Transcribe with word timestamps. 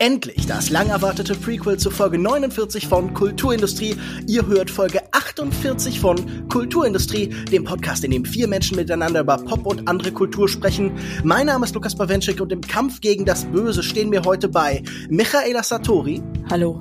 Endlich 0.00 0.46
das 0.46 0.70
lang 0.70 0.88
erwartete 0.88 1.34
Prequel 1.34 1.76
zu 1.76 1.90
Folge 1.90 2.18
49 2.18 2.88
von 2.88 3.12
Kulturindustrie. 3.12 3.96
Ihr 4.26 4.46
hört 4.46 4.70
Folge 4.70 5.02
48 5.12 6.00
von 6.00 6.48
Kulturindustrie, 6.48 7.26
dem 7.52 7.64
Podcast, 7.64 8.02
in 8.04 8.10
dem 8.10 8.24
vier 8.24 8.48
Menschen 8.48 8.76
miteinander 8.76 9.20
über 9.20 9.36
Pop 9.36 9.66
und 9.66 9.86
andere 9.88 10.10
Kultur 10.10 10.48
sprechen. 10.48 10.92
Mein 11.22 11.46
Name 11.46 11.66
ist 11.66 11.74
Lukas 11.74 11.96
Bawenschik 11.96 12.40
und 12.40 12.50
im 12.50 12.62
Kampf 12.62 13.02
gegen 13.02 13.26
das 13.26 13.44
Böse 13.44 13.82
stehen 13.82 14.08
mir 14.08 14.22
heute 14.24 14.48
bei 14.48 14.82
Michaela 15.10 15.62
Satori. 15.62 16.22
Hallo. 16.48 16.80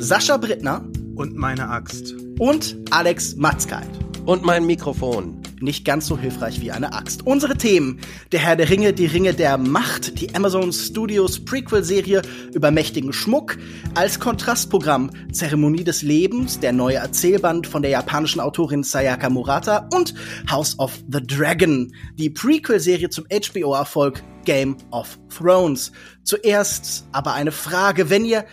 Sascha 0.00 0.36
Brittner. 0.36 0.84
Und 1.14 1.36
meine 1.36 1.68
Axt. 1.68 2.16
Und 2.40 2.76
Alex 2.90 3.36
Matzkeit. 3.36 3.88
Und 4.26 4.44
mein 4.44 4.66
Mikrofon. 4.66 5.40
Nicht 5.60 5.84
ganz 5.84 6.06
so 6.06 6.16
hilfreich 6.16 6.60
wie 6.60 6.70
eine 6.70 6.92
Axt. 6.92 7.26
Unsere 7.26 7.56
Themen: 7.56 8.00
Der 8.32 8.40
Herr 8.40 8.56
der 8.56 8.68
Ringe, 8.68 8.92
die 8.92 9.06
Ringe 9.06 9.34
der 9.34 9.58
Macht, 9.58 10.20
die 10.20 10.34
Amazon 10.34 10.72
Studios 10.72 11.44
Prequel-Serie 11.44 12.22
über 12.52 12.70
mächtigen 12.70 13.12
Schmuck, 13.12 13.58
als 13.94 14.20
Kontrastprogramm 14.20 15.10
Zeremonie 15.32 15.84
des 15.84 16.02
Lebens, 16.02 16.60
der 16.60 16.72
neue 16.72 16.96
Erzählband 16.96 17.66
von 17.66 17.82
der 17.82 17.90
japanischen 17.90 18.40
Autorin 18.40 18.82
Sayaka 18.82 19.30
Murata 19.30 19.88
und 19.92 20.14
House 20.50 20.78
of 20.78 20.98
the 21.10 21.20
Dragon, 21.26 21.92
die 22.16 22.30
Prequel-Serie 22.30 23.10
zum 23.10 23.24
HBO-Erfolg 23.26 24.22
Game 24.44 24.76
of 24.90 25.18
Thrones. 25.36 25.92
Zuerst 26.24 27.06
aber 27.12 27.34
eine 27.34 27.52
Frage, 27.52 28.10
wenn 28.10 28.24
ihr 28.24 28.44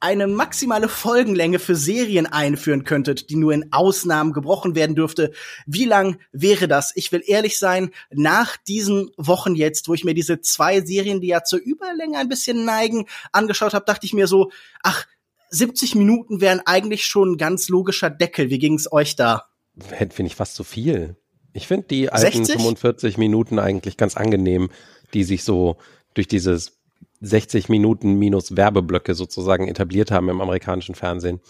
eine 0.00 0.26
maximale 0.26 0.88
Folgenlänge 0.88 1.58
für 1.58 1.74
Serien 1.74 2.26
einführen 2.26 2.84
könntet, 2.84 3.30
die 3.30 3.36
nur 3.36 3.52
in 3.52 3.72
Ausnahmen 3.72 4.32
gebrochen 4.32 4.74
werden 4.74 4.94
dürfte, 4.94 5.32
wie 5.66 5.84
lang 5.84 6.18
wäre 6.32 6.68
das? 6.68 6.92
Ich 6.94 7.10
will 7.12 7.22
ehrlich 7.26 7.58
sein, 7.58 7.90
nach 8.10 8.56
diesen 8.56 9.10
Wochen 9.16 9.54
jetzt, 9.54 9.88
wo 9.88 9.94
ich 9.94 10.04
mir 10.04 10.14
diese 10.14 10.40
zwei 10.40 10.80
Serien, 10.80 11.20
die 11.20 11.28
ja 11.28 11.42
zur 11.42 11.58
Überlänge 11.58 12.18
ein 12.18 12.28
bisschen 12.28 12.64
neigen, 12.64 13.06
angeschaut 13.32 13.74
habe, 13.74 13.84
dachte 13.84 14.06
ich 14.06 14.12
mir 14.12 14.26
so, 14.26 14.50
ach, 14.82 15.06
70 15.50 15.94
Minuten 15.94 16.40
wären 16.40 16.60
eigentlich 16.64 17.06
schon 17.06 17.32
ein 17.32 17.36
ganz 17.36 17.68
logischer 17.68 18.10
Deckel. 18.10 18.50
Wie 18.50 18.58
ging's 18.58 18.90
euch 18.92 19.16
da? 19.16 19.46
Finde 19.78 20.26
ich 20.26 20.34
fast 20.34 20.54
zu 20.54 20.64
viel. 20.64 21.16
Ich 21.52 21.66
finde 21.66 21.86
die 21.88 22.10
alten 22.10 22.44
60? 22.44 22.56
45 22.56 23.16
Minuten 23.18 23.58
eigentlich 23.58 23.96
ganz 23.96 24.16
angenehm, 24.16 24.70
die 25.14 25.24
sich 25.24 25.44
so 25.44 25.78
durch 26.14 26.28
dieses 26.28 26.77
60 27.20 27.68
Minuten 27.68 28.18
minus 28.18 28.56
Werbeblöcke 28.56 29.14
sozusagen 29.14 29.68
etabliert 29.68 30.10
haben 30.10 30.28
im 30.28 30.40
amerikanischen 30.40 30.94
Fernsehen. 30.94 31.40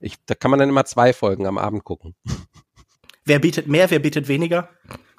Ich, 0.00 0.14
da 0.26 0.34
kann 0.34 0.50
man 0.50 0.60
dann 0.60 0.68
immer 0.68 0.84
zwei 0.84 1.12
Folgen 1.12 1.46
am 1.46 1.58
Abend 1.58 1.84
gucken. 1.84 2.14
Wer 3.24 3.40
bietet 3.40 3.66
mehr, 3.66 3.90
wer 3.90 3.98
bietet 3.98 4.28
weniger? 4.28 4.70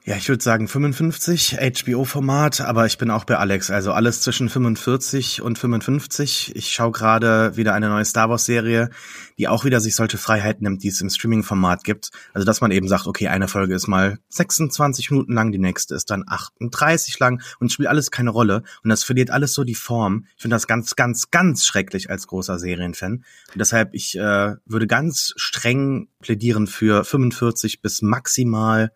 Ja, 0.09 0.15
ich 0.15 0.27
würde 0.27 0.43
sagen 0.43 0.67
55 0.67 1.59
HBO-Format, 1.59 2.61
aber 2.61 2.87
ich 2.87 2.97
bin 2.97 3.11
auch 3.11 3.25
bei 3.25 3.37
Alex, 3.37 3.69
also 3.69 3.91
alles 3.91 4.21
zwischen 4.21 4.49
45 4.49 5.43
und 5.43 5.59
55. 5.59 6.55
Ich 6.55 6.71
schaue 6.71 6.93
gerade 6.93 7.55
wieder 7.57 7.75
eine 7.75 7.89
neue 7.89 8.05
Star 8.05 8.27
Wars-Serie, 8.27 8.89
die 9.37 9.47
auch 9.47 9.65
wieder 9.65 9.79
sich 9.79 9.93
solche 9.93 10.17
Freiheiten 10.17 10.63
nimmt, 10.63 10.81
die 10.81 10.87
es 10.87 10.99
im 10.99 11.11
Streaming-Format 11.11 11.83
gibt. 11.83 12.09
Also 12.33 12.43
dass 12.43 12.59
man 12.59 12.71
eben 12.71 12.87
sagt, 12.87 13.05
okay, 13.05 13.27
eine 13.27 13.47
Folge 13.47 13.75
ist 13.75 13.85
mal 13.85 14.17
26 14.29 15.11
Minuten 15.11 15.33
lang, 15.33 15.51
die 15.51 15.59
nächste 15.59 15.93
ist 15.93 16.09
dann 16.09 16.23
38 16.25 17.19
lang 17.19 17.43
und 17.59 17.71
spielt 17.71 17.87
alles 17.87 18.09
keine 18.09 18.31
Rolle 18.31 18.63
und 18.83 18.89
das 18.89 19.03
verliert 19.03 19.29
alles 19.29 19.53
so 19.53 19.63
die 19.63 19.75
Form. 19.75 20.25
Ich 20.37 20.41
finde 20.41 20.55
das 20.55 20.65
ganz, 20.65 20.95
ganz, 20.95 21.29
ganz 21.29 21.67
schrecklich 21.67 22.09
als 22.09 22.25
großer 22.25 22.57
Serienfan. 22.57 23.11
Und 23.53 23.59
deshalb, 23.59 23.93
ich 23.93 24.17
äh, 24.17 24.55
würde 24.65 24.87
ganz 24.87 25.33
streng 25.35 26.07
plädieren 26.19 26.65
für 26.65 27.03
45 27.03 27.83
bis 27.83 28.01
maximal 28.01 28.91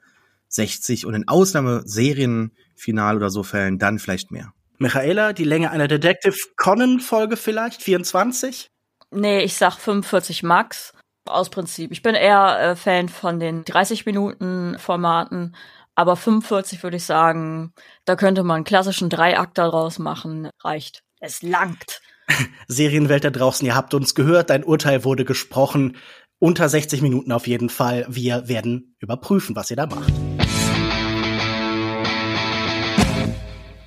60 0.54 1.06
und 1.06 1.14
in 1.14 1.28
Ausnahmeserienfinal 1.28 3.18
oder 3.18 3.30
so 3.30 3.44
Fällen 3.44 3.80
dann 3.80 4.00
vielleicht 4.00 4.32
mehr. 4.32 4.54
Michaela, 4.78 5.34
die 5.34 5.44
Länge 5.44 5.72
einer 5.72 5.88
Detective 5.88 6.36
Conan 6.58 7.00
Folge 7.00 7.38
vielleicht? 7.38 7.82
24? 7.82 8.70
Nee, 9.12 9.44
ich 9.44 9.56
sag 9.56 9.78
45 9.78 10.44
Max. 10.44 10.94
Aus 11.26 11.50
Prinzip. 11.50 11.92
Ich 11.94 12.02
bin 12.02 12.16
eher 12.16 12.60
äh, 12.60 12.76
Fan 12.76 13.08
von 13.08 13.40
den 13.40 13.64
30 13.64 14.06
Minuten 14.06 14.78
Formaten, 14.78 15.56
aber 15.96 16.18
45 16.18 16.84
würde 16.84 16.98
ich 16.98 17.06
sagen, 17.06 17.72
da 18.04 18.18
könnte 18.18 18.44
man 18.44 18.58
einen 18.58 18.66
klassischen 18.66 19.10
Dreiakt 19.10 19.58
daraus 19.58 20.00
machen. 20.00 20.50
Reicht. 20.62 21.04
Es 21.22 21.42
langt. 21.42 22.02
Serienwelt 22.68 23.24
da 23.24 23.30
draußen, 23.30 23.66
ihr 23.66 23.76
habt 23.76 23.94
uns 23.94 24.16
gehört, 24.16 24.50
dein 24.50 24.66
Urteil 24.66 25.06
wurde 25.06 25.24
gesprochen. 25.24 25.96
Unter 26.40 26.68
60 26.68 27.02
Minuten 27.02 27.32
auf 27.32 27.48
jeden 27.48 27.70
Fall. 27.70 28.06
Wir 28.10 28.50
werden 28.50 28.98
überprüfen, 29.00 29.56
was 29.56 29.72
ihr 29.72 29.78
da 29.78 29.86
macht. 29.86 30.12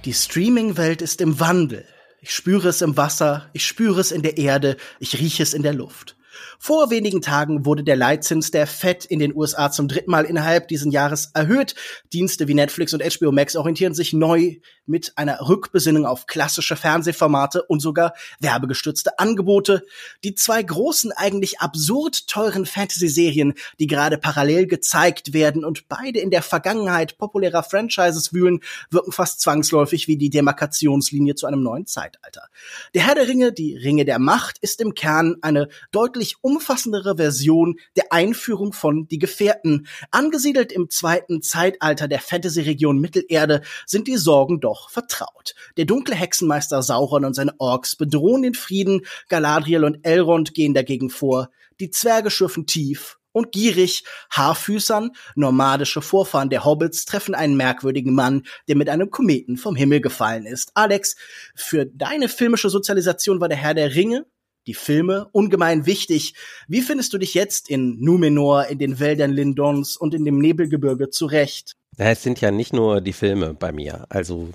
Die 0.06 0.14
Streaming-Welt 0.14 1.02
ist 1.02 1.20
im 1.20 1.40
Wandel. 1.40 1.84
Ich 2.20 2.32
spüre 2.32 2.68
es 2.68 2.80
im 2.80 2.96
Wasser, 2.96 3.50
ich 3.52 3.66
spüre 3.66 4.00
es 4.00 4.12
in 4.12 4.22
der 4.22 4.38
Erde, 4.38 4.76
ich 5.00 5.18
rieche 5.18 5.42
es 5.42 5.52
in 5.52 5.64
der 5.64 5.74
Luft. 5.74 6.14
Vor 6.58 6.90
wenigen 6.90 7.22
Tagen 7.22 7.64
wurde 7.64 7.84
der 7.84 7.96
Leitzins 7.96 8.50
der 8.50 8.66
FED 8.66 9.04
in 9.04 9.18
den 9.18 9.34
USA 9.34 9.70
zum 9.70 9.88
dritten 9.88 10.10
Mal 10.10 10.24
innerhalb 10.24 10.68
dieses 10.68 10.92
Jahres 10.92 11.30
erhöht. 11.34 11.74
Dienste 12.12 12.48
wie 12.48 12.54
Netflix 12.54 12.94
und 12.94 13.02
HBO 13.02 13.32
Max 13.32 13.56
orientieren 13.56 13.94
sich 13.94 14.12
neu 14.12 14.56
mit 14.86 15.12
einer 15.16 15.48
Rückbesinnung 15.48 16.06
auf 16.06 16.26
klassische 16.26 16.76
Fernsehformate 16.76 17.62
und 17.64 17.80
sogar 17.80 18.14
werbegestützte 18.40 19.18
Angebote. 19.18 19.84
Die 20.24 20.34
zwei 20.34 20.62
großen, 20.62 21.12
eigentlich 21.12 21.60
absurd 21.60 22.28
teuren 22.28 22.66
Fantasy-Serien, 22.66 23.54
die 23.78 23.86
gerade 23.86 24.18
parallel 24.18 24.66
gezeigt 24.66 25.32
werden 25.32 25.64
und 25.64 25.88
beide 25.88 26.20
in 26.20 26.30
der 26.30 26.42
Vergangenheit 26.42 27.18
populärer 27.18 27.62
Franchises 27.62 28.32
wühlen, 28.32 28.60
wirken 28.90 29.12
fast 29.12 29.40
zwangsläufig 29.40 30.08
wie 30.08 30.16
die 30.16 30.30
Demarkationslinie 30.30 31.34
zu 31.34 31.46
einem 31.46 31.62
neuen 31.62 31.86
Zeitalter. 31.86 32.48
Der 32.94 33.06
Herr 33.06 33.14
der 33.14 33.28
Ringe, 33.28 33.52
die 33.52 33.76
Ringe 33.76 34.04
der 34.04 34.18
Macht, 34.18 34.58
ist 34.58 34.80
im 34.80 34.94
Kern 34.94 35.36
eine 35.42 35.68
deutlich 35.90 36.25
umfassendere 36.42 37.16
Version 37.16 37.76
der 37.96 38.12
Einführung 38.12 38.72
von 38.72 39.06
Die 39.08 39.18
Gefährten. 39.18 39.86
Angesiedelt 40.10 40.72
im 40.72 40.90
zweiten 40.90 41.42
Zeitalter 41.42 42.08
der 42.08 42.20
Fantasy-Region 42.20 42.98
Mittelerde 42.98 43.62
sind 43.86 44.08
die 44.08 44.16
Sorgen 44.16 44.60
doch 44.60 44.90
vertraut. 44.90 45.54
Der 45.76 45.84
dunkle 45.84 46.14
Hexenmeister 46.14 46.82
Sauron 46.82 47.24
und 47.24 47.34
seine 47.34 47.54
Orks 47.58 47.96
bedrohen 47.96 48.42
den 48.42 48.54
Frieden, 48.54 49.02
Galadriel 49.28 49.84
und 49.84 49.98
Elrond 50.02 50.54
gehen 50.54 50.74
dagegen 50.74 51.10
vor, 51.10 51.50
die 51.80 51.90
Zwerge 51.90 52.30
schürfen 52.30 52.66
tief 52.66 53.18
und 53.36 53.52
gierig. 53.52 54.04
Haarfüßern, 54.30 55.10
nomadische 55.34 56.00
Vorfahren 56.00 56.48
der 56.48 56.64
Hobbits, 56.64 57.04
treffen 57.04 57.34
einen 57.34 57.56
merkwürdigen 57.56 58.14
Mann, 58.14 58.44
der 58.66 58.76
mit 58.76 58.88
einem 58.88 59.10
Kometen 59.10 59.58
vom 59.58 59.76
Himmel 59.76 60.00
gefallen 60.00 60.46
ist. 60.46 60.70
Alex, 60.74 61.16
für 61.54 61.84
deine 61.84 62.30
filmische 62.30 62.70
Sozialisation 62.70 63.40
war 63.40 63.48
der 63.48 63.58
Herr 63.58 63.74
der 63.74 63.94
Ringe 63.94 64.24
die 64.66 64.74
Filme 64.74 65.28
ungemein 65.32 65.86
wichtig. 65.86 66.34
Wie 66.68 66.80
findest 66.80 67.12
du 67.12 67.18
dich 67.18 67.34
jetzt 67.34 67.70
in 67.70 68.00
Numenor, 68.00 68.66
in 68.66 68.78
den 68.78 68.98
Wäldern 68.98 69.32
Lindons 69.32 69.96
und 69.96 70.14
in 70.14 70.24
dem 70.24 70.38
Nebelgebirge 70.38 71.10
zurecht? 71.10 71.76
Ja, 71.98 72.10
es 72.10 72.22
sind 72.22 72.40
ja 72.40 72.50
nicht 72.50 72.72
nur 72.72 73.00
die 73.00 73.12
Filme 73.12 73.54
bei 73.54 73.72
mir. 73.72 74.06
Also 74.08 74.50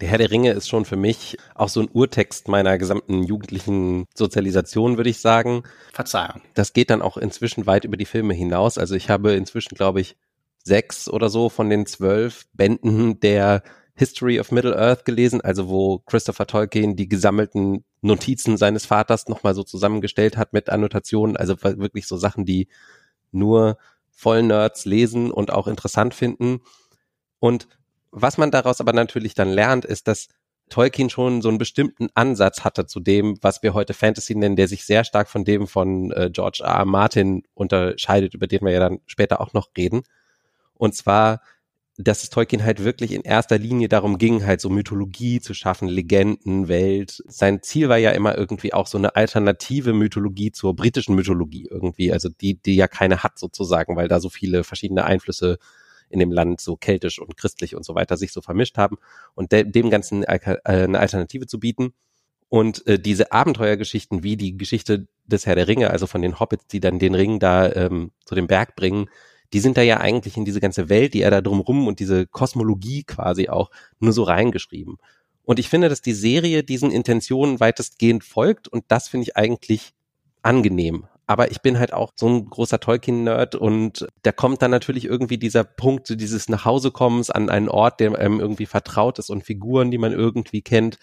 der 0.00 0.08
Herr 0.08 0.18
der 0.18 0.30
Ringe 0.30 0.52
ist 0.52 0.68
schon 0.68 0.84
für 0.84 0.96
mich 0.96 1.38
auch 1.54 1.68
so 1.68 1.80
ein 1.80 1.88
Urtext 1.90 2.48
meiner 2.48 2.76
gesamten 2.76 3.22
jugendlichen 3.22 4.04
Sozialisation, 4.14 4.98
würde 4.98 5.10
ich 5.10 5.20
sagen. 5.20 5.62
Verzeihung. 5.92 6.42
Das 6.54 6.74
geht 6.74 6.90
dann 6.90 7.02
auch 7.02 7.16
inzwischen 7.16 7.66
weit 7.66 7.84
über 7.84 7.96
die 7.96 8.04
Filme 8.04 8.34
hinaus. 8.34 8.76
Also 8.76 8.94
ich 8.94 9.08
habe 9.08 9.32
inzwischen, 9.32 9.74
glaube 9.74 10.00
ich, 10.00 10.16
sechs 10.62 11.08
oder 11.08 11.30
so 11.30 11.48
von 11.48 11.70
den 11.70 11.86
zwölf 11.86 12.44
Bänden 12.52 13.20
der 13.20 13.62
History 13.94 14.38
of 14.38 14.52
Middle 14.52 14.76
Earth 14.76 15.06
gelesen, 15.06 15.40
also 15.40 15.68
wo 15.68 16.00
Christopher 16.00 16.46
Tolkien 16.46 16.96
die 16.96 17.08
gesammelten 17.08 17.84
Notizen 18.06 18.56
seines 18.56 18.86
Vaters 18.86 19.28
nochmal 19.28 19.54
so 19.54 19.62
zusammengestellt 19.62 20.36
hat 20.36 20.52
mit 20.52 20.70
Annotationen, 20.70 21.36
also 21.36 21.60
wirklich 21.62 22.06
so 22.06 22.16
Sachen, 22.16 22.44
die 22.44 22.68
nur 23.32 23.78
Vollnerds 24.10 24.84
lesen 24.84 25.30
und 25.30 25.52
auch 25.52 25.66
interessant 25.66 26.14
finden. 26.14 26.60
Und 27.38 27.68
was 28.10 28.38
man 28.38 28.50
daraus 28.50 28.80
aber 28.80 28.92
natürlich 28.92 29.34
dann 29.34 29.50
lernt, 29.50 29.84
ist, 29.84 30.08
dass 30.08 30.28
Tolkien 30.68 31.10
schon 31.10 31.42
so 31.42 31.48
einen 31.48 31.58
bestimmten 31.58 32.08
Ansatz 32.14 32.64
hatte 32.64 32.86
zu 32.86 32.98
dem, 32.98 33.38
was 33.40 33.62
wir 33.62 33.74
heute 33.74 33.94
Fantasy 33.94 34.34
nennen, 34.34 34.56
der 34.56 34.68
sich 34.68 34.84
sehr 34.84 35.04
stark 35.04 35.28
von 35.28 35.44
dem 35.44 35.68
von 35.68 36.10
äh, 36.12 36.30
George 36.30 36.60
R. 36.64 36.78
R. 36.78 36.84
Martin 36.84 37.44
unterscheidet, 37.54 38.34
über 38.34 38.46
den 38.46 38.62
wir 38.62 38.72
ja 38.72 38.80
dann 38.80 39.00
später 39.06 39.40
auch 39.40 39.52
noch 39.52 39.68
reden. 39.76 40.02
Und 40.74 40.94
zwar 40.94 41.40
dass 41.98 42.22
es 42.22 42.30
Tolkien 42.30 42.62
halt 42.62 42.84
wirklich 42.84 43.12
in 43.12 43.22
erster 43.22 43.58
Linie 43.58 43.88
darum 43.88 44.18
ging, 44.18 44.44
halt 44.44 44.60
so 44.60 44.68
Mythologie 44.68 45.40
zu 45.40 45.54
schaffen, 45.54 45.88
Legenden, 45.88 46.68
Welt. 46.68 47.22
Sein 47.26 47.62
Ziel 47.62 47.88
war 47.88 47.96
ja 47.96 48.10
immer 48.10 48.36
irgendwie 48.36 48.74
auch 48.74 48.86
so 48.86 48.98
eine 48.98 49.16
alternative 49.16 49.94
Mythologie 49.94 50.52
zur 50.52 50.76
britischen 50.76 51.14
Mythologie 51.14 51.66
irgendwie, 51.70 52.12
also 52.12 52.28
die, 52.28 52.60
die 52.60 52.76
ja 52.76 52.86
keine 52.86 53.22
hat 53.22 53.38
sozusagen, 53.38 53.96
weil 53.96 54.08
da 54.08 54.20
so 54.20 54.28
viele 54.28 54.62
verschiedene 54.62 55.04
Einflüsse 55.04 55.58
in 56.10 56.18
dem 56.18 56.30
Land 56.30 56.60
so 56.60 56.76
keltisch 56.76 57.18
und 57.18 57.36
christlich 57.36 57.74
und 57.74 57.84
so 57.84 57.94
weiter 57.94 58.16
sich 58.16 58.32
so 58.32 58.42
vermischt 58.42 58.76
haben 58.76 58.96
und 59.34 59.52
de 59.52 59.64
dem 59.64 59.90
Ganzen 59.90 60.22
äh, 60.22 60.56
eine 60.64 61.00
Alternative 61.00 61.46
zu 61.46 61.58
bieten. 61.58 61.94
Und 62.48 62.86
äh, 62.86 63.00
diese 63.00 63.32
Abenteuergeschichten 63.32 64.22
wie 64.22 64.36
die 64.36 64.56
Geschichte 64.56 65.08
des 65.24 65.46
Herr 65.46 65.56
der 65.56 65.66
Ringe, 65.66 65.90
also 65.90 66.06
von 66.06 66.22
den 66.22 66.38
Hobbits, 66.38 66.68
die 66.68 66.78
dann 66.78 67.00
den 67.00 67.16
Ring 67.16 67.40
da 67.40 67.72
ähm, 67.72 68.12
zu 68.24 68.36
dem 68.36 68.46
Berg 68.46 68.76
bringen, 68.76 69.08
die 69.52 69.60
sind 69.60 69.76
da 69.76 69.82
ja 69.82 69.98
eigentlich 69.98 70.36
in 70.36 70.44
diese 70.44 70.60
ganze 70.60 70.88
Welt, 70.88 71.14
die 71.14 71.22
er 71.22 71.30
da 71.30 71.40
drumrum 71.40 71.86
und 71.86 72.00
diese 72.00 72.26
Kosmologie 72.26 73.04
quasi 73.04 73.48
auch 73.48 73.70
nur 74.00 74.12
so 74.12 74.22
reingeschrieben. 74.22 74.96
Und 75.42 75.58
ich 75.58 75.68
finde, 75.68 75.88
dass 75.88 76.02
die 76.02 76.12
Serie 76.12 76.64
diesen 76.64 76.90
Intentionen 76.90 77.60
weitestgehend 77.60 78.24
folgt 78.24 78.68
und 78.68 78.84
das 78.88 79.08
finde 79.08 79.24
ich 79.24 79.36
eigentlich 79.36 79.94
angenehm. 80.42 81.06
Aber 81.28 81.50
ich 81.50 81.60
bin 81.60 81.78
halt 81.78 81.92
auch 81.92 82.12
so 82.14 82.28
ein 82.28 82.48
großer 82.48 82.78
Tolkien-Nerd 82.78 83.56
und 83.56 84.06
da 84.22 84.30
kommt 84.30 84.62
dann 84.62 84.70
natürlich 84.70 85.04
irgendwie 85.04 85.38
dieser 85.38 85.64
Punkt, 85.64 86.06
so 86.06 86.14
dieses 86.14 86.48
Nachhausekommens 86.48 87.30
an 87.30 87.48
einen 87.48 87.68
Ort, 87.68 87.98
der 87.98 88.16
einem 88.16 88.38
irgendwie 88.38 88.66
vertraut 88.66 89.18
ist 89.18 89.30
und 89.30 89.42
Figuren, 89.42 89.90
die 89.90 89.98
man 89.98 90.12
irgendwie 90.12 90.62
kennt, 90.62 90.98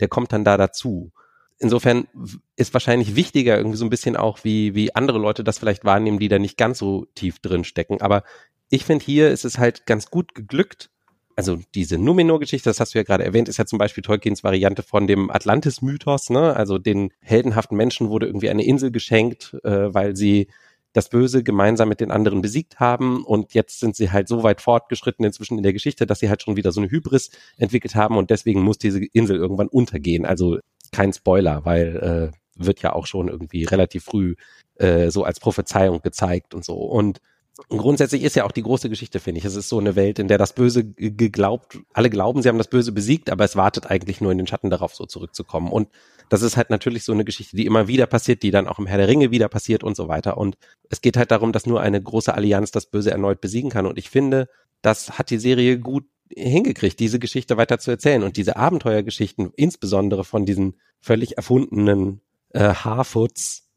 der 0.00 0.08
kommt 0.08 0.32
dann 0.32 0.44
da 0.44 0.56
dazu. 0.56 1.12
Insofern 1.60 2.08
ist 2.56 2.72
wahrscheinlich 2.72 3.16
wichtiger 3.16 3.56
irgendwie 3.56 3.76
so 3.76 3.84
ein 3.84 3.90
bisschen 3.90 4.16
auch, 4.16 4.44
wie, 4.44 4.74
wie 4.74 4.94
andere 4.94 5.18
Leute 5.18 5.44
das 5.44 5.58
vielleicht 5.58 5.84
wahrnehmen, 5.84 6.18
die 6.18 6.28
da 6.28 6.38
nicht 6.38 6.56
ganz 6.56 6.78
so 6.78 7.06
tief 7.14 7.38
drin 7.38 7.64
stecken. 7.64 8.00
Aber 8.00 8.24
ich 8.70 8.84
finde 8.84 9.04
hier 9.04 9.30
ist 9.30 9.44
es 9.44 9.58
halt 9.58 9.84
ganz 9.84 10.10
gut 10.10 10.34
geglückt, 10.34 10.90
also 11.36 11.58
diese 11.74 11.96
Numenor-Geschichte, 11.96 12.68
das 12.68 12.80
hast 12.80 12.94
du 12.94 12.98
ja 12.98 13.02
gerade 13.02 13.24
erwähnt, 13.24 13.48
ist 13.48 13.56
ja 13.56 13.64
zum 13.64 13.78
Beispiel 13.78 14.02
Tolkiens 14.02 14.44
Variante 14.44 14.82
von 14.82 15.06
dem 15.06 15.30
Atlantis-Mythos, 15.30 16.28
ne? 16.28 16.54
Also 16.54 16.76
den 16.76 17.12
heldenhaften 17.20 17.76
Menschen 17.76 18.10
wurde 18.10 18.26
irgendwie 18.26 18.50
eine 18.50 18.64
Insel 18.64 18.90
geschenkt, 18.90 19.56
äh, 19.64 19.94
weil 19.94 20.16
sie 20.16 20.48
das 20.92 21.08
Böse 21.08 21.42
gemeinsam 21.42 21.88
mit 21.88 22.00
den 22.00 22.10
anderen 22.10 22.42
besiegt 22.42 22.80
haben 22.80 23.24
und 23.24 23.54
jetzt 23.54 23.80
sind 23.80 23.96
sie 23.96 24.10
halt 24.10 24.28
so 24.28 24.42
weit 24.42 24.60
fortgeschritten 24.60 25.24
inzwischen 25.24 25.56
in 25.56 25.62
der 25.62 25.72
Geschichte, 25.72 26.06
dass 26.06 26.18
sie 26.18 26.28
halt 26.28 26.42
schon 26.42 26.56
wieder 26.56 26.72
so 26.72 26.80
eine 26.80 26.90
Hybris 26.90 27.30
entwickelt 27.56 27.94
haben 27.94 28.16
und 28.16 28.30
deswegen 28.30 28.60
muss 28.60 28.78
diese 28.78 29.02
Insel 29.12 29.36
irgendwann 29.36 29.68
untergehen. 29.68 30.26
Also 30.26 30.58
kein 30.92 31.12
Spoiler, 31.12 31.64
weil 31.64 32.32
äh, 32.32 32.36
wird 32.56 32.82
ja 32.82 32.92
auch 32.92 33.06
schon 33.06 33.28
irgendwie 33.28 33.64
relativ 33.64 34.04
früh 34.04 34.34
äh, 34.76 35.10
so 35.10 35.24
als 35.24 35.40
Prophezeiung 35.40 36.02
gezeigt 36.02 36.54
und 36.54 36.64
so. 36.64 36.74
Und 36.74 37.20
und 37.68 37.78
grundsätzlich 37.78 38.22
ist 38.22 38.36
ja 38.36 38.44
auch 38.44 38.52
die 38.52 38.62
große 38.62 38.88
Geschichte, 38.88 39.20
finde 39.20 39.38
ich. 39.38 39.44
Es 39.44 39.54
ist 39.54 39.68
so 39.68 39.78
eine 39.78 39.96
Welt, 39.96 40.18
in 40.18 40.28
der 40.28 40.38
das 40.38 40.54
Böse 40.54 40.84
geglaubt, 40.84 41.78
alle 41.92 42.10
glauben, 42.10 42.42
sie 42.42 42.48
haben 42.48 42.58
das 42.58 42.68
Böse 42.68 42.92
besiegt, 42.92 43.30
aber 43.30 43.44
es 43.44 43.56
wartet 43.56 43.90
eigentlich 43.90 44.20
nur 44.20 44.32
in 44.32 44.38
den 44.38 44.46
Schatten 44.46 44.70
darauf, 44.70 44.94
so 44.94 45.04
zurückzukommen. 45.04 45.70
Und 45.70 45.88
das 46.28 46.42
ist 46.42 46.56
halt 46.56 46.70
natürlich 46.70 47.04
so 47.04 47.12
eine 47.12 47.24
Geschichte, 47.24 47.56
die 47.56 47.66
immer 47.66 47.88
wieder 47.88 48.06
passiert, 48.06 48.42
die 48.42 48.50
dann 48.50 48.66
auch 48.66 48.78
im 48.78 48.86
Herr 48.86 48.98
der 48.98 49.08
Ringe 49.08 49.30
wieder 49.30 49.48
passiert 49.48 49.84
und 49.84 49.96
so 49.96 50.08
weiter. 50.08 50.38
Und 50.38 50.56
es 50.88 51.00
geht 51.00 51.16
halt 51.16 51.30
darum, 51.30 51.52
dass 51.52 51.66
nur 51.66 51.80
eine 51.80 52.02
große 52.02 52.32
Allianz 52.32 52.70
das 52.70 52.86
Böse 52.86 53.10
erneut 53.10 53.40
besiegen 53.40 53.70
kann. 53.70 53.86
Und 53.86 53.98
ich 53.98 54.08
finde, 54.08 54.48
das 54.80 55.18
hat 55.18 55.30
die 55.30 55.38
Serie 55.38 55.78
gut 55.78 56.04
hingekriegt, 56.34 57.00
diese 57.00 57.18
Geschichte 57.18 57.56
weiter 57.56 57.78
zu 57.78 57.90
erzählen. 57.90 58.22
Und 58.22 58.36
diese 58.36 58.56
Abenteuergeschichten, 58.56 59.52
insbesondere 59.56 60.24
von 60.24 60.46
diesen 60.46 60.76
völlig 61.00 61.36
erfundenen 61.36 62.20
äh, 62.50 62.74
Harfoots, 62.74 63.68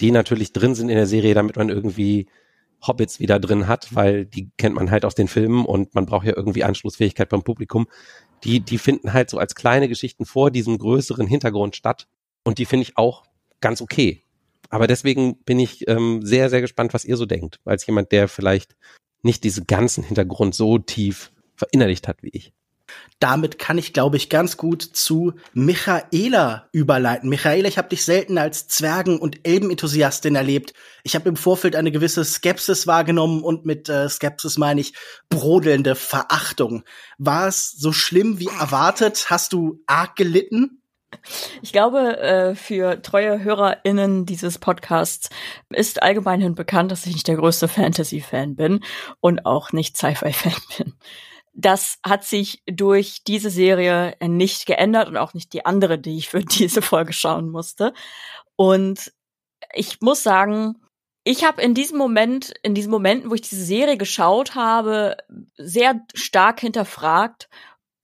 die 0.00 0.10
natürlich 0.10 0.52
drin 0.52 0.74
sind 0.74 0.88
in 0.88 0.96
der 0.96 1.06
Serie, 1.06 1.34
damit 1.34 1.56
man 1.56 1.68
irgendwie 1.68 2.26
Hobbits 2.86 3.20
wieder 3.20 3.38
drin 3.38 3.68
hat, 3.68 3.94
weil 3.94 4.26
die 4.26 4.50
kennt 4.56 4.74
man 4.74 4.90
halt 4.90 5.04
aus 5.04 5.14
den 5.14 5.28
Filmen 5.28 5.64
und 5.64 5.94
man 5.94 6.06
braucht 6.06 6.26
ja 6.26 6.36
irgendwie 6.36 6.64
Anschlussfähigkeit 6.64 7.28
beim 7.28 7.44
Publikum. 7.44 7.86
Die, 8.42 8.60
die 8.60 8.78
finden 8.78 9.12
halt 9.12 9.30
so 9.30 9.38
als 9.38 9.54
kleine 9.54 9.88
Geschichten 9.88 10.26
vor 10.26 10.50
diesem 10.50 10.78
größeren 10.78 11.26
Hintergrund 11.26 11.76
statt 11.76 12.08
und 12.42 12.58
die 12.58 12.64
finde 12.64 12.82
ich 12.82 12.96
auch 12.96 13.22
ganz 13.60 13.80
okay. 13.80 14.24
Aber 14.68 14.86
deswegen 14.86 15.36
bin 15.44 15.60
ich 15.60 15.86
ähm, 15.86 16.22
sehr, 16.24 16.50
sehr 16.50 16.60
gespannt, 16.60 16.94
was 16.94 17.04
ihr 17.04 17.16
so 17.16 17.26
denkt, 17.26 17.60
als 17.64 17.86
jemand, 17.86 18.10
der 18.10 18.26
vielleicht 18.26 18.74
nicht 19.22 19.44
diesen 19.44 19.66
ganzen 19.66 20.02
Hintergrund 20.02 20.54
so 20.54 20.78
tief 20.78 21.30
verinnerlicht 21.62 22.08
hat 22.08 22.22
wie 22.22 22.30
ich. 22.32 22.52
Damit 23.20 23.58
kann 23.58 23.78
ich, 23.78 23.92
glaube 23.92 24.16
ich, 24.16 24.28
ganz 24.28 24.56
gut 24.56 24.82
zu 24.82 25.34
Michaela 25.54 26.68
überleiten. 26.72 27.28
Michaela, 27.28 27.68
ich 27.68 27.78
habe 27.78 27.88
dich 27.88 28.04
selten 28.04 28.36
als 28.36 28.66
Zwergen- 28.66 29.18
und 29.18 29.46
Elbenenthusiastin 29.46 30.34
erlebt. 30.34 30.74
Ich 31.04 31.14
habe 31.14 31.28
im 31.28 31.36
Vorfeld 31.36 31.76
eine 31.76 31.92
gewisse 31.92 32.24
Skepsis 32.24 32.86
wahrgenommen 32.86 33.42
und 33.42 33.64
mit 33.64 33.88
äh, 33.88 34.08
Skepsis 34.08 34.58
meine 34.58 34.80
ich 34.80 34.94
brodelnde 35.30 35.94
Verachtung. 35.94 36.82
War 37.16 37.46
es 37.46 37.70
so 37.70 37.92
schlimm 37.92 38.40
wie 38.40 38.48
erwartet? 38.48 39.26
Hast 39.30 39.52
du 39.52 39.80
arg 39.86 40.16
gelitten? 40.16 40.82
Ich 41.60 41.72
glaube, 41.72 42.18
äh, 42.18 42.54
für 42.56 43.02
treue 43.02 43.44
HörerInnen 43.44 44.26
dieses 44.26 44.58
Podcasts 44.58 45.28
ist 45.70 46.02
allgemeinhin 46.02 46.54
bekannt, 46.54 46.90
dass 46.90 47.06
ich 47.06 47.12
nicht 47.12 47.28
der 47.28 47.36
größte 47.36 47.68
Fantasy-Fan 47.68 48.56
bin 48.56 48.80
und 49.20 49.46
auch 49.46 49.72
nicht 49.72 49.96
Sci-Fi-Fan 49.96 50.56
bin. 50.78 50.94
Das 51.54 51.98
hat 52.04 52.24
sich 52.24 52.62
durch 52.66 53.24
diese 53.24 53.50
Serie 53.50 54.16
nicht 54.26 54.66
geändert 54.66 55.08
und 55.08 55.16
auch 55.16 55.34
nicht 55.34 55.52
die 55.52 55.66
andere, 55.66 55.98
die 55.98 56.16
ich 56.16 56.28
für 56.28 56.40
diese 56.44 56.82
Folge 56.82 57.12
schauen 57.12 57.50
musste. 57.50 57.92
Und 58.56 59.12
ich 59.74 60.00
muss 60.00 60.22
sagen, 60.22 60.76
ich 61.24 61.44
habe 61.44 61.62
in 61.62 61.74
diesem 61.74 61.98
Moment, 61.98 62.52
in 62.62 62.74
diesen 62.74 62.90
Momenten, 62.90 63.30
wo 63.30 63.34
ich 63.34 63.42
diese 63.42 63.64
Serie 63.64 63.96
geschaut 63.96 64.54
habe, 64.54 65.16
sehr 65.56 66.00
stark 66.14 66.60
hinterfragt, 66.60 67.48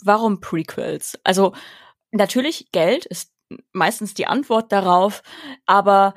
warum 0.03 0.41
Prequels? 0.41 1.19
Also 1.25 1.53
natürlich 2.13 2.71
Geld 2.71 3.07
ist 3.07 3.33
meistens 3.73 4.15
die 4.15 4.27
Antwort 4.27 4.73
darauf, 4.73 5.23
aber 5.67 6.15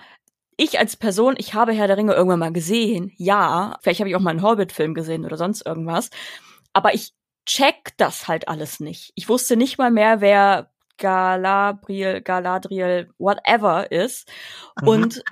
ich 0.57 0.77
als 0.79 0.95
Person, 0.95 1.35
ich 1.37 1.53
habe 1.53 1.73
Herr 1.73 1.87
der 1.87 1.97
Ringe 1.97 2.13
irgendwann 2.13 2.39
mal 2.39 2.53
gesehen, 2.53 3.11
ja, 3.17 3.77
vielleicht 3.81 3.99
habe 3.99 4.09
ich 4.09 4.15
auch 4.15 4.19
mal 4.19 4.31
einen 4.31 4.43
Hobbit-Film 4.43 4.93
gesehen 4.93 5.25
oder 5.25 5.37
sonst 5.37 5.65
irgendwas, 5.65 6.09
aber 6.73 6.93
ich 6.93 7.13
check 7.51 7.97
das 7.97 8.27
halt 8.29 8.47
alles 8.47 8.79
nicht. 8.79 9.11
Ich 9.15 9.27
wusste 9.27 9.57
nicht 9.57 9.77
mal 9.77 9.91
mehr, 9.91 10.21
wer 10.21 10.71
Galabriel, 10.97 12.21
Galadriel, 12.21 13.09
whatever 13.17 13.91
ist. 13.91 14.29
Mhm. 14.81 14.87
Und 14.87 15.23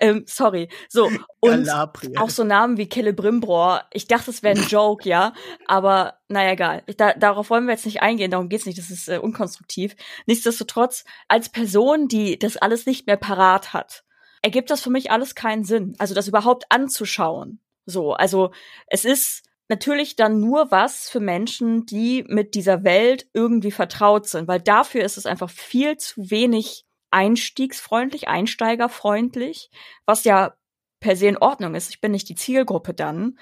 ähm, 0.00 0.24
sorry, 0.26 0.68
so 0.88 1.10
und 1.40 1.64
Galabriel. 1.64 2.16
auch 2.18 2.30
so 2.30 2.44
Namen 2.44 2.76
wie 2.76 2.88
Celebrimbor. 2.88 3.84
Ich 3.92 4.06
dachte, 4.06 4.30
es 4.30 4.42
wäre 4.42 4.56
ein 4.56 4.66
Joke, 4.68 5.08
ja, 5.08 5.32
aber 5.66 6.18
naja, 6.28 6.52
egal. 6.52 6.84
Da, 6.96 7.14
darauf 7.14 7.50
wollen 7.50 7.64
wir 7.64 7.72
jetzt 7.72 7.86
nicht 7.86 8.02
eingehen. 8.02 8.30
Darum 8.30 8.48
geht's 8.48 8.66
nicht. 8.66 8.78
Das 8.78 8.90
ist 8.90 9.08
äh, 9.08 9.18
unkonstruktiv. 9.18 9.96
Nichtsdestotrotz 10.26 11.04
als 11.26 11.48
Person, 11.48 12.06
die 12.06 12.38
das 12.38 12.56
alles 12.56 12.86
nicht 12.86 13.06
mehr 13.08 13.16
parat 13.16 13.72
hat, 13.72 14.04
ergibt 14.42 14.70
das 14.70 14.82
für 14.82 14.90
mich 14.90 15.10
alles 15.10 15.34
keinen 15.34 15.64
Sinn. 15.64 15.94
Also 15.98 16.14
das 16.14 16.28
überhaupt 16.28 16.66
anzuschauen. 16.68 17.60
So, 17.84 18.12
also 18.12 18.52
es 18.86 19.04
ist 19.04 19.42
natürlich 19.68 20.16
dann 20.16 20.40
nur 20.40 20.70
was 20.70 21.08
für 21.08 21.20
Menschen, 21.20 21.86
die 21.86 22.24
mit 22.26 22.54
dieser 22.54 22.84
Welt 22.84 23.28
irgendwie 23.32 23.70
vertraut 23.70 24.26
sind, 24.26 24.48
weil 24.48 24.60
dafür 24.60 25.04
ist 25.04 25.18
es 25.18 25.26
einfach 25.26 25.50
viel 25.50 25.96
zu 25.96 26.30
wenig 26.30 26.84
einstiegsfreundlich, 27.10 28.28
einsteigerfreundlich, 28.28 29.70
was 30.04 30.24
ja 30.24 30.54
per 31.00 31.16
se 31.16 31.28
in 31.28 31.38
Ordnung 31.38 31.74
ist. 31.74 31.90
Ich 31.90 32.00
bin 32.00 32.12
nicht 32.12 32.28
die 32.28 32.34
Zielgruppe 32.34 32.92
dann. 32.92 33.38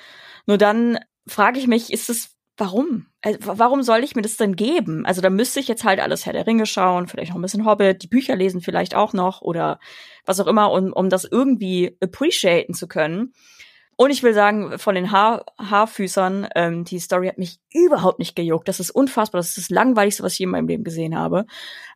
Nur 0.46 0.58
dann 0.58 0.98
frage 1.26 1.58
ich 1.58 1.66
mich, 1.66 1.92
ist 1.92 2.10
es 2.10 2.36
warum? 2.56 3.06
Also, 3.22 3.38
warum 3.42 3.82
soll 3.82 4.02
ich 4.02 4.14
mir 4.14 4.22
das 4.22 4.36
denn 4.36 4.56
geben? 4.56 5.04
Also 5.04 5.20
da 5.20 5.30
müsste 5.30 5.60
ich 5.60 5.68
jetzt 5.68 5.84
halt 5.84 6.00
alles 6.00 6.26
Herr 6.26 6.32
der 6.32 6.46
Ringe 6.46 6.66
schauen, 6.66 7.06
vielleicht 7.06 7.30
noch 7.30 7.36
ein 7.36 7.42
bisschen 7.42 7.66
Hobbit, 7.66 8.02
die 8.02 8.08
Bücher 8.08 8.36
lesen 8.36 8.60
vielleicht 8.60 8.94
auch 8.94 9.12
noch 9.12 9.42
oder 9.42 9.78
was 10.24 10.40
auch 10.40 10.46
immer, 10.46 10.70
um, 10.72 10.92
um 10.92 11.10
das 11.10 11.24
irgendwie 11.24 11.96
appreciaten 12.00 12.74
zu 12.74 12.88
können. 12.88 13.32
Und 13.98 14.10
ich 14.10 14.22
will 14.22 14.34
sagen, 14.34 14.78
von 14.78 14.94
den 14.94 15.10
Haar 15.10 15.46
Haarfüßern, 15.58 16.48
ähm, 16.54 16.84
die 16.84 16.98
Story 16.98 17.28
hat 17.28 17.38
mich 17.38 17.60
überhaupt 17.72 18.18
nicht 18.18 18.36
gejuckt. 18.36 18.68
Das 18.68 18.78
ist 18.78 18.90
unfassbar. 18.90 19.38
Das 19.38 19.48
ist 19.48 19.58
das 19.58 19.70
Langweiligste, 19.70 20.22
was 20.22 20.34
ich 20.34 20.40
in 20.40 20.50
meinem 20.50 20.68
Leben 20.68 20.84
gesehen 20.84 21.16
habe. 21.16 21.46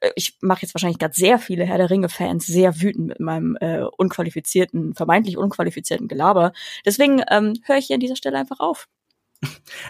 Äh, 0.00 0.10
ich 0.16 0.38
mache 0.40 0.62
jetzt 0.62 0.74
wahrscheinlich 0.74 0.98
gerade 0.98 1.14
sehr 1.14 1.38
viele 1.38 1.64
Herr 1.64 1.76
der 1.76 1.90
Ringe-Fans 1.90 2.46
sehr 2.46 2.80
wütend 2.80 3.08
mit 3.08 3.20
meinem 3.20 3.56
äh, 3.60 3.82
unqualifizierten, 3.98 4.94
vermeintlich 4.94 5.36
unqualifizierten 5.36 6.08
Gelaber. 6.08 6.52
Deswegen 6.86 7.22
ähm, 7.30 7.54
höre 7.64 7.76
ich 7.76 7.86
hier 7.86 7.94
an 7.94 8.00
dieser 8.00 8.16
Stelle 8.16 8.38
einfach 8.38 8.60
auf. 8.60 8.88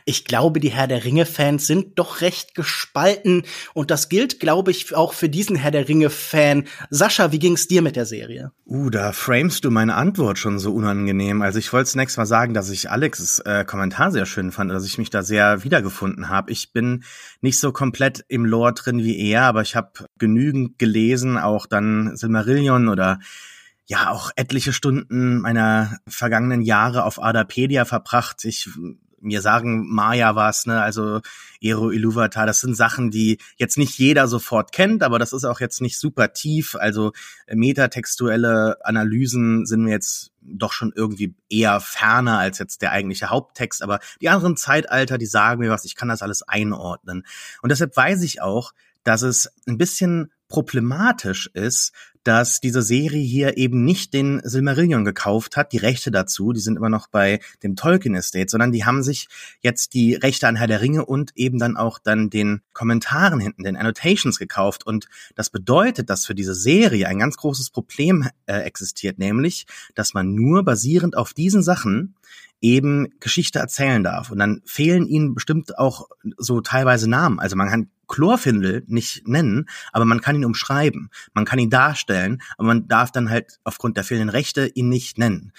Ich 0.05 0.25
glaube, 0.25 0.61
die 0.61 0.71
Herr 0.71 0.87
der 0.87 1.05
Ringe-Fans 1.05 1.67
sind 1.67 1.99
doch 1.99 2.21
recht 2.21 2.55
gespalten 2.55 3.43
und 3.75 3.91
das 3.91 4.09
gilt, 4.09 4.39
glaube 4.39 4.71
ich, 4.71 4.95
auch 4.95 5.13
für 5.13 5.29
diesen 5.29 5.57
Herr 5.57 5.73
der 5.73 5.89
Ringe-Fan. 5.89 6.65
Sascha, 6.91 7.33
wie 7.33 7.41
ging's 7.41 7.67
dir 7.67 7.83
mit 7.83 7.97
der 7.97 8.07
Serie? 8.07 8.53
Uh, 8.65 8.91
da 8.91 9.13
framest 9.13 9.65
du 9.65 9.71
meine 9.71 9.97
Antwort 9.97 10.39
schon 10.39 10.61
so 10.61 10.73
unangenehm. 10.73 11.43
Also 11.43 11.59
ich 11.59 11.73
wollte 11.73 11.91
zunächst 11.91 12.17
mal 12.17 12.27
sagen, 12.27 12.55
dass 12.55 12.71
ich 12.71 12.91
Alex' 12.91 13.41
äh, 13.41 13.65
Kommentar 13.65 14.13
sehr 14.13 14.27
schön 14.27 14.53
fand, 14.53 14.71
dass 14.71 14.87
ich 14.87 14.99
mich 14.99 15.11
da 15.11 15.25
sehr 15.25 15.65
wiedergefunden 15.65 16.29
habe. 16.29 16.53
Ich 16.53 16.73
bin 16.73 17.03
nicht 17.41 17.59
so 17.59 17.73
komplett 17.73 18.25
im 18.29 18.45
Lore 18.45 18.75
drin 18.75 18.99
wie 19.03 19.19
er, 19.19 19.43
aber 19.43 19.63
ich 19.63 19.75
habe 19.75 20.07
genügend 20.19 20.79
gelesen, 20.79 21.37
auch 21.37 21.67
dann 21.67 22.17
Silmarillion 22.17 22.89
oder 22.89 23.19
ja 23.87 24.11
auch 24.11 24.31
etliche 24.37 24.73
Stunden 24.73 25.41
meiner 25.41 25.99
vergangenen 26.07 26.63
Jahre 26.63 27.05
auf 27.05 27.21
Adapedia 27.21 27.85
verbracht. 27.85 28.45
Ich 28.45 28.69
mir 29.21 29.43
sagen 29.43 29.89
Maya 29.89 30.35
was, 30.35 30.67
ne, 30.67 30.83
also 30.83 31.21
Ero 31.61 31.91
Iluvatar, 31.91 32.47
das 32.47 32.61
sind 32.61 32.75
Sachen, 32.75 33.11
die 33.11 33.39
jetzt 33.57 33.79
nicht 33.79 33.99
jeder 33.99 34.29
sofort 34.29 34.73
kennt, 34.73 35.03
aber 35.03 35.19
das 35.19 35.33
ist 35.33 35.45
auch 35.45 35.61
jetzt 35.61 35.81
nicht 35.81 35.99
super 35.99 36.33
tief, 36.33 36.75
also 36.75 37.13
äh, 37.47 37.55
metatextuelle 37.55 38.79
Analysen 38.85 39.67
sind 39.67 39.83
mir 39.85 39.91
jetzt 39.91 40.33
doch 40.41 40.73
schon 40.73 40.93
irgendwie 40.95 41.35
eher 41.49 41.81
ferner 41.81 42.39
als 42.39 42.59
jetzt 42.59 42.83
der 42.83 42.93
eigentliche 42.93 43.31
Haupttext, 43.31 43.83
aber 43.83 44.01
die 44.21 44.29
anderen 44.29 44.57
Zeitalter, 44.57 45.19
die 45.19 45.27
sagen 45.27 45.61
mir 45.61 45.71
was, 45.71 45.85
ich 45.85 45.97
kann 45.97 46.09
das 46.09 46.23
alles 46.23 46.43
einordnen. 46.43 47.25
Und 47.63 47.71
deshalb 47.71 47.97
weiß 47.97 48.23
ich 48.23 48.41
auch, 48.41 48.73
dass 49.05 49.23
es 49.23 49.53
ein 49.67 49.79
bisschen 49.79 50.33
problematisch 50.49 51.49
ist, 51.55 51.93
dass 52.25 52.61
diese 52.61 52.83
Serie 52.83 53.23
hier 53.23 53.57
eben 53.57 53.85
nicht 53.85 54.13
den 54.13 54.41
Silmarillion 54.45 55.05
gekauft 55.05 55.57
hat, 55.57 55.73
die 55.73 55.79
Rechte 55.79 56.11
dazu, 56.11 56.53
die 56.53 56.61
sind 56.61 56.77
immer 56.77 56.91
noch 56.91 57.09
bei 57.09 57.41
dem 57.63 57.77
Tolkien 57.77 58.15
Estate, 58.15 58.49
sondern 58.49 58.73
die 58.73 58.85
haben 58.85 59.03
sich 59.03 59.29
jetzt 59.61 59.95
die 59.95 60.15
Rechte 60.15 60.47
an 60.47 60.57
Herr 60.57 60.67
der 60.67 60.81
Ringe 60.81 61.07
und 61.07 61.33
eben 61.37 61.59
dann 61.59 61.77
auch 61.77 61.99
dann 61.99 62.31
den 62.31 62.61
Kommentaren 62.73 63.41
hinten, 63.41 63.65
den 63.65 63.77
Annotations 63.77 64.39
gekauft. 64.39 64.87
Und 64.87 65.07
das 65.35 65.51
bedeutet, 65.51 66.11
dass 66.11 66.27
für 66.27 66.35
diese 66.35 66.55
Serie 66.55 67.09
ein 67.09 67.19
ganz 67.19 67.37
großes 67.37 67.71
Problem 67.71 68.29
äh, 68.47 68.59
existiert, 68.59 69.19
nämlich, 69.19 69.67
dass 69.95 70.15
man 70.15 70.35
nur 70.35 70.65
basierend 70.65 71.17
auf 71.17 71.33
diesen 71.33 71.63
Sachen 71.63 72.15
eben 72.61 73.09
Geschichte 73.21 73.59
erzählen 73.59 74.03
darf. 74.03 74.31
Und 74.31 74.39
dann 74.39 74.63
fehlen 74.65 75.07
ihnen 75.07 75.35
bestimmt 75.35 75.79
auch 75.79 76.09
so 76.37 76.61
teilweise 76.61 77.09
Namen. 77.09 77.39
Also 77.39 77.57
man 77.57 77.69
kann 77.69 77.91
Chlorfindel 78.07 78.83
nicht 78.87 79.27
nennen, 79.27 79.67
aber 79.93 80.05
man 80.05 80.21
kann 80.21 80.37
ihn 80.37 80.45
umschreiben. 80.45 81.11
Man 81.33 81.45
kann 81.45 81.59
ihn 81.59 81.71
darstellen, 81.71 82.43
aber 82.59 82.67
man 82.67 82.89
darf 82.89 83.13
dann 83.13 83.31
halt 83.31 83.59
aufgrund 83.65 83.97
der 83.97 84.05
fehlenden 84.05 84.31
Rechte 84.31 84.67
ihn 84.67 84.89
nicht 84.89 85.17
nennen. 85.17 85.53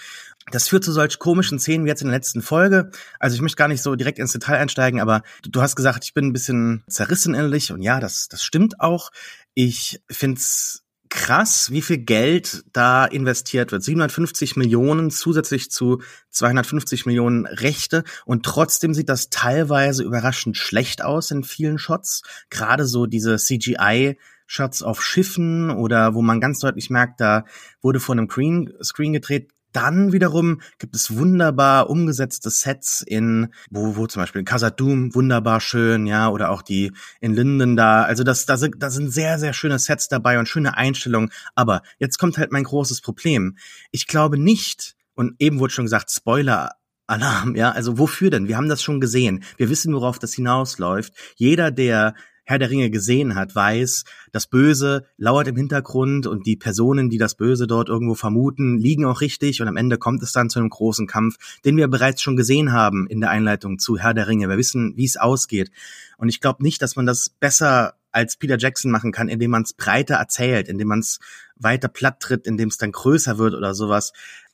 Das 0.50 0.68
führt 0.68 0.84
zu 0.84 0.92
solch 0.92 1.18
komischen 1.18 1.58
Szenen 1.58 1.84
wie 1.84 1.88
jetzt 1.88 2.02
in 2.02 2.08
der 2.08 2.16
letzten 2.16 2.42
Folge. 2.42 2.90
Also 3.18 3.34
ich 3.34 3.40
möchte 3.40 3.56
gar 3.56 3.68
nicht 3.68 3.82
so 3.82 3.94
direkt 3.94 4.18
ins 4.18 4.32
Detail 4.32 4.58
einsteigen, 4.58 5.00
aber 5.00 5.22
du, 5.42 5.62
hast 5.62 5.76
gesagt, 5.76 6.04
ich 6.04 6.14
bin 6.14 6.26
ein 6.26 6.32
bisschen 6.32 6.82
zerrissen 6.88 7.34
innerlich 7.34 7.72
und 7.72 7.80
ja, 7.80 8.00
das, 8.00 8.28
das 8.28 8.42
stimmt 8.42 8.80
auch. 8.80 9.10
Ich 9.54 10.00
find's 10.10 10.81
krass, 11.12 11.70
wie 11.70 11.82
viel 11.82 11.98
Geld 11.98 12.64
da 12.72 13.04
investiert 13.04 13.70
wird. 13.70 13.82
750 13.82 14.56
Millionen 14.56 15.10
zusätzlich 15.10 15.70
zu 15.70 16.00
250 16.30 17.06
Millionen 17.06 17.46
Rechte 17.46 18.04
und 18.24 18.44
trotzdem 18.44 18.94
sieht 18.94 19.08
das 19.08 19.28
teilweise 19.28 20.02
überraschend 20.02 20.56
schlecht 20.56 21.04
aus 21.04 21.30
in 21.30 21.44
vielen 21.44 21.78
Shots. 21.78 22.22
Gerade 22.50 22.86
so 22.86 23.06
diese 23.06 23.36
CGI 23.36 24.18
Shots 24.46 24.82
auf 24.82 25.02
Schiffen 25.02 25.70
oder 25.70 26.14
wo 26.14 26.22
man 26.22 26.40
ganz 26.40 26.58
deutlich 26.58 26.90
merkt, 26.90 27.20
da 27.20 27.44
wurde 27.80 28.00
vor 28.00 28.14
einem 28.14 28.28
Green 28.28 28.72
Screen 28.82 29.12
gedreht, 29.12 29.51
dann 29.72 30.12
wiederum 30.12 30.60
gibt 30.78 30.94
es 30.94 31.16
wunderbar 31.16 31.90
umgesetzte 31.90 32.50
Sets 32.50 33.02
in, 33.02 33.48
wo, 33.70 33.96
wo 33.96 34.06
zum 34.06 34.22
Beispiel 34.22 34.40
in 34.40 34.44
Casadum 34.44 35.14
wunderbar 35.14 35.60
schön, 35.60 36.06
ja, 36.06 36.28
oder 36.28 36.50
auch 36.50 36.62
die 36.62 36.92
in 37.20 37.34
Linden 37.34 37.76
da. 37.76 38.02
Also 38.02 38.24
das, 38.24 38.46
da 38.46 38.56
sind, 38.56 38.76
da 38.78 38.90
sind 38.90 39.10
sehr, 39.10 39.38
sehr 39.38 39.52
schöne 39.52 39.78
Sets 39.78 40.08
dabei 40.08 40.38
und 40.38 40.48
schöne 40.48 40.76
Einstellungen. 40.76 41.30
Aber 41.54 41.82
jetzt 41.98 42.18
kommt 42.18 42.38
halt 42.38 42.52
mein 42.52 42.64
großes 42.64 43.00
Problem. 43.00 43.56
Ich 43.90 44.06
glaube 44.06 44.38
nicht, 44.38 44.94
und 45.14 45.34
eben 45.38 45.58
wurde 45.58 45.72
schon 45.72 45.84
gesagt, 45.84 46.10
Spoiler 46.10 46.72
Alarm, 47.06 47.56
ja, 47.56 47.72
also 47.72 47.98
wofür 47.98 48.30
denn? 48.30 48.48
Wir 48.48 48.56
haben 48.56 48.68
das 48.68 48.82
schon 48.82 49.00
gesehen. 49.00 49.42
Wir 49.56 49.68
wissen, 49.68 49.94
worauf 49.94 50.18
das 50.18 50.32
hinausläuft. 50.32 51.12
Jeder, 51.36 51.70
der 51.70 52.14
Herr 52.44 52.58
der 52.58 52.70
Ringe 52.70 52.90
gesehen 52.90 53.34
hat, 53.34 53.54
weiß, 53.54 54.04
das 54.32 54.46
Böse 54.46 55.04
lauert 55.16 55.48
im 55.48 55.56
Hintergrund 55.56 56.26
und 56.26 56.46
die 56.46 56.56
Personen, 56.56 57.08
die 57.08 57.18
das 57.18 57.34
Böse 57.36 57.66
dort 57.66 57.88
irgendwo 57.88 58.14
vermuten, 58.14 58.78
liegen 58.78 59.04
auch 59.04 59.20
richtig 59.20 59.62
und 59.62 59.68
am 59.68 59.76
Ende 59.76 59.98
kommt 59.98 60.22
es 60.22 60.32
dann 60.32 60.50
zu 60.50 60.58
einem 60.58 60.70
großen 60.70 61.06
Kampf, 61.06 61.36
den 61.64 61.76
wir 61.76 61.88
bereits 61.88 62.20
schon 62.20 62.36
gesehen 62.36 62.72
haben 62.72 63.06
in 63.06 63.20
der 63.20 63.30
Einleitung 63.30 63.78
zu 63.78 63.96
Herr 63.96 64.14
der 64.14 64.26
Ringe. 64.26 64.48
Wir 64.48 64.58
wissen, 64.58 64.94
wie 64.96 65.04
es 65.04 65.16
ausgeht. 65.16 65.70
Und 66.18 66.28
ich 66.28 66.40
glaube 66.40 66.62
nicht, 66.62 66.82
dass 66.82 66.96
man 66.96 67.06
das 67.06 67.30
besser 67.30 67.94
als 68.12 68.36
Peter 68.36 68.58
Jackson 68.58 68.90
machen 68.90 69.12
kann, 69.12 69.28
indem 69.28 69.50
man 69.50 69.62
es 69.62 69.72
breiter 69.72 70.16
erzählt, 70.16 70.68
indem 70.68 70.88
man 70.88 71.00
es 71.00 71.18
weiter 71.56 71.88
platt 71.88 72.20
tritt, 72.20 72.46
indem 72.46 72.68
es 72.68 72.76
dann 72.76 72.92
größer 72.92 73.38
wird 73.38 73.54
oder 73.54 73.74
sowas. 73.74 74.12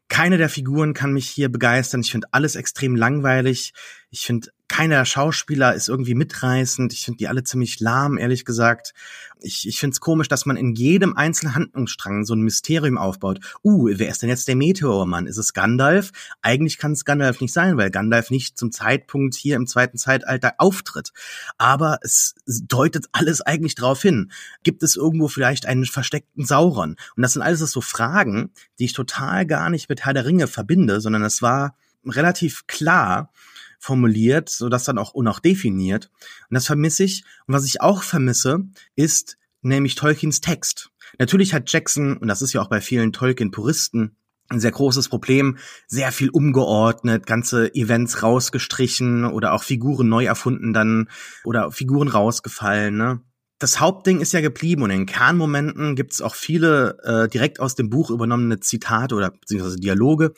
Keine 0.08 0.38
der 0.38 0.48
Figuren 0.48 0.94
kann 0.94 1.12
mich 1.12 1.28
hier 1.28 1.50
begeistern. 1.50 2.00
Ich 2.00 2.10
finde 2.10 2.28
alles 2.30 2.56
extrem 2.56 2.96
langweilig. 2.96 3.74
Ich 4.10 4.24
finde 4.24 4.48
keiner 4.68 5.04
Schauspieler 5.06 5.74
ist 5.74 5.88
irgendwie 5.88 6.14
mitreißend. 6.14 6.92
Ich 6.92 7.04
finde 7.04 7.18
die 7.18 7.28
alle 7.28 7.42
ziemlich 7.42 7.80
lahm, 7.80 8.18
ehrlich 8.18 8.44
gesagt. 8.44 8.92
Ich, 9.40 9.66
ich 9.66 9.80
finde 9.80 9.94
es 9.94 10.00
komisch, 10.00 10.28
dass 10.28 10.46
man 10.46 10.56
in 10.56 10.74
jedem 10.74 11.16
einzelnen 11.16 11.54
Handlungsstrang 11.54 12.24
so 12.24 12.34
ein 12.34 12.42
Mysterium 12.42 12.98
aufbaut. 12.98 13.40
Uh, 13.64 13.88
wer 13.92 14.08
ist 14.08 14.22
denn 14.22 14.28
jetzt 14.28 14.46
der 14.46 14.56
Meteormann? 14.56 15.26
Ist 15.26 15.38
es 15.38 15.54
Gandalf? 15.54 16.12
Eigentlich 16.42 16.76
kann 16.78 16.92
es 16.92 17.04
Gandalf 17.04 17.40
nicht 17.40 17.52
sein, 17.52 17.76
weil 17.78 17.90
Gandalf 17.90 18.30
nicht 18.30 18.58
zum 18.58 18.70
Zeitpunkt 18.70 19.34
hier 19.34 19.56
im 19.56 19.66
zweiten 19.66 19.96
Zeitalter 19.96 20.54
auftritt. 20.58 21.12
Aber 21.56 21.98
es 22.02 22.34
deutet 22.46 23.06
alles 23.12 23.40
eigentlich 23.40 23.74
darauf 23.74 24.02
hin. 24.02 24.30
Gibt 24.64 24.82
es 24.82 24.96
irgendwo 24.96 25.28
vielleicht 25.28 25.66
einen 25.66 25.86
versteckten 25.86 26.44
Sauron? 26.44 26.96
Und 27.16 27.22
das 27.22 27.32
sind 27.32 27.42
alles 27.42 27.60
so 27.60 27.80
Fragen, 27.80 28.52
die 28.78 28.84
ich 28.84 28.92
total 28.92 29.46
gar 29.46 29.70
nicht 29.70 29.88
mit 29.88 30.04
Herr 30.04 30.14
der 30.14 30.26
Ringe 30.26 30.46
verbinde, 30.46 31.00
sondern 31.00 31.22
es 31.22 31.42
war 31.42 31.74
relativ 32.04 32.66
klar, 32.66 33.32
formuliert, 33.78 34.48
so 34.48 34.68
dass 34.68 34.84
dann 34.84 34.98
auch 34.98 35.14
und 35.14 35.28
auch 35.28 35.40
definiert. 35.40 36.10
Und 36.50 36.54
das 36.54 36.66
vermisse 36.66 37.04
ich. 37.04 37.24
Und 37.46 37.54
was 37.54 37.64
ich 37.64 37.80
auch 37.80 38.02
vermisse, 38.02 38.64
ist 38.96 39.38
nämlich 39.62 39.94
Tolkiens 39.94 40.40
Text. 40.40 40.90
Natürlich 41.18 41.54
hat 41.54 41.70
Jackson, 41.70 42.16
und 42.16 42.28
das 42.28 42.42
ist 42.42 42.52
ja 42.52 42.60
auch 42.60 42.68
bei 42.68 42.80
vielen 42.80 43.12
Tolkien-Puristen, 43.12 44.16
ein 44.50 44.60
sehr 44.60 44.70
großes 44.70 45.08
Problem, 45.08 45.58
sehr 45.86 46.10
viel 46.10 46.30
umgeordnet, 46.30 47.26
ganze 47.26 47.74
Events 47.74 48.22
rausgestrichen 48.22 49.24
oder 49.24 49.52
auch 49.52 49.62
Figuren 49.62 50.08
neu 50.08 50.24
erfunden 50.24 50.72
dann 50.72 51.08
oder 51.44 51.70
Figuren 51.70 52.08
rausgefallen. 52.08 52.96
Ne? 52.96 53.20
Das 53.58 53.80
Hauptding 53.80 54.20
ist 54.20 54.32
ja 54.32 54.40
geblieben 54.40 54.82
und 54.82 54.90
in 54.90 55.06
Kernmomenten 55.06 55.96
gibt's 55.96 56.20
auch 56.20 56.36
viele 56.36 56.98
äh, 57.02 57.28
direkt 57.28 57.58
aus 57.58 57.74
dem 57.74 57.90
Buch 57.90 58.10
übernommene 58.10 58.60
Zitate 58.60 59.16
oder 59.16 59.30
beziehungsweise 59.30 59.80
Dialoge. 59.80 60.32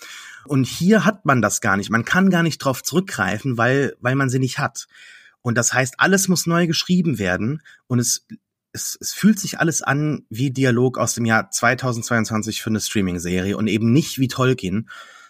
Und 0.46 0.64
hier 0.64 1.04
hat 1.04 1.26
man 1.26 1.42
das 1.42 1.60
gar 1.60 1.76
nicht. 1.76 1.90
Man 1.90 2.06
kann 2.06 2.30
gar 2.30 2.42
nicht 2.42 2.58
drauf 2.58 2.82
zurückgreifen, 2.82 3.58
weil, 3.58 3.94
weil 4.00 4.14
man 4.14 4.30
sie 4.30 4.38
nicht 4.38 4.58
hat. 4.58 4.86
Und 5.42 5.58
das 5.58 5.74
heißt, 5.74 5.94
alles 5.98 6.28
muss 6.28 6.46
neu 6.46 6.66
geschrieben 6.66 7.18
werden 7.18 7.62
und 7.86 7.98
es, 7.98 8.26
es, 8.72 8.96
es 8.98 9.12
fühlt 9.12 9.38
sich 9.38 9.58
alles 9.58 9.82
an 9.82 10.24
wie 10.30 10.50
Dialog 10.50 10.96
aus 10.96 11.14
dem 11.14 11.26
Jahr 11.26 11.50
2022 11.50 12.62
für 12.62 12.70
eine 12.70 12.80
Streaming-Serie 12.80 13.56
und 13.56 13.66
eben 13.66 13.92
nicht 13.92 14.18
wie 14.18 14.28
Tolkien. 14.28 14.88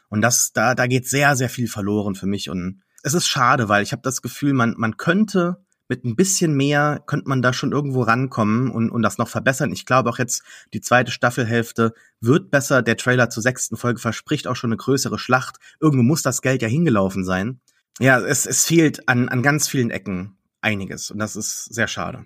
Und 0.09 0.21
das, 0.21 0.53
da, 0.53 0.75
da 0.75 0.87
geht 0.87 1.09
sehr, 1.09 1.35
sehr 1.35 1.49
viel 1.49 1.69
verloren 1.69 2.15
für 2.15 2.27
mich. 2.27 2.51
Und 2.51 2.83
es 3.03 3.15
ist 3.15 3.27
schade, 3.27 3.69
weil 3.69 3.83
ich 3.83 3.93
habe 3.93 4.03
das 4.03 4.23
Gefühl, 4.23 4.53
man, 4.53 4.75
man 4.77 4.97
könnte 4.97 5.65
mit 5.91 6.05
ein 6.05 6.15
bisschen 6.15 6.55
mehr 6.55 7.03
könnte 7.07 7.29
man 7.29 7.43
da 7.43 7.53
schon 7.53 7.73
irgendwo 7.73 8.03
rankommen 8.03 8.71
und, 8.71 8.91
und 8.91 9.03
das 9.03 9.19
noch 9.19 9.29
verbessern. 9.29 9.73
Ich 9.73 9.85
glaube 9.85 10.09
auch 10.09 10.19
jetzt, 10.19 10.45
die 10.73 10.81
zweite 10.81 11.11
Staffelhälfte 11.11 11.93
wird 12.21 12.53
besser. 12.53 12.81
Der 12.81 12.97
Trailer 12.97 13.29
zur 13.29 13.43
sechsten 13.43 13.77
Folge 13.77 13.99
verspricht 14.01 14.47
auch 14.47 14.55
schon 14.55 14.71
eine 14.71 14.77
größere 14.77 15.19
Schlacht. 15.19 15.57
Irgendwo 15.81 16.05
muss 16.05 16.23
das 16.23 16.43
Geld 16.43 16.63
ja 16.63 16.69
hingelaufen 16.69 17.25
sein. 17.25 17.61
Ja, 17.99 18.21
es, 18.21 18.47
es 18.47 18.65
fehlt 18.65 19.09
an, 19.09 19.29
an 19.29 19.43
ganz 19.43 19.67
vielen 19.67 19.91
Ecken 19.91 20.39
einiges 20.61 21.11
und 21.11 21.19
das 21.19 21.35
ist 21.35 21.65
sehr 21.65 21.89
schade. 21.89 22.25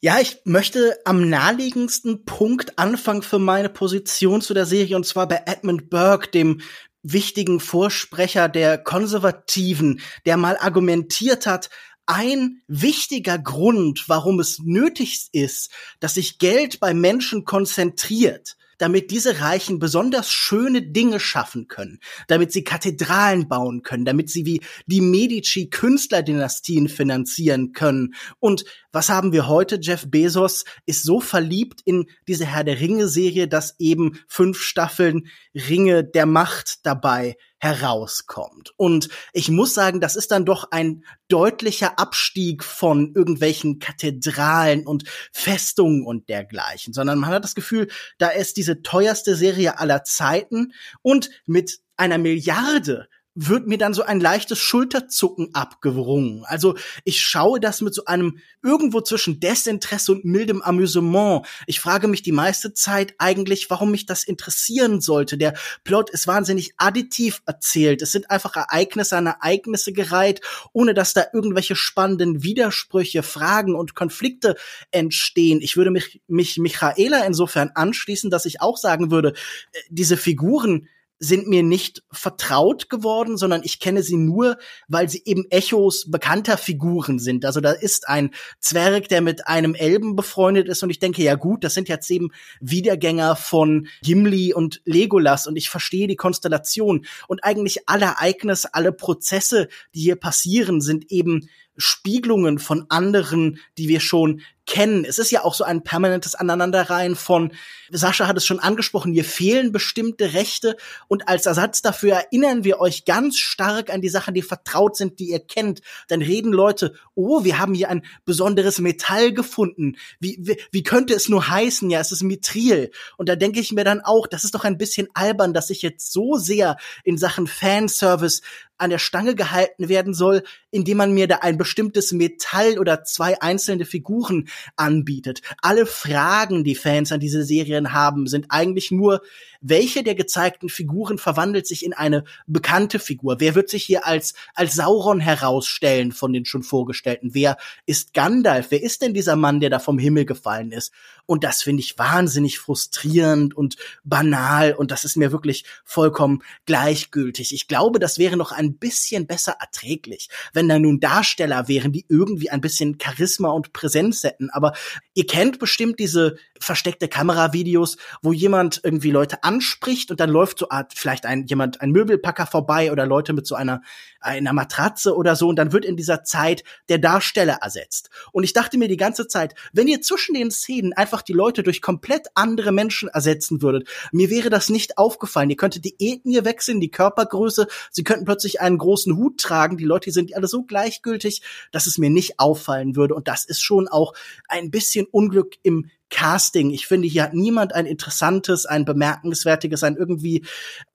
Ja, 0.00 0.18
ich 0.18 0.40
möchte 0.44 0.96
am 1.04 1.28
naheliegendsten 1.28 2.24
Punkt 2.24 2.78
anfangen 2.78 3.22
für 3.22 3.38
meine 3.38 3.68
Position 3.68 4.40
zu 4.40 4.54
der 4.54 4.64
Serie 4.64 4.96
und 4.96 5.04
zwar 5.04 5.28
bei 5.28 5.42
Edmund 5.44 5.90
Burke, 5.90 6.30
dem 6.30 6.62
wichtigen 7.02 7.60
Vorsprecher 7.60 8.48
der 8.48 8.78
Konservativen, 8.78 10.00
der 10.24 10.38
mal 10.38 10.56
argumentiert 10.58 11.46
hat, 11.46 11.68
ein 12.06 12.62
wichtiger 12.68 13.38
Grund, 13.38 14.08
warum 14.08 14.40
es 14.40 14.60
nötig 14.62 15.28
ist, 15.32 15.70
dass 16.00 16.14
sich 16.14 16.38
Geld 16.38 16.80
bei 16.80 16.94
Menschen 16.94 17.44
konzentriert, 17.44 18.56
damit 18.78 19.10
diese 19.10 19.40
Reichen 19.40 19.78
besonders 19.78 20.30
schöne 20.30 20.82
Dinge 20.82 21.18
schaffen 21.18 21.66
können, 21.68 21.98
damit 22.28 22.52
sie 22.52 22.64
Kathedralen 22.64 23.48
bauen 23.48 23.82
können, 23.82 24.04
damit 24.04 24.30
sie 24.30 24.46
wie 24.46 24.60
die 24.86 25.00
Medici 25.00 25.68
Künstlerdynastien 25.68 26.88
finanzieren 26.88 27.72
können. 27.72 28.14
Und 28.38 28.64
was 28.96 29.10
haben 29.10 29.34
wir 29.34 29.46
heute? 29.46 29.78
Jeff 29.78 30.10
Bezos 30.10 30.64
ist 30.86 31.04
so 31.04 31.20
verliebt 31.20 31.82
in 31.84 32.06
diese 32.26 32.46
Herr 32.46 32.64
der 32.64 32.80
Ringe 32.80 33.08
Serie, 33.08 33.46
dass 33.46 33.74
eben 33.78 34.18
fünf 34.26 34.58
Staffeln 34.62 35.26
Ringe 35.54 36.02
der 36.02 36.24
Macht 36.24 36.86
dabei 36.86 37.36
herauskommt. 37.58 38.72
Und 38.78 39.10
ich 39.34 39.50
muss 39.50 39.74
sagen, 39.74 40.00
das 40.00 40.16
ist 40.16 40.30
dann 40.30 40.46
doch 40.46 40.68
ein 40.70 41.04
deutlicher 41.28 41.98
Abstieg 41.98 42.64
von 42.64 43.12
irgendwelchen 43.14 43.80
Kathedralen 43.80 44.86
und 44.86 45.04
Festungen 45.30 46.06
und 46.06 46.30
dergleichen, 46.30 46.94
sondern 46.94 47.18
man 47.18 47.28
hat 47.28 47.44
das 47.44 47.54
Gefühl, 47.54 47.88
da 48.16 48.28
ist 48.28 48.56
diese 48.56 48.80
teuerste 48.80 49.36
Serie 49.36 49.78
aller 49.78 50.04
Zeiten 50.04 50.72
und 51.02 51.28
mit 51.44 51.80
einer 51.98 52.16
Milliarde 52.16 53.08
wird 53.36 53.66
mir 53.66 53.76
dann 53.76 53.94
so 53.94 54.02
ein 54.02 54.18
leichtes 54.18 54.58
Schulterzucken 54.58 55.54
abgewrungen. 55.54 56.44
Also 56.46 56.74
ich 57.04 57.22
schaue 57.22 57.60
das 57.60 57.82
mit 57.82 57.94
so 57.94 58.06
einem 58.06 58.38
irgendwo 58.62 59.02
zwischen 59.02 59.40
Desinteresse 59.40 60.12
und 60.12 60.24
mildem 60.24 60.62
Amüsement. 60.62 61.46
Ich 61.66 61.78
frage 61.78 62.08
mich 62.08 62.22
die 62.22 62.32
meiste 62.32 62.72
Zeit 62.72 63.14
eigentlich, 63.18 63.68
warum 63.68 63.90
mich 63.90 64.06
das 64.06 64.24
interessieren 64.24 65.02
sollte. 65.02 65.36
Der 65.36 65.54
Plot 65.84 66.08
ist 66.10 66.26
wahnsinnig 66.26 66.72
additiv 66.78 67.42
erzählt. 67.44 68.00
Es 68.00 68.10
sind 68.10 68.30
einfach 68.30 68.56
Ereignisse 68.56 69.18
an 69.18 69.26
Ereignisse 69.26 69.92
gereiht, 69.92 70.40
ohne 70.72 70.94
dass 70.94 71.12
da 71.12 71.26
irgendwelche 71.32 71.76
spannenden 71.76 72.42
Widersprüche, 72.42 73.22
Fragen 73.22 73.76
und 73.76 73.94
Konflikte 73.94 74.56
entstehen. 74.90 75.60
Ich 75.60 75.76
würde 75.76 75.90
mich, 75.90 76.22
mich 76.26 76.56
Michaela 76.56 77.24
insofern 77.26 77.70
anschließen, 77.74 78.30
dass 78.30 78.46
ich 78.46 78.62
auch 78.62 78.78
sagen 78.78 79.10
würde, 79.10 79.34
äh, 79.72 79.78
diese 79.90 80.16
Figuren 80.16 80.88
sind 81.18 81.48
mir 81.48 81.62
nicht 81.62 82.02
vertraut 82.12 82.90
geworden, 82.90 83.36
sondern 83.36 83.62
ich 83.64 83.80
kenne 83.80 84.02
sie 84.02 84.16
nur, 84.16 84.58
weil 84.88 85.08
sie 85.08 85.22
eben 85.24 85.44
Echos 85.50 86.10
bekannter 86.10 86.58
Figuren 86.58 87.18
sind. 87.18 87.44
Also 87.44 87.60
da 87.60 87.72
ist 87.72 88.08
ein 88.08 88.30
Zwerg, 88.60 89.08
der 89.08 89.22
mit 89.22 89.46
einem 89.46 89.74
Elben 89.74 90.16
befreundet 90.16 90.68
ist 90.68 90.82
und 90.82 90.90
ich 90.90 90.98
denke, 90.98 91.22
ja 91.22 91.34
gut, 91.34 91.64
das 91.64 91.74
sind 91.74 91.88
jetzt 91.88 92.10
eben 92.10 92.30
Wiedergänger 92.60 93.36
von 93.36 93.88
Gimli 94.02 94.52
und 94.52 94.82
Legolas 94.84 95.46
und 95.46 95.56
ich 95.56 95.70
verstehe 95.70 96.06
die 96.06 96.16
Konstellation 96.16 97.06
und 97.28 97.44
eigentlich 97.44 97.88
alle 97.88 98.06
Ereignisse, 98.06 98.74
alle 98.74 98.92
Prozesse, 98.92 99.68
die 99.94 100.00
hier 100.00 100.16
passieren, 100.16 100.80
sind 100.80 101.10
eben 101.10 101.48
Spiegelungen 101.78 102.58
von 102.58 102.86
anderen, 102.88 103.58
die 103.78 103.88
wir 103.88 104.00
schon 104.00 104.40
kennen. 104.66 105.04
Es 105.04 105.18
ist 105.18 105.30
ja 105.30 105.44
auch 105.44 105.54
so 105.54 105.64
ein 105.64 105.82
permanentes 105.82 106.34
Aneinanderreihen 106.34 107.16
von, 107.16 107.52
Sascha 107.90 108.26
hat 108.26 108.36
es 108.36 108.44
schon 108.44 108.58
angesprochen, 108.58 109.12
hier 109.12 109.24
fehlen 109.24 109.72
bestimmte 109.72 110.32
Rechte 110.32 110.76
und 111.08 111.28
als 111.28 111.46
Ersatz 111.46 111.82
dafür 111.82 112.14
erinnern 112.14 112.64
wir 112.64 112.80
euch 112.80 113.04
ganz 113.04 113.38
stark 113.38 113.92
an 113.92 114.00
die 114.00 114.08
Sachen, 114.08 114.34
die 114.34 114.42
vertraut 114.42 114.96
sind, 114.96 115.20
die 115.20 115.30
ihr 115.30 115.38
kennt. 115.38 115.82
Dann 116.08 116.20
reden 116.20 116.52
Leute, 116.52 116.94
oh, 117.14 117.44
wir 117.44 117.58
haben 117.58 117.74
hier 117.74 117.88
ein 117.88 118.04
besonderes 118.24 118.80
Metall 118.80 119.32
gefunden. 119.32 119.96
Wie, 120.18 120.36
wie, 120.40 120.60
wie 120.72 120.82
könnte 120.82 121.14
es 121.14 121.28
nur 121.28 121.48
heißen? 121.48 121.88
Ja, 121.88 122.00
es 122.00 122.12
ist 122.12 122.22
Mithril. 122.22 122.90
Und 123.16 123.28
da 123.28 123.36
denke 123.36 123.60
ich 123.60 123.72
mir 123.72 123.84
dann 123.84 124.00
auch, 124.00 124.26
das 124.26 124.44
ist 124.44 124.54
doch 124.54 124.64
ein 124.64 124.78
bisschen 124.78 125.08
albern, 125.14 125.54
dass 125.54 125.70
ich 125.70 125.82
jetzt 125.82 126.12
so 126.12 126.36
sehr 126.36 126.76
in 127.04 127.18
Sachen 127.18 127.46
Fanservice 127.46 128.42
an 128.78 128.90
der 128.90 128.98
Stange 128.98 129.34
gehalten 129.34 129.88
werden 129.88 130.14
soll, 130.14 130.42
indem 130.70 130.98
man 130.98 131.12
mir 131.12 131.28
da 131.28 131.36
ein 131.36 131.56
bestimmtes 131.56 132.12
Metall 132.12 132.78
oder 132.78 133.04
zwei 133.04 133.40
einzelne 133.40 133.86
Figuren 133.86 134.48
anbietet. 134.76 135.42
Alle 135.62 135.86
Fragen, 135.86 136.64
die 136.64 136.74
Fans 136.74 137.12
an 137.12 137.20
diese 137.20 137.44
Serien 137.44 137.92
haben, 137.92 138.26
sind 138.26 138.46
eigentlich 138.50 138.90
nur, 138.90 139.22
welche 139.60 140.02
der 140.02 140.14
gezeigten 140.14 140.68
Figuren 140.68 141.18
verwandelt 141.18 141.66
sich 141.66 141.84
in 141.84 141.92
eine 141.92 142.24
bekannte 142.46 142.98
Figur? 142.98 143.36
Wer 143.40 143.54
wird 143.54 143.70
sich 143.70 143.84
hier 143.84 144.06
als, 144.06 144.34
als 144.54 144.74
Sauron 144.74 145.20
herausstellen 145.20 146.12
von 146.12 146.32
den 146.32 146.44
schon 146.44 146.62
vorgestellten? 146.62 147.30
Wer 147.34 147.56
ist 147.86 148.14
Gandalf? 148.14 148.66
Wer 148.70 148.82
ist 148.82 149.02
denn 149.02 149.14
dieser 149.14 149.36
Mann, 149.36 149.60
der 149.60 149.70
da 149.70 149.78
vom 149.78 149.98
Himmel 149.98 150.24
gefallen 150.24 150.72
ist? 150.72 150.92
Und 151.26 151.42
das 151.42 151.62
finde 151.62 151.80
ich 151.82 151.98
wahnsinnig 151.98 152.58
frustrierend 152.58 153.56
und 153.56 153.76
banal 154.04 154.74
und 154.74 154.92
das 154.92 155.04
ist 155.04 155.16
mir 155.16 155.32
wirklich 155.32 155.64
vollkommen 155.84 156.42
gleichgültig. 156.66 157.52
Ich 157.52 157.66
glaube, 157.66 157.98
das 157.98 158.18
wäre 158.18 158.36
noch 158.36 158.52
ein 158.52 158.74
bisschen 158.74 159.26
besser 159.26 159.56
erträglich, 159.60 160.28
wenn 160.52 160.68
da 160.68 160.78
nun 160.78 161.00
Darsteller 161.00 161.66
wären, 161.66 161.92
die 161.92 162.06
irgendwie 162.08 162.50
ein 162.50 162.60
bisschen 162.60 162.98
Charisma 163.02 163.50
und 163.50 163.72
Präsenz 163.72 164.22
hätten. 164.22 164.50
Aber 164.50 164.72
ihr 165.14 165.26
kennt 165.26 165.58
bestimmt 165.58 165.98
diese 165.98 166.36
versteckte 166.60 167.08
Kameravideos, 167.08 167.96
wo 168.22 168.32
jemand 168.32 168.80
irgendwie 168.84 169.10
Leute 169.10 169.42
anspricht 169.56 170.10
und 170.10 170.20
dann 170.20 170.30
läuft 170.30 170.58
so 170.58 170.68
Art 170.68 170.92
vielleicht 170.94 171.24
ein 171.24 171.46
jemand 171.46 171.80
ein 171.80 171.90
Möbelpacker 171.90 172.46
vorbei 172.46 172.92
oder 172.92 173.06
Leute 173.06 173.32
mit 173.32 173.46
so 173.46 173.54
einer 173.54 173.80
einer 174.20 174.52
Matratze 174.52 175.14
oder 175.14 175.36
so 175.36 175.48
und 175.48 175.56
dann 175.56 175.72
wird 175.72 175.84
in 175.84 175.96
dieser 175.96 176.24
Zeit 176.24 176.64
der 176.88 176.98
Darsteller 176.98 177.58
ersetzt. 177.62 178.10
Und 178.32 178.44
ich 178.44 178.52
dachte 178.52 178.76
mir 178.76 178.88
die 178.88 178.96
ganze 178.96 179.28
Zeit, 179.28 179.54
wenn 179.72 179.86
ihr 179.86 180.02
zwischen 180.02 180.34
den 180.34 180.50
Szenen 180.50 180.92
einfach 180.92 181.22
die 181.22 181.32
Leute 181.32 181.62
durch 181.62 181.80
komplett 181.80 182.26
andere 182.34 182.72
Menschen 182.72 183.08
ersetzen 183.08 183.62
würdet, 183.62 183.88
mir 184.12 184.28
wäre 184.28 184.50
das 184.50 184.68
nicht 184.68 184.98
aufgefallen. 184.98 185.50
Ihr 185.50 185.56
könntet 185.56 185.84
die 185.84 185.94
Ethnie 185.98 186.44
wechseln, 186.44 186.80
die 186.80 186.90
Körpergröße, 186.90 187.66
sie 187.90 188.04
könnten 188.04 188.24
plötzlich 188.24 188.60
einen 188.60 188.78
großen 188.78 189.16
Hut 189.16 189.40
tragen, 189.40 189.76
die 189.76 189.84
Leute 189.84 190.10
sind 190.10 190.34
alle 190.34 190.48
so 190.48 190.64
gleichgültig, 190.64 191.42
dass 191.70 191.86
es 191.86 191.98
mir 191.98 192.10
nicht 192.10 192.38
auffallen 192.40 192.96
würde 192.96 193.14
und 193.14 193.28
das 193.28 193.44
ist 193.44 193.62
schon 193.62 193.88
auch 193.88 194.12
ein 194.48 194.70
bisschen 194.70 195.06
Unglück 195.06 195.54
im 195.62 195.88
Casting. 196.10 196.70
Ich 196.70 196.86
finde, 196.86 197.08
hier 197.08 197.24
hat 197.24 197.34
niemand 197.34 197.74
ein 197.74 197.86
interessantes, 197.86 198.66
ein 198.66 198.84
bemerkenswertiges, 198.84 199.82
ein 199.82 199.96
irgendwie 199.96 200.44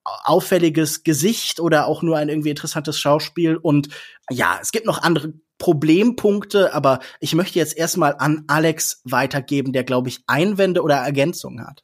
auffälliges 0.03 1.03
Gesicht 1.03 1.59
oder 1.59 1.87
auch 1.87 2.01
nur 2.01 2.17
ein 2.17 2.29
irgendwie 2.29 2.49
interessantes 2.49 2.99
Schauspiel. 2.99 3.57
Und 3.57 3.89
ja, 4.29 4.59
es 4.61 4.71
gibt 4.71 4.85
noch 4.85 5.01
andere 5.01 5.33
Problempunkte, 5.57 6.73
aber 6.73 6.99
ich 7.19 7.35
möchte 7.35 7.59
jetzt 7.59 7.77
erstmal 7.77 8.15
an 8.17 8.45
Alex 8.47 9.01
weitergeben, 9.03 9.73
der, 9.73 9.83
glaube 9.83 10.09
ich, 10.09 10.19
Einwände 10.27 10.81
oder 10.81 10.95
Ergänzungen 10.95 11.65
hat. 11.67 11.83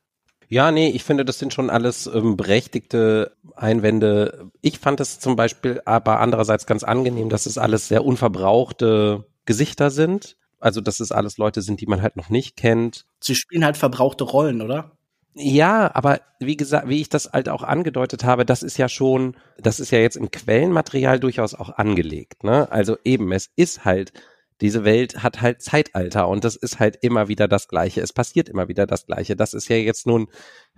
Ja, 0.50 0.72
nee, 0.72 0.90
ich 0.90 1.04
finde, 1.04 1.26
das 1.26 1.40
sind 1.40 1.54
schon 1.54 1.70
alles 1.70 2.08
ähm, 2.08 2.38
berechtigte 2.38 3.36
Einwände. 3.56 4.50
Ich 4.62 4.80
fand 4.80 5.02
es 5.02 5.20
zum 5.20 5.36
Beispiel 5.36 5.82
aber 5.86 6.22
andererseits 6.22 6.66
ganz 6.66 6.84
angenehm, 6.84 7.30
dass 7.30 7.46
es 7.46 7.58
alles 7.58 7.90
sehr 7.90 8.06
unverbrauchte 8.06 9.26
Gesichter 9.46 9.92
sind 9.92 10.38
also, 10.60 10.82
dass 10.82 11.00
es 11.00 11.12
alles 11.12 11.38
Leute 11.38 11.62
sind, 11.62 11.82
die 11.82 11.88
man 11.88 12.02
halt 12.02 12.16
noch 12.16 12.30
nicht 12.30 12.56
kennt. 12.58 13.06
Sie 13.20 13.36
spielen 13.36 13.64
halt 13.64 13.78
verbrauchte 13.78 14.24
Rollen, 14.24 14.62
oder? 14.62 14.92
Ja, 15.40 15.92
aber 15.94 16.22
wie 16.40 16.58
gesagt, 16.58 16.90
wie 16.90 17.00
ich 17.00 17.10
das 17.10 17.32
halt 17.32 17.48
auch 17.48 17.62
angedeutet 17.62 18.24
habe, 18.24 18.44
das 18.44 18.64
ist 18.64 18.78
ja 18.78 18.90
schon, 18.90 19.38
das 19.60 19.80
ist 19.80 19.92
ja 19.92 20.00
jetzt 20.00 20.18
im 20.18 20.32
Quellenmaterial 20.32 21.20
durchaus 21.20 21.54
auch 21.54 21.70
angelegt. 21.78 22.44
Ne? 22.44 22.72
Also 22.72 22.98
eben, 23.04 23.32
es 23.32 23.52
ist 23.56 23.86
halt, 23.86 24.14
diese 24.62 24.84
Welt 24.84 25.22
hat 25.22 25.42
halt 25.42 25.62
Zeitalter 25.62 26.28
und 26.28 26.44
das 26.44 26.56
ist 26.56 26.80
halt 26.80 26.98
immer 27.02 27.28
wieder 27.28 27.48
das 27.48 27.68
Gleiche. 27.68 28.02
Es 28.02 28.14
passiert 28.14 28.50
immer 28.50 28.68
wieder 28.68 28.88
das 28.88 29.06
Gleiche. 29.06 29.36
Das 29.36 29.54
ist 29.54 29.68
ja 29.68 29.76
jetzt 29.76 30.08
nun, 30.08 30.28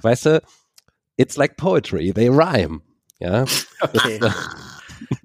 weißt 0.01 0.25
du, 0.25 0.41
it's 1.15 1.37
like 1.37 1.55
poetry, 1.55 2.11
they 2.13 2.27
rhyme. 2.27 2.81
Ja. 3.19 3.45
Okay. 3.81 4.19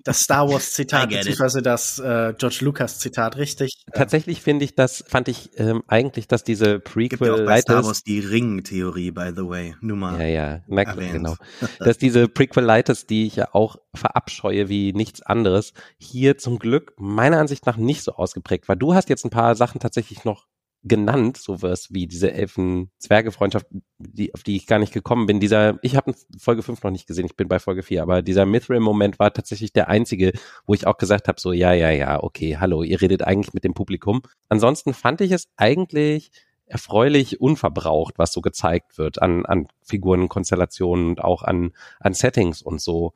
das 0.05 0.21
Star 0.23 0.49
Wars 0.49 0.73
Zitat 0.73 1.09
beziehungsweise 1.11 1.63
das 1.63 1.99
äh, 1.99 2.35
George 2.39 2.59
Lucas 2.61 2.99
Zitat, 2.99 3.37
richtig? 3.37 3.83
Tatsächlich 3.93 4.43
finde 4.43 4.65
ich 4.65 4.75
das, 4.75 5.05
fand 5.09 5.29
ich 5.29 5.51
ähm, 5.59 5.83
eigentlich, 5.89 6.29
dass 6.29 6.45
diese 6.45 6.79
Prequel 6.79 7.29
Gibt 7.29 7.39
ja 7.39 7.45
bei 7.45 7.61
Star 7.61 7.85
Wars 7.85 8.03
die 8.03 8.21
Ring-Theorie, 8.21 9.11
by 9.11 9.33
the 9.35 9.49
way, 9.49 9.75
nur 9.81 9.97
mal. 9.97 10.21
Ja, 10.21 10.27
ja, 10.27 10.61
na, 10.69 10.85
genau. 10.85 11.37
dass 11.81 11.99
diese 11.99 12.29
Prequelitis, 12.29 13.07
die 13.07 13.27
ich 13.27 13.37
ja 13.37 13.49
auch 13.53 13.77
verabscheue 13.95 14.69
wie 14.69 14.93
nichts 14.93 15.23
anderes, 15.23 15.73
hier 15.99 16.39
zum 16.39 16.59
Glück 16.59 16.95
meiner 16.99 17.39
Ansicht 17.39 17.67
nach 17.67 17.77
nicht 17.77 18.03
so 18.03 18.13
ausgeprägt 18.13 18.69
war. 18.69 18.77
Du 18.77 18.95
hast 18.95 19.09
jetzt 19.09 19.25
ein 19.25 19.31
paar 19.31 19.55
Sachen 19.55 19.81
tatsächlich 19.81 20.25
noch 20.25 20.47
genannt, 20.85 21.39
sowas 21.39 21.89
wie 21.91 22.07
diese 22.07 22.33
Elfen-Zwerge-Freundschaft, 22.33 23.67
die, 23.99 24.33
auf 24.35 24.43
die 24.43 24.57
ich 24.57 24.67
gar 24.67 24.79
nicht 24.79 24.93
gekommen 24.93 25.27
bin. 25.27 25.41
Dieser, 25.41 25.79
ich 25.83 25.97
habe 25.97 26.15
Folge 26.39 26.63
5 26.63 26.83
noch 26.83 26.91
nicht 26.91 27.07
gesehen, 27.07 27.27
ich 27.27 27.37
bin 27.37 27.49
bei 27.49 27.59
Folge 27.59 27.83
4, 27.83 28.03
aber 28.03 28.23
dieser 28.23 28.45
Mithril-Moment 28.45 29.19
war 29.19 29.33
tatsächlich 29.33 29.73
der 29.73 29.89
einzige, 29.89 30.33
wo 30.67 30.75
ich 30.75 30.87
auch 30.87 30.99
gesagt 30.99 31.27
habe, 31.27 31.41
so, 31.41 31.53
ja, 31.53 31.73
ja, 31.73 31.91
ja, 31.91 32.23
okay, 32.23 32.59
hallo, 32.59 32.83
ihr 32.83 33.01
redet 33.01 33.23
eigentlich 33.23 33.55
mit 33.55 33.65
dem 33.65 33.73
Publikum. 33.73 34.23
Ansonsten 34.51 34.93
fand 34.93 35.23
ich 35.23 35.33
es 35.33 35.49
eigentlich 35.57 36.31
erfreulich 36.67 37.41
unverbraucht, 37.41 38.15
was 38.19 38.33
so 38.33 38.41
gezeigt 38.41 38.99
wird 38.99 39.21
an, 39.23 39.47
an 39.47 39.69
Figuren, 39.83 40.29
Konstellationen 40.29 41.09
und 41.09 41.25
auch 41.25 41.43
an, 41.43 41.73
an 42.01 42.15
Settings 42.15 42.63
und 42.63 42.81
so. 42.81 43.15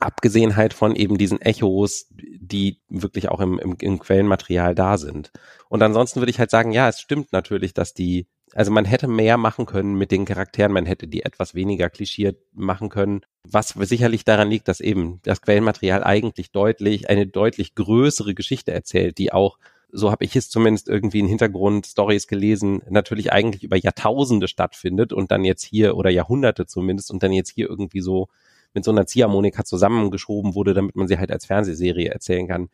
Abgesehen 0.00 0.56
halt 0.56 0.74
von 0.74 0.96
eben 0.96 1.18
diesen 1.18 1.40
Echos, 1.40 2.06
die 2.10 2.80
wirklich 2.88 3.28
auch 3.28 3.40
im, 3.40 3.58
im, 3.58 3.76
im 3.80 3.98
Quellenmaterial 3.98 4.74
da 4.74 4.98
sind. 4.98 5.30
Und 5.68 5.82
ansonsten 5.82 6.20
würde 6.20 6.30
ich 6.30 6.38
halt 6.38 6.50
sagen, 6.50 6.72
ja, 6.72 6.88
es 6.88 7.00
stimmt 7.00 7.32
natürlich, 7.32 7.72
dass 7.72 7.94
die, 7.94 8.26
also 8.54 8.70
man 8.70 8.84
hätte 8.84 9.06
mehr 9.08 9.36
machen 9.36 9.66
können 9.66 9.94
mit 9.94 10.10
den 10.10 10.24
Charakteren, 10.24 10.72
man 10.72 10.86
hätte 10.86 11.06
die 11.06 11.22
etwas 11.22 11.54
weniger 11.54 11.88
klischiert 11.88 12.38
machen 12.52 12.88
können, 12.88 13.22
was 13.44 13.68
sicherlich 13.68 14.24
daran 14.24 14.50
liegt, 14.50 14.68
dass 14.68 14.80
eben 14.80 15.20
das 15.22 15.40
Quellenmaterial 15.40 16.02
eigentlich 16.04 16.50
deutlich, 16.50 17.08
eine 17.08 17.26
deutlich 17.26 17.74
größere 17.74 18.34
Geschichte 18.34 18.72
erzählt, 18.72 19.18
die 19.18 19.32
auch 19.32 19.58
so 19.92 20.10
habe 20.10 20.24
ich 20.24 20.34
es 20.34 20.48
zumindest 20.48 20.88
irgendwie 20.88 21.20
in 21.20 21.26
Hintergrundstories 21.26 22.26
gelesen, 22.26 22.80
natürlich 22.88 23.30
eigentlich 23.30 23.62
über 23.62 23.76
Jahrtausende 23.76 24.48
stattfindet 24.48 25.12
und 25.12 25.30
dann 25.30 25.44
jetzt 25.44 25.62
hier 25.62 25.96
oder 25.96 26.08
Jahrhunderte 26.08 26.66
zumindest 26.66 27.10
und 27.10 27.22
dann 27.22 27.32
jetzt 27.32 27.50
hier 27.50 27.68
irgendwie 27.68 28.00
so 28.00 28.28
mit 28.74 28.84
so 28.84 28.90
einer 28.90 29.06
Ziehharmonika 29.06 29.64
zusammengeschoben 29.64 30.54
wurde, 30.54 30.74
damit 30.74 30.96
man 30.96 31.08
sie 31.08 31.18
halt 31.18 31.30
als 31.30 31.46
Fernsehserie 31.46 32.10
erzählen 32.10 32.48
kann. 32.48 32.68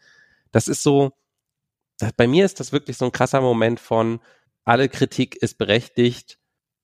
Das 0.53 0.69
ist 0.69 0.83
so, 0.83 1.13
das, 1.99 2.13
bei 2.13 2.27
mir 2.27 2.45
ist 2.45 2.61
das 2.61 2.73
wirklich 2.73 2.97
so 2.97 3.05
ein 3.05 3.13
krasser 3.13 3.41
Moment 3.41 3.81
von, 3.81 4.21
alle 4.65 4.89
Kritik 4.89 5.37
ist 5.37 5.59
berechtigt, 5.59 6.39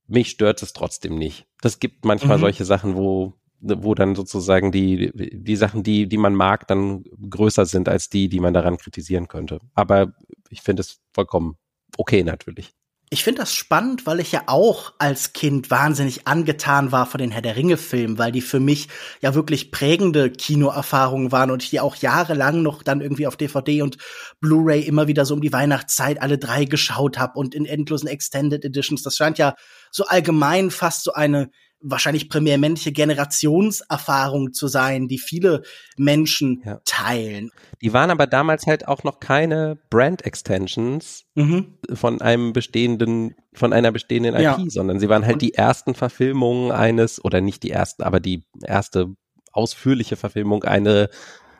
mich 0.07 0.31
stört 0.31 0.62
es 0.62 0.72
trotzdem 0.72 1.16
nicht. 1.16 1.46
Das 1.61 1.79
gibt 1.79 2.05
manchmal 2.05 2.38
mhm. 2.38 2.42
solche 2.42 2.64
Sachen, 2.64 2.96
wo, 2.96 3.35
wo 3.61 3.94
dann 3.94 4.14
sozusagen 4.14 4.72
die, 4.72 5.11
die 5.14 5.57
Sachen, 5.57 5.83
die, 5.83 6.09
die 6.09 6.16
man 6.16 6.35
mag, 6.35 6.66
dann 6.66 7.05
größer 7.31 7.66
sind 7.66 7.88
als 7.88 8.11
die, 8.11 8.29
die 8.29 8.40
man 8.40 8.55
daran 8.55 8.77
kritisieren 8.77 9.29
könnte. 9.29 9.61
Aber 9.74 10.14
ich 10.50 10.62
finde 10.62 10.81
es 10.81 11.00
vollkommen 11.12 11.57
okay 11.96 12.22
natürlich. 12.22 12.72
Ich 13.11 13.23
finde 13.23 13.43
das 13.43 13.55
spannend, 13.55 14.07
weil 14.07 14.19
ich 14.19 14.33
ja 14.33 14.45
auch 14.47 14.93
als 14.99 15.35
Kind 15.35 15.71
wahnsinnig 15.71 16.27
angetan 16.27 16.90
war 16.90 17.07
von 17.07 17.19
den 17.19 17.31
Herr 17.31 17.43
der 17.43 17.55
Ringe-Filmen, 17.55 18.19
weil 18.19 18.33
die 18.33 18.40
für 18.40 18.61
mich 18.61 18.88
ja 19.21 19.35
wirklich 19.35 19.71
prägende 19.71 20.31
Kinoerfahrungen 20.31 21.31
waren 21.31 21.51
und 21.51 21.62
ich 21.62 21.71
die 21.71 21.81
auch 21.81 21.97
jahrelang 21.97 22.62
noch 22.62 22.83
dann 22.83 23.01
irgendwie 23.01 23.27
auf 23.27 23.37
DVD 23.37 23.83
und 23.83 23.99
Blu-ray 24.40 24.81
immer 24.83 25.07
wieder 25.07 25.27
so 25.27 25.35
um 25.35 25.43
die 25.43 25.53
Weihnachtszeit 25.53 26.21
alle 26.21 26.38
drei 26.38 26.64
geschaut 26.64 27.19
habe 27.19 27.38
und 27.38 27.55
in 27.55 27.67
endlosen 27.67 28.09
Extended 28.09 28.64
Editions. 28.64 29.03
Das 29.03 29.17
scheint 29.17 29.38
ja 29.38 29.55
so 29.90 30.07
allgemein 30.07 30.71
fast 30.71 31.05
so 31.05 31.12
eine 31.12 31.51
wahrscheinlich 31.85 32.29
primär 32.29 32.59
männliche 32.59 32.92
Generationserfahrung 32.92 34.53
zu 34.53 34.68
sein, 34.68 35.07
die 35.07 35.18
viele 35.18 35.62
Menschen 35.97 36.62
ja. 36.64 36.81
teilen. 36.85 37.51
Die 37.83 37.92
waren 37.92 38.11
aber 38.11 38.27
damals 38.27 38.66
halt 38.66 38.88
auch 38.88 39.05
noch 39.05 39.20
keine 39.20 39.79
Brand 39.90 40.25
Extensions 40.25 41.25
mhm. 41.35 41.79
von 41.92 42.20
einem 42.20 42.53
bestehenden, 42.53 43.35
von 43.53 43.73
einer 43.73 43.92
bestehenden 43.92 44.35
IP, 44.35 44.42
ja. 44.42 44.59
sondern 44.68 44.99
sie 44.99 45.09
waren 45.09 45.27
halt 45.27 45.42
die 45.42 45.55
ersten 45.55 45.94
Verfilmungen 45.94 46.73
eines, 46.73 47.23
oder 47.25 47.40
nicht 47.40 47.62
die 47.62 47.70
ersten, 47.70 48.03
aber 48.03 48.18
die 48.18 48.44
erste 48.62 49.14
ausführliche 49.53 50.16
Verfilmung 50.16 50.64
eine 50.64 51.09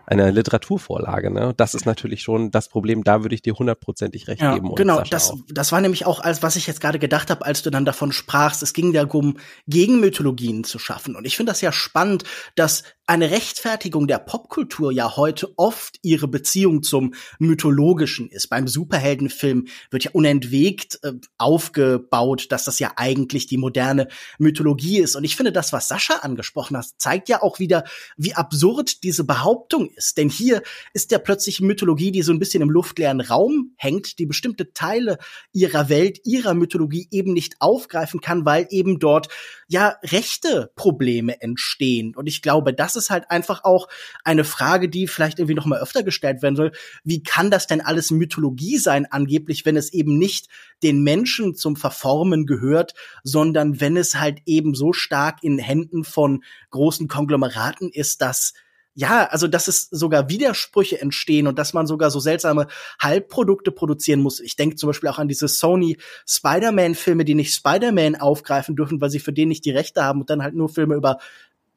eine 0.07 0.31
Literaturvorlage. 0.31 1.33
Ne? 1.33 1.55
Das 1.57 1.75
ist 1.75 1.87
natürlich 1.87 2.23
schon 2.23 2.51
das 2.51 2.69
Problem, 2.69 3.05
da 3.05 3.23
würde 3.23 3.35
ich 3.35 3.43
dir 3.43 3.55
hundertprozentig 3.55 4.29
recht 4.29 4.43
ja, 4.43 4.55
geben. 4.55 4.75
genau, 4.75 5.03
das, 5.03 5.33
das 5.49 5.73
war 5.73 5.81
nämlich 5.81 6.07
auch, 6.07 6.21
als 6.21 6.43
was 6.43 6.57
ich 6.57 6.67
jetzt 6.67 6.81
gerade 6.81 6.99
gedacht 6.99 7.31
habe, 7.31 7.45
als 7.45 7.63
du 7.63 7.71
dann 7.71 7.85
davon 7.85 8.13
sprachst, 8.13 8.63
es 8.63 8.73
ging 8.73 8.93
darum, 8.93 9.39
Gegenmythologien 9.67 10.65
zu 10.65 10.79
schaffen. 10.79 11.17
Und 11.17 11.25
ich 11.25 11.37
finde 11.37 11.51
das 11.53 11.61
ja 11.61 11.73
spannend, 11.73 12.25
dass 12.55 12.85
eine 13.07 13.31
Rechtfertigung 13.31 14.07
der 14.07 14.19
Popkultur 14.19 14.91
ja 14.91 15.17
heute 15.17 15.53
oft 15.59 15.99
ihre 16.03 16.27
Beziehung 16.27 16.83
zum 16.83 17.13
Mythologischen 17.39 18.31
ist. 18.31 18.49
Beim 18.49 18.67
Superheldenfilm 18.67 19.67
wird 19.91 20.05
ja 20.05 20.11
unentwegt 20.13 21.01
äh, 21.03 21.13
aufgebaut, 21.37 22.47
dass 22.51 22.65
das 22.65 22.79
ja 22.79 22.93
eigentlich 22.97 23.47
die 23.47 23.59
moderne 23.59 24.09
Mythologie 24.39 25.01
ist. 25.01 25.17
Und 25.17 25.25
ich 25.25 25.37
finde, 25.37 25.53
das, 25.53 25.73
was 25.73 25.89
Sascha 25.89 26.17
angesprochen 26.17 26.79
hat, 26.79 26.87
zeigt 26.97 27.29
ja 27.29 27.43
auch 27.43 27.59
wieder, 27.59 27.85
wie 28.17 28.35
absurd 28.35 29.03
diese 29.03 29.25
Behauptung 29.25 29.91
ist. 29.91 30.17
Denn 30.17 30.31
hier 30.31 30.63
ist 30.95 31.11
ja 31.11 31.19
plötzlich 31.19 31.61
Mythologie, 31.61 32.11
die 32.11 32.23
so 32.23 32.33
ein 32.33 32.39
bisschen 32.39 32.63
im 32.63 32.71
luftleeren 32.71 33.21
Raum 33.21 33.75
hängt, 33.77 34.19
die 34.19 34.27
bestimmte 34.27 34.73
Teile 34.73 35.19
ihrer 35.53 35.91
Welt, 35.91 36.21
ihrer 36.25 36.55
Mythologie 36.55 37.09
eben 37.11 37.35
nicht 37.35 37.57
aufgreifen 37.61 38.23
kann, 38.23 38.47
weil 38.47 38.67
eben 38.71 38.99
dort 38.99 39.29
ja 39.69 39.97
rechte 40.03 40.73
Probleme 40.75 41.41
entstehen. 41.43 42.15
Und 42.17 42.27
ich 42.27 42.41
glaube, 42.41 42.73
das 42.73 42.94
das 42.95 43.05
ist 43.05 43.11
halt 43.11 43.31
einfach 43.31 43.65
auch 43.65 43.89
eine 44.25 44.45
Frage, 44.45 44.89
die 44.89 45.07
vielleicht 45.07 45.39
irgendwie 45.39 45.55
noch 45.55 45.67
mal 45.67 45.81
öfter 45.81 46.03
gestellt 46.03 46.43
werden 46.43 46.57
soll. 46.57 46.73
Wie 47.03 47.23
kann 47.23 47.51
das 47.51 47.67
denn 47.67 47.81
alles 47.81 48.11
Mythologie 48.11 48.79
sein, 48.79 49.07
angeblich, 49.11 49.65
wenn 49.67 49.77
es 49.77 49.93
eben 49.93 50.19
nicht 50.19 50.49
den 50.83 51.03
Menschen 51.03 51.55
zum 51.55 51.77
Verformen 51.77 52.47
gehört, 52.47 52.95
sondern 53.23 53.81
wenn 53.81 53.97
es 53.97 54.17
halt 54.17 54.41
eben 54.47 54.75
so 54.75 54.93
stark 54.93 55.43
in 55.43 55.59
Händen 55.59 56.05
von 56.05 56.45
großen 56.71 57.09
Konglomeraten 57.09 57.91
ist, 57.91 58.21
dass 58.21 58.55
ja, 58.95 59.27
also 59.27 59.49
dass 59.49 59.67
es 59.67 59.89
sogar 59.91 60.29
Widersprüche 60.29 61.01
entstehen 61.01 61.49
und 61.49 61.59
dass 61.59 61.75
man 61.75 61.87
sogar 61.87 62.11
so 62.11 62.21
seltsame 62.21 62.69
Halbprodukte 63.01 63.73
produzieren 63.73 64.21
muss. 64.21 64.39
Ich 64.39 64.55
denke 64.55 64.77
zum 64.77 64.89
Beispiel 64.89 65.09
auch 65.09 65.19
an 65.19 65.27
diese 65.27 65.49
Sony 65.49 65.99
Spider-Man-Filme, 66.27 67.25
die 67.25 67.35
nicht 67.35 67.53
Spider-Man 67.55 68.15
aufgreifen 68.17 68.77
dürfen, 68.77 69.01
weil 69.01 69.11
sie 69.11 69.19
für 69.19 69.33
den 69.33 69.49
nicht 69.49 69.65
die 69.65 69.73
Rechte 69.73 70.05
haben 70.05 70.21
und 70.21 70.31
dann 70.31 70.43
halt 70.43 70.55
nur 70.55 70.69
Filme 70.69 70.95
über 70.95 71.19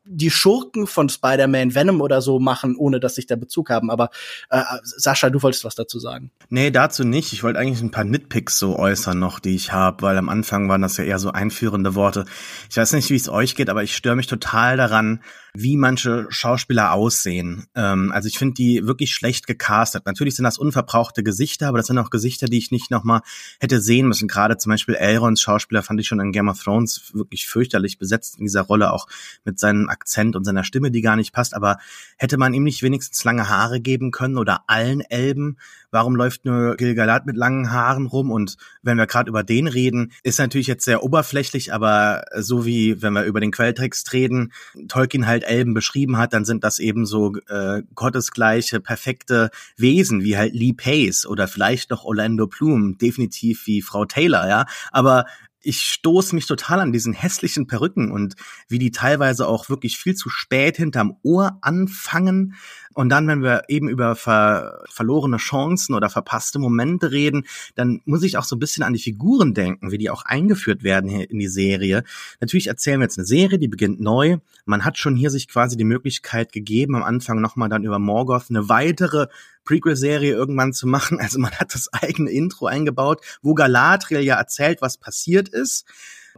die 0.10 0.32
Schurken 0.32 0.88
von 0.88 1.10
Spider-Man 1.10 1.76
Venom 1.76 2.02
oder 2.02 2.22
so 2.22 2.40
machen, 2.40 2.76
ohne 2.76 3.00
dass 3.00 3.16
sich 3.16 3.28
da 3.28 3.36
Bezug 3.36 3.70
haben. 3.70 3.92
Aber 3.92 4.10
äh, 4.50 4.62
Sascha, 4.84 5.30
du 5.30 5.42
wolltest 5.42 5.64
was 5.64 5.76
dazu 5.76 6.00
sagen. 6.00 6.32
Nee, 6.50 6.72
dazu 6.72 7.04
nicht. 7.04 7.34
Ich 7.34 7.44
wollte 7.44 7.60
eigentlich 7.60 7.82
ein 7.82 7.92
paar 7.92 8.04
Nitpicks 8.04 8.58
so 8.58 8.78
äußern 8.78 9.20
noch, 9.20 9.40
die 9.40 9.56
ich 9.56 9.72
habe, 9.72 10.02
weil 10.02 10.18
am 10.18 10.30
Anfang 10.30 10.70
waren 10.70 10.82
das 10.82 10.98
ja 10.98 11.04
eher 11.04 11.20
so 11.20 11.32
einführende 11.32 11.96
Worte. 11.96 12.26
Ich 12.70 12.78
weiß 12.78 12.94
nicht, 12.94 13.10
wie 13.10 13.16
es 13.16 13.30
euch 13.30 13.56
geht, 13.56 13.70
aber 13.70 13.84
ich 13.84 13.96
störe 13.96 14.16
mich 14.16 14.28
total 14.28 14.78
daran, 14.78 15.22
wie 15.60 15.76
manche 15.76 16.28
Schauspieler 16.30 16.94
aussehen. 16.94 17.66
Ähm, 17.74 18.12
also 18.12 18.28
ich 18.28 18.38
finde 18.38 18.54
die 18.54 18.86
wirklich 18.86 19.12
schlecht 19.12 19.48
gecastet. 19.48 20.06
Natürlich 20.06 20.36
sind 20.36 20.44
das 20.44 20.60
unverbrauchte 20.60 21.24
Gesichter, 21.24 21.68
aber 21.68 21.80
das 21.80 21.88
sind 21.88 21.98
auch 21.98 22.12
Gesichter, 22.12 22.46
die 22.46 22.60
ich 22.60 22.70
nicht 22.70 22.92
nochmal 22.92 23.22
hätte 23.60 23.82
sehen 23.82 24.08
müssen. 24.08 24.28
Gerade 24.28 24.58
zum 24.58 24.70
Beispiel 24.72 24.94
Elrons 24.94 25.42
Schauspieler 25.42 25.82
fand 25.82 26.00
ich 26.00 26.08
schon 26.08 26.20
in 26.20 26.32
Game 26.32 26.48
of 26.48 26.62
Thrones 26.62 27.12
wirklich 27.14 27.48
fürchterlich 27.48 27.98
besetzt 27.98 28.38
in 28.38 28.46
dieser 28.46 28.62
Rolle, 28.62 28.94
auch 28.94 29.08
mit 29.46 29.58
seinem 29.58 29.90
Akzent 29.90 30.36
und 30.36 30.44
seiner 30.44 30.64
Stimme, 30.64 30.92
die 30.92 31.02
gar 31.02 31.16
nicht 31.16 31.34
passt. 31.34 31.56
Aber 31.56 31.78
hätte 32.18 32.38
man 32.38 32.54
ihm 32.54 32.64
nicht 32.64 32.84
wenigstens 32.84 33.24
lange 33.24 33.50
Haare 33.50 33.80
geben 33.80 34.12
können 34.12 34.38
oder 34.38 34.66
allen 34.68 35.02
Elben? 35.02 35.58
Warum 35.90 36.16
läuft 36.16 36.46
nur 36.46 36.76
Gilgalad 36.76 37.26
mit 37.26 37.36
langen 37.36 37.72
Haaren 37.72 38.06
rum? 38.06 38.30
Und 38.30 38.58
wenn 38.84 38.98
wir 38.98 39.08
gerade 39.08 39.30
über 39.30 39.44
den 39.44 39.68
reden, 39.68 40.12
ist 40.22 40.38
natürlich 40.38 40.68
jetzt 40.68 40.86
sehr 40.86 41.02
oberflächlich, 41.02 41.74
aber 41.74 42.26
so 42.38 42.66
wie 42.66 43.02
wenn 43.02 43.14
wir 43.14 43.24
über 43.24 43.40
den 43.40 43.52
Quelltext 43.52 44.14
reden, 44.14 44.52
Tolkien 44.88 45.26
halt 45.26 45.47
Elben 45.48 45.74
beschrieben 45.74 46.18
hat, 46.18 46.34
dann 46.34 46.46
sind 46.46 46.64
das 46.64 46.80
eben 46.80 47.06
so 47.06 47.36
äh, 47.48 47.84
gottesgleiche, 47.96 48.80
perfekte 48.80 49.50
Wesen, 49.76 50.24
wie 50.24 50.38
halt 50.38 50.54
Lee 50.54 50.74
Pace 50.74 51.26
oder 51.26 51.48
vielleicht 51.48 51.90
noch 51.90 52.04
Orlando 52.04 52.48
Bloom, 52.48 52.98
definitiv 52.98 53.66
wie 53.66 53.82
Frau 53.82 54.06
Taylor, 54.06 54.48
ja. 54.48 54.66
Aber 54.92 55.26
ich 55.68 55.82
stoße 55.82 56.34
mich 56.34 56.46
total 56.46 56.80
an 56.80 56.94
diesen 56.94 57.12
hässlichen 57.12 57.68
Perücken 57.68 58.10
und 58.12 58.36
wie 58.70 58.80
die 58.80 58.92
teilweise 58.92 59.48
auch 59.48 59.68
wirklich 59.70 59.98
viel 59.98 60.16
zu 60.16 60.30
spät 60.30 60.78
hinterm 60.78 61.18
Ohr 61.24 61.58
anfangen. 61.62 62.54
Und 62.98 63.10
dann, 63.10 63.28
wenn 63.28 63.44
wir 63.44 63.62
eben 63.68 63.90
über 63.90 64.16
ver 64.16 64.84
verlorene 64.90 65.38
Chancen 65.38 65.94
oder 65.94 66.10
verpasste 66.10 66.58
Momente 66.58 67.12
reden, 67.12 67.46
dann 67.76 68.02
muss 68.06 68.24
ich 68.24 68.40
auch 68.40 68.44
so 68.44 68.56
ein 68.56 68.60
bisschen 68.60 68.82
an 68.82 68.94
die 68.94 69.00
Figuren 69.00 69.54
denken, 69.54 69.92
wie 69.92 70.00
die 70.00 70.10
auch 70.10 70.26
eingeführt 70.26 70.82
werden 70.82 71.08
hier 71.08 71.30
in 71.30 71.38
die 71.38 71.48
Serie. 71.48 72.04
Natürlich 72.42 72.66
erzählen 72.66 73.00
wir 73.00 73.04
jetzt 73.04 73.20
eine 73.20 73.28
Serie, 73.28 73.60
die 73.60 73.68
beginnt 73.68 74.00
neu. 74.00 74.38
Man 74.66 74.84
hat 74.84 74.98
schon 74.98 75.16
hier 75.16 75.30
sich 75.30 75.48
quasi 75.48 75.78
die 75.78 75.84
Möglichkeit 75.84 76.52
gegeben, 76.52 76.96
am 76.96 77.04
Anfang 77.04 77.40
nochmal 77.40 77.70
dann 77.70 77.84
über 77.84 78.00
Morgoth 78.00 78.46
eine 78.50 78.68
weitere 78.68 79.28
Prequel-Serie 79.64 80.34
irgendwann 80.34 80.74
zu 80.74 80.88
machen. 80.88 81.20
Also 81.20 81.38
man 81.38 81.52
hat 81.52 81.76
das 81.76 81.94
eigene 81.94 82.32
Intro 82.32 82.66
eingebaut, 82.66 83.22
wo 83.44 83.54
Galadriel 83.54 84.22
ja 84.22 84.38
erzählt, 84.38 84.82
was 84.82 84.98
passiert 84.98 85.50
ist. 85.50 85.86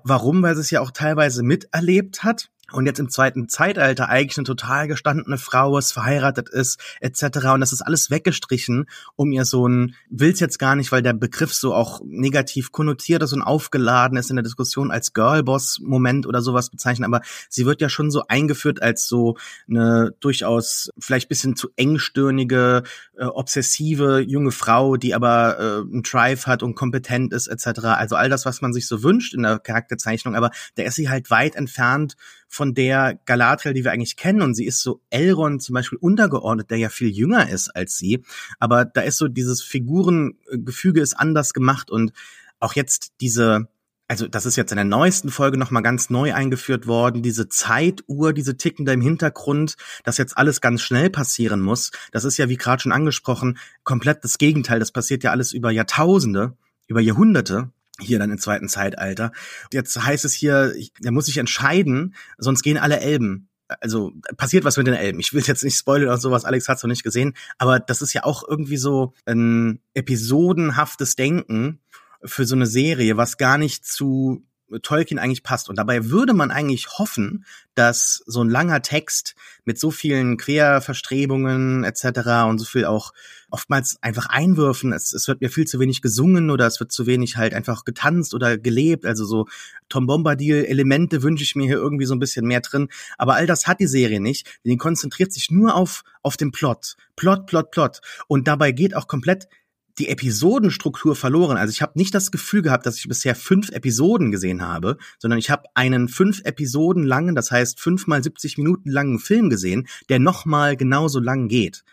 Warum? 0.03 0.41
Weil 0.41 0.55
sie 0.55 0.61
es 0.61 0.71
ja 0.71 0.81
auch 0.81 0.91
teilweise 0.91 1.41
miterlebt 1.41 2.25
hat 2.25 2.49
und 2.71 2.85
jetzt 2.85 2.99
im 2.99 3.09
zweiten 3.09 3.49
Zeitalter 3.49 4.09
eigentlich 4.09 4.37
eine 4.37 4.45
total 4.45 4.87
gestandene 4.87 5.37
Frau 5.37 5.77
ist, 5.77 5.91
verheiratet 5.91 6.49
ist, 6.49 6.79
etc. 7.01 7.47
Und 7.53 7.61
das 7.61 7.73
ist 7.73 7.81
alles 7.81 8.11
weggestrichen, 8.11 8.85
um 9.15 9.31
ihr 9.31 9.45
so 9.45 9.67
ein, 9.67 9.95
will's 10.09 10.39
jetzt 10.39 10.59
gar 10.59 10.75
nicht, 10.75 10.91
weil 10.91 11.01
der 11.01 11.13
Begriff 11.13 11.53
so 11.53 11.73
auch 11.73 12.01
negativ 12.05 12.71
konnotiert 12.71 13.23
ist 13.23 13.33
und 13.33 13.41
aufgeladen 13.41 14.17
ist 14.17 14.29
in 14.29 14.35
der 14.35 14.43
Diskussion 14.43 14.91
als 14.91 15.13
Girlboss-Moment 15.13 16.25
oder 16.25 16.41
sowas 16.41 16.69
bezeichnen, 16.69 17.05
aber 17.05 17.21
sie 17.49 17.65
wird 17.65 17.81
ja 17.81 17.89
schon 17.89 18.11
so 18.11 18.23
eingeführt 18.27 18.81
als 18.81 19.07
so 19.07 19.37
eine 19.69 20.13
durchaus 20.19 20.89
vielleicht 20.99 21.29
bisschen 21.29 21.55
zu 21.55 21.69
engstirnige, 21.75 22.83
äh, 23.17 23.25
obsessive 23.25 24.19
junge 24.19 24.51
Frau, 24.51 24.97
die 24.97 25.13
aber 25.13 25.59
äh, 25.59 25.91
einen 25.91 26.03
Drive 26.03 26.47
hat 26.47 26.63
und 26.63 26.75
kompetent 26.75 27.33
ist, 27.33 27.47
etc. 27.47 27.79
Also 27.85 28.15
all 28.15 28.29
das, 28.29 28.45
was 28.45 28.61
man 28.61 28.73
sich 28.73 28.87
so 28.87 29.03
wünscht 29.03 29.33
in 29.33 29.43
der 29.43 29.59
Charakterzeichnung, 29.59 30.35
aber 30.35 30.51
da 30.75 30.83
ist 30.83 30.95
sie 30.95 31.09
halt 31.09 31.29
weit 31.29 31.55
entfernt 31.55 32.15
von 32.49 32.73
der 32.73 33.19
Galadriel, 33.25 33.73
die 33.73 33.83
wir 33.83 33.91
eigentlich 33.91 34.17
kennen. 34.17 34.41
Und 34.41 34.55
sie 34.55 34.65
ist 34.65 34.81
so 34.81 35.01
Elrond 35.09 35.61
zum 35.61 35.75
Beispiel 35.75 35.99
untergeordnet, 35.99 36.71
der 36.71 36.77
ja 36.77 36.89
viel 36.89 37.09
jünger 37.09 37.49
ist 37.49 37.69
als 37.69 37.97
sie. 37.97 38.23
Aber 38.59 38.83
da 38.83 39.01
ist 39.01 39.17
so 39.17 39.27
dieses 39.27 39.61
Figurengefüge 39.61 40.99
ist 40.99 41.13
anders 41.13 41.53
gemacht 41.53 41.91
und 41.91 42.11
auch 42.59 42.73
jetzt 42.73 43.13
diese 43.21 43.69
also 44.11 44.27
das 44.27 44.47
ist 44.47 44.55
jetzt 44.55 44.71
in 44.71 44.77
der 44.77 44.85
neuesten 44.85 45.29
Folge 45.29 45.59
nochmal 45.59 45.83
ganz 45.83 46.09
neu 46.09 46.33
eingeführt 46.33 46.87
worden, 46.87 47.21
diese 47.21 47.47
Zeituhr, 47.47 48.33
diese 48.33 48.57
Ticken 48.57 48.83
da 48.83 48.91
im 48.91 49.01
Hintergrund, 49.01 49.75
dass 50.03 50.17
jetzt 50.17 50.35
alles 50.35 50.61
ganz 50.61 50.81
schnell 50.81 51.11
passieren 51.11 51.61
muss. 51.61 51.91
Das 52.11 52.25
ist 52.25 52.37
ja, 52.37 52.49
wie 52.49 52.57
gerade 52.57 52.81
schon 52.81 52.91
angesprochen, 52.91 53.59
komplett 53.83 54.23
das 54.23 54.39
Gegenteil. 54.39 54.79
Das 54.79 54.91
passiert 54.91 55.23
ja 55.23 55.29
alles 55.29 55.53
über 55.53 55.69
Jahrtausende, 55.69 56.57
über 56.87 57.01
Jahrhunderte 57.01 57.69
hier 58.01 58.19
dann 58.19 58.31
im 58.31 58.37
zweiten 58.37 58.69
Zeitalter. 58.69 59.31
Jetzt 59.71 60.01
heißt 60.01 60.25
es 60.25 60.33
hier, 60.33 60.73
er 61.03 61.11
muss 61.11 61.25
sich 61.25 61.37
entscheiden, 61.37 62.15
sonst 62.37 62.63
gehen 62.63 62.77
alle 62.77 62.99
Elben. 62.99 63.49
Also 63.81 64.13
passiert 64.35 64.63
was 64.63 64.77
mit 64.77 64.87
den 64.87 64.95
Elben. 64.95 65.19
Ich 65.19 65.33
will 65.33 65.43
jetzt 65.43 65.63
nicht 65.63 65.77
spoilern 65.77 66.07
oder 66.07 66.17
sowas, 66.17 66.45
Alex 66.45 66.67
hat's 66.67 66.81
noch 66.81 66.89
nicht 66.89 67.03
gesehen, 67.03 67.35
aber 67.59 67.79
das 67.79 68.01
ist 68.01 68.13
ja 68.13 68.23
auch 68.23 68.43
irgendwie 68.47 68.77
so 68.77 69.13
ein 69.25 69.79
episodenhaftes 69.93 71.15
Denken 71.15 71.79
für 72.23 72.45
so 72.45 72.55
eine 72.55 72.65
Serie, 72.65 73.15
was 73.15 73.37
gar 73.37 73.57
nicht 73.57 73.85
zu 73.85 74.43
Tolkien 74.81 75.19
eigentlich 75.19 75.43
passt. 75.43 75.69
Und 75.69 75.77
dabei 75.77 76.09
würde 76.09 76.33
man 76.33 76.51
eigentlich 76.51 76.87
hoffen, 76.97 77.45
dass 77.75 78.23
so 78.25 78.43
ein 78.43 78.49
langer 78.49 78.81
Text 78.81 79.35
mit 79.65 79.79
so 79.79 79.91
vielen 79.91 80.37
Querverstrebungen 80.37 81.83
etc. 81.83 82.47
und 82.47 82.59
so 82.59 82.65
viel 82.65 82.85
auch 82.85 83.13
oftmals 83.49 83.97
einfach 84.01 84.27
Einwürfen, 84.27 84.93
es, 84.93 85.13
es 85.13 85.27
wird 85.27 85.41
mir 85.41 85.49
viel 85.49 85.65
zu 85.65 85.79
wenig 85.79 86.01
gesungen 86.01 86.49
oder 86.49 86.67
es 86.67 86.79
wird 86.79 86.91
zu 86.91 87.05
wenig 87.07 87.37
halt 87.37 87.53
einfach 87.53 87.85
getanzt 87.85 88.33
oder 88.33 88.57
gelebt. 88.57 89.05
Also 89.05 89.25
so 89.25 89.47
Tom 89.87 90.07
Bombadil-Elemente 90.07 91.23
wünsche 91.23 91.43
ich 91.43 91.55
mir 91.55 91.65
hier 91.65 91.77
irgendwie 91.77 92.05
so 92.05 92.15
ein 92.15 92.19
bisschen 92.19 92.45
mehr 92.45 92.61
drin. 92.61 92.89
Aber 93.17 93.35
all 93.35 93.47
das 93.47 93.67
hat 93.67 93.79
die 93.79 93.87
Serie 93.87 94.19
nicht. 94.19 94.59
Die 94.63 94.77
konzentriert 94.77 95.33
sich 95.33 95.49
nur 95.49 95.75
auf, 95.75 96.03
auf 96.21 96.37
den 96.37 96.51
Plot. 96.51 96.95
Plot, 97.15 97.47
Plot, 97.47 97.71
Plot. 97.71 98.01
Und 98.27 98.47
dabei 98.47 98.71
geht 98.71 98.95
auch 98.95 99.07
komplett 99.07 99.47
die 99.99 100.07
Episodenstruktur 100.07 101.15
verloren. 101.15 101.57
Also 101.57 101.71
ich 101.71 101.81
habe 101.81 101.97
nicht 101.99 102.15
das 102.15 102.31
Gefühl 102.31 102.61
gehabt, 102.61 102.85
dass 102.85 102.97
ich 102.97 103.07
bisher 103.07 103.35
fünf 103.35 103.69
Episoden 103.69 104.31
gesehen 104.31 104.61
habe, 104.61 104.97
sondern 105.19 105.39
ich 105.39 105.49
habe 105.49 105.63
einen 105.75 106.07
fünf 106.07 106.41
Episoden 106.45 107.03
langen, 107.03 107.35
das 107.35 107.51
heißt 107.51 107.79
fünf 107.79 108.07
mal 108.07 108.23
70 108.23 108.57
Minuten 108.57 108.89
langen 108.89 109.19
Film 109.19 109.49
gesehen, 109.49 109.87
der 110.07 110.19
nochmal 110.19 110.77
genauso 110.77 111.19
lang 111.19 111.47
geht. 111.47 111.83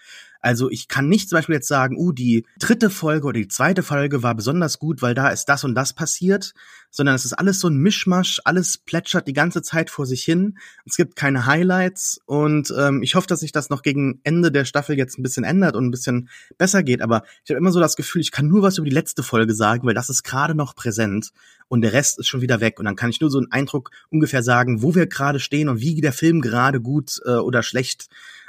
Also 0.40 0.70
ich 0.70 0.88
kann 0.88 1.08
nicht 1.08 1.28
zum 1.28 1.38
Beispiel 1.38 1.56
jetzt 1.56 1.68
sagen, 1.68 1.96
uh, 1.98 2.12
die 2.12 2.44
dritte 2.58 2.90
Folge 2.90 3.26
oder 3.26 3.38
die 3.38 3.48
zweite 3.48 3.82
Folge 3.82 4.22
war 4.22 4.34
besonders 4.34 4.78
gut, 4.78 5.02
weil 5.02 5.14
da 5.14 5.28
ist 5.28 5.46
das 5.46 5.64
und 5.64 5.74
das 5.74 5.92
passiert, 5.92 6.52
sondern 6.90 7.14
es 7.14 7.24
ist 7.24 7.32
alles 7.32 7.60
so 7.60 7.68
ein 7.68 7.76
Mischmasch, 7.76 8.40
alles 8.44 8.78
plätschert 8.78 9.28
die 9.28 9.32
ganze 9.32 9.62
Zeit 9.62 9.90
vor 9.90 10.06
sich 10.06 10.24
hin. 10.24 10.58
Es 10.84 10.96
gibt 10.96 11.16
keine 11.16 11.46
Highlights 11.46 12.20
und 12.26 12.72
ähm, 12.76 13.02
ich 13.02 13.14
hoffe, 13.14 13.26
dass 13.26 13.40
sich 13.40 13.52
das 13.52 13.70
noch 13.70 13.82
gegen 13.82 14.20
Ende 14.24 14.50
der 14.50 14.64
Staffel 14.64 14.96
jetzt 14.96 15.18
ein 15.18 15.22
bisschen 15.22 15.44
ändert 15.44 15.76
und 15.76 15.84
ein 15.86 15.90
bisschen 15.90 16.28
besser 16.58 16.82
geht. 16.82 17.02
Aber 17.02 17.24
ich 17.44 17.50
habe 17.50 17.58
immer 17.58 17.72
so 17.72 17.80
das 17.80 17.96
Gefühl, 17.96 18.22
ich 18.22 18.30
kann 18.30 18.48
nur 18.48 18.62
was 18.62 18.78
über 18.78 18.88
die 18.88 18.94
letzte 18.94 19.22
Folge 19.22 19.54
sagen, 19.54 19.86
weil 19.86 19.94
das 19.94 20.10
ist 20.10 20.22
gerade 20.22 20.54
noch 20.54 20.74
präsent 20.74 21.32
und 21.68 21.82
der 21.82 21.92
Rest 21.92 22.18
ist 22.18 22.28
schon 22.28 22.40
wieder 22.40 22.60
weg. 22.60 22.78
Und 22.78 22.84
dann 22.84 22.96
kann 22.96 23.10
ich 23.10 23.20
nur 23.20 23.30
so 23.30 23.38
einen 23.38 23.52
Eindruck 23.52 23.90
ungefähr 24.10 24.42
sagen, 24.42 24.82
wo 24.82 24.94
wir 24.94 25.06
gerade 25.06 25.40
stehen 25.40 25.68
und 25.68 25.80
wie 25.80 26.00
der 26.00 26.12
Film 26.12 26.40
gerade 26.40 26.80
gut 26.80 27.20
äh, 27.24 27.32
oder 27.32 27.62
schlecht 27.62 28.06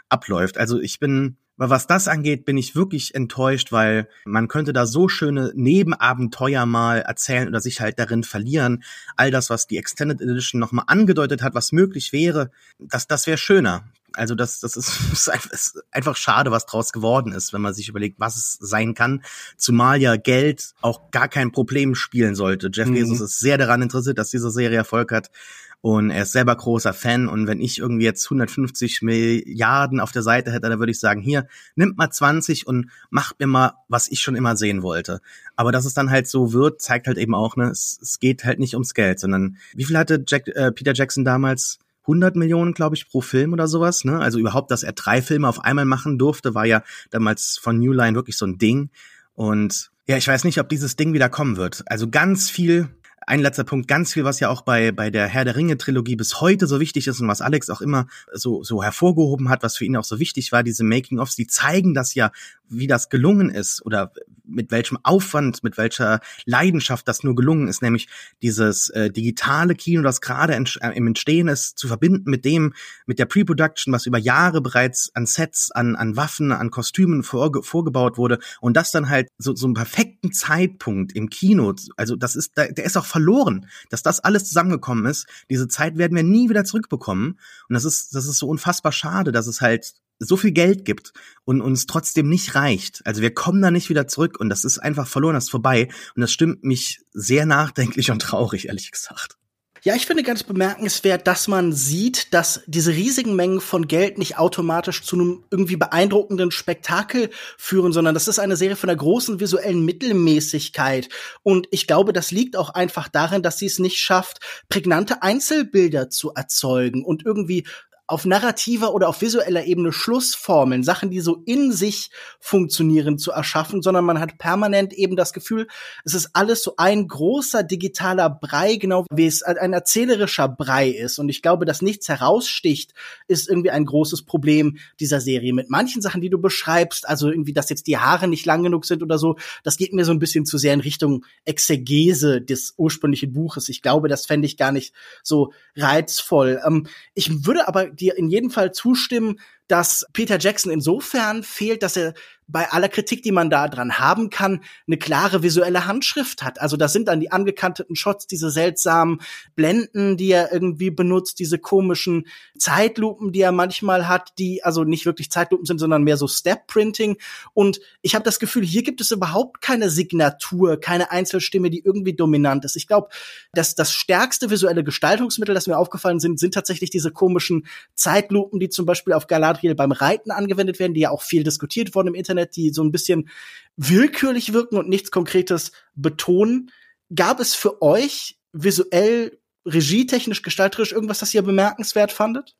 abläuft. 0.10 0.58
Also 0.58 0.80
ich 0.80 1.00
bin 1.00 1.38
aber 1.58 1.70
was 1.70 1.88
das 1.88 2.08
angeht, 2.08 2.46
bin 2.46 2.58
ich 2.58 2.76
wirklich 2.76 3.16
enttäuscht, 3.16 3.72
weil 3.72 4.08
man 4.26 4.48
könnte 4.48 4.74
da 4.74 4.86
so 4.86 5.08
schöne 5.08 5.52
Nebenabenteuer 5.56 6.66
mal 6.66 7.00
erzählen 7.00 7.48
oder 7.48 7.62
sich 7.62 7.82
halt 7.82 7.98
darin 7.98 8.24
verlieren. 8.24 8.84
All 9.16 9.32
das, 9.32 9.50
was 9.50 9.66
die 9.66 9.78
Extended 9.78 10.22
Edition 10.22 10.60
nochmal 10.60 10.86
angedeutet 10.88 11.42
hat, 11.42 11.56
was 11.56 11.72
möglich 11.72 12.14
wäre, 12.14 12.52
das, 12.80 13.08
das 13.08 13.26
wäre 13.26 13.38
schöner. 13.38 13.84
Also 14.14 14.36
das, 14.36 14.60
das 14.60 14.76
ist, 14.76 15.00
ist 15.52 15.84
einfach 15.92 16.16
schade, 16.16 16.52
was 16.52 16.66
draus 16.66 16.92
geworden 16.92 17.32
ist, 17.32 17.54
wenn 17.54 17.62
man 17.62 17.74
sich 17.74 17.90
überlegt, 17.90 18.20
was 18.20 18.36
es 18.36 18.54
sein 18.54 18.94
kann. 18.94 19.24
Zumal 19.58 20.02
ja 20.02 20.16
Geld 20.16 20.74
auch 20.82 21.12
gar 21.12 21.28
kein 21.28 21.52
Problem 21.52 21.96
spielen 21.96 22.36
sollte. 22.36 22.70
Jeff 22.72 22.88
mhm. 22.88 22.96
Bezos 22.96 23.22
ist 23.22 23.40
sehr 23.40 23.58
daran 23.58 23.82
interessiert, 23.82 24.18
dass 24.18 24.30
diese 24.30 24.52
Serie 24.52 24.78
Erfolg 24.78 25.12
hat. 25.12 25.32
Und 25.82 26.10
er 26.10 26.24
ist 26.24 26.32
selber 26.32 26.56
großer 26.56 26.94
Fan. 26.94 27.28
Und 27.28 27.48
wenn 27.48 27.62
ich 27.62 27.78
irgendwie 27.78 28.06
jetzt 28.06 28.26
150 28.26 29.02
Milliarden 29.04 30.00
auf 30.00 30.12
der 30.12 30.24
Seite 30.24 30.52
hätte, 30.52 30.70
dann 30.70 30.80
würde 30.80 30.92
ich 30.92 31.00
sagen, 31.00 31.22
hier, 31.22 31.48
nimmt 31.76 31.98
mal 31.98 32.10
20 32.10 32.68
und 32.68 32.90
macht 33.10 33.40
mir 33.40 33.48
mal, 33.48 33.74
was 33.88 34.10
ich 34.10 34.20
schon 34.20 34.36
immer 34.36 34.58
sehen 34.58 34.82
wollte. 34.82 35.22
Aber 35.56 35.72
dass 35.72 35.86
es 35.86 35.94
dann 35.94 36.10
halt 36.10 36.28
so 36.28 36.52
wird, 36.52 36.82
zeigt 36.82 37.08
halt 37.08 37.18
eben 37.18 37.36
auch, 37.36 37.56
ne, 37.56 37.70
es, 37.70 38.00
es 38.02 38.20
geht 38.20 38.44
halt 38.44 38.60
nicht 38.60 38.74
ums 38.74 38.94
Geld, 38.94 39.20
sondern 39.20 39.58
wie 39.74 39.86
viel 39.86 39.98
hatte 39.98 40.24
Jack, 40.28 40.48
äh, 40.48 40.72
Peter 40.72 40.94
Jackson 40.94 41.24
damals? 41.24 41.80
100 42.08 42.38
Millionen, 42.38 42.74
glaube 42.74 42.96
ich, 42.96 43.10
pro 43.10 43.22
Film 43.22 43.52
oder 43.54 43.68
sowas. 43.68 44.06
Ne? 44.06 44.18
Also 44.20 44.40
überhaupt, 44.40 44.72
dass 44.72 44.84
er 44.84 44.94
drei 44.94 45.22
Filme 45.22 45.48
auf 45.48 45.60
einmal 45.60 45.86
machen 45.86 46.18
durfte, 46.18 46.56
war 46.56 46.66
ja 46.66 46.84
damals 47.10 47.60
von 47.62 47.80
New 47.80 47.92
Line 47.92 48.16
wirklich 48.16 48.38
so 48.38 48.46
ein 48.46 48.58
Ding. 48.58 48.90
Und 49.34 49.92
ja, 50.08 50.16
ich 50.16 50.28
weiß 50.28 50.46
nicht, 50.46 50.60
ob 50.60 50.70
dieses 50.70 50.96
Ding 50.96 51.14
wieder 51.14 51.28
kommen 51.28 51.58
wird. 51.58 51.84
Also 51.88 52.10
ganz 52.10 52.50
viel 52.50 52.88
ein 53.28 53.42
letzter 53.42 53.66
Punkt, 53.66 53.90
ganz 53.90 54.14
viel, 54.14 54.24
was 54.24 54.40
ja 54.40 54.48
auch 54.50 54.62
bei, 54.62 54.94
bei 54.94 55.10
der 55.10 55.28
Herr 55.28 55.44
der 55.44 55.58
Ringe 55.58 55.78
Trilogie 55.78 56.16
bis 56.16 56.40
heute 56.40 56.66
so 56.66 56.80
wichtig 56.80 57.08
ist 57.08 57.20
und 57.20 57.28
was 57.28 57.42
Alex 57.42 57.70
auch 57.70 57.82
immer 57.82 58.08
so, 58.32 58.64
so 58.64 58.82
hervorgehoben 58.82 59.50
hat, 59.50 59.64
was 59.64 59.76
für 59.76 59.84
ihn 59.84 59.98
auch 59.98 60.06
so 60.06 60.20
wichtig 60.20 60.54
war, 60.54 60.64
diese 60.64 60.86
Making-ofs, 60.86 61.36
die 61.36 61.46
zeigen 61.46 61.94
das 61.94 62.16
ja, 62.16 62.32
wie 62.70 62.88
das 62.88 63.10
gelungen 63.10 63.50
ist 63.50 63.86
oder 63.86 64.12
mit 64.46 64.72
welchem 64.72 64.98
Aufwand, 65.04 65.62
mit 65.64 65.78
welcher 65.78 66.22
Leidenschaft 66.46 67.08
das 67.08 67.24
nur 67.24 67.36
gelungen 67.36 67.68
ist, 67.68 67.82
nämlich 67.82 68.08
dieses 68.42 68.90
äh, 68.90 69.12
digitale 69.12 69.76
Kino, 69.76 70.02
das 70.04 70.22
gerade 70.22 70.54
äh, 70.54 70.98
im 70.98 71.08
Entstehen 71.08 71.50
ist, 71.50 71.78
zu 71.78 71.88
verbinden 71.90 72.30
mit 72.30 72.46
dem, 72.46 72.74
mit 73.06 73.20
der 73.20 73.26
Pre-Production, 73.26 73.94
was 73.94 74.06
über 74.06 74.18
Jahre 74.18 74.62
bereits 74.62 75.12
an 75.16 75.26
Sets, 75.26 75.72
an, 75.72 75.98
an 75.98 76.16
Waffen, 76.16 76.54
an 76.54 76.72
Kostümen 76.72 77.24
vorge 77.24 77.62
vorgebaut 77.62 78.18
wurde 78.18 78.40
und 78.62 78.78
das 78.78 78.92
dann 78.92 79.10
halt 79.10 79.28
so, 79.38 79.54
so 79.54 79.68
einen 79.68 79.74
perfekten 79.74 80.32
Zeitpunkt 80.32 81.14
im 81.14 81.30
Kino, 81.30 81.74
also 81.98 82.16
das 82.16 82.38
ist, 82.38 82.58
der, 82.58 82.72
der 82.72 82.86
ist 82.86 82.96
auch 82.96 83.06
verloren, 83.18 83.68
dass 83.90 84.04
das 84.04 84.20
alles 84.20 84.46
zusammengekommen 84.46 85.08
ist. 85.08 85.26
Diese 85.50 85.68
Zeit 85.68 85.98
werden 85.98 86.16
wir 86.16 86.24
nie 86.24 86.50
wieder 86.50 86.66
zurückbekommen. 86.66 87.40
Und 87.68 87.74
das 87.74 87.84
ist, 87.84 88.14
das 88.14 88.28
ist 88.28 88.38
so 88.38 88.48
unfassbar 88.48 88.92
schade, 88.92 89.32
dass 89.32 89.48
es 89.48 89.60
halt 89.60 89.94
so 90.20 90.38
viel 90.38 90.52
Geld 90.52 90.86
gibt 90.86 91.14
und 91.44 91.62
uns 91.62 91.88
trotzdem 91.88 92.30
nicht 92.30 92.54
reicht. 92.54 93.02
Also 93.06 93.22
wir 93.22 93.34
kommen 93.34 93.62
da 93.62 93.72
nicht 93.72 93.90
wieder 93.90 94.08
zurück 94.08 94.40
und 94.40 94.50
das 94.50 94.66
ist 94.66 94.78
einfach 94.78 95.08
verloren, 95.08 95.34
das 95.34 95.46
ist 95.46 95.52
vorbei. 95.52 95.90
Und 96.16 96.22
das 96.22 96.32
stimmt 96.32 96.64
mich 96.64 97.02
sehr 97.12 97.48
nachdenklich 97.48 98.12
und 98.12 98.22
traurig, 98.22 98.68
ehrlich 98.68 98.92
gesagt. 98.92 99.38
Ja, 99.84 99.96
ich 99.96 100.06
finde 100.06 100.24
ganz 100.24 100.44
bemerkenswert, 100.44 101.28
dass 101.28 101.48
man 101.48 101.72
sieht, 101.72 102.34
dass 102.34 102.62
diese 102.66 102.92
riesigen 102.92 103.36
Mengen 103.36 103.62
von 103.62 103.88
Geld 103.88 104.18
nicht 104.18 104.38
automatisch 104.38 105.04
zu 105.04 105.16
einem 105.16 105.44
irgendwie 105.52 105.76
beeindruckenden 105.76 106.52
Spektakel 106.52 107.30
führen, 107.58 107.94
sondern 107.94 108.14
das 108.14 108.28
ist 108.28 108.40
eine 108.40 108.56
Serie 108.56 108.76
von 108.76 108.90
einer 108.90 108.98
großen 108.98 109.40
visuellen 109.40 109.86
Mittelmäßigkeit. 109.86 111.10
Und 111.44 111.68
ich 111.72 111.88
glaube, 111.88 112.14
das 112.14 112.32
liegt 112.32 112.58
auch 112.58 112.70
einfach 112.70 113.08
darin, 113.08 113.44
dass 113.44 113.60
sie 113.60 113.68
es 113.68 113.80
nicht 113.80 113.98
schafft, 113.98 114.40
prägnante 114.70 115.22
Einzelbilder 115.22 116.10
zu 116.10 116.34
erzeugen 116.34 117.04
und 117.04 117.26
irgendwie 117.26 117.66
auf 118.08 118.26
narrativer 118.26 118.94
oder 118.94 119.10
auf 119.10 119.22
visueller 119.22 119.66
Ebene 119.66 119.92
Schlussformeln, 119.92 120.84
Sachen, 120.84 121.10
die 121.10 121.20
so 121.20 121.44
in 121.46 121.74
sich 121.74 122.10
funktionieren, 122.40 123.18
zu 123.18 123.32
erschaffen, 123.32 123.82
sondern 123.82 124.06
man 124.06 124.22
hat 124.22 124.38
permanent 124.38 124.94
eben 124.94 125.18
das 125.18 125.34
Gefühl, 125.34 125.68
es 126.06 126.14
ist 126.14 126.30
alles 126.32 126.64
so 126.64 126.76
ein 126.78 127.10
großer 127.10 127.64
digitaler 127.64 128.30
Brei, 128.30 128.78
genau 128.78 129.06
wie 129.12 129.28
es 129.28 129.44
ein 129.44 129.74
erzählerischer 129.74 130.48
Brei 130.48 130.88
ist. 130.88 131.20
Und 131.20 131.28
ich 131.28 131.42
glaube, 131.42 131.66
dass 131.66 131.82
nichts 131.82 132.08
heraussticht, 132.08 132.94
ist 133.28 133.50
irgendwie 133.50 133.72
ein 133.72 133.86
großes 133.86 134.24
Problem 134.24 134.78
dieser 135.02 135.20
Serie. 135.20 135.54
Mit 135.54 135.70
manchen 135.70 136.02
Sachen, 136.02 136.22
die 136.22 136.30
du 136.30 136.40
beschreibst, 136.40 137.08
also 137.10 137.30
irgendwie, 137.30 137.54
dass 137.54 137.70
jetzt 137.70 137.88
die 137.88 137.98
Haare 137.98 138.30
nicht 138.30 138.46
lang 138.46 138.64
genug 138.64 138.86
sind 138.86 139.04
oder 139.04 139.18
so, 139.18 139.36
das 139.64 139.76
geht 139.76 139.92
mir 139.92 140.06
so 140.06 140.14
ein 140.14 140.20
bisschen 140.20 140.46
zu 140.46 140.58
sehr 140.58 140.74
in 140.74 140.80
Richtung 140.80 141.26
Exegese 141.44 142.42
des 142.42 142.74
ursprünglichen 142.78 143.34
Buches. 143.34 143.68
Ich 143.68 143.82
glaube, 143.82 144.08
das 144.08 144.26
fände 144.26 144.46
ich 144.46 144.56
gar 144.56 144.72
nicht 144.72 144.94
so 145.24 145.52
reizvoll. 145.76 146.62
Ähm, 146.66 146.88
ich 147.14 147.46
würde 147.46 147.68
aber 147.68 147.97
dir 148.00 148.18
in 148.18 148.30
jedem 148.30 148.50
Fall 148.50 148.72
zustimmen, 148.72 149.40
dass 149.68 150.06
Peter 150.14 150.40
Jackson 150.40 150.72
insofern 150.72 151.44
fehlt, 151.44 151.84
dass 151.84 151.98
er 151.98 152.14
bei 152.48 152.70
aller 152.72 152.88
Kritik, 152.88 153.24
die 153.24 153.34
man 153.34 153.50
da 153.50 153.68
dran 153.68 154.00
haben 154.00 154.30
kann, 154.30 154.62
eine 154.88 154.98
klare 154.98 155.44
visuelle 155.44 155.86
Handschrift 155.86 156.44
hat. 156.44 156.62
Also 156.62 156.78
das 156.78 156.94
sind 156.94 157.10
dann 157.10 157.20
die 157.20 157.32
angekanteten 157.32 157.96
Shots, 157.96 158.26
diese 158.26 158.50
seltsamen 158.50 159.20
Blenden, 159.56 160.16
die 160.16 160.32
er 160.32 160.54
irgendwie 160.54 160.90
benutzt, 160.90 161.40
diese 161.40 161.60
komischen 161.60 162.26
Zeitlupen, 162.58 163.34
die 163.34 163.42
er 163.42 163.52
manchmal 163.52 164.08
hat, 164.08 164.34
die 164.40 164.64
also 164.64 164.86
nicht 164.86 165.06
wirklich 165.06 165.30
Zeitlupen 165.30 165.66
sind, 165.66 165.80
sondern 165.80 166.04
mehr 166.04 166.16
so 166.16 166.28
Step-Printing. 166.28 167.18
Und 167.54 167.82
ich 168.02 168.16
habe 168.16 168.24
das 168.24 168.40
Gefühl, 168.40 168.64
hier 168.64 168.84
gibt 168.84 169.02
es 169.02 169.12
überhaupt 169.12 169.62
keine 169.62 169.90
Signatur, 169.90 170.80
keine 170.80 171.12
Einzelstimme, 171.12 171.70
die 171.70 171.84
irgendwie 171.84 172.14
dominant 172.14 172.64
ist. 172.64 172.78
Ich 172.78 172.88
glaube, 172.88 173.10
dass 173.52 173.76
das 173.76 173.92
stärkste 173.92 174.50
visuelle 174.50 174.86
Gestaltungsmittel, 174.86 175.54
das 175.54 175.68
mir 175.68 175.78
aufgefallen 175.78 176.22
sind, 176.22 176.40
sind 176.40 176.54
tatsächlich 176.54 176.92
diese 176.92 177.12
komischen 177.12 177.68
Zeitlupen, 177.94 178.62
die 178.62 178.70
zum 178.70 178.86
Beispiel 178.86 179.12
auf 179.12 179.28
Galadriel 179.58 179.76
beim 179.76 179.92
Reiten 179.92 180.32
angewendet 180.32 180.80
werden, 180.80 180.94
die 180.94 181.02
ja 181.02 181.12
auch 181.12 181.22
viel 181.22 181.44
diskutiert 181.44 181.96
wurden 181.96 182.10
im 182.10 182.16
Internet 182.16 182.56
die 182.56 182.70
so 182.72 182.84
ein 182.84 182.92
bisschen 182.92 183.30
willkürlich 183.76 184.54
wirken 184.54 184.78
und 184.78 184.90
nichts 184.90 185.12
Konkretes 185.12 185.72
betonen. 185.96 186.72
Gab 187.14 187.40
es 187.40 187.56
für 187.56 187.82
euch 187.82 188.38
visuell, 188.54 189.38
regietechnisch, 189.66 190.42
gestalterisch 190.42 190.92
irgendwas, 190.92 191.20
das 191.20 191.34
ihr 191.34 191.42
bemerkenswert 191.42 192.12
fandet? 192.12 192.56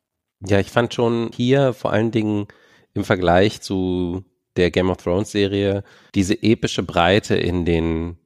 Ja, 0.46 0.60
ich 0.60 0.70
fand 0.70 0.94
schon 0.94 1.30
hier 1.34 1.72
vor 1.72 1.92
allen 1.92 2.10
Dingen 2.10 2.46
im 2.94 3.04
Vergleich 3.04 3.60
zu 3.60 4.24
der 4.56 4.70
Game 4.70 4.90
of 4.90 4.98
Thrones 4.98 5.30
Serie 5.30 5.84
diese 6.14 6.42
epische 6.42 6.82
Breite 6.82 7.36
in 7.36 7.64
den 7.64 8.18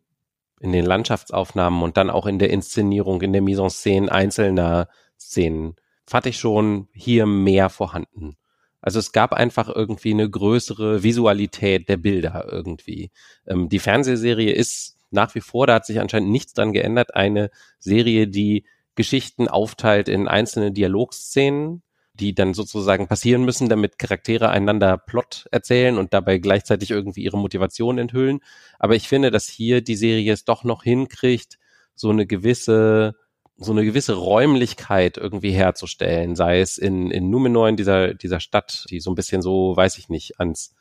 in 0.61 0.71
den 0.71 0.87
Landschaftsaufnahmen 0.87 1.83
und 1.83 1.97
dann 1.97 2.09
auch 2.09 2.25
in 2.25 2.39
der 2.39 2.51
Inszenierung, 2.51 3.21
in 3.21 3.33
der 3.33 3.43
Mise 3.43 3.63
en 3.63 3.69
Scène 3.69 4.09
einzelner 4.09 4.89
Szenen, 5.19 5.75
fand 6.07 6.27
ich 6.27 6.39
schon 6.39 6.87
hier 6.93 7.27
mehr 7.27 7.69
vorhanden. 7.69 8.37
Also 8.83 8.99
es 8.99 9.12
gab 9.12 9.33
einfach 9.33 9.68
irgendwie 9.68 10.11
eine 10.11 10.29
größere 10.29 11.03
Visualität 11.03 11.88
der 11.88 11.97
Bilder 11.97 12.47
irgendwie. 12.51 13.11
Ähm, 13.47 13.68
die 13.68 13.79
Fernsehserie 13.79 14.53
ist 14.53 14.99
nach 15.11 15.35
wie 15.35 15.40
vor, 15.40 15.66
da 15.66 15.75
hat 15.75 15.87
sich 15.87 16.01
anscheinend 16.01 16.31
nichts 16.31 16.53
dran 16.53 16.73
geändert, 16.73 17.14
eine 17.14 17.51
Serie, 17.79 18.27
die 18.27 18.64
Geschichten 18.95 19.49
aufteilt 19.49 20.09
in 20.09 20.29
einzelne 20.29 20.73
Dialogszenen, 20.73 21.83
die 22.14 22.35
dann 22.35 22.55
sozusagen 22.55 23.09
passieren 23.09 23.45
müssen, 23.45 23.68
damit 23.68 23.99
Charaktere 23.99 24.51
einander 24.51 24.99
Plot 24.99 25.47
erzählen 25.51 25.97
und 25.97 26.12
dabei 26.12 26.38
gleichzeitig 26.38 26.90
irgendwie 26.90 27.23
ihre 27.23 27.38
Motivation 27.38 27.99
enthüllen. 27.99 28.40
Aber 28.79 28.97
ich 28.97 29.09
finde, 29.09 29.31
dass 29.31 29.49
hier 29.49 29.83
die 29.83 29.97
Serie 29.97 30.33
es 30.33 30.45
doch 30.45 30.64
noch 30.64 30.83
hinkriegt, 30.83 31.59
so 31.95 32.11
eine 32.11 32.27
gewisse 32.27 33.14
so 33.57 33.73
eine 33.73 33.85
gewisse 33.85 34.15
Räumlichkeit 34.15 35.17
irgendwie 35.19 35.53
herzustellen, 35.53 36.35
sei 36.37 36.61
es 36.61 36.79
in, 36.79 37.11
in 37.11 37.31
Numenor, 37.31 37.69
in 37.69 37.77
dieser, 37.77 38.15
dieser 38.15 38.41
Stadt, 38.41 38.87
die 38.91 39.01
so 39.01 39.11
ein 39.11 39.15
bisschen 39.15 39.43
so, 39.43 39.77
weiß 39.77 39.99
ich 39.99 40.09
nicht, 40.09 40.41
ans 40.41 40.75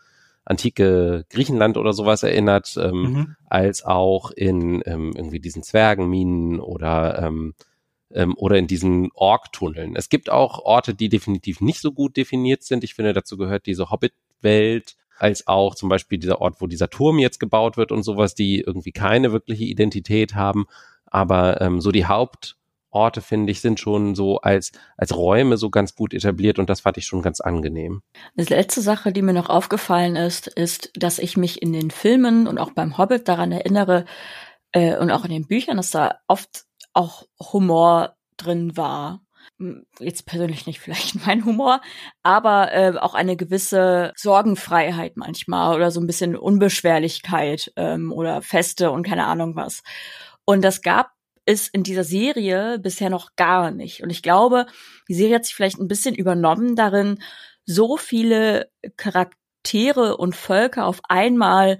antike 0.45 1.25
Griechenland 1.29 1.77
oder 1.77 1.93
sowas 1.93 2.23
erinnert, 2.23 2.75
ähm, 2.77 3.01
mhm. 3.01 3.35
als 3.47 3.83
auch 3.83 4.31
in 4.31 4.81
ähm, 4.85 5.13
irgendwie 5.15 5.39
diesen 5.39 5.63
Zwergenminen 5.63 6.59
oder 6.59 7.21
ähm, 7.21 7.53
ähm, 8.13 8.35
oder 8.37 8.57
in 8.57 8.67
diesen 8.67 9.09
Ork-Tunneln. 9.13 9.95
Es 9.95 10.09
gibt 10.09 10.29
auch 10.29 10.59
Orte, 10.59 10.93
die 10.93 11.09
definitiv 11.09 11.61
nicht 11.61 11.81
so 11.81 11.91
gut 11.91 12.17
definiert 12.17 12.63
sind. 12.63 12.83
Ich 12.83 12.95
finde, 12.95 13.13
dazu 13.13 13.37
gehört 13.37 13.65
diese 13.65 13.89
Hobbit-Welt, 13.89 14.95
als 15.17 15.47
auch 15.47 15.75
zum 15.75 15.87
Beispiel 15.87 16.17
dieser 16.17 16.41
Ort, 16.41 16.55
wo 16.59 16.67
dieser 16.67 16.89
Turm 16.89 17.19
jetzt 17.19 17.39
gebaut 17.39 17.77
wird 17.77 17.91
und 17.91 18.03
sowas, 18.03 18.33
die 18.33 18.61
irgendwie 18.61 18.91
keine 18.91 19.31
wirkliche 19.31 19.65
Identität 19.65 20.33
haben. 20.33 20.65
Aber 21.05 21.61
ähm, 21.61 21.79
so 21.79 21.91
die 21.91 22.07
Haupt 22.07 22.57
Orte, 22.91 23.21
finde 23.21 23.51
ich, 23.51 23.61
sind 23.61 23.79
schon 23.79 24.15
so 24.15 24.39
als, 24.39 24.71
als 24.97 25.15
Räume 25.15 25.57
so 25.57 25.69
ganz 25.69 25.95
gut 25.95 26.13
etabliert 26.13 26.59
und 26.59 26.69
das 26.69 26.81
fand 26.81 26.97
ich 26.97 27.05
schon 27.05 27.21
ganz 27.21 27.41
angenehm. 27.41 28.01
Die 28.35 28.43
letzte 28.43 28.81
Sache, 28.81 29.11
die 29.11 29.21
mir 29.21 29.33
noch 29.33 29.49
aufgefallen 29.49 30.15
ist, 30.15 30.47
ist, 30.47 30.91
dass 30.95 31.19
ich 31.19 31.37
mich 31.37 31.61
in 31.61 31.73
den 31.73 31.91
Filmen 31.91 32.47
und 32.47 32.57
auch 32.57 32.71
beim 32.71 32.97
Hobbit 32.97 33.27
daran 33.27 33.51
erinnere 33.51 34.05
äh, 34.71 34.97
und 34.97 35.11
auch 35.11 35.25
in 35.25 35.31
den 35.31 35.47
Büchern, 35.47 35.77
dass 35.77 35.91
da 35.91 36.19
oft 36.27 36.65
auch 36.93 37.23
Humor 37.39 38.15
drin 38.37 38.75
war. 38.77 39.21
Jetzt 39.99 40.25
persönlich 40.25 40.65
nicht 40.65 40.79
vielleicht 40.79 41.15
mein 41.25 41.45
Humor, 41.45 41.81
aber 42.23 42.71
äh, 42.73 42.93
auch 42.97 43.13
eine 43.13 43.35
gewisse 43.35 44.11
Sorgenfreiheit 44.15 45.17
manchmal 45.17 45.75
oder 45.75 45.91
so 45.91 45.99
ein 45.99 46.07
bisschen 46.07 46.35
Unbeschwerlichkeit 46.35 47.71
ähm, 47.75 48.11
oder 48.11 48.41
Feste 48.41 48.91
und 48.91 49.03
keine 49.03 49.25
Ahnung 49.25 49.55
was. 49.55 49.83
Und 50.45 50.63
das 50.63 50.81
gab 50.81 51.11
ist 51.51 51.67
in 51.73 51.83
dieser 51.83 52.03
Serie 52.03 52.79
bisher 52.79 53.09
noch 53.09 53.35
gar 53.35 53.71
nicht. 53.71 54.01
Und 54.01 54.09
ich 54.09 54.23
glaube, 54.23 54.65
die 55.09 55.13
Serie 55.13 55.35
hat 55.35 55.45
sich 55.45 55.55
vielleicht 55.55 55.79
ein 55.79 55.87
bisschen 55.87 56.15
übernommen 56.15 56.75
darin, 56.75 57.19
so 57.65 57.97
viele 57.97 58.71
Charaktere 58.97 60.17
und 60.17 60.35
Völker 60.35 60.85
auf 60.85 61.01
einmal 61.09 61.79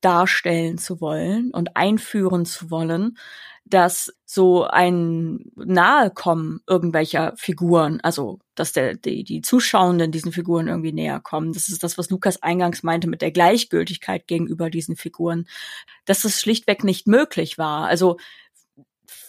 darstellen 0.00 0.78
zu 0.78 1.00
wollen 1.00 1.52
und 1.52 1.76
einführen 1.76 2.44
zu 2.44 2.70
wollen, 2.70 3.16
dass 3.64 4.12
so 4.26 4.64
ein 4.64 5.52
Nahekommen 5.54 6.60
irgendwelcher 6.66 7.32
Figuren, 7.36 8.00
also 8.02 8.40
dass 8.56 8.72
der, 8.72 8.96
die, 8.96 9.22
die 9.22 9.40
Zuschauenden 9.40 10.10
diesen 10.10 10.32
Figuren 10.32 10.66
irgendwie 10.66 10.92
näher 10.92 11.20
kommen. 11.20 11.52
Das 11.52 11.68
ist 11.68 11.82
das, 11.84 11.96
was 11.96 12.10
Lukas 12.10 12.42
eingangs 12.42 12.82
meinte 12.82 13.08
mit 13.08 13.22
der 13.22 13.30
Gleichgültigkeit 13.30 14.26
gegenüber 14.26 14.68
diesen 14.68 14.96
Figuren, 14.96 15.46
dass 16.04 16.22
das 16.22 16.40
schlichtweg 16.40 16.82
nicht 16.82 17.06
möglich 17.06 17.56
war. 17.56 17.86
Also 17.86 18.16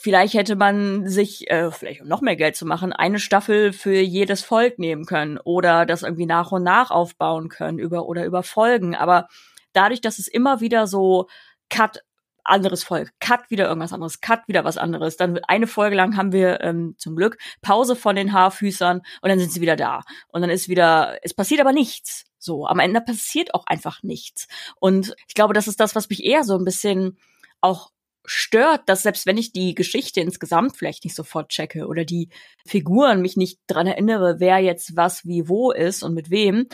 vielleicht 0.03 0.33
hätte 0.33 0.57
man 0.57 1.07
sich, 1.07 1.49
äh, 1.49 1.71
vielleicht 1.71 2.01
um 2.01 2.09
noch 2.09 2.19
mehr 2.19 2.35
Geld 2.35 2.57
zu 2.57 2.65
machen, 2.65 2.91
eine 2.91 3.19
Staffel 3.19 3.71
für 3.71 3.95
jedes 3.95 4.43
Volk 4.43 4.77
nehmen 4.77 5.05
können 5.05 5.37
oder 5.37 5.85
das 5.85 6.03
irgendwie 6.03 6.25
nach 6.25 6.51
und 6.51 6.63
nach 6.63 6.91
aufbauen 6.91 7.47
können 7.47 7.79
über 7.79 8.05
oder 8.05 8.25
über 8.25 8.43
Folgen. 8.43 8.95
Aber 8.95 9.29
dadurch, 9.71 10.01
dass 10.01 10.19
es 10.19 10.27
immer 10.27 10.59
wieder 10.59 10.87
so 10.87 11.27
Cut 11.69 12.03
anderes 12.43 12.83
Volk, 12.83 13.11
Cut 13.21 13.49
wieder 13.49 13.69
irgendwas 13.69 13.93
anderes, 13.93 14.19
Cut 14.19 14.41
wieder 14.47 14.65
was 14.65 14.77
anderes. 14.77 15.15
Dann 15.15 15.39
eine 15.47 15.67
Folge 15.67 15.95
lang 15.95 16.17
haben 16.17 16.33
wir 16.33 16.59
ähm, 16.59 16.95
zum 16.97 17.15
Glück 17.15 17.37
Pause 17.61 17.95
von 17.95 18.17
den 18.17 18.33
Haarfüßern 18.33 18.97
und 19.21 19.29
dann 19.29 19.39
sind 19.39 19.53
sie 19.53 19.61
wieder 19.61 19.77
da. 19.77 20.01
Und 20.27 20.41
dann 20.41 20.49
ist 20.49 20.67
wieder, 20.67 21.17
es 21.21 21.33
passiert 21.33 21.61
aber 21.61 21.71
nichts. 21.71 22.25
So, 22.39 22.67
am 22.67 22.79
Ende 22.79 22.99
passiert 22.99 23.53
auch 23.53 23.65
einfach 23.67 24.03
nichts. 24.03 24.49
Und 24.81 25.15
ich 25.29 25.33
glaube, 25.33 25.53
das 25.53 25.69
ist 25.69 25.79
das, 25.79 25.95
was 25.95 26.09
mich 26.09 26.25
eher 26.25 26.43
so 26.43 26.57
ein 26.57 26.65
bisschen 26.65 27.17
auch 27.61 27.92
stört, 28.25 28.87
dass 28.87 29.03
selbst 29.03 29.25
wenn 29.25 29.37
ich 29.37 29.51
die 29.51 29.75
Geschichte 29.75 30.21
insgesamt 30.21 30.77
vielleicht 30.77 31.03
nicht 31.03 31.15
sofort 31.15 31.49
checke 31.49 31.87
oder 31.87 32.05
die 32.05 32.29
Figuren 32.65 33.21
mich 33.21 33.35
nicht 33.35 33.59
dran 33.67 33.87
erinnere, 33.87 34.39
wer 34.39 34.59
jetzt 34.59 34.95
was 34.95 35.25
wie 35.25 35.49
wo 35.49 35.71
ist 35.71 36.03
und 36.03 36.13
mit 36.13 36.29
wem, 36.29 36.67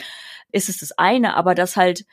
ist 0.52 0.70
es 0.70 0.80
das 0.80 0.92
eine, 0.92 1.36
aber 1.36 1.56
dass 1.56 1.76
halt 1.76 2.06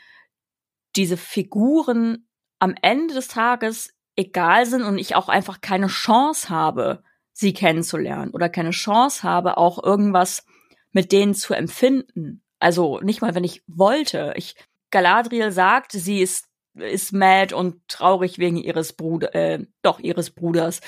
diese 0.97 1.17
Figuren 1.17 2.27
am 2.59 2.75
Ende 2.81 3.15
des 3.15 3.29
Tages 3.29 3.93
egal 4.17 4.65
sind 4.65 4.83
und 4.83 4.99
ich 4.99 5.15
auch 5.15 5.29
einfach 5.29 5.61
keine 5.61 5.89
Chance 5.89 6.49
habe, 6.49 7.03
sie 7.33 7.53
kennenzulernen 7.53 8.31
oder 8.31 8.49
keine 8.49 8.71
Chance 8.71 9.23
habe, 9.23 9.59
auch 9.59 9.83
irgendwas 9.83 10.47
mit 10.93 11.13
denen 11.13 11.35
zu 11.35 11.53
empfinden. 11.53 12.43
Also 12.59 13.01
nicht 13.01 13.21
mal, 13.21 13.35
wenn 13.35 13.45
ich 13.45 13.63
wollte. 13.67 14.33
Ich 14.37 14.55
Galadriel 14.91 15.53
sagt, 15.53 15.93
sie 15.93 16.23
ist 16.23 16.49
ist 16.79 17.13
mad 17.13 17.55
und 17.55 17.77
traurig 17.89 18.39
wegen 18.39 18.57
ihres 18.57 18.93
Bruder, 18.93 19.35
äh, 19.35 19.65
doch 19.83 19.99
ihres 19.99 20.31
Bruders. 20.31 20.81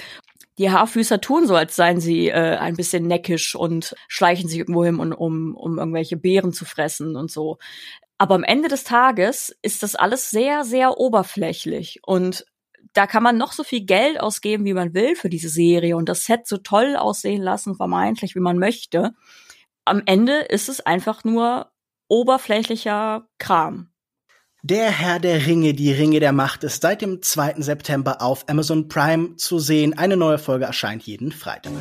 Die 0.59 0.71
Haarfüßer 0.71 1.21
tun 1.21 1.47
so, 1.47 1.55
als 1.55 1.77
seien 1.77 2.01
sie 2.01 2.29
äh, 2.29 2.57
ein 2.57 2.75
bisschen 2.75 3.07
neckisch 3.07 3.55
und 3.55 3.95
schleichen 4.09 4.49
sich 4.49 4.59
irgendwo 4.59 4.85
hin, 4.85 4.99
um, 4.99 5.13
um, 5.13 5.55
um 5.55 5.79
irgendwelche 5.79 6.17
Beeren 6.17 6.53
zu 6.53 6.65
fressen 6.65 7.17
und 7.17 7.31
so. 7.31 7.59
Aber 8.19 8.35
am 8.35 8.43
Ende 8.43 8.69
des 8.69 8.83
Tages 8.83 9.57
ist 9.63 9.85
das 9.85 9.95
alles 9.95 10.31
sehr, 10.31 10.65
sehr 10.65 10.99
oberflächlich 10.99 12.01
und 12.05 12.45
da 12.93 13.07
kann 13.07 13.23
man 13.23 13.37
noch 13.37 13.53
so 13.53 13.63
viel 13.63 13.85
Geld 13.85 14.19
ausgeben, 14.19 14.65
wie 14.65 14.73
man 14.73 14.95
will 14.95 15.15
für 15.15 15.29
diese 15.29 15.49
Serie 15.49 15.97
und 15.97 16.09
das 16.09 16.25
Set 16.25 16.47
so 16.47 16.57
toll 16.57 16.97
aussehen 16.97 17.43
lassen, 17.43 17.77
vermeintlich, 17.77 18.35
wie 18.35 18.41
man 18.41 18.59
möchte. 18.59 19.15
Am 19.85 20.03
Ende 20.07 20.39
ist 20.41 20.69
es 20.69 20.81
einfach 20.81 21.23
nur 21.23 21.71
oberflächlicher 22.09 23.29
Kram. 23.39 23.88
Der 24.69 24.91
Herr 24.91 25.19
der 25.19 25.47
Ringe, 25.47 25.73
die 25.73 25.93
Ringe 25.93 26.21
der 26.21 26.33
Macht 26.33 26.63
ist 26.63 26.83
seit 26.83 27.01
dem 27.01 27.23
2. 27.23 27.55
September 27.63 28.21
auf 28.21 28.47
Amazon 28.51 28.87
Prime 28.87 29.35
zu 29.37 29.59
sehen. 29.59 29.97
Eine 29.97 30.19
neue 30.19 30.37
Folge 30.37 30.67
erscheint 30.67 31.05
jeden 31.05 31.33
Freitag. 31.33 31.73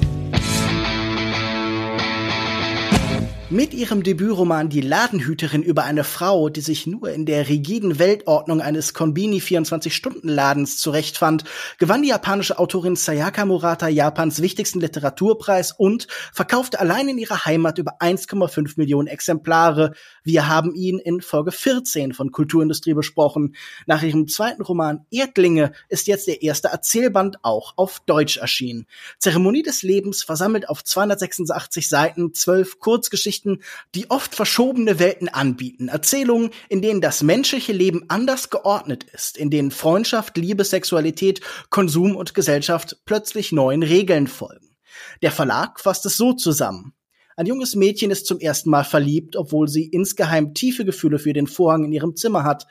Mit 3.50 3.74
ihrem 3.74 4.04
Debütroman 4.04 4.68
Die 4.68 4.82
Ladenhüterin 4.82 5.64
über 5.64 5.86
eine 5.86 6.04
Frau, 6.04 6.50
die 6.50 6.60
sich 6.60 6.86
nur 6.86 7.12
in 7.12 7.26
der 7.26 7.48
rigiden 7.48 7.98
Weltordnung 7.98 8.60
eines 8.60 8.94
Konbini 8.94 9.40
24-Stunden-Ladens 9.40 10.78
zurechtfand, 10.80 11.46
gewann 11.78 12.02
die 12.02 12.10
japanische 12.10 12.60
Autorin 12.60 12.98
Sayaka 12.98 13.46
Murata 13.46 13.88
Japans 13.88 14.42
wichtigsten 14.42 14.82
Literaturpreis 14.82 15.72
und 15.72 16.08
verkaufte 16.34 16.82
allein 16.82 17.08
in 17.08 17.18
ihrer 17.18 17.46
Heimat 17.46 17.78
über 17.78 18.02
1,5 18.02 18.74
Millionen 18.76 19.08
Exemplare. 19.08 19.94
Wir 20.28 20.48
haben 20.50 20.76
ihn 20.76 21.00
in 21.00 21.22
Folge 21.22 21.52
14 21.52 22.14
von 22.14 22.32
Kulturindustrie 22.32 22.94
besprochen. 22.94 23.56
Nach 23.86 24.04
ihrem 24.04 24.28
zweiten 24.28 24.62
Roman 24.62 25.06
Erdlinge 25.10 25.72
ist 25.90 26.08
jetzt 26.08 26.28
der 26.28 26.42
erste 26.42 26.68
Erzählband 26.68 27.38
auch 27.44 27.74
auf 27.78 28.02
Deutsch 28.06 28.38
erschienen. 28.38 28.88
Zeremonie 29.20 29.64
des 29.64 29.84
Lebens 29.84 30.24
versammelt 30.24 30.70
auf 30.70 30.84
286 30.84 31.88
Seiten 31.88 32.34
zwölf 32.34 32.80
Kurzgeschichten 32.80 33.28
Geschichten, 33.28 33.60
die 33.96 34.10
oft 34.10 34.36
verschobene 34.36 35.00
Welten 35.00 35.30
anbieten. 35.30 35.88
Erzählungen, 35.88 36.52
in 36.70 36.82
denen 36.82 37.02
das 37.02 37.24
menschliche 37.24 37.74
Leben 37.74 38.06
anders 38.10 38.50
geordnet 38.50 39.04
ist, 39.04 39.38
in 39.38 39.50
denen 39.50 39.72
Freundschaft, 39.72 40.38
Liebe, 40.38 40.64
Sexualität, 40.64 41.42
Konsum 41.70 42.16
und 42.16 42.34
Gesellschaft 42.34 42.98
plötzlich 43.06 43.52
neuen 43.52 43.84
Regeln 43.84 44.28
folgen. 44.28 44.76
Der 45.22 45.32
Verlag 45.32 45.80
fasst 45.80 46.06
es 46.06 46.18
so 46.18 46.34
zusammen. 46.34 46.94
Ein 47.40 47.46
junges 47.46 47.76
Mädchen 47.76 48.10
ist 48.10 48.26
zum 48.26 48.40
ersten 48.40 48.72
Mal 48.72 48.84
verliebt, 48.84 49.36
obwohl 49.36 49.68
sie 49.68 49.86
insgeheim 49.86 50.56
tiefe 50.56 50.86
Gefühle 50.86 51.20
für 51.20 51.34
den 51.34 51.46
Vorhang 51.46 51.86
in 51.86 51.92
ihrem 51.92 52.16
Zimmer 52.16 52.44
hat. 52.44 52.66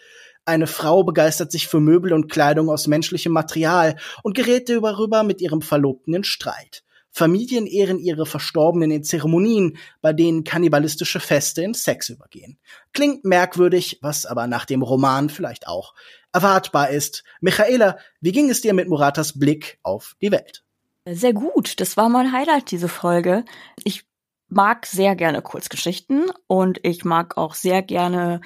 Eine 0.45 0.67
Frau 0.67 1.05
begeistert 1.05 1.53
sich 1.53 1.69
für 1.69 1.79
Möbel 1.79 2.13
und 2.13 2.29
Kleidung 2.29 2.69
aus 2.69 2.89
menschlichem 2.89 3.33
Material 3.33 3.95
und 4.25 4.35
gerät 4.35 4.69
darüber 4.69 5.23
mit 5.23 5.41
ihrem 5.41 5.63
Verlobten 5.63 6.15
in 6.15 6.25
Streit. 6.25 6.83
Familien 7.13 7.69
ehren 7.69 8.01
ihre 8.01 8.27
Verstorbenen 8.27 8.91
in 8.91 9.05
Zeremonien, 9.05 9.79
bei 10.01 10.13
denen 10.13 10.43
kannibalistische 10.43 11.21
Feste 11.21 11.63
in 11.63 11.73
Sex 11.73 12.09
übergehen. 12.09 12.59
Klingt 12.93 13.25
merkwürdig, 13.25 14.01
was 14.03 14.27
aber 14.27 14.49
nach 14.49 14.65
dem 14.65 14.83
Roman 14.83 15.31
vielleicht 15.31 15.69
auch 15.69 15.95
erwartbar 16.33 16.91
ist. 16.91 17.23
Michaela, 17.41 17.99
wie 18.21 18.33
ging 18.33 18.51
es 18.51 18.63
dir 18.63 18.75
mit 18.75 18.89
Muratas 18.89 19.39
Blick 19.39 19.79
auf 19.85 20.17
die 20.21 20.33
Welt? 20.33 20.65
Sehr 21.09 21.35
gut, 21.35 21.79
das 21.79 21.97
war 21.97 22.09
mein 22.09 22.33
Highlight, 22.33 22.73
diese 22.73 22.89
Folge. 22.89 23.45
Ich 23.85 24.05
mag 24.49 24.87
sehr 24.87 25.17
gerne 25.17 25.43
Kurzgeschichten 25.43 26.31
und 26.47 26.79
ich 26.83 27.05
mag 27.05 27.37
auch 27.37 27.55
sehr 27.55 27.83
gerne 27.83 28.41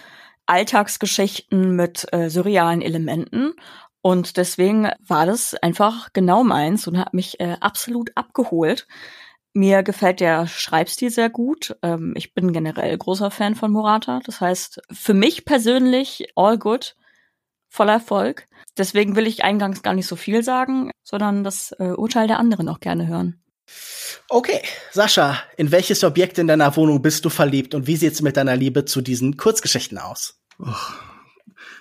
Alltagsgeschichten 0.46 1.76
mit 1.76 2.06
äh, 2.12 2.28
surrealen 2.28 2.82
Elementen. 2.82 3.54
Und 4.02 4.36
deswegen 4.36 4.88
war 5.06 5.26
das 5.26 5.54
einfach 5.54 6.12
genau 6.12 6.42
meins 6.42 6.88
und 6.88 6.98
hat 6.98 7.14
mich 7.14 7.38
äh, 7.38 7.56
absolut 7.60 8.10
abgeholt. 8.16 8.86
Mir 9.52 9.82
gefällt 9.82 10.20
der 10.20 10.46
Schreibstil 10.46 11.10
sehr 11.10 11.28
gut. 11.28 11.76
Ähm, 11.82 12.14
ich 12.16 12.34
bin 12.34 12.52
generell 12.52 12.96
großer 12.96 13.30
Fan 13.30 13.54
von 13.54 13.70
Murata. 13.70 14.20
Das 14.24 14.40
heißt, 14.40 14.80
für 14.90 15.14
mich 15.14 15.44
persönlich 15.44 16.32
all 16.34 16.56
good, 16.56 16.96
voller 17.68 17.94
Erfolg. 17.94 18.48
Deswegen 18.78 19.16
will 19.16 19.26
ich 19.26 19.44
eingangs 19.44 19.82
gar 19.82 19.94
nicht 19.94 20.06
so 20.06 20.16
viel 20.16 20.42
sagen, 20.42 20.90
sondern 21.02 21.44
das 21.44 21.72
äh, 21.78 21.92
Urteil 21.92 22.26
der 22.26 22.38
anderen 22.38 22.68
auch 22.68 22.80
gerne 22.80 23.06
hören. 23.06 23.42
Okay, 24.28 24.62
Sascha, 24.92 25.42
in 25.56 25.72
welches 25.72 26.04
Objekt 26.04 26.38
in 26.38 26.46
deiner 26.46 26.76
Wohnung 26.76 27.02
bist 27.02 27.24
du 27.24 27.30
verliebt 27.30 27.74
und 27.74 27.86
wie 27.86 27.96
sieht's 27.96 28.22
mit 28.22 28.36
deiner 28.36 28.56
Liebe 28.56 28.84
zu 28.84 29.00
diesen 29.00 29.36
Kurzgeschichten 29.36 29.98
aus? 29.98 30.38
Oh, 30.58 30.72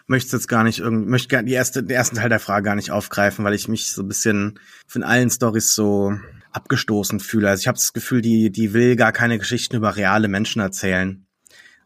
möchte 0.08 0.36
jetzt 0.36 0.48
gar 0.48 0.64
nicht 0.64 0.80
irgendwie, 0.80 1.08
möchte 1.08 1.44
die 1.44 1.54
erste, 1.54 1.84
den 1.84 1.96
ersten 1.96 2.16
Teil 2.16 2.30
der 2.30 2.40
Frage 2.40 2.66
gar 2.66 2.76
nicht 2.76 2.92
aufgreifen, 2.92 3.46
weil 3.46 3.54
ich 3.54 3.68
mich 3.68 3.92
so 3.92 4.02
ein 4.02 4.08
bisschen 4.08 4.60
von 4.88 5.04
allen 5.04 5.30
Stories 5.30 5.76
so 5.76 6.14
abgestoßen 6.52 7.20
fühle. 7.20 7.50
Also 7.50 7.62
ich 7.62 7.68
habe 7.68 7.78
das 7.78 7.94
Gefühl, 7.94 8.22
die, 8.22 8.52
die 8.52 8.74
will 8.74 8.96
gar 8.96 9.12
keine 9.12 9.38
Geschichten 9.38 9.76
über 9.76 9.96
reale 9.96 10.28
Menschen 10.28 10.62
erzählen. 10.62 11.28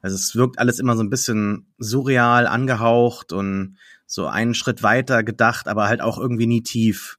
Also 0.02 0.16
es 0.16 0.36
wirkt 0.36 0.60
alles 0.60 0.80
immer 0.80 0.96
so 0.96 1.04
ein 1.04 1.10
bisschen 1.10 1.74
surreal 1.78 2.48
angehaucht 2.48 3.34
und 3.34 3.78
so 4.06 4.28
einen 4.28 4.54
Schritt 4.54 4.84
weiter 4.84 5.24
gedacht, 5.24 5.68
aber 5.68 5.88
halt 5.88 6.02
auch 6.02 6.18
irgendwie 6.18 6.48
nie 6.48 6.62
tief. 6.62 7.18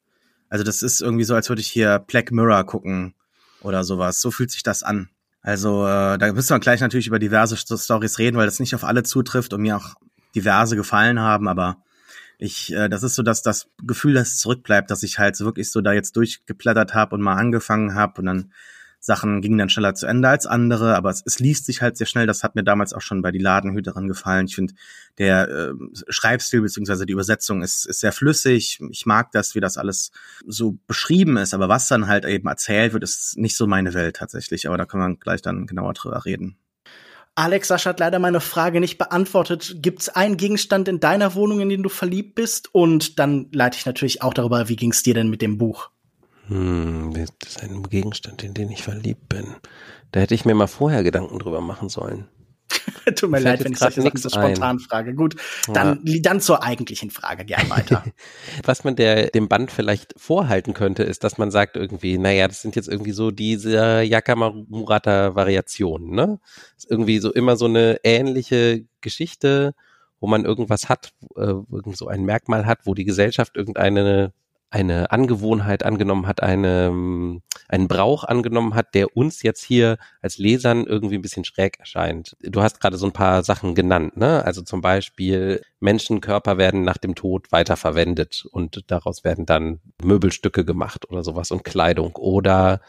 Also 0.54 0.62
das 0.62 0.82
ist 0.82 1.02
irgendwie 1.02 1.24
so, 1.24 1.34
als 1.34 1.48
würde 1.48 1.62
ich 1.62 1.66
hier 1.66 1.98
Black 1.98 2.30
Mirror 2.30 2.62
gucken 2.62 3.14
oder 3.60 3.82
sowas. 3.82 4.20
So 4.20 4.30
fühlt 4.30 4.52
sich 4.52 4.62
das 4.62 4.84
an. 4.84 5.08
Also 5.42 5.84
äh, 5.84 6.16
da 6.16 6.32
müssen 6.32 6.50
wir 6.50 6.60
gleich 6.60 6.80
natürlich 6.80 7.08
über 7.08 7.18
diverse 7.18 7.56
Stories 7.56 8.20
reden, 8.20 8.36
weil 8.36 8.46
das 8.46 8.60
nicht 8.60 8.72
auf 8.76 8.84
alle 8.84 9.02
zutrifft 9.02 9.52
und 9.52 9.62
mir 9.62 9.76
auch 9.76 9.96
diverse 10.36 10.76
gefallen 10.76 11.18
haben, 11.18 11.48
aber 11.48 11.78
Ich, 12.38 12.72
äh, 12.72 12.88
das 12.88 13.02
ist 13.02 13.16
so, 13.16 13.24
dass 13.24 13.42
das 13.42 13.68
Gefühl, 13.82 14.14
das 14.14 14.38
zurückbleibt, 14.38 14.92
dass 14.92 15.02
ich 15.02 15.18
halt 15.18 15.40
wirklich 15.40 15.72
so 15.72 15.80
da 15.80 15.92
jetzt 15.92 16.14
durchgeblättert 16.14 16.94
habe 16.94 17.16
und 17.16 17.20
mal 17.20 17.34
angefangen 17.34 17.96
habe 17.96 18.20
und 18.20 18.26
dann 18.26 18.52
Sachen 19.04 19.42
gingen 19.42 19.58
dann 19.58 19.68
schneller 19.68 19.94
zu 19.94 20.06
Ende 20.06 20.30
als 20.30 20.46
andere, 20.46 20.96
aber 20.96 21.10
es, 21.10 21.22
es 21.26 21.38
liest 21.38 21.66
sich 21.66 21.82
halt 21.82 21.98
sehr 21.98 22.06
schnell. 22.06 22.26
Das 22.26 22.42
hat 22.42 22.54
mir 22.54 22.64
damals 22.64 22.94
auch 22.94 23.02
schon 23.02 23.20
bei 23.20 23.32
die 23.32 23.38
Ladenhüterin 23.38 24.08
gefallen. 24.08 24.46
Ich 24.46 24.54
finde, 24.54 24.72
der 25.18 25.46
äh, 25.46 25.72
Schreibstil 26.08 26.62
beziehungsweise 26.62 27.04
die 27.04 27.12
Übersetzung 27.12 27.60
ist, 27.60 27.84
ist 27.84 28.00
sehr 28.00 28.12
flüssig. 28.12 28.80
Ich 28.90 29.04
mag 29.04 29.30
das, 29.32 29.54
wie 29.54 29.60
das 29.60 29.76
alles 29.76 30.10
so 30.46 30.78
beschrieben 30.86 31.36
ist, 31.36 31.52
aber 31.52 31.68
was 31.68 31.86
dann 31.86 32.06
halt 32.06 32.24
eben 32.24 32.48
erzählt 32.48 32.94
wird, 32.94 33.04
ist 33.04 33.36
nicht 33.36 33.58
so 33.58 33.66
meine 33.66 33.92
Welt 33.92 34.16
tatsächlich. 34.16 34.66
Aber 34.68 34.78
da 34.78 34.86
können 34.86 35.06
wir 35.06 35.16
gleich 35.16 35.42
dann 35.42 35.66
genauer 35.66 35.92
drüber 35.92 36.24
reden. 36.24 36.56
Alex 37.34 37.68
Sascha 37.68 37.90
hat 37.90 38.00
leider 38.00 38.18
meine 38.18 38.40
Frage 38.40 38.80
nicht 38.80 38.96
beantwortet. 38.96 39.76
Gibt 39.82 40.00
es 40.00 40.08
einen 40.08 40.38
Gegenstand 40.38 40.88
in 40.88 41.00
deiner 41.00 41.34
Wohnung, 41.34 41.60
in 41.60 41.68
den 41.68 41.82
du 41.82 41.90
verliebt 41.90 42.36
bist? 42.36 42.74
Und 42.74 43.18
dann 43.18 43.48
leite 43.52 43.76
ich 43.76 43.84
natürlich 43.84 44.22
auch 44.22 44.32
darüber, 44.32 44.70
wie 44.70 44.76
ging 44.76 44.92
es 44.92 45.02
dir 45.02 45.12
denn 45.12 45.28
mit 45.28 45.42
dem 45.42 45.58
Buch? 45.58 45.90
Hm, 46.54 47.12
das 47.14 47.30
ist 47.44 47.62
ein 47.64 47.82
Gegenstand, 47.82 48.44
in 48.44 48.54
den 48.54 48.70
ich 48.70 48.84
verliebt 48.84 49.28
bin. 49.28 49.56
Da 50.12 50.20
hätte 50.20 50.36
ich 50.36 50.44
mir 50.44 50.54
mal 50.54 50.68
vorher 50.68 51.02
Gedanken 51.02 51.40
drüber 51.40 51.60
machen 51.60 51.88
sollen. 51.88 52.28
Tut 53.16 53.28
mir 53.28 53.40
leid, 53.40 53.64
wenn 53.64 53.72
ich 53.72 53.78
solche 53.78 54.02
Sachen 54.02 54.18
so 54.18 54.28
spontan 54.28 54.76
ein. 54.76 54.78
frage. 54.78 55.14
Gut, 55.14 55.34
dann, 55.72 56.00
ja. 56.04 56.20
dann 56.22 56.40
zur 56.40 56.62
eigentlichen 56.62 57.10
Frage 57.10 57.44
gern 57.44 57.68
weiter. 57.70 58.04
Was 58.64 58.84
man 58.84 58.94
der, 58.94 59.30
dem 59.30 59.48
Band 59.48 59.72
vielleicht 59.72 60.14
vorhalten 60.16 60.74
könnte, 60.74 61.02
ist, 61.02 61.24
dass 61.24 61.38
man 61.38 61.50
sagt 61.50 61.74
irgendwie, 61.74 62.18
naja, 62.18 62.46
das 62.46 62.62
sind 62.62 62.76
jetzt 62.76 62.88
irgendwie 62.88 63.10
so 63.10 63.32
diese 63.32 64.02
Yakamurata-Variationen, 64.02 66.14
ne? 66.14 66.38
Ist 66.76 66.88
irgendwie 66.88 67.18
so 67.18 67.32
immer 67.32 67.56
so 67.56 67.64
eine 67.64 67.98
ähnliche 68.04 68.84
Geschichte, 69.00 69.74
wo 70.20 70.28
man 70.28 70.44
irgendwas 70.44 70.88
hat, 70.88 71.14
äh, 71.34 71.40
irgend 71.40 71.96
so 71.96 72.06
ein 72.06 72.24
Merkmal 72.24 72.64
hat, 72.64 72.78
wo 72.84 72.94
die 72.94 73.04
Gesellschaft 73.04 73.56
irgendeine 73.56 74.32
eine 74.74 75.12
Angewohnheit 75.12 75.84
angenommen 75.84 76.26
hat, 76.26 76.42
eine, 76.42 77.40
einen 77.68 77.88
Brauch 77.88 78.24
angenommen 78.24 78.74
hat, 78.74 78.94
der 78.94 79.16
uns 79.16 79.42
jetzt 79.42 79.62
hier 79.62 79.98
als 80.20 80.38
Lesern 80.38 80.84
irgendwie 80.84 81.14
ein 81.14 81.22
bisschen 81.22 81.44
schräg 81.44 81.78
erscheint. 81.78 82.36
Du 82.40 82.60
hast 82.60 82.80
gerade 82.80 82.96
so 82.96 83.06
ein 83.06 83.12
paar 83.12 83.44
Sachen 83.44 83.76
genannt, 83.76 84.16
ne? 84.16 84.44
Also 84.44 84.62
zum 84.62 84.80
Beispiel 84.80 85.62
Menschenkörper 85.78 86.58
werden 86.58 86.82
nach 86.82 86.98
dem 86.98 87.14
Tod 87.14 87.52
weiterverwendet 87.52 88.46
und 88.50 88.82
daraus 88.88 89.22
werden 89.22 89.46
dann 89.46 89.78
Möbelstücke 90.02 90.64
gemacht 90.64 91.08
oder 91.08 91.22
sowas 91.22 91.52
und 91.52 91.62
Kleidung 91.62 92.16
oder 92.16 92.80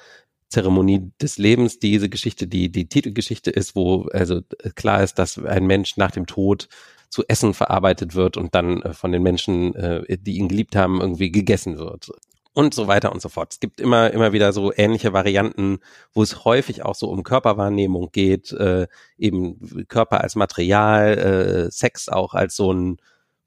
Zeremonie 0.50 1.12
des 1.22 1.38
Lebens, 1.38 1.78
diese 1.78 2.10
Geschichte, 2.10 2.48
die 2.48 2.72
die 2.72 2.90
Titelgeschichte 2.90 3.52
ist, 3.52 3.76
wo 3.76 4.08
also 4.12 4.42
klar 4.74 5.04
ist, 5.04 5.20
dass 5.20 5.38
ein 5.38 5.68
Mensch 5.68 5.98
nach 5.98 6.12
dem 6.12 6.26
Tod 6.26 6.68
zu 7.16 7.24
Essen 7.30 7.54
verarbeitet 7.54 8.14
wird 8.14 8.36
und 8.36 8.56
dann 8.56 8.82
äh, 8.82 8.94
von 8.94 9.14
den 9.14 9.24
Menschen, 9.24 9.74
äh, 9.74 10.18
die 10.20 10.38
ihn 10.38 10.50
geliebt 10.50 10.76
haben, 10.76 11.00
irgendwie 11.00 11.32
gegessen 11.32 11.78
wird 11.78 12.10
und 12.52 12.74
so 12.74 12.88
weiter 12.88 13.14
und 13.14 13.22
so 13.22 13.30
fort. 13.30 13.54
Es 13.54 13.62
gibt 13.62 13.80
immer, 13.80 14.12
immer 14.12 14.34
wieder 14.34 14.52
so 14.52 14.74
ähnliche 14.76 15.14
Varianten, 15.14 15.80
wo 16.14 16.24
es 16.24 16.44
häufig 16.44 16.84
auch 16.84 16.94
so 16.96 17.10
um 17.10 17.24
Körperwahrnehmung 17.24 18.10
geht, 18.12 18.52
äh, 18.52 18.88
eben 19.18 19.86
Körper 19.88 20.20
als 20.22 20.36
Material, 20.36 21.18
äh, 21.18 21.72
Sex 21.72 22.10
auch 22.10 22.34
als 22.34 22.58
so 22.58 22.74
ein 22.74 22.98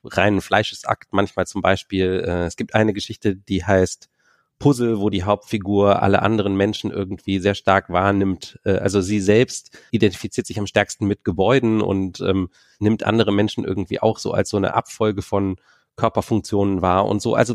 reinen 0.02 0.40
Fleischesakt, 0.40 1.12
manchmal 1.12 1.46
zum 1.46 1.60
Beispiel. 1.60 2.24
Äh, 2.26 2.46
es 2.46 2.56
gibt 2.56 2.74
eine 2.74 2.94
Geschichte, 2.94 3.36
die 3.36 3.66
heißt 3.66 4.08
Puzzle, 4.58 5.00
wo 5.00 5.10
die 5.10 5.22
Hauptfigur 5.22 6.02
alle 6.02 6.22
anderen 6.22 6.56
Menschen 6.56 6.90
irgendwie 6.90 7.38
sehr 7.38 7.54
stark 7.54 7.90
wahrnimmt. 7.90 8.58
Äh, 8.64 8.78
also 8.78 9.00
sie 9.00 9.20
selbst 9.20 9.76
identifiziert 9.90 10.46
sich 10.46 10.58
am 10.58 10.66
stärksten 10.66 11.06
mit 11.06 11.24
Gebäuden 11.24 11.80
und 11.80 12.20
ähm, 12.20 12.50
nimmt 12.78 13.04
andere 13.04 13.32
Menschen 13.32 13.64
irgendwie 13.64 14.00
auch 14.00 14.18
so 14.18 14.32
als 14.32 14.50
so 14.50 14.56
eine 14.56 14.74
Abfolge 14.74 15.22
von 15.22 15.56
Körperfunktionen 15.96 16.82
wahr 16.82 17.06
und 17.06 17.22
so. 17.22 17.34
Also 17.34 17.54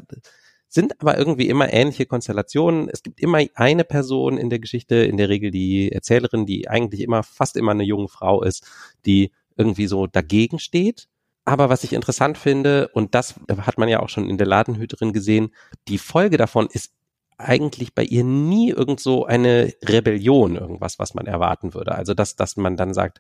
sind 0.69 0.99
aber 1.01 1.17
irgendwie 1.17 1.49
immer 1.49 1.71
ähnliche 1.71 2.05
Konstellationen. 2.05 2.89
Es 2.89 3.03
gibt 3.03 3.19
immer 3.19 3.39
eine 3.53 3.83
Person 3.83 4.37
in 4.37 4.49
der 4.49 4.59
Geschichte, 4.59 4.95
in 4.95 5.17
der 5.17 5.29
Regel 5.29 5.51
die 5.51 5.91
Erzählerin, 5.91 6.45
die 6.45 6.67
eigentlich 6.67 7.01
immer, 7.01 7.21
fast 7.21 7.57
immer 7.57 7.71
eine 7.71 7.83
junge 7.83 8.07
Frau 8.07 8.41
ist, 8.41 8.65
die 9.05 9.31
irgendwie 9.55 9.87
so 9.87 10.07
dagegen 10.07 10.57
steht 10.57 11.07
aber 11.45 11.69
was 11.69 11.83
ich 11.83 11.93
interessant 11.93 12.37
finde, 12.37 12.89
und 12.93 13.15
das 13.15 13.35
hat 13.57 13.77
man 13.77 13.89
ja 13.89 13.99
auch 13.99 14.09
schon 14.09 14.29
in 14.29 14.37
der 14.37 14.47
Ladenhüterin 14.47 15.13
gesehen, 15.13 15.53
die 15.87 15.97
Folge 15.97 16.37
davon 16.37 16.67
ist 16.71 16.93
eigentlich 17.37 17.93
bei 17.93 18.03
ihr 18.03 18.23
nie 18.23 18.69
irgend 18.69 18.99
so 18.99 19.25
eine 19.25 19.73
Rebellion, 19.83 20.55
irgendwas, 20.55 20.99
was 20.99 21.13
man 21.13 21.25
erwarten 21.25 21.73
würde. 21.73 21.93
Also 21.93 22.13
dass, 22.13 22.35
dass 22.35 22.57
man 22.57 22.77
dann 22.77 22.93
sagt, 22.93 23.19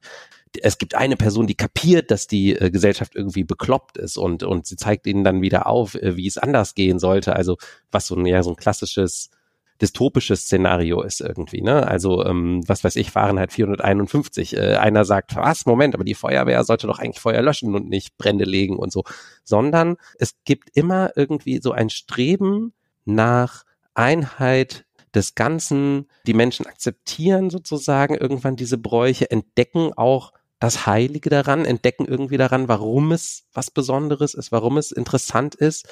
es 0.61 0.77
gibt 0.77 0.95
eine 0.95 1.17
Person, 1.17 1.47
die 1.47 1.55
kapiert, 1.55 2.11
dass 2.11 2.27
die 2.27 2.55
äh, 2.55 2.69
Gesellschaft 2.69 3.15
irgendwie 3.15 3.43
bekloppt 3.43 3.97
ist 3.97 4.17
und, 4.17 4.43
und 4.43 4.67
sie 4.67 4.75
zeigt 4.75 5.07
ihnen 5.07 5.23
dann 5.23 5.41
wieder 5.41 5.67
auf, 5.67 5.95
äh, 5.95 6.15
wie 6.15 6.27
es 6.27 6.37
anders 6.37 6.75
gehen 6.75 6.99
sollte. 6.99 7.35
Also 7.35 7.57
was 7.91 8.07
so 8.07 8.15
ein, 8.15 8.25
ja, 8.25 8.43
so 8.43 8.51
ein 8.51 8.55
klassisches 8.55 9.31
dystopisches 9.83 10.43
Szenario 10.43 11.01
ist 11.01 11.19
irgendwie, 11.19 11.61
ne? 11.61 11.85
Also, 11.85 12.25
ähm, 12.25 12.61
was 12.67 12.83
weiß 12.83 12.95
ich, 12.95 13.11
Fahrenheit 13.11 13.51
451. 13.51 14.55
Äh, 14.55 14.77
einer 14.77 15.03
sagt, 15.03 15.35
was, 15.35 15.65
Moment, 15.65 15.93
aber 15.93 16.05
die 16.05 16.15
Feuerwehr 16.15 16.63
sollte 16.63 16.87
doch 16.87 16.99
eigentlich 16.99 17.19
Feuer 17.19 17.41
löschen 17.41 17.75
und 17.75 17.89
nicht 17.89 18.17
Brände 18.17 18.45
legen 18.45 18.77
und 18.77 18.93
so. 18.93 19.03
Sondern 19.43 19.97
es 20.17 20.35
gibt 20.45 20.69
immer 20.73 21.11
irgendwie 21.17 21.59
so 21.61 21.73
ein 21.73 21.89
Streben 21.89 22.73
nach 23.03 23.63
Einheit 23.93 24.85
des 25.13 25.35
Ganzen. 25.35 26.07
Die 26.25 26.33
Menschen 26.33 26.65
akzeptieren 26.65 27.49
sozusagen 27.49 28.15
irgendwann 28.15 28.55
diese 28.55 28.77
Bräuche, 28.77 29.29
entdecken 29.29 29.91
auch 29.93 30.31
das 30.59 30.87
Heilige 30.87 31.29
daran, 31.29 31.65
entdecken 31.65 32.05
irgendwie 32.05 32.37
daran, 32.37 32.69
warum 32.69 33.11
es 33.11 33.43
was 33.51 33.69
Besonderes 33.69 34.33
ist, 34.33 34.53
warum 34.53 34.77
es 34.77 34.93
interessant 34.93 35.55
ist. 35.55 35.89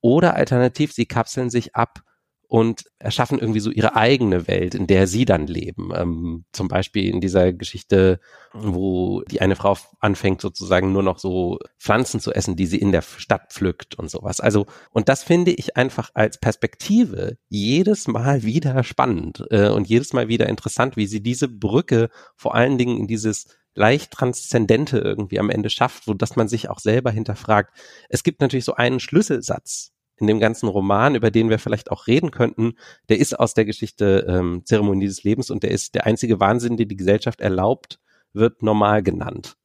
Oder 0.00 0.36
alternativ, 0.36 0.92
sie 0.92 1.06
kapseln 1.06 1.50
sich 1.50 1.74
ab 1.74 2.04
und 2.48 2.84
erschaffen 2.98 3.38
irgendwie 3.38 3.60
so 3.60 3.70
ihre 3.70 3.96
eigene 3.96 4.46
Welt, 4.46 4.74
in 4.74 4.86
der 4.86 5.06
sie 5.06 5.24
dann 5.24 5.46
leben. 5.46 5.90
Ähm, 5.94 6.44
zum 6.52 6.68
Beispiel 6.68 7.08
in 7.08 7.20
dieser 7.20 7.52
Geschichte, 7.52 8.20
wo 8.52 9.22
die 9.22 9.40
eine 9.40 9.56
Frau 9.56 9.76
anfängt 10.00 10.40
sozusagen 10.40 10.92
nur 10.92 11.02
noch 11.02 11.18
so 11.18 11.58
Pflanzen 11.78 12.20
zu 12.20 12.32
essen, 12.32 12.56
die 12.56 12.66
sie 12.66 12.78
in 12.78 12.92
der 12.92 13.02
Stadt 13.02 13.52
pflückt 13.52 13.94
und 13.96 14.10
sowas. 14.10 14.40
Also, 14.40 14.66
und 14.90 15.08
das 15.08 15.22
finde 15.22 15.52
ich 15.52 15.76
einfach 15.76 16.10
als 16.14 16.38
Perspektive 16.38 17.38
jedes 17.48 18.08
Mal 18.08 18.42
wieder 18.42 18.84
spannend 18.84 19.44
äh, 19.50 19.68
und 19.68 19.88
jedes 19.88 20.12
Mal 20.12 20.28
wieder 20.28 20.48
interessant, 20.48 20.96
wie 20.96 21.06
sie 21.06 21.22
diese 21.22 21.48
Brücke 21.48 22.08
vor 22.36 22.54
allen 22.54 22.78
Dingen 22.78 22.98
in 22.98 23.06
dieses 23.06 23.46
leicht 23.74 24.12
transzendente 24.12 24.98
irgendwie 24.98 25.40
am 25.40 25.50
Ende 25.50 25.70
schafft, 25.70 26.06
wo 26.06 26.14
dass 26.14 26.36
man 26.36 26.48
sich 26.48 26.70
auch 26.70 26.78
selber 26.78 27.10
hinterfragt. 27.10 27.76
Es 28.08 28.22
gibt 28.22 28.40
natürlich 28.40 28.64
so 28.64 28.74
einen 28.74 29.00
Schlüsselsatz, 29.00 29.93
in 30.16 30.26
dem 30.26 30.40
ganzen 30.40 30.68
Roman, 30.68 31.14
über 31.14 31.30
den 31.30 31.50
wir 31.50 31.58
vielleicht 31.58 31.90
auch 31.90 32.06
reden 32.06 32.30
könnten, 32.30 32.74
der 33.08 33.18
ist 33.18 33.38
aus 33.38 33.54
der 33.54 33.64
Geschichte 33.64 34.26
ähm, 34.28 34.62
Zeremonie 34.64 35.06
des 35.06 35.24
Lebens 35.24 35.50
und 35.50 35.62
der 35.62 35.70
ist 35.70 35.94
der 35.94 36.06
einzige 36.06 36.40
Wahnsinn, 36.40 36.76
den 36.76 36.88
die 36.88 36.96
Gesellschaft 36.96 37.40
erlaubt, 37.40 37.98
wird 38.32 38.62
normal 38.62 39.02
genannt. 39.02 39.56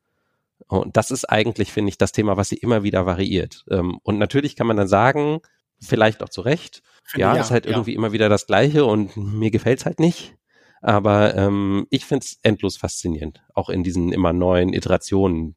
Und 0.68 0.98
das 0.98 1.12
ist 1.12 1.26
eigentlich, 1.26 1.72
finde 1.72 1.90
ich, 1.90 1.98
das 1.98 2.12
Thema, 2.12 2.38
was 2.38 2.50
sie 2.50 2.58
immer 2.58 2.84
wieder 2.84 3.06
variiert. 3.06 3.66
Ähm, 3.70 4.00
und 4.04 4.18
natürlich 4.18 4.56
kann 4.56 4.68
man 4.68 4.78
dann 4.78 4.88
sagen, 4.88 5.40
vielleicht 5.80 6.22
auch 6.22 6.30
zu 6.30 6.42
Recht, 6.42 6.84
ja, 7.16 7.36
ja, 7.36 7.42
ist 7.42 7.52
halt 7.52 7.66
ja. 7.66 7.72
irgendwie 7.72 7.96
immer 7.96 8.12
wieder 8.12 8.30
das 8.30 8.46
Gleiche 8.46 8.86
und 8.86 9.16
mir 9.18 9.52
gefällt's 9.52 9.86
halt 9.86 10.00
nicht. 10.00 10.36
Aber 10.82 11.36
ähm, 11.36 11.88
ich 11.90 12.06
find's 12.06 12.40
endlos 12.44 12.78
faszinierend, 12.78 13.42
auch 13.54 13.70
in 13.70 13.84
diesen 13.84 14.14
immer 14.14 14.32
neuen 14.32 14.74
Iterationen, 14.74 15.56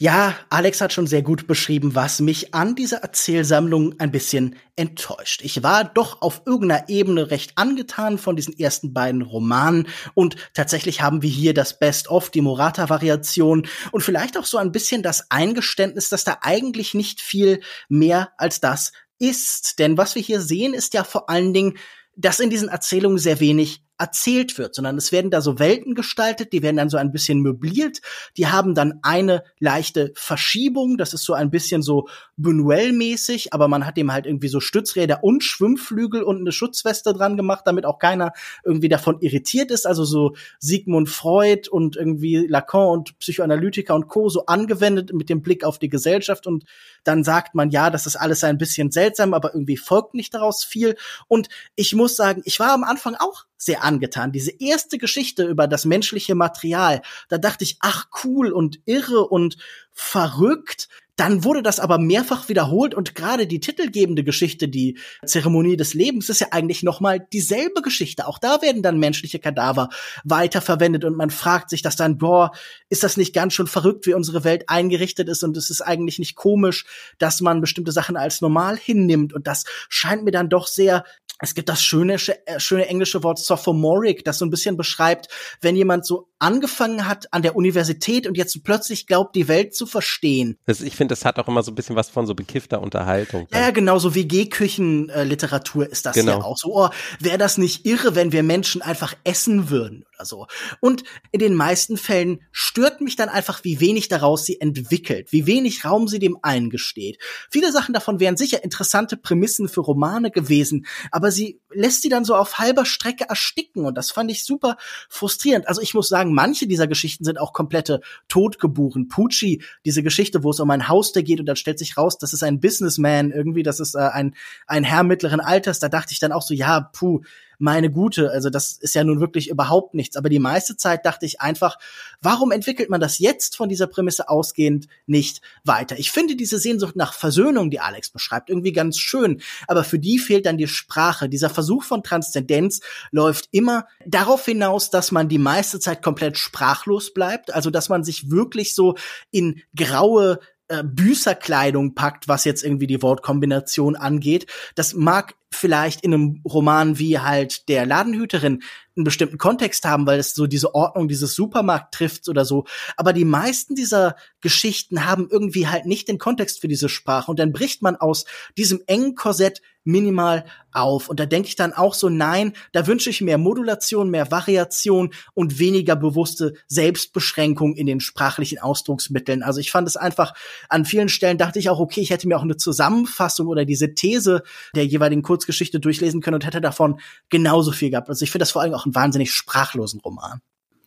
ja, 0.00 0.36
Alex 0.48 0.80
hat 0.80 0.92
schon 0.92 1.08
sehr 1.08 1.22
gut 1.22 1.48
beschrieben, 1.48 1.96
was 1.96 2.20
mich 2.20 2.54
an 2.54 2.76
dieser 2.76 2.98
Erzählsammlung 2.98 3.98
ein 3.98 4.12
bisschen 4.12 4.54
enttäuscht. 4.76 5.40
Ich 5.42 5.64
war 5.64 5.82
doch 5.82 6.22
auf 6.22 6.42
irgendeiner 6.46 6.88
Ebene 6.88 7.32
recht 7.32 7.54
angetan 7.56 8.16
von 8.16 8.36
diesen 8.36 8.56
ersten 8.56 8.94
beiden 8.94 9.22
Romanen 9.22 9.88
und 10.14 10.36
tatsächlich 10.54 11.02
haben 11.02 11.22
wir 11.22 11.30
hier 11.30 11.52
das 11.52 11.80
Best-of, 11.80 12.30
die 12.30 12.42
Morata-Variation 12.42 13.66
und 13.90 14.00
vielleicht 14.02 14.38
auch 14.38 14.46
so 14.46 14.58
ein 14.58 14.70
bisschen 14.70 15.02
das 15.02 15.32
Eingeständnis, 15.32 16.08
dass 16.10 16.22
da 16.22 16.38
eigentlich 16.42 16.94
nicht 16.94 17.20
viel 17.20 17.60
mehr 17.88 18.30
als 18.38 18.60
das 18.60 18.92
ist. 19.18 19.80
Denn 19.80 19.98
was 19.98 20.14
wir 20.14 20.22
hier 20.22 20.40
sehen, 20.40 20.74
ist 20.74 20.94
ja 20.94 21.02
vor 21.02 21.28
allen 21.28 21.52
Dingen, 21.52 21.76
dass 22.14 22.38
in 22.38 22.50
diesen 22.50 22.68
Erzählungen 22.68 23.18
sehr 23.18 23.40
wenig 23.40 23.82
erzählt 23.98 24.58
wird, 24.58 24.74
sondern 24.74 24.96
es 24.96 25.12
werden 25.12 25.30
da 25.30 25.40
so 25.40 25.58
Welten 25.58 25.94
gestaltet, 25.94 26.52
die 26.52 26.62
werden 26.62 26.76
dann 26.76 26.88
so 26.88 26.96
ein 26.96 27.12
bisschen 27.12 27.40
möbliert, 27.40 28.00
die 28.36 28.46
haben 28.46 28.74
dann 28.74 29.00
eine 29.02 29.42
leichte 29.58 30.12
Verschiebung, 30.14 30.96
das 30.96 31.14
ist 31.14 31.24
so 31.24 31.34
ein 31.34 31.50
bisschen 31.50 31.82
so 31.82 32.08
Buñuel-mäßig, 32.40 33.48
aber 33.52 33.68
man 33.68 33.84
hat 33.84 33.96
dem 33.96 34.12
halt 34.12 34.26
irgendwie 34.26 34.48
so 34.48 34.60
Stützräder 34.60 35.22
und 35.22 35.42
Schwimmflügel 35.42 36.22
und 36.22 36.38
eine 36.38 36.52
Schutzweste 36.52 37.12
dran 37.12 37.36
gemacht, 37.36 37.62
damit 37.66 37.84
auch 37.84 37.98
keiner 37.98 38.32
irgendwie 38.64 38.88
davon 38.88 39.20
irritiert 39.20 39.70
ist, 39.70 39.86
also 39.86 40.04
so 40.04 40.34
Sigmund 40.58 41.08
Freud 41.08 41.68
und 41.68 41.96
irgendwie 41.96 42.46
Lacan 42.46 42.88
und 42.88 43.18
Psychoanalytiker 43.18 43.94
und 43.94 44.08
Co. 44.08 44.28
so 44.28 44.46
angewendet 44.46 45.12
mit 45.12 45.28
dem 45.28 45.42
Blick 45.42 45.64
auf 45.64 45.78
die 45.78 45.88
Gesellschaft. 45.88 46.46
Und 46.46 46.64
dann 47.04 47.24
sagt 47.24 47.54
man, 47.54 47.70
ja, 47.70 47.90
das 47.90 48.06
ist 48.06 48.16
alles 48.16 48.44
ein 48.44 48.58
bisschen 48.58 48.90
seltsam, 48.90 49.34
aber 49.34 49.54
irgendwie 49.54 49.76
folgt 49.76 50.14
nicht 50.14 50.34
daraus 50.34 50.64
viel. 50.64 50.96
Und 51.26 51.48
ich 51.74 51.94
muss 51.94 52.16
sagen, 52.16 52.42
ich 52.44 52.60
war 52.60 52.72
am 52.72 52.84
Anfang 52.84 53.16
auch 53.16 53.44
sehr 53.58 53.84
angetan. 53.84 54.32
Diese 54.32 54.52
erste 54.58 54.96
Geschichte 54.96 55.44
über 55.44 55.66
das 55.66 55.84
menschliche 55.84 56.34
Material, 56.34 57.02
da 57.28 57.36
dachte 57.36 57.64
ich, 57.64 57.76
ach 57.80 58.06
cool 58.24 58.52
und 58.52 58.80
irre 58.86 59.28
und 59.28 59.58
verrückt. 59.92 60.88
Dann 61.18 61.42
wurde 61.42 61.64
das 61.64 61.80
aber 61.80 61.98
mehrfach 61.98 62.48
wiederholt 62.48 62.94
und 62.94 63.16
gerade 63.16 63.48
die 63.48 63.58
titelgebende 63.58 64.22
Geschichte, 64.22 64.68
die 64.68 64.98
Zeremonie 65.26 65.76
des 65.76 65.92
Lebens, 65.92 66.28
ist 66.28 66.40
ja 66.40 66.46
eigentlich 66.52 66.84
nochmal 66.84 67.18
dieselbe 67.18 67.82
Geschichte. 67.82 68.28
Auch 68.28 68.38
da 68.38 68.62
werden 68.62 68.82
dann 68.82 69.00
menschliche 69.00 69.40
Kadaver 69.40 69.88
weiterverwendet 70.22 71.04
und 71.04 71.16
man 71.16 71.30
fragt 71.30 71.70
sich 71.70 71.82
das 71.82 71.96
dann, 71.96 72.18
boah, 72.18 72.52
ist 72.88 73.02
das 73.02 73.16
nicht 73.16 73.34
ganz 73.34 73.52
schon 73.54 73.66
verrückt, 73.66 74.06
wie 74.06 74.14
unsere 74.14 74.44
Welt 74.44 74.68
eingerichtet 74.68 75.28
ist 75.28 75.42
und 75.42 75.56
es 75.56 75.70
ist 75.70 75.80
eigentlich 75.80 76.20
nicht 76.20 76.36
komisch, 76.36 76.86
dass 77.18 77.40
man 77.40 77.60
bestimmte 77.60 77.90
Sachen 77.90 78.16
als 78.16 78.40
normal 78.40 78.78
hinnimmt 78.78 79.32
und 79.32 79.48
das 79.48 79.64
scheint 79.88 80.22
mir 80.22 80.30
dann 80.30 80.48
doch 80.48 80.68
sehr 80.68 81.04
es 81.40 81.54
gibt 81.54 81.68
das 81.68 81.82
schöne, 81.82 82.14
äh, 82.14 82.58
schöne 82.58 82.86
englische 82.88 83.22
Wort 83.22 83.38
sophomoric, 83.38 84.24
das 84.24 84.38
so 84.38 84.44
ein 84.44 84.50
bisschen 84.50 84.76
beschreibt, 84.76 85.28
wenn 85.60 85.76
jemand 85.76 86.04
so 86.04 86.27
angefangen 86.38 87.06
hat 87.06 87.32
an 87.32 87.42
der 87.42 87.56
Universität 87.56 88.26
und 88.26 88.36
jetzt 88.36 88.62
plötzlich 88.64 89.06
glaubt, 89.06 89.34
die 89.34 89.48
Welt 89.48 89.74
zu 89.74 89.86
verstehen. 89.86 90.58
Das, 90.66 90.80
ich 90.80 90.96
finde, 90.96 91.12
das 91.12 91.24
hat 91.24 91.38
auch 91.38 91.48
immer 91.48 91.62
so 91.62 91.72
ein 91.72 91.74
bisschen 91.74 91.96
was 91.96 92.08
von 92.08 92.26
so 92.26 92.34
bekiffter 92.34 92.80
Unterhaltung. 92.80 93.46
Ja, 93.52 93.70
genau, 93.70 93.98
so 93.98 94.14
WG-Küchenliteratur 94.14 95.88
ist 95.88 96.06
das 96.06 96.14
genau. 96.14 96.38
ja 96.38 96.44
auch 96.44 96.56
so. 96.56 96.74
Oh, 96.74 96.88
wäre 97.20 97.38
das 97.38 97.58
nicht 97.58 97.86
irre, 97.86 98.14
wenn 98.14 98.32
wir 98.32 98.42
Menschen 98.42 98.82
einfach 98.82 99.14
essen 99.24 99.70
würden 99.70 100.04
oder 100.18 100.26
so. 100.26 100.46
Und 100.80 101.04
in 101.30 101.40
den 101.40 101.54
meisten 101.54 101.96
Fällen 101.96 102.40
stört 102.50 103.00
mich 103.00 103.16
dann 103.16 103.28
einfach, 103.28 103.64
wie 103.64 103.80
wenig 103.80 104.08
daraus 104.08 104.44
sie 104.44 104.60
entwickelt, 104.60 105.32
wie 105.32 105.46
wenig 105.46 105.84
Raum 105.84 106.08
sie 106.08 106.18
dem 106.18 106.38
eingesteht. 106.42 107.18
Viele 107.50 107.72
Sachen 107.72 107.94
davon 107.94 108.20
wären 108.20 108.36
sicher 108.36 108.64
interessante 108.64 109.16
Prämissen 109.16 109.68
für 109.68 109.80
Romane 109.80 110.30
gewesen, 110.30 110.86
aber 111.10 111.30
sie 111.30 111.60
lässt 111.70 112.02
sie 112.02 112.08
dann 112.08 112.24
so 112.24 112.34
auf 112.34 112.58
halber 112.58 112.84
Strecke 112.84 113.28
ersticken 113.28 113.84
und 113.84 113.94
das 113.96 114.10
fand 114.10 114.30
ich 114.30 114.44
super 114.44 114.76
frustrierend. 115.08 115.68
Also 115.68 115.80
ich 115.80 115.94
muss 115.94 116.08
sagen, 116.08 116.34
manche 116.34 116.66
dieser 116.66 116.86
Geschichten 116.86 117.24
sind 117.24 117.38
auch 117.38 117.52
komplette 117.52 118.00
Totgeburen. 118.28 119.08
Pucci, 119.08 119.62
diese 119.84 120.02
Geschichte, 120.02 120.42
wo 120.42 120.50
es 120.50 120.60
um 120.60 120.70
ein 120.70 120.88
Haus 120.88 121.12
geht 121.12 121.40
und 121.40 121.46
dann 121.46 121.56
stellt 121.56 121.78
sich 121.78 121.96
raus, 121.96 122.18
das 122.18 122.32
ist 122.32 122.42
ein 122.42 122.60
Businessman 122.60 123.30
irgendwie, 123.30 123.62
das 123.62 123.80
ist 123.80 123.94
äh, 123.94 123.98
ein, 123.98 124.34
ein 124.66 124.84
Herr 124.84 125.04
mittleren 125.04 125.40
Alters, 125.40 125.78
da 125.78 125.88
dachte 125.88 126.12
ich 126.12 126.18
dann 126.18 126.32
auch 126.32 126.42
so, 126.42 126.52
ja, 126.52 126.80
puh, 126.80 127.22
meine 127.58 127.90
Gute, 127.90 128.30
also 128.30 128.50
das 128.50 128.72
ist 128.72 128.94
ja 128.94 129.04
nun 129.04 129.20
wirklich 129.20 129.48
überhaupt 129.50 129.94
nichts. 129.94 130.16
Aber 130.16 130.28
die 130.28 130.38
meiste 130.38 130.76
Zeit 130.76 131.04
dachte 131.04 131.26
ich 131.26 131.40
einfach, 131.40 131.78
warum 132.20 132.52
entwickelt 132.52 132.88
man 132.88 133.00
das 133.00 133.18
jetzt 133.18 133.56
von 133.56 133.68
dieser 133.68 133.86
Prämisse 133.86 134.28
ausgehend 134.28 134.86
nicht 135.06 135.42
weiter? 135.64 135.98
Ich 135.98 136.10
finde 136.10 136.36
diese 136.36 136.58
Sehnsucht 136.58 136.96
nach 136.96 137.12
Versöhnung, 137.12 137.70
die 137.70 137.80
Alex 137.80 138.10
beschreibt, 138.10 138.48
irgendwie 138.48 138.72
ganz 138.72 138.98
schön. 138.98 139.40
Aber 139.66 139.84
für 139.84 139.98
die 139.98 140.18
fehlt 140.18 140.46
dann 140.46 140.58
die 140.58 140.68
Sprache. 140.68 141.28
Dieser 141.28 141.50
Versuch 141.50 141.84
von 141.84 142.02
Transzendenz 142.02 142.80
läuft 143.10 143.48
immer 143.50 143.86
darauf 144.06 144.44
hinaus, 144.44 144.90
dass 144.90 145.12
man 145.12 145.28
die 145.28 145.38
meiste 145.38 145.80
Zeit 145.80 146.02
komplett 146.02 146.38
sprachlos 146.38 147.12
bleibt. 147.12 147.52
Also, 147.52 147.70
dass 147.70 147.88
man 147.88 148.04
sich 148.04 148.30
wirklich 148.30 148.74
so 148.74 148.94
in 149.30 149.62
graue 149.76 150.38
äh, 150.68 150.84
Büßerkleidung 150.84 151.94
packt, 151.94 152.28
was 152.28 152.44
jetzt 152.44 152.62
irgendwie 152.62 152.86
die 152.86 153.02
Wortkombination 153.02 153.96
angeht. 153.96 154.46
Das 154.74 154.92
mag 154.92 155.34
vielleicht 155.50 156.02
in 156.02 156.14
einem 156.14 156.40
Roman 156.44 156.98
wie 156.98 157.18
halt 157.18 157.68
der 157.68 157.86
Ladenhüterin 157.86 158.62
einen 158.96 159.04
bestimmten 159.04 159.38
Kontext 159.38 159.84
haben, 159.84 160.06
weil 160.06 160.18
es 160.18 160.34
so 160.34 160.46
diese 160.46 160.74
Ordnung 160.74 161.08
dieses 161.08 161.34
Supermarkt 161.34 161.94
trifft 161.94 162.28
oder 162.28 162.44
so. 162.44 162.64
Aber 162.96 163.12
die 163.12 163.24
meisten 163.24 163.74
dieser 163.74 164.16
Geschichten 164.40 165.06
haben 165.06 165.28
irgendwie 165.30 165.68
halt 165.68 165.86
nicht 165.86 166.08
den 166.08 166.18
Kontext 166.18 166.60
für 166.60 166.68
diese 166.68 166.88
Sprache. 166.88 167.30
Und 167.30 167.38
dann 167.38 167.52
bricht 167.52 167.82
man 167.82 167.96
aus 167.96 168.24
diesem 168.56 168.82
engen 168.86 169.14
Korsett 169.14 169.62
minimal 169.88 170.44
auf. 170.70 171.08
Und 171.08 171.18
da 171.18 171.26
denke 171.26 171.48
ich 171.48 171.56
dann 171.56 171.72
auch 171.72 171.94
so, 171.94 172.10
nein, 172.10 172.52
da 172.72 172.86
wünsche 172.86 173.08
ich 173.08 173.22
mehr 173.22 173.38
Modulation, 173.38 174.10
mehr 174.10 174.30
Variation 174.30 175.14
und 175.34 175.58
weniger 175.58 175.96
bewusste 175.96 176.52
Selbstbeschränkung 176.68 177.74
in 177.74 177.86
den 177.86 178.00
sprachlichen 178.00 178.58
Ausdrucksmitteln. 178.58 179.42
Also 179.42 179.60
ich 179.60 179.70
fand 179.70 179.88
es 179.88 179.96
einfach, 179.96 180.34
an 180.68 180.84
vielen 180.84 181.08
Stellen 181.08 181.38
dachte 181.38 181.58
ich 181.58 181.70
auch, 181.70 181.80
okay, 181.80 182.02
ich 182.02 182.10
hätte 182.10 182.28
mir 182.28 182.36
auch 182.36 182.42
eine 182.42 182.58
Zusammenfassung 182.58 183.48
oder 183.48 183.64
diese 183.64 183.94
These 183.94 184.42
der 184.74 184.86
jeweiligen 184.86 185.22
Kurzgeschichte 185.22 185.80
durchlesen 185.80 186.20
können 186.20 186.34
und 186.34 186.46
hätte 186.46 186.60
davon 186.60 187.00
genauso 187.30 187.72
viel 187.72 187.90
gehabt. 187.90 188.10
Also 188.10 188.22
ich 188.22 188.30
finde 188.30 188.42
das 188.42 188.50
vor 188.50 188.62
allem 188.62 188.74
auch 188.74 188.84
einen 188.84 188.94
wahnsinnig 188.94 189.32
sprachlosen 189.32 190.00
Roman. 190.00 190.40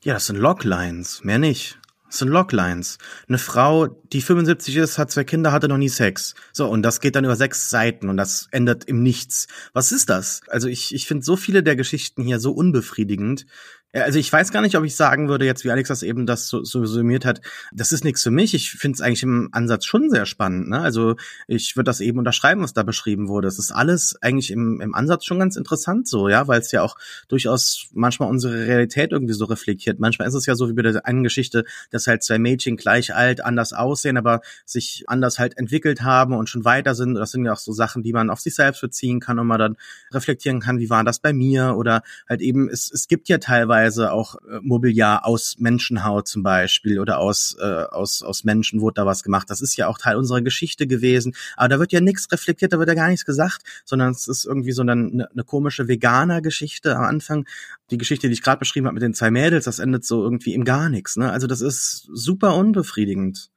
Ja, 0.04 0.14
das 0.14 0.28
sind 0.28 0.38
Loglines, 0.38 1.24
mehr 1.24 1.39
nicht. 1.39 1.78
Sind 2.12 2.28
Loglines. 2.28 2.97
Eine 3.30 3.38
Frau, 3.38 3.88
die 3.88 4.22
75 4.22 4.76
ist, 4.76 4.97
hat 4.97 5.12
zwei 5.12 5.24
Kinder, 5.24 5.53
hatte 5.53 5.70
noch 5.70 5.78
nie 5.78 5.88
Sex. 5.88 6.36
So, 6.51 6.68
und 6.68 6.84
das 6.84 6.99
geht 6.99 7.16
dann 7.16 7.24
über 7.24 7.38
sechs 7.38 7.70
Seiten 7.70 8.09
und 8.09 8.18
das 8.18 8.49
endet 8.51 8.84
im 8.84 9.01
Nichts. 9.01 9.47
Was 9.72 9.93
ist 9.93 10.09
das? 10.09 10.41
Also 10.49 10.68
ich, 10.68 10.93
ich 10.93 11.07
finde 11.07 11.24
so 11.24 11.38
viele 11.38 11.64
der 11.64 11.78
Geschichten 11.78 12.22
hier 12.24 12.41
so 12.41 12.51
unbefriedigend. 12.51 13.45
Also 13.93 14.19
ich 14.19 14.31
weiß 14.31 14.51
gar 14.51 14.61
nicht, 14.61 14.77
ob 14.77 14.85
ich 14.85 14.95
sagen 14.95 15.27
würde, 15.27 15.45
jetzt 15.45 15.65
wie 15.65 15.71
Alex 15.71 15.89
das 15.89 16.01
eben 16.01 16.25
das 16.25 16.47
so, 16.47 16.63
so 16.63 16.85
summiert 16.85 17.25
hat, 17.25 17.41
das 17.73 17.91
ist 17.91 18.05
nichts 18.05 18.23
für 18.23 18.31
mich. 18.31 18.53
Ich 18.53 18.71
finde 18.71 18.95
es 18.95 19.01
eigentlich 19.01 19.23
im 19.23 19.49
Ansatz 19.51 19.85
schon 19.85 20.09
sehr 20.09 20.25
spannend. 20.25 20.69
Ne? 20.69 20.79
Also 20.79 21.15
ich 21.47 21.75
würde 21.75 21.89
das 21.89 21.99
eben 21.99 22.17
unterschreiben, 22.17 22.61
was 22.61 22.73
da 22.73 22.83
beschrieben 22.83 23.27
wurde. 23.27 23.49
Es 23.49 23.59
ist 23.59 23.71
alles 23.71 24.17
eigentlich 24.21 24.51
im, 24.51 24.79
im 24.79 24.95
Ansatz 24.95 25.25
schon 25.25 25.39
ganz 25.39 25.57
interessant 25.57 26.07
so, 26.07 26.29
ja, 26.29 26.47
weil 26.47 26.61
es 26.61 26.71
ja 26.71 26.83
auch 26.83 26.95
durchaus 27.27 27.87
manchmal 27.91 28.29
unsere 28.29 28.65
Realität 28.65 29.11
irgendwie 29.11 29.33
so 29.33 29.43
reflektiert. 29.43 29.99
Manchmal 29.99 30.29
ist 30.29 30.35
es 30.35 30.45
ja 30.45 30.55
so 30.55 30.69
wie 30.69 30.73
bei 30.73 30.83
der 30.83 31.05
einen 31.05 31.23
Geschichte, 31.23 31.65
dass 31.89 32.07
halt 32.07 32.23
zwei 32.23 32.39
Mädchen 32.39 32.77
gleich 32.77 33.13
alt, 33.13 33.43
anders 33.43 33.73
aussehen, 33.73 34.15
aber 34.15 34.39
sich 34.65 35.03
anders 35.07 35.37
halt 35.37 35.57
entwickelt 35.57 36.01
haben 36.01 36.33
und 36.33 36.47
schon 36.47 36.63
weiter 36.63 36.95
sind. 36.95 37.15
Das 37.15 37.31
sind 37.31 37.43
ja 37.43 37.51
auch 37.51 37.59
so 37.59 37.73
Sachen, 37.73 38.03
die 38.03 38.13
man 38.13 38.29
auf 38.29 38.39
sich 38.39 38.55
selbst 38.55 38.79
beziehen 38.79 39.19
kann 39.19 39.37
und 39.37 39.47
man 39.47 39.59
dann 39.59 39.77
reflektieren 40.13 40.61
kann, 40.61 40.79
wie 40.79 40.89
war 40.89 41.03
das 41.03 41.19
bei 41.19 41.33
mir 41.33 41.75
oder 41.75 42.03
halt 42.29 42.39
eben, 42.39 42.69
es, 42.69 42.89
es 42.89 43.09
gibt 43.09 43.27
ja 43.27 43.37
teilweise 43.37 43.80
teilweise 43.82 44.13
auch 44.13 44.36
äh, 44.36 44.59
Mobiliar 44.61 45.25
aus 45.25 45.55
Menschenhaut 45.59 46.27
zum 46.27 46.43
Beispiel 46.43 46.99
oder 46.99 47.19
aus, 47.19 47.55
äh, 47.59 47.63
aus, 47.65 48.21
aus 48.21 48.43
Menschen 48.43 48.82
wurde 48.82 48.95
da 48.95 49.05
was 49.05 49.23
gemacht. 49.23 49.49
Das 49.49 49.61
ist 49.61 49.75
ja 49.75 49.88
auch 49.88 49.97
Teil 49.97 50.17
unserer 50.17 50.41
Geschichte 50.41 50.88
gewesen. 50.88 51.34
Aber 51.55 51.69
da 51.69 51.79
wird 51.79 51.91
ja 51.91 52.01
nichts 52.01 52.32
reflektiert, 52.32 52.73
da 52.73 52.79
wird 52.79 52.89
ja 52.89 52.95
gar 52.95 53.09
nichts 53.09 53.25
gesagt, 53.25 53.63
sondern 53.86 54.11
es 54.11 54.27
ist 54.27 54.45
irgendwie 54.45 54.71
so 54.71 54.82
eine, 54.82 54.93
eine 55.32 55.43
komische 55.45 55.88
Veganer-Geschichte 55.88 56.95
am 56.95 57.03
Anfang. 57.03 57.47
Die 57.89 57.97
Geschichte, 57.97 58.27
die 58.27 58.34
ich 58.34 58.43
gerade 58.43 58.59
beschrieben 58.59 58.86
habe 58.86 58.95
mit 58.95 59.03
den 59.03 59.13
zwei 59.13 59.32
Mädels, 59.32 59.65
das 59.65 59.79
endet 59.79 60.05
so 60.05 60.23
irgendwie 60.23 60.53
im 60.53 60.63
gar 60.63 60.89
nichts. 60.89 61.17
Ne? 61.17 61.32
Also 61.32 61.47
das 61.47 61.61
ist 61.61 62.07
super 62.13 62.55
unbefriedigend. 62.55 63.49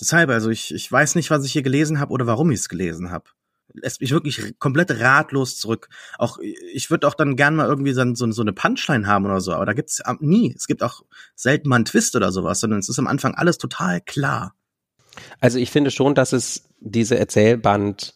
Deshalb, 0.00 0.30
also 0.30 0.50
ich, 0.50 0.74
ich 0.74 0.90
weiß 0.90 1.14
nicht, 1.14 1.30
was 1.30 1.44
ich 1.44 1.52
hier 1.52 1.62
gelesen 1.62 2.00
habe 2.00 2.12
oder 2.12 2.26
warum 2.26 2.50
ich 2.50 2.60
es 2.60 2.68
gelesen 2.68 3.10
habe 3.10 3.26
lässt 3.72 4.00
mich 4.00 4.12
wirklich 4.12 4.58
komplett 4.58 4.90
ratlos 5.00 5.56
zurück. 5.56 5.88
Auch 6.18 6.38
ich 6.72 6.90
würde 6.90 7.08
auch 7.08 7.14
dann 7.14 7.36
gern 7.36 7.56
mal 7.56 7.66
irgendwie 7.66 7.92
so, 7.92 8.04
so, 8.14 8.42
eine 8.42 8.52
Punchline 8.52 9.06
haben 9.06 9.24
oder 9.24 9.40
so, 9.40 9.52
aber 9.52 9.66
da 9.66 9.72
gibt's 9.72 10.02
nie. 10.20 10.54
Es 10.56 10.66
gibt 10.66 10.82
auch 10.82 11.02
selten 11.34 11.68
mal 11.68 11.76
einen 11.76 11.84
Twist 11.84 12.14
oder 12.16 12.32
sowas, 12.32 12.60
sondern 12.60 12.80
es 12.80 12.88
ist 12.88 12.98
am 12.98 13.06
Anfang 13.06 13.34
alles 13.34 13.58
total 13.58 14.00
klar. 14.00 14.54
Also 15.40 15.58
ich 15.58 15.70
finde 15.70 15.90
schon, 15.90 16.14
dass 16.14 16.32
es 16.32 16.68
diese 16.80 17.18
Erzählband 17.18 18.14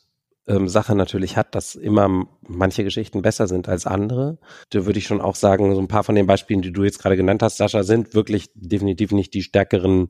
ähm, 0.49 0.69
Sache 0.69 0.95
natürlich 0.95 1.37
hat, 1.37 1.55
dass 1.55 1.75
immer 1.75 2.27
manche 2.47 2.83
Geschichten 2.83 3.23
besser 3.23 3.47
sind 3.47 3.69
als 3.69 3.87
andere. 3.87 4.39
Da 4.71 4.87
würde 4.87 4.99
ich 4.99 5.07
schon 5.07 5.21
auch 5.21 5.37
sagen, 5.37 5.75
so 5.75 5.81
ein 5.81 5.89
paar 5.89 6.05
von 6.05 6.15
den 6.15 6.27
Beispielen, 6.27 6.63
die 6.63 6.73
du 6.73 6.85
jetzt 6.85 7.01
gerade 7.01 7.17
genannt 7.17 7.43
hast, 7.43 7.59
Sascha, 7.59 7.83
sind 7.83 8.15
wirklich 8.15 8.51
definitiv 8.55 9.13
nicht 9.13 9.35
die 9.35 9.43
stärkeren 9.43 10.09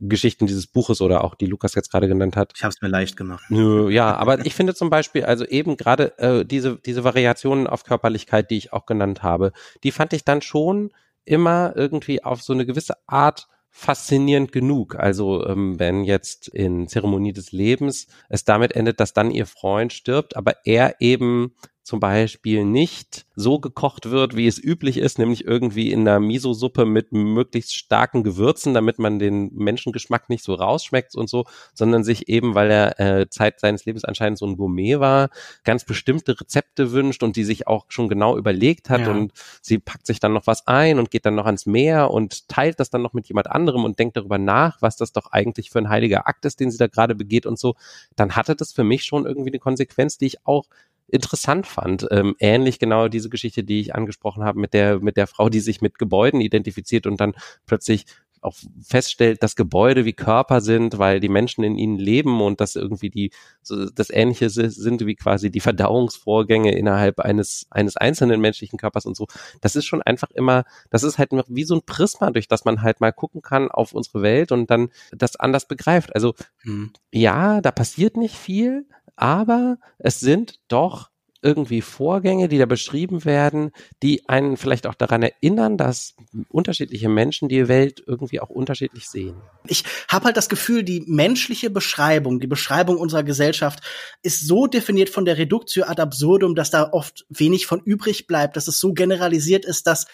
Geschichten 0.00 0.46
dieses 0.46 0.66
Buches 0.66 1.00
oder 1.00 1.24
auch 1.24 1.34
die 1.34 1.46
Lukas 1.46 1.74
jetzt 1.74 1.90
gerade 1.90 2.08
genannt 2.08 2.36
hat. 2.36 2.52
Ich 2.56 2.64
habe 2.64 2.72
es 2.72 2.80
mir 2.80 2.88
leicht 2.88 3.16
gemacht. 3.16 3.44
Ja, 3.50 4.16
aber 4.16 4.44
ich 4.46 4.54
finde 4.54 4.74
zum 4.74 4.90
Beispiel, 4.90 5.24
also 5.24 5.44
eben 5.44 5.76
gerade 5.76 6.18
äh, 6.18 6.44
diese, 6.44 6.76
diese 6.76 7.04
Variationen 7.04 7.66
auf 7.66 7.84
Körperlichkeit, 7.84 8.50
die 8.50 8.56
ich 8.56 8.72
auch 8.72 8.86
genannt 8.86 9.22
habe, 9.22 9.52
die 9.82 9.90
fand 9.90 10.12
ich 10.12 10.24
dann 10.24 10.42
schon 10.42 10.90
immer 11.24 11.72
irgendwie 11.76 12.24
auf 12.24 12.42
so 12.42 12.52
eine 12.52 12.66
gewisse 12.66 12.94
Art 13.06 13.48
faszinierend 13.70 14.50
genug. 14.50 14.96
Also 14.96 15.46
ähm, 15.46 15.78
wenn 15.78 16.02
jetzt 16.02 16.48
in 16.48 16.88
Zeremonie 16.88 17.32
des 17.32 17.52
Lebens 17.52 18.08
es 18.28 18.44
damit 18.44 18.74
endet, 18.74 18.98
dass 18.98 19.12
dann 19.12 19.30
ihr 19.30 19.46
Freund 19.46 19.92
stirbt, 19.92 20.36
aber 20.36 20.56
er 20.64 20.96
eben 21.00 21.54
zum 21.88 22.00
Beispiel 22.00 22.66
nicht 22.66 23.24
so 23.34 23.60
gekocht 23.60 24.10
wird, 24.10 24.36
wie 24.36 24.46
es 24.46 24.62
üblich 24.62 24.98
ist, 24.98 25.18
nämlich 25.18 25.46
irgendwie 25.46 25.90
in 25.90 26.06
einer 26.06 26.20
Miso-Suppe 26.20 26.84
mit 26.84 27.12
möglichst 27.12 27.74
starken 27.74 28.22
Gewürzen, 28.22 28.74
damit 28.74 28.98
man 28.98 29.18
den 29.18 29.54
Menschengeschmack 29.54 30.28
nicht 30.28 30.44
so 30.44 30.52
rausschmeckt 30.52 31.14
und 31.14 31.30
so, 31.30 31.46
sondern 31.72 32.04
sich 32.04 32.28
eben, 32.28 32.54
weil 32.54 32.70
er 32.70 33.00
äh, 33.00 33.30
Zeit 33.30 33.58
seines 33.58 33.86
Lebens 33.86 34.04
anscheinend 34.04 34.36
so 34.36 34.44
ein 34.44 34.58
Gourmet 34.58 35.00
war, 35.00 35.30
ganz 35.64 35.84
bestimmte 35.84 36.38
Rezepte 36.38 36.92
wünscht 36.92 37.22
und 37.22 37.36
die 37.36 37.44
sich 37.44 37.66
auch 37.66 37.86
schon 37.88 38.10
genau 38.10 38.36
überlegt 38.36 38.90
hat 38.90 39.00
ja. 39.00 39.10
und 39.10 39.32
sie 39.62 39.78
packt 39.78 40.06
sich 40.06 40.20
dann 40.20 40.34
noch 40.34 40.46
was 40.46 40.66
ein 40.66 40.98
und 40.98 41.10
geht 41.10 41.24
dann 41.24 41.36
noch 41.36 41.46
ans 41.46 41.64
Meer 41.64 42.10
und 42.10 42.48
teilt 42.50 42.80
das 42.80 42.90
dann 42.90 43.00
noch 43.00 43.14
mit 43.14 43.28
jemand 43.28 43.50
anderem 43.50 43.86
und 43.86 43.98
denkt 43.98 44.18
darüber 44.18 44.36
nach, 44.36 44.82
was 44.82 44.96
das 44.96 45.14
doch 45.14 45.32
eigentlich 45.32 45.70
für 45.70 45.78
ein 45.78 45.88
heiliger 45.88 46.26
Akt 46.26 46.44
ist, 46.44 46.60
den 46.60 46.70
sie 46.70 46.76
da 46.76 46.86
gerade 46.86 47.14
begeht 47.14 47.46
und 47.46 47.58
so, 47.58 47.76
dann 48.14 48.36
hatte 48.36 48.54
das 48.54 48.74
für 48.74 48.84
mich 48.84 49.04
schon 49.04 49.24
irgendwie 49.24 49.48
eine 49.48 49.58
Konsequenz, 49.58 50.18
die 50.18 50.26
ich 50.26 50.46
auch 50.46 50.66
interessant 51.08 51.66
fand. 51.66 52.06
Ähm, 52.10 52.36
ähnlich 52.38 52.78
genau 52.78 53.08
diese 53.08 53.28
Geschichte, 53.28 53.64
die 53.64 53.80
ich 53.80 53.94
angesprochen 53.94 54.44
habe 54.44 54.60
mit 54.60 54.74
der, 54.74 55.00
mit 55.00 55.16
der 55.16 55.26
Frau, 55.26 55.48
die 55.48 55.60
sich 55.60 55.80
mit 55.80 55.98
Gebäuden 55.98 56.40
identifiziert 56.40 57.06
und 57.06 57.20
dann 57.20 57.34
plötzlich 57.66 58.04
auch 58.42 58.54
feststellt, 58.82 59.42
dass 59.42 59.56
Gebäude 59.56 60.04
wie 60.04 60.12
Körper 60.12 60.60
sind, 60.60 60.98
weil 60.98 61.20
die 61.20 61.28
Menschen 61.28 61.64
in 61.64 61.76
ihnen 61.76 61.98
leben 61.98 62.40
und 62.40 62.60
dass 62.60 62.76
irgendwie 62.76 63.10
die 63.10 63.32
so 63.62 63.88
das 63.90 64.10
Ähnliche 64.10 64.50
sind 64.50 65.06
wie 65.06 65.14
quasi 65.14 65.50
die 65.50 65.60
Verdauungsvorgänge 65.60 66.76
innerhalb 66.76 67.20
eines 67.20 67.66
eines 67.70 67.96
einzelnen 67.96 68.40
menschlichen 68.40 68.78
Körpers 68.78 69.06
und 69.06 69.16
so. 69.16 69.26
Das 69.60 69.76
ist 69.76 69.86
schon 69.86 70.02
einfach 70.02 70.30
immer, 70.30 70.64
das 70.90 71.02
ist 71.02 71.18
halt 71.18 71.30
wie 71.48 71.64
so 71.64 71.74
ein 71.74 71.82
Prisma, 71.84 72.30
durch 72.30 72.48
das 72.48 72.64
man 72.64 72.82
halt 72.82 73.00
mal 73.00 73.12
gucken 73.12 73.42
kann 73.42 73.70
auf 73.70 73.92
unsere 73.92 74.22
Welt 74.22 74.52
und 74.52 74.70
dann 74.70 74.90
das 75.12 75.36
anders 75.36 75.66
begreift. 75.66 76.14
Also 76.14 76.34
hm. 76.62 76.92
ja, 77.12 77.60
da 77.60 77.70
passiert 77.70 78.16
nicht 78.16 78.36
viel, 78.36 78.86
aber 79.18 79.78
es 79.98 80.20
sind 80.20 80.60
doch 80.68 81.10
irgendwie 81.40 81.82
Vorgänge, 81.82 82.48
die 82.48 82.58
da 82.58 82.66
beschrieben 82.66 83.24
werden, 83.24 83.70
die 84.02 84.28
einen 84.28 84.56
vielleicht 84.56 84.86
auch 84.86 84.94
daran 84.94 85.22
erinnern, 85.22 85.76
dass 85.76 86.14
unterschiedliche 86.48 87.08
Menschen 87.08 87.48
die 87.48 87.68
Welt 87.68 88.02
irgendwie 88.06 88.40
auch 88.40 88.48
unterschiedlich 88.48 89.08
sehen. 89.08 89.36
Ich 89.66 89.84
habe 90.08 90.26
halt 90.26 90.36
das 90.36 90.48
Gefühl, 90.48 90.82
die 90.82 91.04
menschliche 91.06 91.70
Beschreibung, 91.70 92.40
die 92.40 92.48
Beschreibung 92.48 92.96
unserer 92.96 93.22
Gesellschaft 93.22 93.80
ist 94.22 94.46
so 94.46 94.66
definiert 94.66 95.10
von 95.10 95.24
der 95.24 95.38
Reduktio 95.38 95.84
ad 95.84 96.02
absurdum, 96.02 96.56
dass 96.56 96.70
da 96.70 96.90
oft 96.90 97.24
wenig 97.28 97.66
von 97.66 97.80
übrig 97.80 98.26
bleibt, 98.26 98.56
dass 98.56 98.66
es 98.66 98.80
so 98.80 98.92
generalisiert 98.92 99.64
ist, 99.64 99.86
dass 99.86 100.06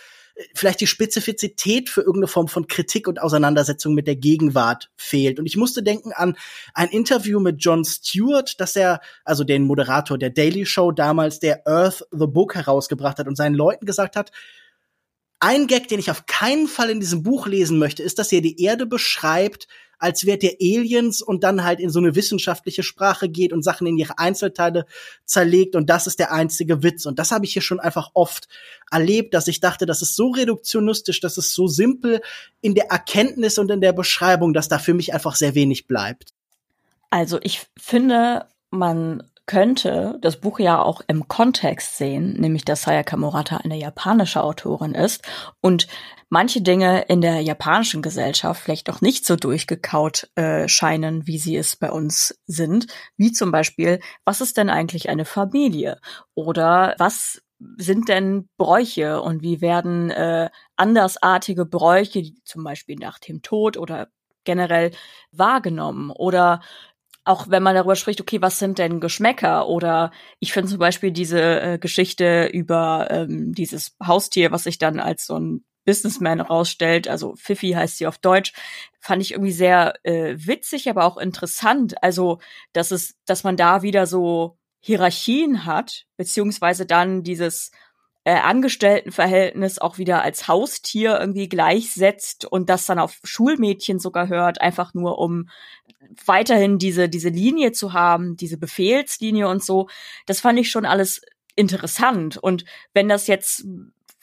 vielleicht 0.55 0.81
die 0.81 0.87
Spezifizität 0.87 1.89
für 1.89 2.01
irgendeine 2.01 2.27
Form 2.27 2.49
von 2.49 2.67
Kritik 2.67 3.07
und 3.07 3.21
Auseinandersetzung 3.21 3.95
mit 3.95 4.07
der 4.07 4.17
Gegenwart 4.17 4.91
fehlt. 4.97 5.39
Und 5.39 5.47
ich 5.47 5.57
musste 5.57 5.83
denken 5.83 6.13
an 6.13 6.37
ein 6.73 6.89
Interview 6.89 7.39
mit 7.39 7.63
Jon 7.63 7.85
Stewart, 7.85 8.61
dass 8.61 8.75
er, 8.75 9.01
also 9.25 9.45
den 9.45 9.65
Moderator 9.65 10.19
der 10.19 10.31
Daily 10.31 10.67
Show 10.67 10.91
damals, 10.91 11.39
der 11.39 11.67
Earth 11.67 12.07
the 12.11 12.27
Book 12.27 12.55
herausgebracht 12.55 13.19
hat 13.19 13.29
und 13.29 13.37
seinen 13.37 13.55
Leuten 13.55 13.87
gesagt 13.87 14.17
hat, 14.17 14.33
ein 15.41 15.67
Gag, 15.67 15.89
den 15.89 15.99
ich 15.99 16.11
auf 16.11 16.27
keinen 16.27 16.69
Fall 16.69 16.91
in 16.91 17.01
diesem 17.01 17.23
Buch 17.23 17.47
lesen 17.47 17.79
möchte, 17.79 18.03
ist, 18.03 18.19
dass 18.19 18.33
er 18.33 18.41
die 18.41 18.63
Erde 18.63 18.87
beschreibt, 18.87 19.69
als 19.99 20.27
wärt 20.27 20.43
ihr 20.43 20.57
Aliens 20.61 21.23
und 21.23 21.45
dann 21.45 21.65
halt 21.65 21.81
in 21.81 21.91
so 21.91 21.99
eine 21.99 22.15
wissenschaftliche 22.15 22.83
Sprache 22.83 23.29
geht 23.29 23.53
und 23.53 23.63
Sachen 23.63 23.87
in 23.87 23.97
ihre 23.97 24.19
Einzelteile 24.19 24.87
zerlegt 25.25 25.77
und 25.77 25.91
das 25.91 26.07
ist 26.07 26.19
der 26.19 26.33
einzige 26.33 26.83
Witz. 26.83 27.07
Und 27.07 27.19
das 27.19 27.31
habe 27.31 27.45
ich 27.45 27.53
hier 27.53 27.63
schon 27.63 27.81
einfach 27.81 28.11
oft 28.15 28.49
erlebt, 28.91 29.35
dass 29.35 29.49
ich 29.49 29.61
dachte, 29.61 29.87
das 29.87 30.03
ist 30.03 30.17
so 30.17 30.31
reduktionistisch, 30.31 31.21
das 31.21 31.39
ist 31.39 31.55
so 31.55 31.67
simpel 31.67 32.21
in 32.61 32.75
der 32.75 32.91
Erkenntnis 32.91 33.59
und 33.59 33.71
in 33.71 33.81
der 33.81 33.93
Beschreibung, 33.93 34.53
dass 34.53 34.69
da 34.69 34.79
für 34.79 34.95
mich 34.95 35.15
einfach 35.15 35.37
sehr 35.37 35.55
wenig 35.55 35.87
bleibt. 35.87 36.33
Also 37.11 37.39
ich 37.43 37.63
finde, 37.79 38.47
man 38.71 39.23
könnte 39.47 40.19
das 40.21 40.37
Buch 40.41 40.59
ja 40.59 40.81
auch 40.83 41.03
im 41.07 41.29
Kontext 41.29 41.99
sehen, 41.99 42.35
nämlich 42.35 42.65
dass 42.65 42.83
Sayaka 42.83 43.17
Murata 43.17 43.59
eine 43.59 43.77
japanische 43.77 44.43
Autorin 44.43 44.95
ist 44.95 45.23
und 45.61 45.87
manche 46.31 46.63
Dinge 46.63 47.03
in 47.03 47.21
der 47.21 47.41
japanischen 47.41 48.03
Gesellschaft 48.03 48.63
vielleicht 48.63 48.89
noch 48.89 49.01
nicht 49.01 49.27
so 49.27 49.37
durchgekaut 49.37 50.31
äh, 50.35 50.67
scheinen, 50.69 51.27
wie 51.27 51.39
sie 51.39 51.57
es 51.57 51.77
bei 51.77 51.91
uns 51.93 52.41
sind, 52.47 52.87
wie 53.17 53.33
zum 53.33 53.53
Beispiel, 53.53 54.01
was 54.25 54.41
ist 54.41 54.57
denn 54.57 54.71
eigentlich 54.71 55.09
eine 55.09 55.25
Familie? 55.25 56.01
Oder 56.35 56.95
was 56.99 57.43
sind 57.77 58.09
denn 58.09 58.49
Bräuche? 58.57 59.21
Und 59.23 59.43
wie 59.43 59.61
werden 59.61 60.11
äh, 60.11 60.51
andersartige 60.77 61.67
Bräuche, 61.67 62.33
zum 62.45 62.65
Beispiel 62.65 62.97
nach 62.97 63.19
dem 63.19 63.43
Tod 63.43 63.77
oder 63.77 64.09
generell 64.45 64.91
wahrgenommen? 65.33 66.11
Oder 66.11 66.63
auch 67.25 67.49
wenn 67.49 67.63
man 67.63 67.75
darüber 67.75 67.97
spricht, 67.97 68.21
okay, 68.21 68.43
was 68.43 68.59
sind 68.59 68.79
denn 68.79 69.01
Geschmäcker? 69.01 69.69
Oder 69.69 70.13
ich 70.41 70.53
finde 70.53 70.71
zum 70.71 70.79
Beispiel 70.79 71.11
diese 71.11 71.61
äh, 71.61 71.79
Geschichte 71.79 72.47
über 72.47 73.09
ähm, 73.11 73.55
dieses 73.55 73.97
Haustier, 74.05 74.53
was 74.53 74.65
sich 74.65 74.79
dann 74.79 75.01
als 75.01 75.27
so 75.27 75.39
ein 75.39 75.65
Businessman 75.87 76.41
rausstellt, 76.41 77.09
also 77.09 77.35
Fifi 77.37 77.73
heißt 77.73 77.99
sie 77.99 78.07
auf 78.07 78.19
Deutsch, 78.19 78.53
fand 79.01 79.23
ich 79.23 79.33
irgendwie 79.33 79.53
sehr 79.53 79.95
äh, 80.03 80.35
witzig, 80.39 80.89
aber 80.89 81.05
auch 81.05 81.19
interessant. 81.19 82.03
Also, 82.03 82.41
dass 82.73 82.91
es, 82.91 83.17
dass 83.27 83.45
man 83.45 83.57
da 83.57 83.83
wieder 83.83 84.07
so 84.07 84.59
Hierarchien 84.81 85.65
hat, 85.67 86.05
beziehungsweise 86.17 86.87
dann 86.87 87.23
dieses 87.23 87.71
äh, 88.25 88.33
Angestelltenverhältnis 88.33 89.79
auch 89.79 89.99
wieder 89.99 90.23
als 90.23 90.49
Haustier 90.49 91.19
irgendwie 91.21 91.49
gleichsetzt 91.49 92.45
und 92.45 92.71
das 92.71 92.87
dann 92.87 92.99
auf 92.99 93.19
Schulmädchen 93.23 93.99
sogar 93.99 94.29
hört, 94.29 94.61
einfach 94.61 94.95
nur 94.95 95.19
um 95.19 95.49
weiterhin 96.25 96.79
diese, 96.79 97.09
diese 97.09 97.29
Linie 97.29 97.73
zu 97.73 97.93
haben, 97.93 98.37
diese 98.37 98.57
Befehlslinie 98.57 99.49
und 99.49 99.63
so. 99.63 99.89
Das 100.27 100.41
fand 100.41 100.59
ich 100.59 100.71
schon 100.71 100.87
alles 100.87 101.23
interessant. 101.55 102.37
Und 102.37 102.65
wenn 102.93 103.09
das 103.09 103.27
jetzt 103.27 103.67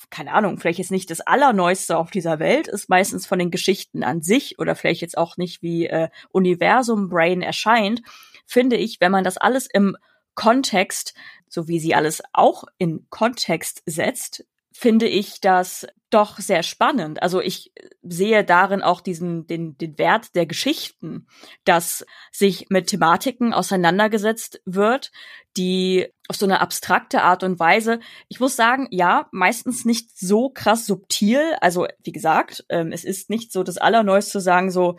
keine 0.10 0.34
Ahnung, 0.34 0.58
vielleicht 0.58 0.80
jetzt 0.80 0.91
nicht 0.91 1.10
das 1.10 1.22
Allerneueste 1.22 1.97
auf 1.97 2.12
dieser 2.12 2.39
Welt 2.39 2.68
ist, 2.68 2.89
meistens 2.89 3.26
von 3.26 3.39
den 3.39 3.49
Geschichten 3.49 4.04
an 4.04 4.22
sich 4.22 4.60
oder 4.60 4.76
vielleicht 4.76 5.02
jetzt 5.02 5.18
auch 5.18 5.38
nicht 5.38 5.62
wie 5.62 5.88
äh, 5.88 6.10
Universum 6.32 7.08
Brain 7.08 7.41
erscheint, 7.41 8.02
finde 8.45 8.76
ich, 8.76 8.99
wenn 8.99 9.12
man 9.12 9.24
das 9.24 9.38
alles 9.38 9.68
im 9.72 9.95
Kontext 10.36 11.14
so 11.52 11.68
wie 11.68 11.80
sie 11.80 11.94
alles 11.94 12.24
auch 12.34 12.64
in 12.78 13.06
Kontext 13.10 13.84
setzt, 13.86 14.46
finde 14.72 15.08
ich 15.08 15.42
das 15.42 15.86
doch 16.10 16.40
sehr 16.40 16.64
spannend. 16.64 17.22
Also 17.22 17.42
ich 17.42 17.72
sehe 18.02 18.44
darin 18.44 18.82
auch 18.82 19.02
diesen, 19.02 19.48
den, 19.48 19.78
den 19.78 19.98
Wert 19.98 20.34
der 20.34 20.46
Geschichten, 20.46 21.28
dass 21.66 22.06
sich 22.32 22.70
mit 22.70 22.88
Thematiken 22.88 23.54
auseinandergesetzt 23.54 24.62
wird, 24.66 25.12
die 25.58 26.08
auf 26.30 26.38
so 26.38 26.46
eine 26.46 26.62
abstrakte 26.62 27.22
Art 27.22 27.44
und 27.44 27.60
Weise, 27.60 28.00
ich 28.30 28.40
muss 28.40 28.56
sagen, 28.56 28.88
ja, 28.92 29.28
meistens 29.32 29.84
nicht 29.84 30.18
so 30.18 30.50
krass 30.50 30.86
subtil. 30.86 31.56
Also, 31.60 31.88
wie 32.04 32.14
gesagt, 32.14 32.66
ähm, 32.70 32.94
es 32.94 33.04
ist 33.04 33.30
nicht 33.30 33.52
so 33.52 33.64
das 33.64 33.78
Allerneueste 33.78 34.32
zu 34.32 34.40
sagen, 34.40 34.72
so, 34.72 34.98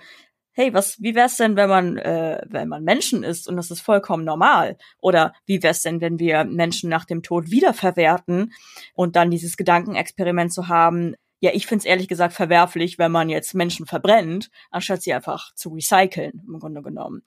hey, 0.52 0.72
was, 0.74 1.00
wie 1.00 1.14
wär's 1.14 1.36
denn, 1.36 1.56
wenn 1.56 1.68
man, 1.68 1.96
äh, 1.98 2.40
wenn 2.48 2.68
man 2.68 2.84
Menschen 2.84 3.22
ist 3.24 3.48
und 3.48 3.56
das 3.56 3.70
ist 3.70 3.80
vollkommen 3.80 4.24
normal? 4.24 4.76
Oder 5.00 5.32
wie 5.46 5.62
wär's 5.62 5.82
denn, 5.82 6.00
wenn 6.00 6.18
wir 6.18 6.44
Menschen 6.44 6.90
nach 6.90 7.04
dem 7.04 7.22
Tod 7.22 7.50
wiederverwerten 7.50 8.52
und 8.94 9.16
dann 9.16 9.30
dieses 9.30 9.56
Gedankenexperiment 9.56 10.52
zu 10.52 10.68
haben, 10.68 11.14
ja, 11.42 11.50
ich 11.52 11.66
find's 11.66 11.84
ehrlich 11.84 12.06
gesagt 12.06 12.34
verwerflich, 12.34 13.00
wenn 13.00 13.10
man 13.10 13.28
jetzt 13.28 13.52
Menschen 13.52 13.84
verbrennt, 13.84 14.48
anstatt 14.70 15.02
sie 15.02 15.12
einfach 15.12 15.52
zu 15.56 15.70
recyceln, 15.70 16.40
im 16.46 16.60
Grunde 16.60 16.82
genommen. 16.82 17.24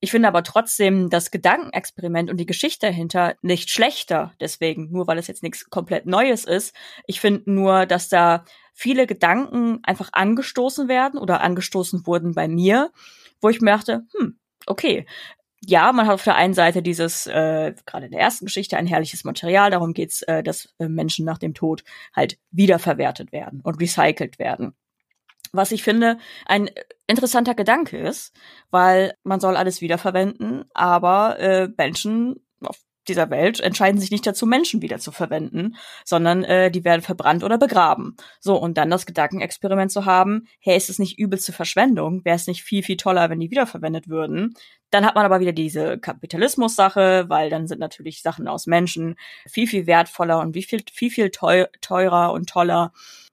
Ich 0.00 0.10
finde 0.10 0.28
aber 0.28 0.42
trotzdem 0.42 1.10
das 1.10 1.30
Gedankenexperiment 1.30 2.30
und 2.30 2.38
die 2.38 2.46
Geschichte 2.46 2.86
dahinter 2.86 3.34
nicht 3.42 3.68
schlechter, 3.68 4.32
deswegen, 4.40 4.90
nur 4.90 5.06
weil 5.06 5.18
es 5.18 5.26
jetzt 5.26 5.42
nichts 5.42 5.68
komplett 5.68 6.06
Neues 6.06 6.46
ist. 6.46 6.74
Ich 7.06 7.20
finde 7.20 7.50
nur, 7.52 7.84
dass 7.84 8.08
da 8.08 8.46
viele 8.78 9.08
Gedanken 9.08 9.80
einfach 9.82 10.10
angestoßen 10.12 10.86
werden 10.86 11.18
oder 11.18 11.40
angestoßen 11.40 12.06
wurden 12.06 12.34
bei 12.34 12.46
mir, 12.46 12.92
wo 13.40 13.48
ich 13.48 13.60
mir 13.60 13.72
dachte, 13.72 14.06
hm, 14.16 14.38
okay, 14.66 15.04
ja, 15.60 15.90
man 15.92 16.06
hat 16.06 16.14
auf 16.14 16.22
der 16.22 16.36
einen 16.36 16.54
Seite 16.54 16.80
dieses, 16.80 17.26
äh, 17.26 17.74
gerade 17.86 18.06
in 18.06 18.12
der 18.12 18.20
ersten 18.20 18.46
Geschichte, 18.46 18.76
ein 18.76 18.86
herrliches 18.86 19.24
Material. 19.24 19.72
Darum 19.72 19.94
geht's, 19.94 20.22
äh, 20.22 20.44
dass 20.44 20.72
äh, 20.78 20.88
Menschen 20.88 21.24
nach 21.24 21.38
dem 21.38 21.54
Tod 21.54 21.82
halt 22.14 22.38
wiederverwertet 22.52 23.32
werden 23.32 23.60
und 23.64 23.80
recycelt 23.80 24.38
werden. 24.38 24.76
Was 25.50 25.72
ich 25.72 25.82
finde, 25.82 26.18
ein 26.46 26.70
interessanter 27.08 27.56
Gedanke 27.56 27.98
ist, 27.98 28.32
weil 28.70 29.14
man 29.24 29.40
soll 29.40 29.56
alles 29.56 29.80
wiederverwenden, 29.80 30.66
aber 30.72 31.40
äh, 31.40 31.68
Menschen 31.76 32.46
auf 32.60 32.78
dieser 33.08 33.30
Welt 33.30 33.60
entscheiden 33.60 34.00
sich 34.00 34.10
nicht 34.10 34.26
dazu, 34.26 34.46
Menschen 34.46 34.82
wieder 34.82 34.98
zu 34.98 35.12
verwenden, 35.12 35.76
sondern 36.04 36.44
äh, 36.44 36.70
die 36.70 36.84
werden 36.84 37.02
verbrannt 37.02 37.44
oder 37.44 37.58
begraben. 37.58 38.16
So, 38.40 38.56
und 38.56 38.78
dann 38.78 38.90
das 38.90 39.06
Gedankenexperiment 39.06 39.90
zu 39.90 40.04
haben, 40.04 40.46
hey, 40.60 40.76
ist 40.76 40.90
es 40.90 40.98
nicht 40.98 41.18
übelste 41.18 41.52
Verschwendung? 41.52 42.24
Wäre 42.24 42.36
es 42.36 42.46
nicht 42.46 42.62
viel, 42.62 42.82
viel 42.82 42.96
toller, 42.96 43.30
wenn 43.30 43.40
die 43.40 43.50
wiederverwendet 43.50 44.08
würden? 44.08 44.54
Dann 44.90 45.04
hat 45.04 45.14
man 45.14 45.24
aber 45.24 45.40
wieder 45.40 45.52
diese 45.52 45.98
Kapitalismus-Sache, 45.98 47.26
weil 47.28 47.50
dann 47.50 47.66
sind 47.66 47.80
natürlich 47.80 48.22
Sachen 48.22 48.48
aus 48.48 48.66
Menschen 48.66 49.16
viel, 49.46 49.66
viel 49.66 49.86
wertvoller 49.86 50.40
und 50.40 50.54
wie 50.54 50.62
viel, 50.62 50.82
viel, 50.90 51.10
viel 51.10 51.30
teurer 51.30 52.32
und 52.32 52.48
toller. 52.48 52.92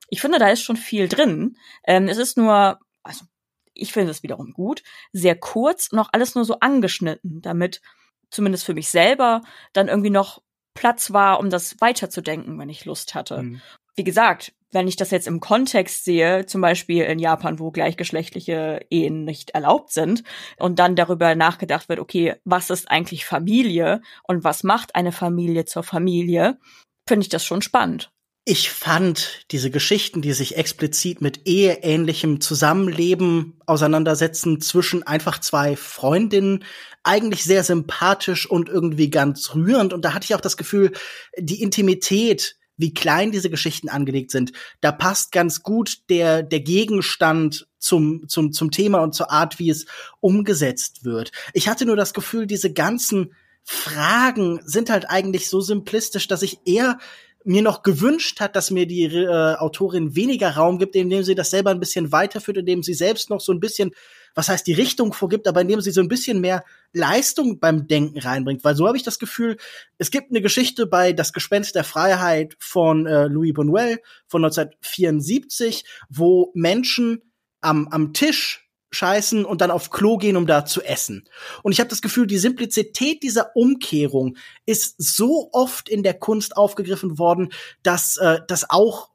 Ich 0.10 0.22
finde, 0.22 0.40
da 0.40 0.50
ist 0.50 0.62
schon 0.62 0.78
viel 0.78 1.08
drin. 1.08 1.58
Ähm, 1.86 2.08
es 2.08 2.18
ist 2.18 2.38
nur, 2.38 2.80
also 3.04 3.26
ich 3.74 3.94
finde 3.94 4.12
es 4.12 4.24
wiederum 4.24 4.54
gut, 4.54 4.84
sehr 5.12 5.36
kurz, 5.36 5.92
noch 5.92 6.10
alles 6.12 6.36
nur 6.36 6.46
so 6.46 6.60
angeschnitten, 6.60 7.42
damit 7.42 7.82
zumindest 8.30 8.66
für 8.66 8.74
mich 8.74 8.90
selber, 8.90 9.42
dann 9.74 9.88
irgendwie 9.88 10.10
noch 10.10 10.42
Platz 10.74 11.12
war, 11.14 11.40
um 11.40 11.50
das 11.50 11.80
weiterzudenken, 11.80 12.60
wenn 12.60 12.70
ich 12.70 12.86
Lust 12.86 13.16
hatte. 13.16 13.44
Mhm. 13.44 13.62
Wie 13.96 14.04
gesagt, 14.04 14.54
wenn 14.72 14.90
ich 14.90 14.98
das 14.98 15.10
jetzt 15.10 15.28
im 15.28 15.40
Kontext 15.40 16.04
sehe, 16.04 16.46
zum 16.46 16.60
Beispiel 16.60 17.06
in 17.06 17.18
Japan, 17.18 17.60
wo 17.60 17.72
gleichgeschlechtliche 17.72 18.86
Ehen 18.90 19.24
nicht 19.24 19.52
erlaubt 19.52 19.92
sind, 19.92 20.24
und 20.58 20.80
dann 20.80 20.98
darüber 20.98 21.34
nachgedacht 21.34 21.88
wird, 21.88 22.00
okay, 22.00 22.36
was 22.44 22.70
ist 22.70 22.92
eigentlich 22.92 23.26
Familie 23.26 24.02
und 24.24 24.44
was 24.44 24.64
macht 24.64 24.96
eine 24.96 25.14
Familie 25.14 25.64
zur 25.64 25.84
Familie, 25.84 26.60
finde 27.08 27.24
ich 27.24 27.30
das 27.30 27.46
schon 27.46 27.62
spannend. 27.62 28.12
Ich 28.48 28.70
fand 28.70 29.44
diese 29.50 29.72
Geschichten, 29.72 30.22
die 30.22 30.34
sich 30.34 30.56
explizit 30.56 31.20
mit 31.20 31.48
eheähnlichem 31.48 32.42
Zusammenleben 32.42 33.60
auseinandersetzen 33.66 34.62
zwischen 34.62 35.02
einfach 35.02 35.40
zwei 35.40 35.76
Freundinnen, 35.76 36.64
eigentlich 37.02 37.44
sehr 37.44 37.64
sympathisch 37.64 38.48
und 38.48 38.70
irgendwie 38.70 39.10
ganz 39.10 39.56
rührend. 39.56 39.94
Und 39.94 40.06
da 40.06 40.14
hatte 40.14 40.26
ich 40.26 40.36
auch 40.36 40.42
das 40.42 40.58
Gefühl, 40.58 40.92
die 41.40 41.64
Intimität 41.64 42.58
wie 42.78 42.94
klein 42.94 43.32
diese 43.32 43.50
Geschichten 43.50 43.90
angelegt 43.90 44.32
sind, 44.32 44.52
da 44.82 44.92
passt 44.92 45.32
ganz 45.32 45.64
gut 45.64 46.10
der, 46.10 46.44
der 46.44 46.60
Gegenstand 46.60 47.68
zum, 47.80 48.28
zum, 48.28 48.52
zum 48.52 48.70
Thema 48.70 49.00
und 49.00 49.16
zur 49.16 49.32
Art, 49.32 49.60
wie 49.60 49.70
es 49.70 49.86
umgesetzt 50.20 51.06
wird. 51.06 51.32
Ich 51.54 51.68
hatte 51.68 51.86
nur 51.86 51.96
das 51.96 52.14
Gefühl, 52.14 52.48
diese 52.48 52.74
ganzen 52.74 53.34
Fragen 53.64 54.60
sind 54.66 54.90
halt 54.90 55.10
eigentlich 55.10 55.50
so 55.50 55.62
simplistisch, 55.62 56.28
dass 56.28 56.42
ich 56.42 56.60
eher 56.66 57.00
mir 57.46 57.62
noch 57.62 57.84
gewünscht 57.84 58.40
hat, 58.40 58.56
dass 58.56 58.72
mir 58.72 58.88
die 58.88 59.04
äh, 59.04 59.56
Autorin 59.56 60.16
weniger 60.16 60.52
Raum 60.52 60.80
gibt, 60.80 60.96
indem 60.96 61.24
sie 61.24 61.36
das 61.36 61.52
selber 61.52 61.70
ein 61.70 61.80
bisschen 61.80 62.12
weiterführt, 62.12 62.58
indem 62.58 62.82
sie 62.82 62.96
selbst 62.96 63.30
noch 63.30 63.40
so 63.40 63.54
ein 63.54 63.60
bisschen, 63.60 63.92
was 64.34 64.50
heißt 64.50 64.66
die 64.66 64.74
Richtung 64.74 65.14
vorgibt, 65.14 65.48
aber 65.48 65.62
indem 65.62 65.80
sie 65.80 65.92
so 65.92 66.02
ein 66.02 66.08
bisschen 66.08 66.42
mehr 66.42 66.64
Leistung 66.92 67.60
beim 67.60 67.88
Denken 67.88 68.20
reinbringt. 68.20 68.64
Weil 68.64 68.76
so 68.76 68.88
habe 68.88 68.98
ich 68.98 69.04
das 69.04 69.20
Gefühl, 69.20 69.58
es 70.00 70.10
gibt 70.10 70.32
eine 70.32 70.42
Geschichte 70.42 70.88
bei 70.88 71.14
Das 71.14 71.34
Gespenst 71.34 71.76
der 71.76 71.84
Freiheit 71.84 72.56
von 72.60 73.06
äh, 73.06 73.28
Louis 73.28 73.54
Buñuel 73.54 74.00
von 74.28 74.44
1974, 74.44 75.86
wo 76.10 76.52
Menschen 76.56 77.22
am, 77.62 77.88
am 77.90 78.14
Tisch 78.14 78.65
scheißen 78.96 79.46
und 79.46 79.62
dann 79.62 79.72
auf 79.72 79.90
Klo 79.90 80.18
gehen, 80.18 80.38
um 80.38 80.48
da 80.48 80.66
zu 80.66 80.82
essen. 80.82 81.28
Und 81.64 81.72
ich 81.72 81.80
habe 81.80 81.90
das 81.90 82.02
Gefühl, 82.02 82.28
die 82.28 82.38
Simplizität 82.38 83.24
dieser 83.24 83.56
Umkehrung 83.56 84.38
ist 84.66 84.96
so 84.98 85.50
oft 85.52 85.90
in 85.90 86.04
der 86.04 86.14
Kunst 86.16 86.58
aufgegriffen 86.58 87.20
worden, 87.20 87.50
dass 87.84 88.18
äh, 88.18 88.40
das 88.48 88.70
auch 88.70 89.10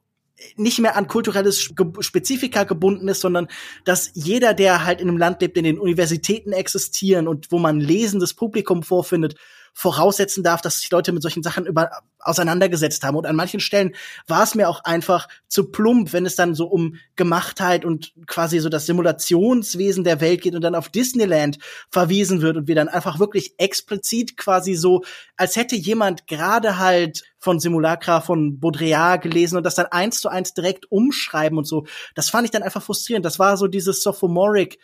nicht 0.56 0.78
mehr 0.78 0.96
an 0.96 1.06
kulturelles 1.06 1.60
Spezifika 2.00 2.64
gebunden 2.64 3.08
ist, 3.08 3.20
sondern 3.20 3.48
dass 3.84 4.10
jeder, 4.14 4.54
der 4.54 4.84
halt 4.84 5.00
in 5.00 5.08
einem 5.08 5.18
Land 5.18 5.42
lebt, 5.42 5.56
in 5.56 5.64
den 5.64 5.78
Universitäten 5.78 6.52
existieren 6.52 7.28
und 7.28 7.52
wo 7.52 7.58
man 7.58 7.80
lesendes 7.80 8.34
Publikum 8.34 8.82
vorfindet, 8.82 9.36
voraussetzen 9.72 10.42
darf, 10.42 10.60
dass 10.60 10.80
sich 10.80 10.90
Leute 10.90 11.12
mit 11.12 11.22
solchen 11.22 11.42
Sachen 11.42 11.66
über, 11.66 11.90
auseinandergesetzt 12.18 13.02
haben. 13.02 13.16
Und 13.16 13.26
an 13.26 13.36
manchen 13.36 13.60
Stellen 13.60 13.94
war 14.26 14.42
es 14.42 14.54
mir 14.54 14.68
auch 14.68 14.84
einfach 14.84 15.28
zu 15.48 15.70
plump, 15.70 16.12
wenn 16.12 16.26
es 16.26 16.36
dann 16.36 16.54
so 16.54 16.66
um 16.66 16.96
Gemachtheit 17.16 17.84
und 17.84 18.12
quasi 18.26 18.58
so 18.60 18.68
das 18.68 18.86
Simulationswesen 18.86 20.04
der 20.04 20.20
Welt 20.20 20.42
geht 20.42 20.54
und 20.54 20.62
dann 20.62 20.74
auf 20.74 20.88
Disneyland 20.88 21.58
verwiesen 21.90 22.42
wird 22.42 22.56
und 22.56 22.68
wir 22.68 22.74
dann 22.74 22.88
einfach 22.88 23.18
wirklich 23.18 23.54
explizit 23.58 24.36
quasi 24.36 24.74
so, 24.74 25.02
als 25.36 25.56
hätte 25.56 25.76
jemand 25.76 26.26
gerade 26.26 26.78
halt 26.78 27.22
von 27.38 27.58
Simulacra 27.58 28.20
von 28.20 28.60
Baudrillard 28.60 29.22
gelesen 29.22 29.56
und 29.56 29.64
das 29.64 29.74
dann 29.74 29.86
eins 29.86 30.20
zu 30.20 30.28
eins 30.28 30.52
direkt 30.52 30.90
umschreiben 30.92 31.56
und 31.56 31.66
so. 31.66 31.86
Das 32.14 32.28
fand 32.28 32.44
ich 32.44 32.50
dann 32.50 32.62
einfach 32.62 32.82
frustrierend. 32.82 33.24
Das 33.24 33.38
war 33.38 33.56
so 33.56 33.66
dieses 33.66 34.02
Sophomoric 34.02 34.78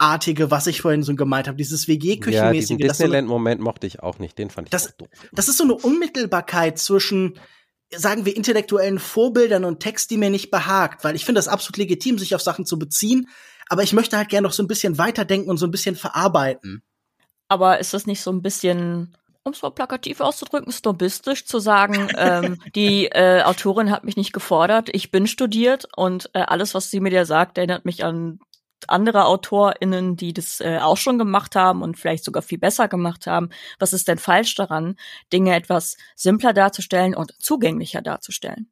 artige, 0.00 0.50
was 0.50 0.66
ich 0.66 0.80
vorhin 0.80 1.02
so 1.02 1.14
gemeint 1.14 1.46
habe, 1.46 1.56
dieses 1.56 1.86
WG-Küchenmäßige. 1.86 2.34
Ja, 2.34 2.52
diesen 2.52 2.78
Disneyland-Moment 2.78 3.60
mochte 3.60 3.86
ich 3.86 4.02
auch 4.02 4.18
nicht, 4.18 4.38
den 4.38 4.50
fand 4.50 4.68
ich 4.68 4.70
das, 4.70 4.96
doof. 4.96 5.08
Das 5.32 5.48
ist 5.48 5.58
so 5.58 5.64
eine 5.64 5.74
Unmittelbarkeit 5.74 6.78
zwischen, 6.78 7.38
sagen 7.94 8.24
wir, 8.24 8.36
intellektuellen 8.36 8.98
Vorbildern 8.98 9.64
und 9.64 9.80
Text, 9.80 10.10
die 10.10 10.16
mir 10.16 10.30
nicht 10.30 10.50
behagt, 10.50 11.04
weil 11.04 11.14
ich 11.16 11.24
finde 11.24 11.38
das 11.38 11.48
absolut 11.48 11.76
legitim, 11.76 12.18
sich 12.18 12.34
auf 12.34 12.42
Sachen 12.42 12.64
zu 12.66 12.78
beziehen, 12.78 13.28
aber 13.68 13.82
ich 13.82 13.92
möchte 13.92 14.16
halt 14.16 14.28
gerne 14.28 14.46
noch 14.46 14.54
so 14.54 14.62
ein 14.62 14.68
bisschen 14.68 14.98
weiterdenken 14.98 15.50
und 15.50 15.58
so 15.58 15.66
ein 15.66 15.70
bisschen 15.70 15.96
verarbeiten. 15.96 16.82
Aber 17.48 17.78
ist 17.78 17.94
das 17.94 18.06
nicht 18.06 18.22
so 18.22 18.32
ein 18.32 18.42
bisschen 18.42 19.14
um 19.42 19.52
es 19.52 19.62
mal 19.62 19.70
plakativ 19.70 20.20
auszudrücken, 20.20 20.70
snobistisch 20.70 21.46
zu 21.46 21.58
sagen, 21.60 22.08
ähm, 22.16 22.58
die 22.74 23.06
äh, 23.06 23.42
Autorin 23.42 23.90
hat 23.90 24.04
mich 24.04 24.16
nicht 24.16 24.32
gefordert, 24.32 24.90
ich 24.92 25.10
bin 25.10 25.26
studiert 25.26 25.88
und 25.96 26.30
äh, 26.34 26.40
alles, 26.40 26.74
was 26.74 26.90
sie 26.90 27.00
mir 27.00 27.10
da 27.10 27.24
sagt, 27.24 27.56
erinnert 27.56 27.86
mich 27.86 28.04
an 28.04 28.38
andere 28.88 29.26
AutorInnen, 29.26 30.16
die 30.16 30.32
das 30.32 30.60
äh, 30.60 30.78
auch 30.78 30.96
schon 30.96 31.18
gemacht 31.18 31.56
haben 31.56 31.82
und 31.82 31.98
vielleicht 31.98 32.24
sogar 32.24 32.42
viel 32.42 32.58
besser 32.58 32.88
gemacht 32.88 33.26
haben. 33.26 33.50
Was 33.78 33.92
ist 33.92 34.08
denn 34.08 34.18
falsch 34.18 34.54
daran, 34.54 34.96
Dinge 35.32 35.54
etwas 35.54 35.96
simpler 36.16 36.52
darzustellen 36.52 37.14
und 37.14 37.34
zugänglicher 37.40 38.02
darzustellen? 38.02 38.70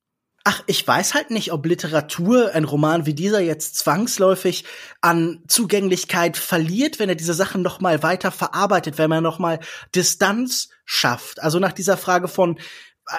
Ach, 0.50 0.62
ich 0.66 0.88
weiß 0.88 1.12
halt 1.12 1.30
nicht, 1.30 1.52
ob 1.52 1.66
Literatur, 1.66 2.54
ein 2.54 2.64
Roman 2.64 3.04
wie 3.04 3.12
dieser 3.12 3.40
jetzt 3.40 3.76
zwangsläufig 3.76 4.64
an 5.02 5.42
Zugänglichkeit 5.46 6.38
verliert, 6.38 6.98
wenn 6.98 7.10
er 7.10 7.16
diese 7.16 7.34
Sachen 7.34 7.60
noch 7.60 7.80
mal 7.80 8.02
weiter 8.02 8.30
verarbeitet, 8.30 8.96
wenn 8.96 9.10
man 9.10 9.22
noch 9.22 9.38
mal 9.38 9.60
Distanz 9.94 10.70
schafft. 10.86 11.42
Also 11.42 11.58
nach 11.58 11.72
dieser 11.72 11.98
Frage 11.98 12.28
von 12.28 12.58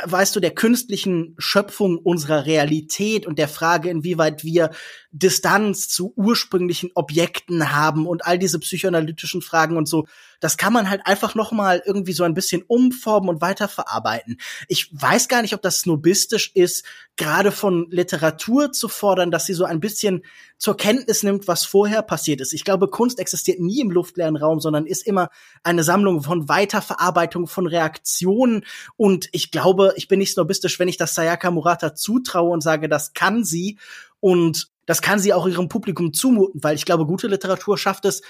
weißt 0.05 0.35
du, 0.35 0.39
der 0.39 0.51
künstlichen 0.51 1.35
Schöpfung 1.37 1.97
unserer 1.97 2.45
Realität 2.45 3.25
und 3.25 3.39
der 3.39 3.47
Frage, 3.47 3.89
inwieweit 3.89 4.43
wir 4.43 4.71
Distanz 5.11 5.87
zu 5.87 6.13
ursprünglichen 6.15 6.91
Objekten 6.93 7.71
haben 7.73 8.05
und 8.05 8.25
all 8.25 8.37
diese 8.37 8.59
psychoanalytischen 8.59 9.41
Fragen 9.41 9.77
und 9.77 9.87
so, 9.87 10.05
das 10.39 10.57
kann 10.57 10.73
man 10.73 10.89
halt 10.89 11.01
einfach 11.05 11.35
noch 11.35 11.51
mal 11.51 11.81
irgendwie 11.85 12.13
so 12.13 12.23
ein 12.23 12.33
bisschen 12.33 12.63
umformen 12.67 13.29
und 13.29 13.41
weiterverarbeiten. 13.41 14.39
Ich 14.67 14.89
weiß 14.91 15.27
gar 15.27 15.41
nicht, 15.41 15.53
ob 15.53 15.61
das 15.61 15.79
snobistisch 15.79 16.51
ist, 16.53 16.85
gerade 17.17 17.51
von 17.51 17.87
Literatur 17.89 18.71
zu 18.71 18.87
fordern, 18.87 19.31
dass 19.31 19.45
sie 19.45 19.53
so 19.53 19.65
ein 19.65 19.79
bisschen 19.79 20.23
zur 20.57 20.77
Kenntnis 20.77 21.23
nimmt, 21.23 21.47
was 21.47 21.65
vorher 21.65 22.01
passiert 22.01 22.41
ist. 22.41 22.53
Ich 22.53 22.63
glaube, 22.63 22.89
Kunst 22.89 23.19
existiert 23.19 23.59
nie 23.59 23.81
im 23.81 23.91
luftleeren 23.91 24.37
Raum, 24.37 24.59
sondern 24.59 24.85
ist 24.85 25.05
immer 25.05 25.29
eine 25.63 25.83
Sammlung 25.83 26.23
von 26.23 26.47
Weiterverarbeitung 26.47 27.47
von 27.47 27.67
Reaktionen. 27.67 28.65
Und 28.95 29.29
ich 29.31 29.51
glaube, 29.51 29.93
ich 29.97 30.07
bin 30.07 30.19
nicht 30.19 30.33
snobistisch, 30.33 30.79
wenn 30.79 30.87
ich 30.87 30.97
das 30.97 31.15
Sayaka 31.15 31.51
Murata 31.51 31.95
zutraue 31.95 32.51
und 32.51 32.61
sage, 32.61 32.87
das 32.87 33.13
kann 33.13 33.43
sie. 33.43 33.77
Und 34.21 34.69
das 34.85 35.01
kann 35.01 35.19
sie 35.19 35.33
auch 35.33 35.47
ihrem 35.47 35.69
Publikum 35.69 36.13
zumuten, 36.13 36.63
weil 36.63 36.75
ich 36.75 36.85
glaube, 36.85 37.05
gute 37.05 37.27
Literatur 37.27 37.77
schafft 37.77 38.05
es, 38.05 38.21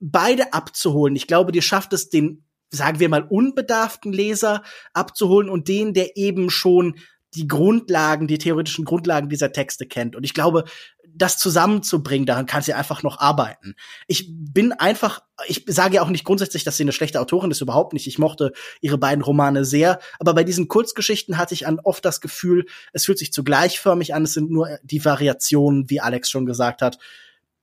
beide 0.00 0.52
abzuholen. 0.52 1.14
Ich 1.14 1.26
glaube, 1.26 1.52
die 1.52 1.62
schafft 1.62 1.92
es, 1.92 2.08
den, 2.08 2.44
sagen 2.70 2.98
wir 2.98 3.08
mal, 3.08 3.22
unbedarften 3.22 4.12
Leser 4.12 4.62
abzuholen 4.92 5.48
und 5.48 5.68
den, 5.68 5.94
der 5.94 6.16
eben 6.16 6.50
schon 6.50 6.96
die 7.34 7.46
Grundlagen, 7.46 8.26
die 8.26 8.38
theoretischen 8.38 8.84
Grundlagen 8.84 9.28
dieser 9.28 9.52
Texte 9.52 9.86
kennt. 9.86 10.16
Und 10.16 10.24
ich 10.24 10.34
glaube, 10.34 10.64
das 11.12 11.38
zusammenzubringen, 11.38 12.26
daran 12.26 12.46
kann 12.46 12.62
sie 12.62 12.72
einfach 12.72 13.02
noch 13.02 13.18
arbeiten. 13.18 13.74
Ich 14.06 14.28
bin 14.30 14.72
einfach, 14.72 15.20
ich 15.46 15.64
sage 15.66 15.96
ja 15.96 16.02
auch 16.02 16.08
nicht 16.08 16.24
grundsätzlich, 16.24 16.64
dass 16.64 16.76
sie 16.76 16.84
eine 16.84 16.92
schlechte 16.92 17.20
Autorin 17.20 17.50
ist, 17.50 17.60
überhaupt 17.60 17.92
nicht. 17.92 18.06
Ich 18.06 18.18
mochte 18.18 18.52
ihre 18.80 18.98
beiden 18.98 19.22
Romane 19.22 19.64
sehr. 19.64 20.00
Aber 20.18 20.34
bei 20.34 20.44
diesen 20.44 20.68
Kurzgeschichten 20.68 21.38
hatte 21.38 21.54
ich 21.54 21.66
an 21.66 21.80
oft 21.80 22.04
das 22.04 22.20
Gefühl, 22.20 22.66
es 22.92 23.04
fühlt 23.04 23.18
sich 23.18 23.32
zu 23.32 23.44
gleichförmig 23.44 24.14
an. 24.14 24.24
Es 24.24 24.34
sind 24.34 24.50
nur 24.50 24.78
die 24.82 25.04
Variationen, 25.04 25.88
wie 25.90 26.00
Alex 26.00 26.30
schon 26.30 26.46
gesagt 26.46 26.82
hat. 26.82 26.98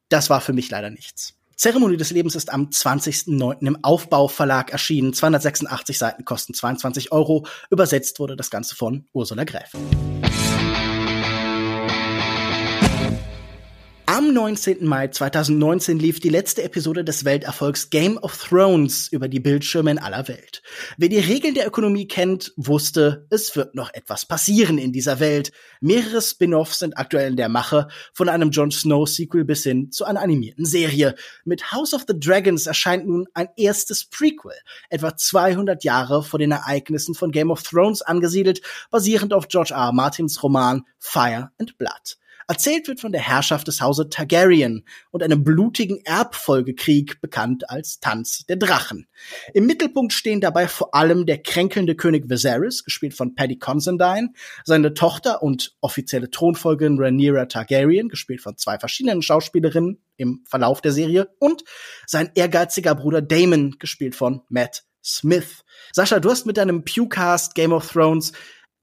Das 0.09 0.29
war 0.29 0.41
für 0.41 0.53
mich 0.53 0.69
leider 0.69 0.89
nichts. 0.89 1.36
Zeremonie 1.57 1.97
des 1.97 2.11
Lebens 2.11 2.35
ist 2.35 2.53
am 2.53 2.69
20.09. 2.69 3.65
im 3.65 3.83
Aufbauverlag 3.83 4.71
erschienen. 4.71 5.11
286 5.11 5.97
Seiten 5.97 6.23
kosten 6.23 6.53
22 6.53 7.11
Euro. 7.11 7.47
Übersetzt 7.71 8.19
wurde 8.19 8.35
das 8.35 8.51
Ganze 8.51 8.75
von 8.75 9.07
Ursula 9.11 9.43
Gräf. 9.43 9.71
Am 14.17 14.33
19. 14.33 14.83
Mai 14.83 15.09
2019 15.09 15.99
lief 15.99 16.19
die 16.19 16.29
letzte 16.29 16.63
Episode 16.63 17.03
des 17.03 17.23
Welterfolgs 17.23 17.91
Game 17.91 18.17
of 18.17 18.35
Thrones 18.35 19.09
über 19.09 19.27
die 19.27 19.39
Bildschirme 19.39 19.91
in 19.91 19.99
aller 19.99 20.27
Welt. 20.27 20.63
Wer 20.97 21.09
die 21.09 21.19
Regeln 21.19 21.53
der 21.53 21.67
Ökonomie 21.67 22.07
kennt, 22.07 22.51
wusste, 22.57 23.27
es 23.29 23.55
wird 23.55 23.75
noch 23.75 23.93
etwas 23.93 24.25
passieren 24.25 24.79
in 24.79 24.91
dieser 24.91 25.19
Welt. 25.19 25.51
Mehrere 25.81 26.19
Spin-offs 26.19 26.79
sind 26.79 26.97
aktuell 26.97 27.29
in 27.29 27.37
der 27.37 27.47
Mache, 27.47 27.89
von 28.11 28.27
einem 28.27 28.49
Jon 28.49 28.71
Snow 28.71 29.07
Sequel 29.07 29.45
bis 29.45 29.61
hin 29.61 29.91
zu 29.91 30.03
einer 30.03 30.23
animierten 30.23 30.65
Serie. 30.65 31.13
Mit 31.45 31.71
House 31.71 31.93
of 31.93 32.05
the 32.07 32.19
Dragons 32.19 32.65
erscheint 32.65 33.05
nun 33.05 33.27
ein 33.35 33.49
erstes 33.55 34.05
Prequel, 34.05 34.55
etwa 34.89 35.15
200 35.15 35.83
Jahre 35.83 36.23
vor 36.23 36.39
den 36.39 36.53
Ereignissen 36.53 37.13
von 37.13 37.31
Game 37.31 37.51
of 37.51 37.61
Thrones 37.61 38.01
angesiedelt, 38.01 38.63
basierend 38.89 39.31
auf 39.31 39.47
George 39.47 39.75
R. 39.75 39.79
R. 39.79 39.91
Martins 39.91 40.41
Roman 40.41 40.85
Fire 40.97 41.51
and 41.59 41.77
Blood. 41.77 42.17
Erzählt 42.49 42.87
wird 42.87 43.01
von 43.01 43.11
der 43.11 43.21
Herrschaft 43.21 43.67
des 43.67 43.81
Hauses 43.81 44.07
Targaryen 44.09 44.85
und 45.11 45.21
einem 45.21 45.43
blutigen 45.43 45.99
Erbfolgekrieg, 46.05 47.19
bekannt 47.19 47.69
als 47.69 47.99
Tanz 47.99 48.45
der 48.45 48.55
Drachen. 48.55 49.07
Im 49.53 49.65
Mittelpunkt 49.65 50.13
stehen 50.13 50.39
dabei 50.39 50.69
vor 50.69 50.95
allem 50.95 51.25
der 51.25 51.39
kränkelnde 51.39 51.95
König 51.95 52.29
Viserys, 52.29 52.85
gespielt 52.85 53.13
von 53.13 53.35
Paddy 53.35 53.59
Considine, 53.59 54.29
seine 54.63 54.93
Tochter 54.93 55.43
und 55.43 55.75
offizielle 55.81 56.31
Thronfolgerin 56.31 56.99
Rhaenyra 56.99 57.47
Targaryen, 57.47 58.07
gespielt 58.07 58.39
von 58.39 58.55
zwei 58.55 58.79
verschiedenen 58.79 59.21
Schauspielerinnen 59.21 60.01
im 60.15 60.43
Verlauf 60.47 60.79
der 60.79 60.93
Serie, 60.93 61.29
und 61.39 61.65
sein 62.05 62.31
ehrgeiziger 62.35 62.95
Bruder 62.95 63.21
Damon, 63.21 63.75
gespielt 63.77 64.15
von 64.15 64.41
Matt 64.47 64.85
Smith. 65.03 65.63
Sascha, 65.93 66.19
du 66.19 66.29
hast 66.29 66.45
mit 66.45 66.57
deinem 66.57 66.83
Pewcast 66.83 67.55
Game 67.55 67.71
of 67.71 67.91
Thrones 67.91 68.33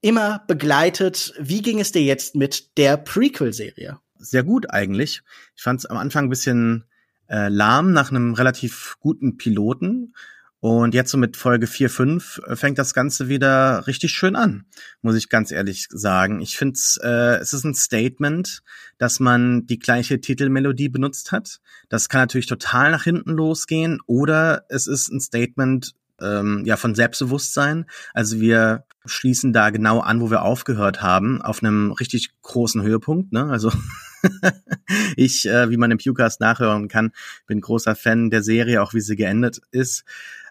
immer 0.05 0.45
begleitet. 0.47 1.33
Wie 1.41 1.63
ging 1.63 1.81
es 1.81 1.91
dir 1.91 2.03
jetzt 2.03 2.35
mit 2.35 2.77
der 2.77 2.99
Prequel-Serie? 2.99 3.99
Sehr 4.19 4.43
gut 4.43 4.69
eigentlich. 4.69 5.23
Ich 5.57 5.63
fand 5.63 5.81
es 5.81 5.87
am 5.87 5.97
Anfang 5.97 6.27
ein 6.27 6.31
bisschen 6.31 6.85
äh, 7.27 7.49
lahm 7.49 7.93
nach 7.93 8.11
einem 8.11 8.35
relativ 8.35 8.97
guten 9.01 9.39
Piloten. 9.39 10.15
Und 10.61 10.93
jetzt 10.93 11.11
so 11.11 11.17
mit 11.17 11.39
Folge 11.39 11.67
4, 11.67 11.89
5 11.89 12.41
äh, 12.47 12.55
fängt 12.57 12.79
das 12.79 12.93
Ganze 12.93 13.31
wieder 13.31 13.87
richtig 13.87 14.13
schön 14.13 14.37
an, 14.37 14.67
muss 15.01 15.15
ich 15.15 15.31
ganz 15.31 15.51
ehrlich 15.51 15.89
sagen. 15.91 16.43
Ich 16.43 16.59
finde 16.59 16.79
äh, 17.03 17.37
es 17.41 17.55
ist 17.55 17.65
ein 17.65 17.75
Statement, 17.75 18.63
dass 18.99 19.21
man 19.21 19.65
die 19.65 19.79
gleiche 19.79 20.21
Titelmelodie 20.21 20.91
benutzt 20.91 21.33
hat. 21.33 21.61
Das 21.89 22.11
kann 22.11 22.21
natürlich 22.21 22.47
total 22.47 22.91
nach 22.91 23.05
hinten 23.05 23.31
losgehen. 23.31 24.01
Oder 24.07 24.67
es 24.69 24.87
ist 24.87 25.09
ein 25.09 25.21
Statement 25.21 25.95
ähm, 26.21 26.63
ja 26.65 26.77
von 26.77 26.95
Selbstbewusstsein. 26.95 27.87
Also 28.13 28.41
wir 28.41 28.85
schließen 29.05 29.53
da 29.53 29.71
genau 29.71 30.01
an, 30.01 30.21
wo 30.21 30.31
wir 30.31 30.43
aufgehört 30.43 31.03
haben, 31.03 31.43
auf 31.43 31.63
einem 31.63 31.93
richtig 31.93 32.31
großen 32.43 32.83
Höhepunkt. 32.83 33.33
Ne? 33.33 33.47
Also 33.51 33.71
ich, 35.17 35.47
äh, 35.47 35.71
wie 35.71 35.77
man 35.77 35.91
im 35.91 35.99
Pewcast 35.99 36.41
nachhören 36.41 36.89
kann, 36.89 37.13
bin 37.47 37.61
großer 37.61 37.95
Fan 37.95 38.31
der 38.31 38.43
Serie, 38.43 38.83
auch 38.83 38.95
wie 38.95 39.01
sie 39.01 39.17
geendet 39.17 39.61
ist. 39.71 40.05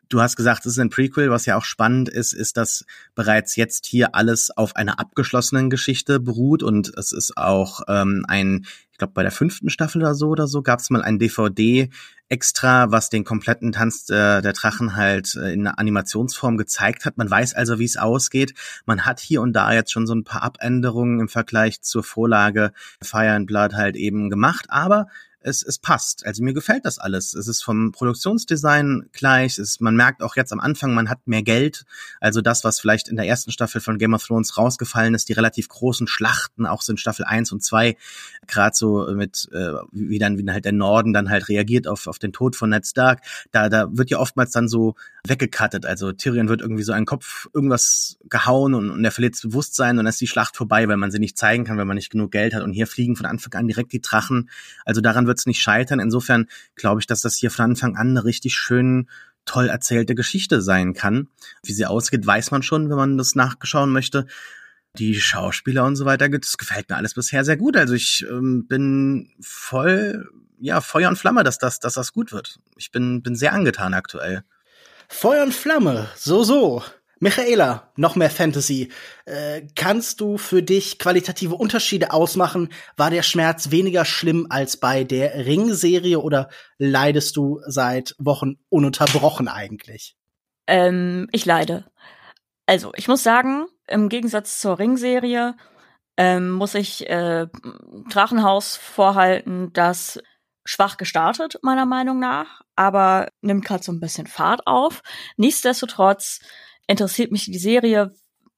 Du 0.09 0.21
hast 0.21 0.35
gesagt, 0.35 0.65
es 0.65 0.73
ist 0.73 0.79
ein 0.79 0.89
Prequel, 0.89 1.29
was 1.29 1.45
ja 1.45 1.57
auch 1.57 1.63
spannend 1.63 2.09
ist, 2.09 2.33
ist, 2.33 2.57
dass 2.57 2.85
bereits 3.15 3.55
jetzt 3.55 3.85
hier 3.85 4.15
alles 4.15 4.51
auf 4.51 4.75
einer 4.75 4.99
abgeschlossenen 4.99 5.69
Geschichte 5.69 6.19
beruht 6.19 6.63
und 6.63 6.91
es 6.97 7.11
ist 7.11 7.37
auch 7.37 7.81
ähm, 7.87 8.25
ein, 8.27 8.65
ich 8.91 8.97
glaube 8.97 9.13
bei 9.13 9.23
der 9.23 9.31
fünften 9.31 9.69
Staffel 9.69 10.01
oder 10.01 10.13
so 10.13 10.27
oder 10.27 10.47
so, 10.47 10.61
gab 10.61 10.79
es 10.79 10.89
mal 10.89 11.01
ein 11.01 11.19
DVD 11.19 11.89
extra, 12.29 12.91
was 12.91 13.09
den 13.09 13.23
kompletten 13.23 13.71
Tanz 13.71 14.05
der, 14.05 14.41
der 14.41 14.53
Drachen 14.53 14.95
halt 14.95 15.35
äh, 15.35 15.53
in 15.53 15.67
einer 15.67 15.77
Animationsform 15.77 16.57
gezeigt 16.57 17.05
hat. 17.05 17.17
Man 17.17 17.29
weiß 17.29 17.53
also, 17.53 17.77
wie 17.77 17.85
es 17.85 17.97
ausgeht. 17.97 18.53
Man 18.85 19.05
hat 19.05 19.19
hier 19.19 19.41
und 19.41 19.53
da 19.53 19.71
jetzt 19.73 19.91
schon 19.91 20.07
so 20.07 20.15
ein 20.15 20.23
paar 20.23 20.41
Abänderungen 20.41 21.19
im 21.19 21.29
Vergleich 21.29 21.81
zur 21.81 22.03
Vorlage 22.03 22.71
Fire 23.01 23.31
and 23.31 23.45
Blood 23.45 23.73
halt 23.73 23.95
eben 23.95 24.29
gemacht, 24.29 24.65
aber 24.69 25.07
es, 25.43 25.63
es 25.63 25.77
passt. 25.77 26.25
Also 26.25 26.43
mir 26.43 26.53
gefällt 26.53 26.85
das 26.85 26.99
alles. 26.99 27.33
Es 27.33 27.47
ist 27.47 27.63
vom 27.63 27.91
Produktionsdesign 27.91 29.09
gleich. 29.11 29.57
Es, 29.59 29.79
man 29.79 29.95
merkt 29.95 30.23
auch 30.23 30.35
jetzt 30.35 30.51
am 30.53 30.59
Anfang, 30.59 30.93
man 30.93 31.09
hat 31.09 31.27
mehr 31.27 31.43
Geld. 31.43 31.85
Also 32.19 32.41
das, 32.41 32.63
was 32.63 32.79
vielleicht 32.79 33.07
in 33.09 33.15
der 33.15 33.27
ersten 33.27 33.51
Staffel 33.51 33.81
von 33.81 33.97
Game 33.97 34.13
of 34.13 34.25
Thrones 34.25 34.57
rausgefallen 34.57 35.13
ist, 35.13 35.29
die 35.29 35.33
relativ 35.33 35.67
großen 35.67 36.07
Schlachten, 36.07 36.65
auch 36.65 36.81
so 36.81 36.93
in 36.93 36.97
Staffel 36.97 37.25
1 37.25 37.51
und 37.51 37.63
2, 37.63 37.97
gerade 38.47 38.75
so 38.75 39.07
mit, 39.13 39.49
äh, 39.51 39.73
wie 39.91 40.19
dann 40.19 40.37
wie 40.37 40.49
halt 40.49 40.65
der 40.65 40.71
Norden 40.71 41.13
dann 41.13 41.29
halt 41.29 41.49
reagiert 41.49 41.87
auf, 41.87 42.07
auf 42.07 42.19
den 42.19 42.33
Tod 42.33 42.55
von 42.55 42.69
Ned 42.69 42.87
Stark. 42.87 43.21
Da, 43.51 43.69
da 43.69 43.87
wird 43.91 44.09
ja 44.09 44.19
oftmals 44.19 44.51
dann 44.51 44.67
so 44.67 44.95
weggekattet. 45.25 45.85
Also 45.85 46.11
Tyrion 46.11 46.49
wird 46.49 46.61
irgendwie 46.61 46.83
so 46.83 46.93
einen 46.93 47.05
Kopf 47.05 47.47
irgendwas 47.53 48.17
gehauen 48.29 48.73
und, 48.73 48.89
und 48.89 49.05
er 49.05 49.11
verliert 49.11 49.35
das 49.35 49.41
Bewusstsein 49.41 49.91
und 49.91 49.97
dann 49.97 50.07
ist 50.07 50.21
die 50.21 50.27
Schlacht 50.27 50.57
vorbei, 50.57 50.87
weil 50.87 50.97
man 50.97 51.11
sie 51.11 51.19
nicht 51.19 51.37
zeigen 51.37 51.63
kann, 51.63 51.77
weil 51.77 51.85
man 51.85 51.95
nicht 51.95 52.09
genug 52.09 52.31
Geld 52.31 52.53
hat. 52.53 52.63
Und 52.63 52.73
hier 52.73 52.87
fliegen 52.87 53.15
von 53.15 53.25
Anfang 53.25 53.53
an 53.53 53.67
direkt 53.67 53.93
die 53.93 54.01
Drachen. 54.01 54.49
Also 54.85 55.01
daran 55.01 55.27
wird 55.27 55.32
es 55.37 55.45
nicht 55.45 55.61
scheitern. 55.61 55.99
Insofern 55.99 56.47
glaube 56.75 57.01
ich, 57.01 57.07
dass 57.07 57.21
das 57.21 57.35
hier 57.35 57.51
von 57.51 57.65
Anfang 57.65 57.95
an 57.95 58.09
eine 58.09 58.25
richtig 58.25 58.55
schön 58.55 59.07
toll 59.45 59.69
erzählte 59.69 60.15
Geschichte 60.15 60.61
sein 60.61 60.93
kann. 60.93 61.27
Wie 61.63 61.73
sie 61.73 61.85
ausgeht, 61.85 62.25
weiß 62.25 62.51
man 62.51 62.63
schon, 62.63 62.89
wenn 62.89 62.97
man 62.97 63.17
das 63.17 63.35
nachschauen 63.35 63.91
möchte. 63.91 64.25
Die 64.97 65.19
Schauspieler 65.19 65.85
und 65.85 65.95
so 65.95 66.05
weiter, 66.05 66.29
das 66.29 66.57
gefällt 66.57 66.89
mir 66.89 66.97
alles 66.97 67.15
bisher 67.15 67.43
sehr 67.43 67.57
gut. 67.57 67.75
Also 67.75 67.95
ich 67.95 68.25
ähm, 68.29 68.67
bin 68.67 69.31
voll, 69.41 70.29
ja, 70.59 70.81
Feuer 70.81 71.09
und 71.09 71.17
Flamme, 71.17 71.43
dass 71.43 71.57
das, 71.57 71.79
dass 71.79 71.95
das 71.95 72.13
gut 72.13 72.31
wird. 72.31 72.59
Ich 72.77 72.91
bin, 72.91 73.23
bin 73.23 73.35
sehr 73.35 73.53
angetan 73.53 73.93
aktuell. 73.93 74.43
Feuer 75.09 75.43
und 75.43 75.53
Flamme, 75.53 76.09
so, 76.15 76.43
so. 76.43 76.83
Michaela, 77.23 77.93
noch 77.95 78.17
mehr 78.17 78.29
Fantasy. 78.29 78.91
Äh, 79.23 79.61
kannst 79.77 80.19
du 80.19 80.37
für 80.37 80.61
dich 80.61 80.99
qualitative 80.99 81.55
Unterschiede 81.55 82.11
ausmachen? 82.11 82.67
War 82.97 83.11
der 83.11 83.23
Schmerz 83.23 83.71
weniger 83.71 84.03
schlimm 84.03 84.47
als 84.49 84.75
bei 84.75 85.05
der 85.05 85.45
Ring-Serie 85.45 86.19
oder 86.19 86.49
leidest 86.77 87.37
du 87.37 87.61
seit 87.65 88.13
Wochen 88.19 88.55
ununterbrochen 88.67 89.47
eigentlich? 89.47 90.17
Ähm, 90.67 91.29
ich 91.31 91.45
leide. 91.45 91.85
Also, 92.65 92.91
ich 92.97 93.07
muss 93.07 93.23
sagen, 93.23 93.67
im 93.87 94.09
Gegensatz 94.09 94.59
zur 94.59 94.77
Ring-Serie 94.77 95.55
ähm, 96.17 96.51
muss 96.51 96.75
ich 96.75 97.09
äh, 97.09 97.47
Drachenhaus 98.09 98.75
vorhalten, 98.75 99.71
das 99.71 100.21
schwach 100.65 100.97
gestartet, 100.97 101.57
meiner 101.61 101.85
Meinung 101.85 102.19
nach, 102.19 102.63
aber 102.75 103.29
nimmt 103.39 103.63
gerade 103.63 103.83
so 103.83 103.93
ein 103.93 104.01
bisschen 104.01 104.27
Fahrt 104.27 104.67
auf. 104.67 105.01
Nichtsdestotrotz 105.37 106.41
interessiert 106.87 107.31
mich 107.31 107.45
die 107.45 107.57
Serie 107.57 108.13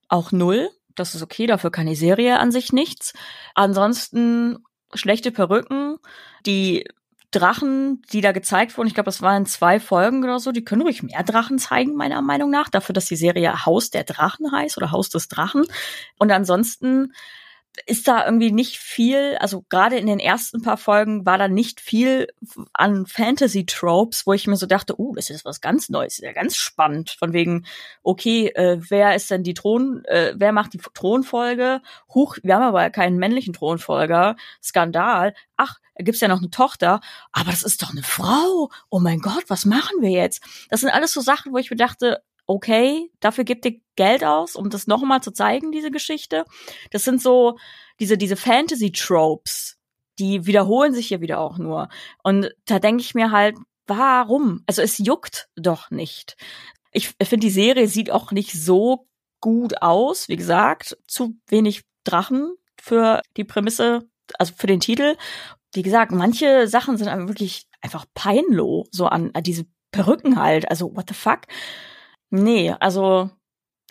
auch 0.08 0.32
null. 0.32 0.70
Das 0.96 1.16
ist 1.16 1.22
okay, 1.22 1.48
dafür 1.48 1.72
kann 1.72 1.88
die 1.88 1.96
Serie 1.96 2.40
an 2.40 2.52
sich 2.52 2.72
nichts. 2.72 3.14
Ansonsten 3.54 4.60
schlechte 4.94 5.32
Perücken, 5.32 5.98
die 6.46 6.86
Drachen, 7.32 8.02
die 8.14 8.22
da 8.22 8.32
gezeigt 8.32 8.78
wurden, 8.78 8.88
ich 8.88 8.94
glaube, 8.94 9.08
das 9.08 9.22
waren 9.22 9.46
zwei 9.46 9.82
Folgen 9.82 10.24
oder 10.24 10.40
so, 10.40 10.54
die 10.54 10.64
können 10.64 10.84
ruhig 10.84 11.04
mehr 11.04 11.22
Drachen 11.24 11.60
zeigen, 11.60 11.96
meiner 11.96 12.22
Meinung 12.22 12.50
nach, 12.50 12.70
dafür, 12.70 12.94
dass 12.94 13.06
die 13.06 13.18
Serie 13.18 13.66
Haus 13.66 13.90
der 13.90 14.06
Drachen 14.06 14.52
heißt 14.52 14.78
oder 14.78 14.92
Haus 14.92 15.10
des 15.10 15.28
Drachen. 15.28 15.66
Und 16.18 16.32
ansonsten 16.32 17.14
ist 17.86 18.08
da 18.08 18.26
irgendwie 18.26 18.52
nicht 18.52 18.78
viel, 18.78 19.38
also 19.40 19.66
gerade 19.70 19.98
in 19.98 20.08
den 20.08 20.20
ersten 20.20 20.62
paar 20.62 20.78
Folgen 20.78 21.26
war 21.26 21.38
da 21.38 21.48
nicht 21.48 21.80
viel 21.80 22.28
an 22.74 23.06
Fantasy-Tropes, 23.06 24.26
wo 24.26 24.34
ich 24.34 24.48
mir 24.48 24.58
so 24.58 24.66
dachte, 24.66 25.00
uh, 25.00 25.14
das 25.16 25.30
ist 25.30 25.46
was 25.46 25.62
ganz 25.62 25.90
Neues, 25.90 26.18
ja 26.20 26.34
ganz 26.34 26.56
spannend. 26.56 27.12
Von 27.12 27.34
wegen, 27.34 27.66
okay, 28.04 28.48
äh, 28.50 28.80
wer 28.90 29.16
ist 29.16 29.32
denn 29.32 29.44
die 29.44 29.54
Thron, 29.54 30.04
äh, 30.06 30.34
wer 30.36 30.52
macht 30.52 30.74
die 30.74 30.82
Thronfolge? 30.94 31.82
Huch, 32.14 32.38
wir 32.44 32.56
haben 32.56 32.64
aber 32.64 32.90
keinen 32.90 33.18
männlichen 33.18 33.54
Thronfolger. 33.54 34.36
Skandal. 34.62 35.34
Ach, 35.58 35.80
da 35.96 36.04
gibt's 36.04 36.22
ja 36.22 36.28
noch 36.28 36.40
eine 36.40 36.50
Tochter, 36.50 37.00
aber 37.32 37.52
das 37.52 37.64
ist 37.64 37.82
doch 37.82 37.92
eine 37.92 38.04
Frau. 38.04 38.70
Oh 38.90 39.00
mein 39.00 39.20
Gott, 39.20 39.46
was 39.48 39.66
machen 39.66 40.02
wir 40.02 40.10
jetzt? 40.10 40.44
Das 40.70 40.82
sind 40.82 40.90
alles 40.90 41.14
so 41.14 41.22
Sachen, 41.22 41.54
wo 41.54 41.58
ich 41.58 41.70
mir 41.70 41.78
dachte, 41.78 42.22
okay, 42.48 43.10
dafür 43.20 43.44
gibt 43.44 43.66
ihr 43.66 43.80
Geld 43.96 44.24
aus, 44.24 44.56
um 44.56 44.70
das 44.70 44.88
nochmal 44.88 45.22
zu 45.22 45.32
zeigen, 45.32 45.72
diese 45.72 45.92
Geschichte. 45.92 46.46
Das 46.92 47.04
sind 47.04 47.22
so 47.22 47.58
diese, 48.00 48.18
diese 48.18 48.36
Fantasy-Tropes, 48.36 49.78
die 50.20 50.46
wiederholen 50.46 50.94
sich 50.94 51.08
hier 51.08 51.22
wieder 51.22 51.40
auch 51.40 51.58
nur. 51.58 51.90
Und 52.24 52.52
da 52.66 52.80
denke 52.80 53.02
ich 53.02 53.16
mir 53.16 53.32
halt, 53.32 53.58
warum? 53.88 54.64
Also 54.66 54.82
es 54.82 54.98
juckt 54.98 55.48
doch 55.56 55.92
nicht. 55.92 56.36
Ich 56.92 57.10
finde, 57.10 57.46
die 57.46 57.52
Serie 57.52 57.88
sieht 57.88 58.12
auch 58.12 58.32
nicht 58.32 58.54
so 58.54 59.08
gut 59.42 59.82
aus. 59.82 60.30
Wie 60.30 60.38
gesagt, 60.38 60.98
zu 61.08 61.36
wenig 61.48 61.82
Drachen 62.04 62.56
für 62.80 63.22
die 63.38 63.44
Prämisse, 63.44 64.08
also 64.40 64.54
für 64.56 64.68
den 64.68 64.80
Titel. 64.80 65.18
Wie 65.74 65.82
gesagt, 65.82 66.12
manche 66.12 66.68
Sachen 66.68 66.98
sind 66.98 67.10
wirklich 67.28 67.68
einfach 67.82 68.06
peinloh, 68.14 68.86
so 68.92 69.08
an, 69.08 69.32
an 69.34 69.44
diese 69.44 69.66
Perücken 69.92 70.40
halt. 70.42 70.70
Also, 70.70 70.96
what 70.96 71.06
the 71.10 71.14
fuck? 71.14 71.42
Nee, 72.30 72.74
also 72.80 73.30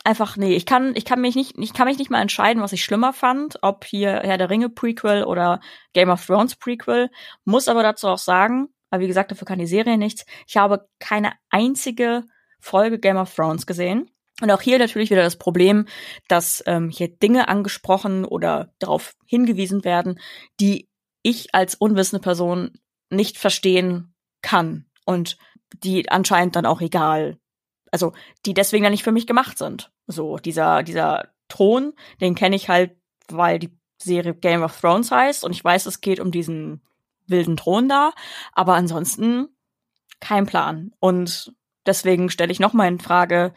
einfach 0.04 0.36
nee, 0.36 0.54
ich 0.54 0.66
kann 0.66 0.94
ich 0.96 1.04
kann 1.04 1.20
mich 1.20 1.34
nicht 1.34 1.56
ich 1.58 1.72
kann 1.72 1.86
mich 1.86 1.98
nicht 1.98 2.10
mal 2.10 2.20
entscheiden, 2.20 2.62
was 2.62 2.72
ich 2.72 2.84
schlimmer 2.84 3.12
fand, 3.12 3.58
ob 3.62 3.84
hier 3.84 4.20
Herr 4.22 4.38
der 4.38 4.50
Ringe 4.50 4.68
Prequel 4.68 5.24
oder 5.24 5.60
Game 5.92 6.10
of 6.10 6.24
Thrones 6.24 6.56
Prequel, 6.56 7.10
muss 7.44 7.68
aber 7.68 7.82
dazu 7.82 8.08
auch 8.08 8.18
sagen, 8.18 8.68
aber 8.90 9.02
wie 9.02 9.08
gesagt, 9.08 9.30
dafür 9.30 9.46
kann 9.46 9.58
die 9.58 9.66
Serie 9.66 9.98
nichts. 9.98 10.24
Ich 10.46 10.56
habe 10.56 10.88
keine 11.00 11.32
einzige 11.50 12.24
Folge 12.60 12.98
Game 12.98 13.16
of 13.16 13.34
Thrones 13.34 13.66
gesehen. 13.66 14.10
Und 14.40 14.50
auch 14.50 14.60
hier 14.60 14.78
natürlich 14.78 15.10
wieder 15.10 15.22
das 15.22 15.36
Problem, 15.36 15.86
dass 16.28 16.62
ähm, 16.66 16.90
hier 16.90 17.08
Dinge 17.08 17.48
angesprochen 17.48 18.24
oder 18.24 18.72
darauf 18.78 19.14
hingewiesen 19.26 19.84
werden, 19.84 20.20
die 20.60 20.88
ich 21.22 21.54
als 21.54 21.74
unwissende 21.74 22.22
Person 22.22 22.72
nicht 23.10 23.38
verstehen 23.38 24.14
kann 24.42 24.86
und 25.06 25.38
die 25.82 26.08
anscheinend 26.10 26.56
dann 26.56 26.66
auch 26.66 26.80
egal 26.80 27.38
also 27.94 28.12
die 28.44 28.54
deswegen 28.54 28.82
dann 28.82 28.90
nicht 28.90 29.04
für 29.04 29.12
mich 29.12 29.28
gemacht 29.28 29.56
sind. 29.56 29.92
So, 30.08 30.38
dieser, 30.38 30.82
dieser 30.82 31.28
Thron, 31.48 31.92
den 32.20 32.34
kenne 32.34 32.56
ich 32.56 32.68
halt, 32.68 32.96
weil 33.28 33.60
die 33.60 33.70
Serie 34.02 34.34
Game 34.34 34.64
of 34.64 34.80
Thrones 34.80 35.12
heißt 35.12 35.44
und 35.44 35.52
ich 35.52 35.62
weiß, 35.62 35.86
es 35.86 36.00
geht 36.00 36.18
um 36.18 36.32
diesen 36.32 36.82
wilden 37.28 37.56
Thron 37.56 37.88
da, 37.88 38.10
aber 38.52 38.74
ansonsten 38.74 39.46
kein 40.18 40.44
Plan. 40.44 40.90
Und 40.98 41.54
deswegen 41.86 42.30
stelle 42.30 42.50
ich 42.50 42.58
nochmal 42.58 42.88
in 42.88 42.98
Frage, 42.98 43.54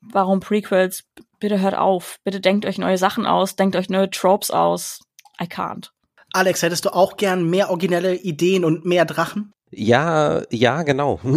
warum 0.00 0.40
Prequels? 0.40 1.04
Bitte 1.38 1.60
hört 1.60 1.76
auf, 1.76 2.18
bitte 2.24 2.40
denkt 2.40 2.64
euch 2.64 2.78
neue 2.78 2.96
Sachen 2.96 3.26
aus, 3.26 3.56
denkt 3.56 3.76
euch 3.76 3.90
neue 3.90 4.08
Tropes 4.08 4.50
aus. 4.50 5.00
I 5.38 5.44
can't. 5.44 5.90
Alex, 6.32 6.62
hättest 6.62 6.86
du 6.86 6.94
auch 6.94 7.18
gern 7.18 7.44
mehr 7.44 7.68
originelle 7.68 8.14
Ideen 8.14 8.64
und 8.64 8.86
mehr 8.86 9.04
Drachen? 9.04 9.52
Ja, 9.70 10.44
ja, 10.50 10.82
genau. 10.82 11.20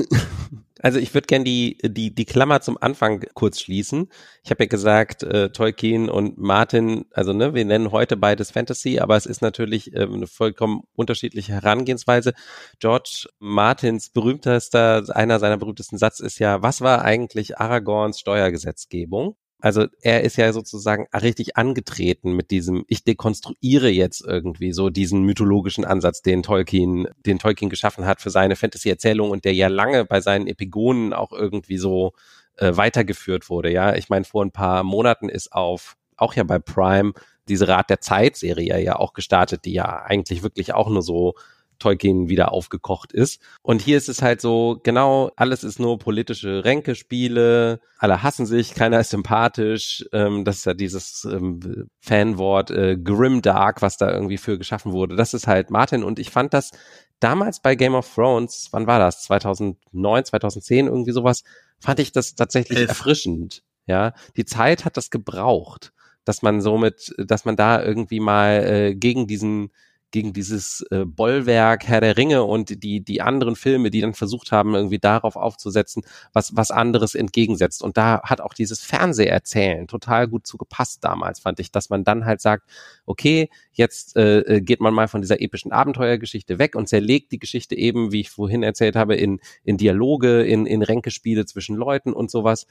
Also 0.83 0.99
ich 0.99 1.13
würde 1.13 1.27
gern 1.27 1.45
die, 1.45 1.77
die, 1.81 2.13
die 2.13 2.25
Klammer 2.25 2.59
zum 2.59 2.77
Anfang 2.79 3.23
kurz 3.35 3.61
schließen. 3.61 4.09
Ich 4.43 4.51
habe 4.51 4.65
ja 4.65 4.67
gesagt, 4.67 5.23
äh, 5.23 5.49
Tolkien 5.49 6.09
und 6.09 6.37
Martin, 6.37 7.05
also 7.13 7.31
ne, 7.31 7.53
wir 7.53 7.63
nennen 7.63 7.93
heute 7.93 8.17
beides 8.17 8.51
Fantasy, 8.51 8.99
aber 8.99 9.15
es 9.15 9.25
ist 9.25 9.41
natürlich 9.41 9.95
ähm, 9.95 10.15
eine 10.15 10.27
vollkommen 10.27 10.81
unterschiedliche 10.93 11.53
Herangehensweise. 11.53 12.33
George 12.79 13.29
Martins 13.39 14.09
berühmtester, 14.09 15.03
einer 15.15 15.39
seiner 15.39 15.55
berühmtesten 15.57 15.97
Satz 15.97 16.19
ist 16.19 16.39
ja, 16.39 16.61
was 16.61 16.81
war 16.81 17.03
eigentlich 17.03 17.57
Aragorns 17.59 18.19
Steuergesetzgebung? 18.19 19.37
Also 19.63 19.85
er 20.01 20.23
ist 20.23 20.35
ja 20.35 20.51
sozusagen 20.51 21.07
richtig 21.15 21.55
angetreten 21.55 22.35
mit 22.35 22.51
diesem, 22.51 22.83
ich 22.89 23.05
dekonstruiere 23.05 23.87
jetzt 23.87 24.19
irgendwie 24.19 24.73
so 24.73 24.89
diesen 24.89 25.23
mythologischen 25.23 25.85
Ansatz, 25.85 26.21
den 26.21 26.43
Tolkien, 26.43 27.07
den 27.25 27.39
Tolkien 27.39 27.69
geschaffen 27.69 28.05
hat 28.05 28.19
für 28.19 28.29
seine 28.29 28.57
Fantasy-Erzählung 28.57 29.31
und 29.31 29.45
der 29.45 29.53
ja 29.53 29.69
lange 29.69 30.03
bei 30.03 30.19
seinen 30.19 30.47
Epigonen 30.47 31.13
auch 31.13 31.31
irgendwie 31.31 31.77
so 31.77 32.11
äh, 32.57 32.75
weitergeführt 32.75 33.49
wurde. 33.49 33.71
Ja, 33.71 33.95
ich 33.95 34.09
meine, 34.09 34.25
vor 34.25 34.43
ein 34.43 34.51
paar 34.51 34.83
Monaten 34.83 35.29
ist 35.29 35.53
auf, 35.53 35.95
auch 36.17 36.33
ja 36.33 36.43
bei 36.43 36.59
Prime, 36.59 37.13
diese 37.47 37.69
Rat 37.69 37.89
der 37.89 38.01
Zeit-Serie 38.01 38.83
ja 38.83 38.97
auch 38.97 39.13
gestartet, 39.13 39.63
die 39.63 39.71
ja 39.71 40.03
eigentlich 40.03 40.43
wirklich 40.43 40.73
auch 40.73 40.89
nur 40.89 41.03
so 41.03 41.35
Tolkien 41.79 42.29
wieder 42.29 42.51
aufgekocht 42.51 43.13
ist. 43.13 43.41
Und 43.61 43.81
hier 43.81 43.97
ist 43.97 44.09
es 44.09 44.21
halt 44.21 44.41
so, 44.41 44.79
genau, 44.83 45.31
alles 45.35 45.63
ist 45.63 45.79
nur 45.79 45.99
politische 45.99 46.63
Ränkespiele, 46.65 47.79
alle 47.97 48.23
hassen 48.23 48.45
sich, 48.45 48.73
keiner 48.73 48.99
ist 48.99 49.09
sympathisch. 49.09 50.05
Ähm, 50.11 50.45
das 50.45 50.57
ist 50.57 50.65
ja 50.65 50.73
dieses 50.73 51.25
ähm, 51.25 51.89
Fanwort 51.99 52.71
äh, 52.71 52.97
Grimdark, 52.97 53.81
was 53.81 53.97
da 53.97 54.11
irgendwie 54.11 54.37
für 54.37 54.57
geschaffen 54.57 54.91
wurde. 54.91 55.15
Das 55.15 55.33
ist 55.33 55.47
halt 55.47 55.69
Martin 55.69 56.03
und 56.03 56.19
ich 56.19 56.29
fand 56.29 56.53
das 56.53 56.71
damals 57.19 57.61
bei 57.61 57.75
Game 57.75 57.95
of 57.95 58.13
Thrones, 58.13 58.67
wann 58.71 58.87
war 58.87 58.99
das? 58.99 59.23
2009, 59.23 60.25
2010, 60.25 60.87
irgendwie 60.87 61.11
sowas, 61.11 61.43
fand 61.79 61.99
ich 61.99 62.11
das 62.11 62.35
tatsächlich 62.35 62.79
Elf. 62.79 62.89
erfrischend. 62.89 63.63
Ja, 63.85 64.13
die 64.37 64.45
Zeit 64.45 64.85
hat 64.85 64.97
das 64.97 65.09
gebraucht, 65.09 65.93
dass 66.25 66.41
man 66.41 66.61
somit, 66.61 67.13
dass 67.17 67.45
man 67.45 67.55
da 67.55 67.83
irgendwie 67.83 68.19
mal 68.19 68.63
äh, 68.65 68.95
gegen 68.95 69.27
diesen 69.27 69.71
gegen 70.13 70.31
dieses 70.31 70.85
äh, 70.91 71.05
Bollwerk 71.05 71.87
Herr 71.87 71.99
der 71.99 72.15
Ringe 72.15 72.43
und 72.43 72.83
die, 72.83 73.03
die 73.03 73.21
anderen 73.21 73.55
Filme, 73.55 73.89
die 73.89 73.99
dann 73.99 74.13
versucht 74.13 74.51
haben, 74.51 74.75
irgendwie 74.75 74.99
darauf 74.99 75.35
aufzusetzen, 75.35 76.03
was, 76.31 76.55
was 76.55 76.69
anderes 76.69 77.15
entgegensetzt. 77.15 77.81
Und 77.81 77.97
da 77.97 78.21
hat 78.23 78.39
auch 78.39 78.53
dieses 78.53 78.81
Fernseherzählen 78.81 79.87
total 79.87 80.27
gut 80.27 80.45
zugepasst 80.45 81.03
damals, 81.03 81.39
fand 81.39 81.59
ich, 81.59 81.71
dass 81.71 81.89
man 81.89 82.03
dann 82.03 82.25
halt 82.25 82.41
sagt, 82.41 82.69
okay, 83.07 83.49
jetzt 83.71 84.15
äh, 84.15 84.39
äh, 84.41 84.61
geht 84.61 84.81
man 84.81 84.93
mal 84.93 85.07
von 85.07 85.21
dieser 85.21 85.41
epischen 85.41 85.71
Abenteuergeschichte 85.71 86.59
weg 86.59 86.75
und 86.75 86.87
zerlegt 86.87 87.31
die 87.31 87.39
Geschichte 87.39 87.75
eben, 87.75 88.11
wie 88.11 88.21
ich 88.21 88.29
vorhin 88.29 88.61
erzählt 88.61 88.95
habe, 88.95 89.15
in, 89.15 89.39
in 89.63 89.77
Dialoge, 89.77 90.43
in, 90.43 90.67
in 90.67 90.83
Ränkespiele 90.83 91.47
zwischen 91.47 91.75
Leuten 91.75 92.13
und 92.13 92.29
sowas. 92.29 92.67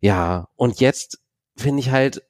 Ja, 0.00 0.48
und 0.56 0.80
jetzt 0.80 1.20
finde 1.56 1.80
ich 1.80 1.90
halt, 1.90 2.22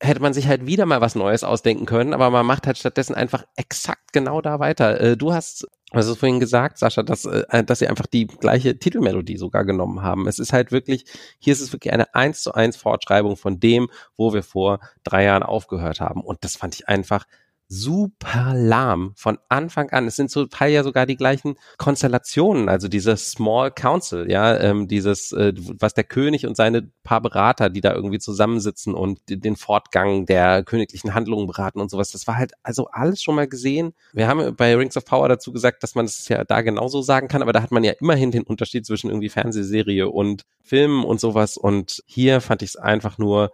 hätte 0.00 0.20
man 0.20 0.34
sich 0.34 0.46
halt 0.46 0.66
wieder 0.66 0.84
mal 0.84 1.00
was 1.00 1.14
Neues 1.14 1.42
ausdenken 1.42 1.86
können, 1.86 2.12
aber 2.12 2.30
man 2.30 2.44
macht 2.44 2.66
halt 2.66 2.76
stattdessen 2.76 3.14
einfach 3.14 3.44
exakt 3.56 4.12
genau 4.12 4.40
da 4.40 4.58
weiter. 4.58 5.00
Äh, 5.00 5.16
du 5.16 5.32
hast, 5.32 5.66
du 5.92 6.14
vorhin 6.14 6.40
gesagt, 6.40 6.78
Sascha, 6.78 7.02
dass, 7.02 7.24
äh, 7.24 7.64
dass 7.64 7.78
sie 7.78 7.88
einfach 7.88 8.06
die 8.06 8.26
gleiche 8.26 8.78
Titelmelodie 8.78 9.38
sogar 9.38 9.64
genommen 9.64 10.02
haben. 10.02 10.28
Es 10.28 10.38
ist 10.38 10.52
halt 10.52 10.70
wirklich, 10.70 11.06
hier 11.38 11.52
ist 11.52 11.60
es 11.60 11.72
wirklich 11.72 11.92
eine 11.92 12.14
eins 12.14 12.42
zu 12.42 12.52
eins 12.52 12.76
Fortschreibung 12.76 13.36
von 13.36 13.58
dem, 13.58 13.88
wo 14.16 14.34
wir 14.34 14.42
vor 14.42 14.80
drei 15.02 15.24
Jahren 15.24 15.42
aufgehört 15.42 16.00
haben. 16.00 16.20
Und 16.20 16.44
das 16.44 16.56
fand 16.56 16.74
ich 16.74 16.88
einfach 16.88 17.24
super 17.68 18.54
lahm 18.54 19.12
von 19.16 19.38
Anfang 19.48 19.90
an. 19.90 20.06
Es 20.06 20.16
sind 20.16 20.30
zum 20.30 20.48
Teil 20.50 20.72
ja 20.72 20.84
sogar 20.84 21.06
die 21.06 21.16
gleichen 21.16 21.56
Konstellationen, 21.78 22.68
also 22.68 22.88
dieses 22.88 23.30
Small 23.30 23.70
Council, 23.70 24.30
ja, 24.30 24.56
ähm, 24.58 24.88
dieses, 24.88 25.32
äh, 25.32 25.52
was 25.56 25.94
der 25.94 26.04
König 26.04 26.46
und 26.46 26.56
seine 26.56 26.90
paar 27.02 27.20
Berater, 27.20 27.70
die 27.70 27.80
da 27.80 27.92
irgendwie 27.92 28.18
zusammensitzen 28.18 28.94
und 28.94 29.20
den 29.28 29.56
Fortgang 29.56 30.26
der 30.26 30.62
königlichen 30.64 31.14
Handlungen 31.14 31.46
beraten 31.46 31.80
und 31.80 31.90
sowas. 31.90 32.12
Das 32.12 32.26
war 32.26 32.36
halt 32.36 32.52
also 32.62 32.88
alles 32.92 33.22
schon 33.22 33.34
mal 33.34 33.48
gesehen. 33.48 33.94
Wir 34.12 34.28
haben 34.28 34.54
bei 34.54 34.76
Rings 34.76 34.96
of 34.96 35.04
Power 35.04 35.28
dazu 35.28 35.52
gesagt, 35.52 35.82
dass 35.82 35.94
man 35.94 36.04
es 36.04 36.18
das 36.18 36.28
ja 36.28 36.44
da 36.44 36.60
genauso 36.60 37.02
sagen 37.02 37.28
kann, 37.28 37.42
aber 37.42 37.52
da 37.52 37.62
hat 37.62 37.72
man 37.72 37.84
ja 37.84 37.92
immerhin 38.00 38.30
den 38.30 38.42
Unterschied 38.42 38.86
zwischen 38.86 39.10
irgendwie 39.10 39.28
Fernsehserie 39.28 40.08
und 40.08 40.42
Filmen 40.62 41.04
und 41.04 41.20
sowas. 41.20 41.56
Und 41.56 42.02
hier 42.06 42.40
fand 42.40 42.62
ich 42.62 42.70
es 42.70 42.76
einfach 42.76 43.18
nur 43.18 43.50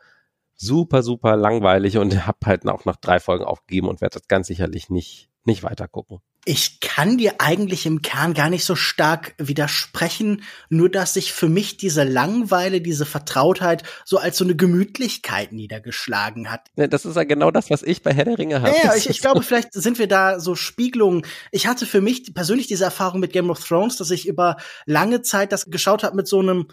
super, 0.57 1.03
super 1.03 1.37
langweilig 1.37 1.99
und 1.99 2.27
habe 2.27 2.39
halt 2.45 2.67
auch 2.69 2.85
nach 2.85 2.97
drei 2.97 3.21
Folgen 3.21 3.45
aufgegeben 3.45 3.89
und 3.89 4.01
werde 4.01 4.19
das 4.19 4.29
ganz 4.29 4.47
sicherlich 4.47 4.91
nicht, 4.91 5.29
nicht 5.45 5.63
weiter 5.63 5.89
gucken. 5.89 6.21
Ich 6.45 6.81
kann 6.81 7.19
dir 7.19 7.35
eigentlich 7.39 7.87
im 7.87 8.03
Kern 8.03 8.35
gar 8.35 8.51
nicht 8.51 8.65
so 8.65 8.75
stark 8.75 9.33
widersprechen, 9.39 10.43
nur 10.69 10.89
dass 10.89 11.15
sich 11.15 11.33
für 11.33 11.49
mich 11.49 11.77
diese 11.77 12.03
Langweile, 12.03 12.81
diese 12.81 13.07
Vertrautheit 13.07 13.85
so 14.05 14.19
als 14.19 14.39
so 14.39 14.45
eine 14.45 14.57
Gemütlichkeit 14.57 15.53
niedergeschlagen 15.53 16.51
hat. 16.51 16.69
Ja, 16.75 16.89
das 16.89 17.05
ist 17.05 17.15
ja 17.15 17.23
genau 17.23 17.53
das, 17.53 17.71
was 17.71 17.85
ich 17.85 18.03
bei 18.03 18.13
Herr 18.13 18.25
der 18.25 18.39
Ringe 18.39 18.61
habe. 18.61 18.75
Ja, 18.83 18.97
ich, 18.97 19.09
ich 19.11 19.21
glaube, 19.21 19.45
vielleicht 19.45 19.73
sind 19.73 20.01
wir 20.01 20.09
da 20.09 20.41
so 20.41 20.57
Spiegelungen. 20.57 21.25
Ich 21.53 21.69
hatte 21.69 21.87
für 21.87 22.01
mich 22.01 22.35
persönlich 22.35 22.67
diese 22.67 22.85
Erfahrung 22.85 23.21
mit 23.21 23.33
Game 23.33 23.49
of 23.49 23.63
Thrones, 23.63 23.97
dass 23.97 24.11
ich 24.11 24.27
über 24.27 24.57
lange 24.85 25.23
Zeit 25.23 25.53
das 25.53 25.67
geschaut 25.67 26.03
habe 26.03 26.17
mit 26.17 26.27
so 26.27 26.41
einem 26.41 26.67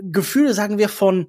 Gefühl, 0.00 0.52
sagen 0.52 0.78
wir, 0.78 0.88
von 0.88 1.28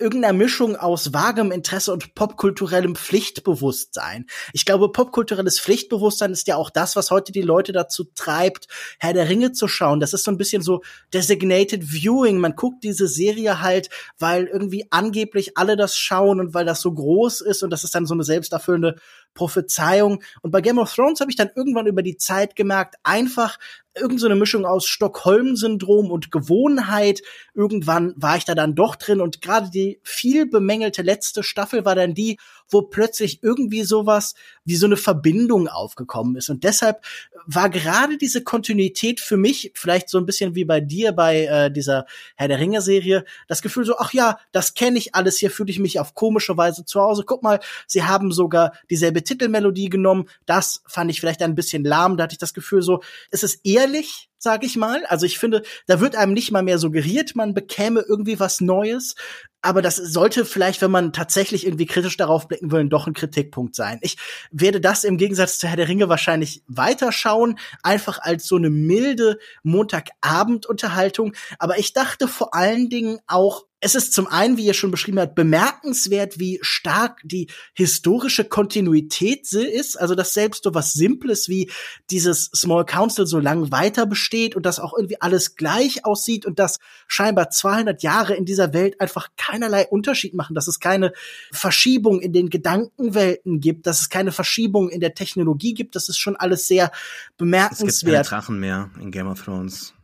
irgendeiner 0.00 0.32
Mischung 0.32 0.76
aus 0.76 1.12
vagem 1.12 1.52
Interesse 1.52 1.92
und 1.92 2.14
popkulturellem 2.14 2.96
Pflichtbewusstsein. 2.96 4.26
Ich 4.52 4.64
glaube, 4.64 4.90
popkulturelles 4.90 5.60
Pflichtbewusstsein 5.60 6.32
ist 6.32 6.48
ja 6.48 6.56
auch 6.56 6.70
das, 6.70 6.96
was 6.96 7.10
heute 7.10 7.32
die 7.32 7.42
Leute 7.42 7.72
dazu 7.72 8.04
treibt, 8.14 8.66
Herr 8.98 9.12
der 9.12 9.28
Ringe 9.28 9.52
zu 9.52 9.68
schauen. 9.68 10.00
Das 10.00 10.14
ist 10.14 10.24
so 10.24 10.30
ein 10.30 10.38
bisschen 10.38 10.62
so 10.62 10.82
designated 11.12 11.84
viewing. 11.84 12.38
Man 12.38 12.56
guckt 12.56 12.82
diese 12.82 13.06
Serie 13.06 13.60
halt, 13.60 13.90
weil 14.18 14.46
irgendwie 14.46 14.86
angeblich 14.90 15.56
alle 15.58 15.76
das 15.76 15.96
schauen 15.96 16.40
und 16.40 16.54
weil 16.54 16.64
das 16.64 16.80
so 16.80 16.92
groß 16.92 17.42
ist 17.42 17.62
und 17.62 17.70
das 17.70 17.84
ist 17.84 17.94
dann 17.94 18.06
so 18.06 18.14
eine 18.14 18.24
selbsterfüllende 18.24 18.96
Prophezeiung. 19.34 20.22
Und 20.42 20.50
bei 20.50 20.60
Game 20.60 20.78
of 20.78 20.92
Thrones 20.92 21.20
habe 21.20 21.30
ich 21.30 21.36
dann 21.36 21.50
irgendwann 21.54 21.86
über 21.86 22.02
die 22.02 22.16
Zeit 22.16 22.56
gemerkt, 22.56 22.96
einfach 23.02 23.58
irgend 23.94 24.20
so 24.20 24.26
eine 24.26 24.36
Mischung 24.36 24.64
aus 24.64 24.86
Stockholm-Syndrom 24.86 26.10
und 26.10 26.30
Gewohnheit. 26.30 27.22
Irgendwann 27.54 28.14
war 28.16 28.36
ich 28.36 28.44
da 28.44 28.54
dann 28.54 28.74
doch 28.74 28.96
drin 28.96 29.20
und 29.20 29.42
gerade 29.42 29.70
die 29.70 30.00
viel 30.02 30.46
bemängelte 30.46 31.02
letzte 31.02 31.42
Staffel 31.42 31.84
war 31.84 31.94
dann 31.94 32.14
die, 32.14 32.38
wo 32.68 32.82
plötzlich 32.82 33.42
irgendwie 33.42 33.82
sowas 33.82 34.34
wie 34.64 34.76
so 34.76 34.86
eine 34.86 34.96
Verbindung 34.96 35.68
aufgekommen 35.68 36.36
ist. 36.36 36.48
Und 36.48 36.62
deshalb 36.64 37.04
war 37.46 37.68
gerade 37.68 38.16
diese 38.16 38.42
Kontinuität 38.42 39.20
für 39.20 39.36
mich, 39.36 39.72
vielleicht 39.74 40.08
so 40.08 40.18
ein 40.18 40.26
bisschen 40.26 40.54
wie 40.54 40.64
bei 40.64 40.80
dir 40.80 41.12
bei 41.12 41.44
äh, 41.46 41.70
dieser 41.70 42.06
Herr 42.36 42.48
der 42.48 42.60
Ringe-Serie, 42.60 43.24
das 43.48 43.62
Gefühl 43.62 43.84
so, 43.84 43.96
ach 43.98 44.12
ja, 44.12 44.38
das 44.52 44.74
kenne 44.74 44.98
ich 44.98 45.14
alles, 45.14 45.38
hier 45.38 45.50
fühle 45.50 45.70
ich 45.70 45.78
mich 45.78 45.98
auf 45.98 46.14
komische 46.14 46.56
Weise 46.56 46.84
zu 46.84 47.00
Hause. 47.00 47.24
Guck 47.26 47.42
mal, 47.42 47.60
sie 47.86 48.04
haben 48.04 48.30
sogar 48.30 48.72
dieselbe 48.88 49.24
Titelmelodie 49.24 49.88
genommen. 49.88 50.28
Das 50.46 50.82
fand 50.86 51.10
ich 51.10 51.20
vielleicht 51.20 51.42
ein 51.42 51.54
bisschen 51.54 51.84
lahm. 51.84 52.16
Da 52.16 52.24
hatte 52.24 52.34
ich 52.34 52.38
das 52.38 52.54
Gefühl 52.54 52.82
so, 52.82 53.02
es 53.30 53.42
ist 53.42 53.60
ehrlich, 53.80 54.28
sag 54.38 54.64
ich 54.64 54.76
mal. 54.76 55.04
Also 55.06 55.26
ich 55.26 55.38
finde, 55.38 55.62
da 55.86 56.00
wird 56.00 56.16
einem 56.16 56.32
nicht 56.32 56.50
mal 56.50 56.62
mehr 56.62 56.78
suggeriert, 56.78 57.36
man 57.36 57.54
bekäme 57.54 58.04
irgendwie 58.06 58.40
was 58.40 58.60
Neues. 58.60 59.14
Aber 59.62 59.82
das 59.82 59.96
sollte 59.96 60.46
vielleicht, 60.46 60.80
wenn 60.80 60.90
man 60.90 61.12
tatsächlich 61.12 61.66
irgendwie 61.66 61.86
kritisch 61.86 62.16
darauf 62.16 62.48
blicken 62.48 62.72
will, 62.72 62.88
doch 62.88 63.06
ein 63.06 63.12
Kritikpunkt 63.12 63.74
sein. 63.74 63.98
Ich 64.00 64.16
werde 64.50 64.80
das 64.80 65.04
im 65.04 65.18
Gegensatz 65.18 65.58
zu 65.58 65.68
Herr 65.68 65.76
der 65.76 65.88
Ringe 65.88 66.08
wahrscheinlich 66.08 66.62
weiterschauen, 66.66 67.58
einfach 67.82 68.18
als 68.20 68.46
so 68.46 68.56
eine 68.56 68.70
milde 68.70 69.38
Montagabend-Unterhaltung. 69.62 71.34
Aber 71.58 71.78
ich 71.78 71.92
dachte 71.92 72.26
vor 72.26 72.54
allen 72.54 72.88
Dingen 72.88 73.18
auch, 73.26 73.64
es 73.80 73.94
ist 73.94 74.12
zum 74.12 74.26
einen, 74.26 74.58
wie 74.58 74.66
ihr 74.66 74.74
schon 74.74 74.90
beschrieben 74.90 75.18
habt, 75.18 75.34
bemerkenswert, 75.34 76.38
wie 76.38 76.58
stark 76.60 77.20
die 77.24 77.48
historische 77.72 78.44
Kontinuität 78.44 79.50
ist. 79.52 79.98
Also, 79.98 80.14
dass 80.14 80.34
selbst 80.34 80.64
so 80.64 80.74
was 80.74 80.92
Simples 80.92 81.48
wie 81.48 81.70
dieses 82.10 82.50
Small 82.54 82.84
Council 82.84 83.26
so 83.26 83.38
lang 83.38 83.72
weiter 83.72 84.04
besteht 84.04 84.54
und 84.54 84.66
dass 84.66 84.80
auch 84.80 84.92
irgendwie 84.96 85.20
alles 85.20 85.56
gleich 85.56 86.04
aussieht 86.04 86.44
und 86.44 86.58
dass 86.58 86.78
scheinbar 87.06 87.50
200 87.50 88.02
Jahre 88.02 88.34
in 88.34 88.44
dieser 88.44 88.74
Welt 88.74 89.00
einfach 89.00 89.28
keinerlei 89.38 89.86
Unterschied 89.86 90.34
machen, 90.34 90.54
dass 90.54 90.68
es 90.68 90.78
keine 90.78 91.12
Verschiebung 91.50 92.20
in 92.20 92.34
den 92.34 92.50
Gedankenwelten 92.50 93.60
gibt, 93.60 93.86
dass 93.86 94.02
es 94.02 94.10
keine 94.10 94.32
Verschiebung 94.32 94.90
in 94.90 95.00
der 95.00 95.14
Technologie 95.14 95.72
gibt. 95.72 95.96
Das 95.96 96.10
ist 96.10 96.18
schon 96.18 96.36
alles 96.36 96.66
sehr 96.66 96.92
bemerkenswert. 97.38 97.90
Es 97.90 98.00
gibt 98.00 98.12
keine 98.12 98.24
Drachen 98.24 98.60
mehr 98.60 98.90
in 99.00 99.10
Game 99.10 99.26
of 99.26 99.42
Thrones 99.42 99.94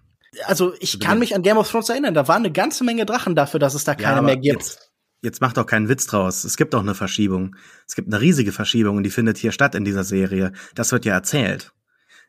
also 0.44 0.74
ich 0.80 1.00
kann 1.00 1.18
mich 1.18 1.34
an 1.34 1.42
Game 1.42 1.56
of 1.56 1.70
Thrones 1.70 1.88
erinnern, 1.88 2.14
da 2.14 2.28
waren 2.28 2.42
eine 2.42 2.52
ganze 2.52 2.84
Menge 2.84 3.06
Drachen 3.06 3.34
dafür, 3.34 3.60
dass 3.60 3.74
es 3.74 3.84
da 3.84 3.94
keine 3.94 4.16
ja, 4.16 4.22
mehr 4.22 4.36
gibt. 4.36 4.62
Jetzt, 4.62 4.92
jetzt 5.22 5.40
macht 5.40 5.56
doch 5.56 5.66
keinen 5.66 5.88
Witz 5.88 6.06
draus. 6.06 6.44
Es 6.44 6.56
gibt 6.56 6.74
auch 6.74 6.80
eine 6.80 6.94
Verschiebung. 6.94 7.56
Es 7.86 7.94
gibt 7.94 8.12
eine 8.12 8.20
riesige 8.20 8.52
Verschiebung 8.52 8.96
und 8.96 9.02
die 9.02 9.10
findet 9.10 9.38
hier 9.38 9.52
statt 9.52 9.74
in 9.74 9.84
dieser 9.84 10.04
Serie. 10.04 10.52
Das 10.74 10.92
wird 10.92 11.04
ja 11.04 11.14
erzählt. 11.14 11.72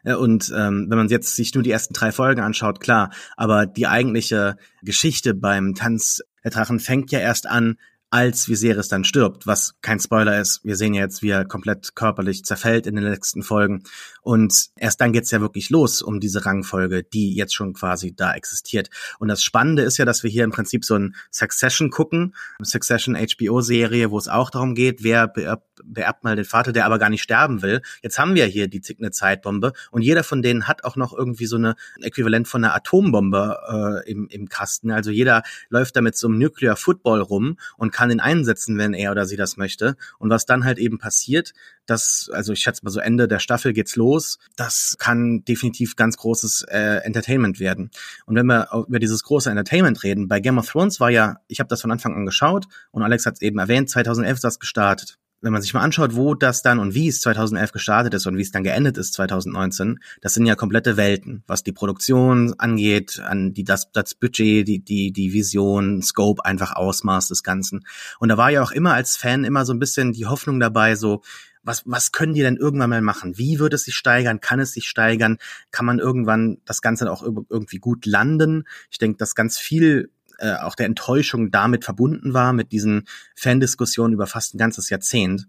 Und 0.03 0.53
ähm, 0.55 0.87
wenn 0.89 0.97
man 0.97 1.09
jetzt 1.09 1.35
sich 1.35 1.53
nur 1.53 1.63
die 1.63 1.71
ersten 1.71 1.93
drei 1.93 2.11
Folgen 2.11 2.41
anschaut, 2.41 2.79
klar, 2.79 3.11
aber 3.35 3.65
die 3.65 3.87
eigentliche 3.87 4.55
Geschichte 4.81 5.33
beim 5.33 5.73
Tanz 5.73 6.21
der 6.43 6.51
Drachen 6.51 6.79
fängt 6.79 7.11
ja 7.11 7.19
erst 7.19 7.45
an, 7.47 7.77
als 8.09 8.47
Viserys 8.47 8.87
dann 8.87 9.03
stirbt, 9.03 9.47
was 9.47 9.75
kein 9.81 9.99
Spoiler 9.99 10.39
ist. 10.39 10.63
Wir 10.63 10.77
sehen 10.77 10.93
ja 10.93 11.01
jetzt, 11.01 11.21
wie 11.21 11.29
er 11.29 11.43
komplett 11.43 11.93
körperlich 11.93 12.45
zerfällt 12.45 12.87
in 12.87 12.95
den 12.95 13.03
letzten 13.03 13.43
Folgen. 13.43 13.83
Und 14.21 14.69
erst 14.77 15.01
dann 15.01 15.11
geht's 15.11 15.31
ja 15.31 15.41
wirklich 15.41 15.69
los 15.69 16.01
um 16.01 16.21
diese 16.21 16.45
Rangfolge, 16.45 17.03
die 17.03 17.35
jetzt 17.35 17.53
schon 17.53 17.73
quasi 17.73 18.15
da 18.15 18.33
existiert. 18.33 18.89
Und 19.19 19.27
das 19.27 19.43
Spannende 19.43 19.81
ist 19.81 19.97
ja, 19.97 20.05
dass 20.05 20.23
wir 20.23 20.29
hier 20.29 20.45
im 20.45 20.51
Prinzip 20.51 20.85
so 20.85 20.95
ein 20.95 21.15
Succession 21.31 21.89
gucken, 21.89 22.33
Succession 22.61 23.15
HBO-Serie, 23.15 24.09
wo 24.09 24.17
es 24.17 24.29
auch 24.29 24.51
darum 24.51 24.73
geht, 24.73 25.03
wer 25.03 25.27
beerbt, 25.27 25.67
beerbt 25.83 26.23
mal 26.23 26.37
den 26.37 26.45
Vater, 26.45 26.71
der 26.71 26.85
aber 26.85 26.99
gar 26.99 27.09
nicht 27.09 27.23
sterben 27.23 27.61
will. 27.61 27.81
Jetzt 28.01 28.17
haben 28.19 28.35
wir 28.35 28.45
hier 28.45 28.69
die 28.69 28.81
zickende 28.81 29.11
Zeitbombe 29.11 29.73
und 29.91 30.01
jeder 30.01 30.23
von 30.23 30.41
denen 30.41 30.67
hat 30.67 30.85
auch 30.85 30.95
noch 30.95 31.13
irgendwie 31.13 31.45
so 31.45 31.57
eine 31.57 31.75
Äquivalent 32.01 32.47
von 32.47 32.63
einer 32.63 32.73
Atombombe 32.73 34.03
äh, 34.05 34.09
im, 34.09 34.27
im 34.29 34.47
Kasten. 34.47 34.91
Also 34.91 35.11
jeder 35.11 35.43
läuft 35.69 35.95
da 35.97 36.01
mit 36.01 36.17
so 36.17 36.27
einem 36.27 36.37
Nuclear 36.37 36.77
Football 36.77 37.21
rum 37.21 37.57
und 37.77 37.91
kann 37.97 38.11
ihn 38.11 38.19
einsetzen, 38.19 38.77
wenn 38.77 38.93
er 38.93 39.09
oder 39.09 39.25
sie 39.25 39.37
das 39.37 39.57
möchte. 39.57 39.95
Und 40.19 40.29
was 40.29 40.45
dann 40.45 40.65
halt 40.65 40.77
eben 40.77 40.99
passiert, 40.99 41.53
das, 41.87 42.29
also 42.31 42.53
ich 42.53 42.59
schätze 42.59 42.85
mal 42.85 42.91
so 42.91 42.99
Ende 42.99 43.27
der 43.27 43.39
Staffel 43.39 43.73
geht's 43.73 43.95
los. 43.95 44.37
Das 44.55 44.97
kann 44.99 45.43
definitiv 45.45 45.95
ganz 45.95 46.15
großes 46.15 46.61
äh, 46.69 46.97
Entertainment 47.03 47.59
werden. 47.59 47.89
Und 48.27 48.35
wenn 48.35 48.45
wir 48.45 48.69
über 48.87 48.99
dieses 48.99 49.23
große 49.23 49.49
Entertainment 49.49 50.03
reden, 50.03 50.27
bei 50.27 50.39
Game 50.39 50.59
of 50.59 50.69
Thrones 50.69 50.99
war 50.99 51.09
ja, 51.09 51.37
ich 51.47 51.59
habe 51.59 51.69
das 51.69 51.81
von 51.81 51.89
Anfang 51.89 52.13
an 52.13 52.27
geschaut 52.27 52.67
und 52.91 53.01
Alex 53.01 53.25
hat 53.25 53.33
es 53.33 53.41
eben 53.41 53.57
erwähnt, 53.57 53.89
2011 53.89 54.35
ist 54.35 54.43
das 54.43 54.59
gestartet. 54.59 55.17
Wenn 55.41 55.53
man 55.53 55.61
sich 55.61 55.73
mal 55.73 55.81
anschaut, 55.81 56.15
wo 56.15 56.33
das 56.33 56.61
dann 56.61 56.79
und 56.79 56.95
wie 56.95 57.07
es 57.07 57.21
2011 57.21 57.71
gestartet 57.71 58.13
ist 58.13 58.25
und 58.25 58.37
wie 58.37 58.41
es 58.41 58.51
dann 58.51 58.63
geendet 58.63 58.97
ist 58.97 59.13
2019, 59.13 59.99
das 60.21 60.33
sind 60.33 60.45
ja 60.45 60.55
komplette 60.55 60.97
Welten, 60.97 61.43
was 61.47 61.63
die 61.63 61.71
Produktion 61.71 62.55
angeht, 62.57 63.19
an 63.23 63.53
die 63.53 63.63
das, 63.63 63.91
das 63.91 64.15
Budget, 64.15 64.67
die 64.67 64.79
die 64.79 65.11
die 65.11 65.33
Vision, 65.33 66.01
Scope, 66.01 66.43
einfach 66.43 66.75
Ausmaß 66.75 67.27
des 67.27 67.43
Ganzen. 67.43 67.85
Und 68.19 68.29
da 68.29 68.37
war 68.37 68.49
ja 68.49 68.63
auch 68.63 68.71
immer 68.71 68.93
als 68.93 69.15
Fan 69.15 69.43
immer 69.43 69.65
so 69.65 69.73
ein 69.73 69.79
bisschen 69.79 70.13
die 70.13 70.25
Hoffnung 70.25 70.59
dabei, 70.59 70.95
so 70.95 71.21
was, 71.67 71.83
was 71.85 72.13
können 72.13 72.33
die 72.33 72.41
denn 72.41 72.55
irgendwann 72.55 72.89
mal 72.89 73.01
machen? 73.01 73.37
Wie 73.37 73.59
wird 73.59 73.73
es 73.73 73.83
sich 73.83 73.95
steigern? 73.95 74.39
Kann 74.39 74.59
es 74.59 74.71
sich 74.71 74.87
steigern? 74.87 75.37
Kann 75.71 75.85
man 75.85 75.99
irgendwann 75.99 76.59
das 76.65 76.81
Ganze 76.81 77.11
auch 77.11 77.23
irgendwie 77.23 77.79
gut 77.79 78.05
landen? 78.05 78.63
Ich 78.89 78.97
denke, 78.97 79.17
dass 79.17 79.35
ganz 79.35 79.57
viel 79.57 80.09
äh, 80.39 80.55
auch 80.55 80.75
der 80.75 80.85
Enttäuschung 80.85 81.51
damit 81.51 81.83
verbunden 81.83 82.33
war, 82.33 82.53
mit 82.53 82.71
diesen 82.71 83.07
Fandiskussionen 83.35 84.13
über 84.13 84.27
fast 84.27 84.53
ein 84.53 84.57
ganzes 84.57 84.89
Jahrzehnt. 84.89 85.47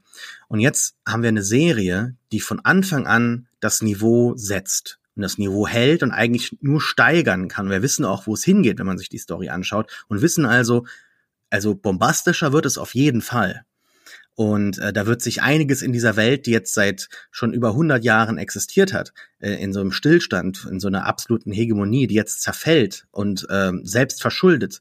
Und 0.49 0.61
jetzt 0.61 0.97
haben 1.07 1.23
wir 1.23 1.29
eine 1.29 1.43
Serie, 1.43 2.17
die 2.33 2.41
von 2.41 2.61
Anfang 2.61 3.07
an 3.07 3.49
das 3.61 3.83
Niveau 3.83 4.35
setzt 4.37 4.99
und 5.17 5.23
das 5.23 5.39
Niveau 5.39 5.67
hält 5.67 6.03
und 6.03 6.13
eigentlich 6.13 6.57
nur 6.61 6.81
steigern 6.81 7.49
kann. 7.49 7.71
Wir 7.71 7.83
wissen 7.83 8.05
auch, 8.05 8.27
wo 8.27 8.35
es 8.35 8.45
hingeht, 8.45 8.79
wenn 8.79 8.87
man 8.87 8.99
sich 8.99 9.09
die 9.09 9.19
Story 9.19 9.49
anschaut 9.49 10.05
und 10.09 10.23
wissen 10.23 10.47
also, 10.47 10.87
also 11.51 11.75
bombastischer 11.75 12.53
wird 12.53 12.67
es 12.67 12.79
auf 12.79 12.95
jeden 12.95 13.21
Fall. 13.21 13.65
Und 14.39 14.79
äh, 14.79 14.93
da 14.93 15.07
wird 15.07 15.21
sich 15.21 15.43
einiges 15.43 15.83
in 15.83 15.93
dieser 15.93 16.15
Welt, 16.15 16.47
die 16.47 16.53
jetzt 16.53 16.73
seit 16.73 17.09
schon 17.33 17.53
über 17.53 17.71
100 17.71 18.05
Jahren 18.05 18.39
existiert 18.39 18.93
hat, 18.93 19.13
äh, 19.41 19.55
in 19.55 19.73
so 19.73 19.81
einem 19.81 19.91
Stillstand, 19.91 20.65
in 20.71 20.79
so 20.79 20.87
einer 20.87 21.07
absoluten 21.07 21.51
Hegemonie, 21.51 22.07
die 22.07 22.15
jetzt 22.15 22.43
zerfällt 22.43 23.09
und 23.11 23.49
äh, 23.51 23.73
selbst 23.83 24.23
verschuldet, 24.23 24.81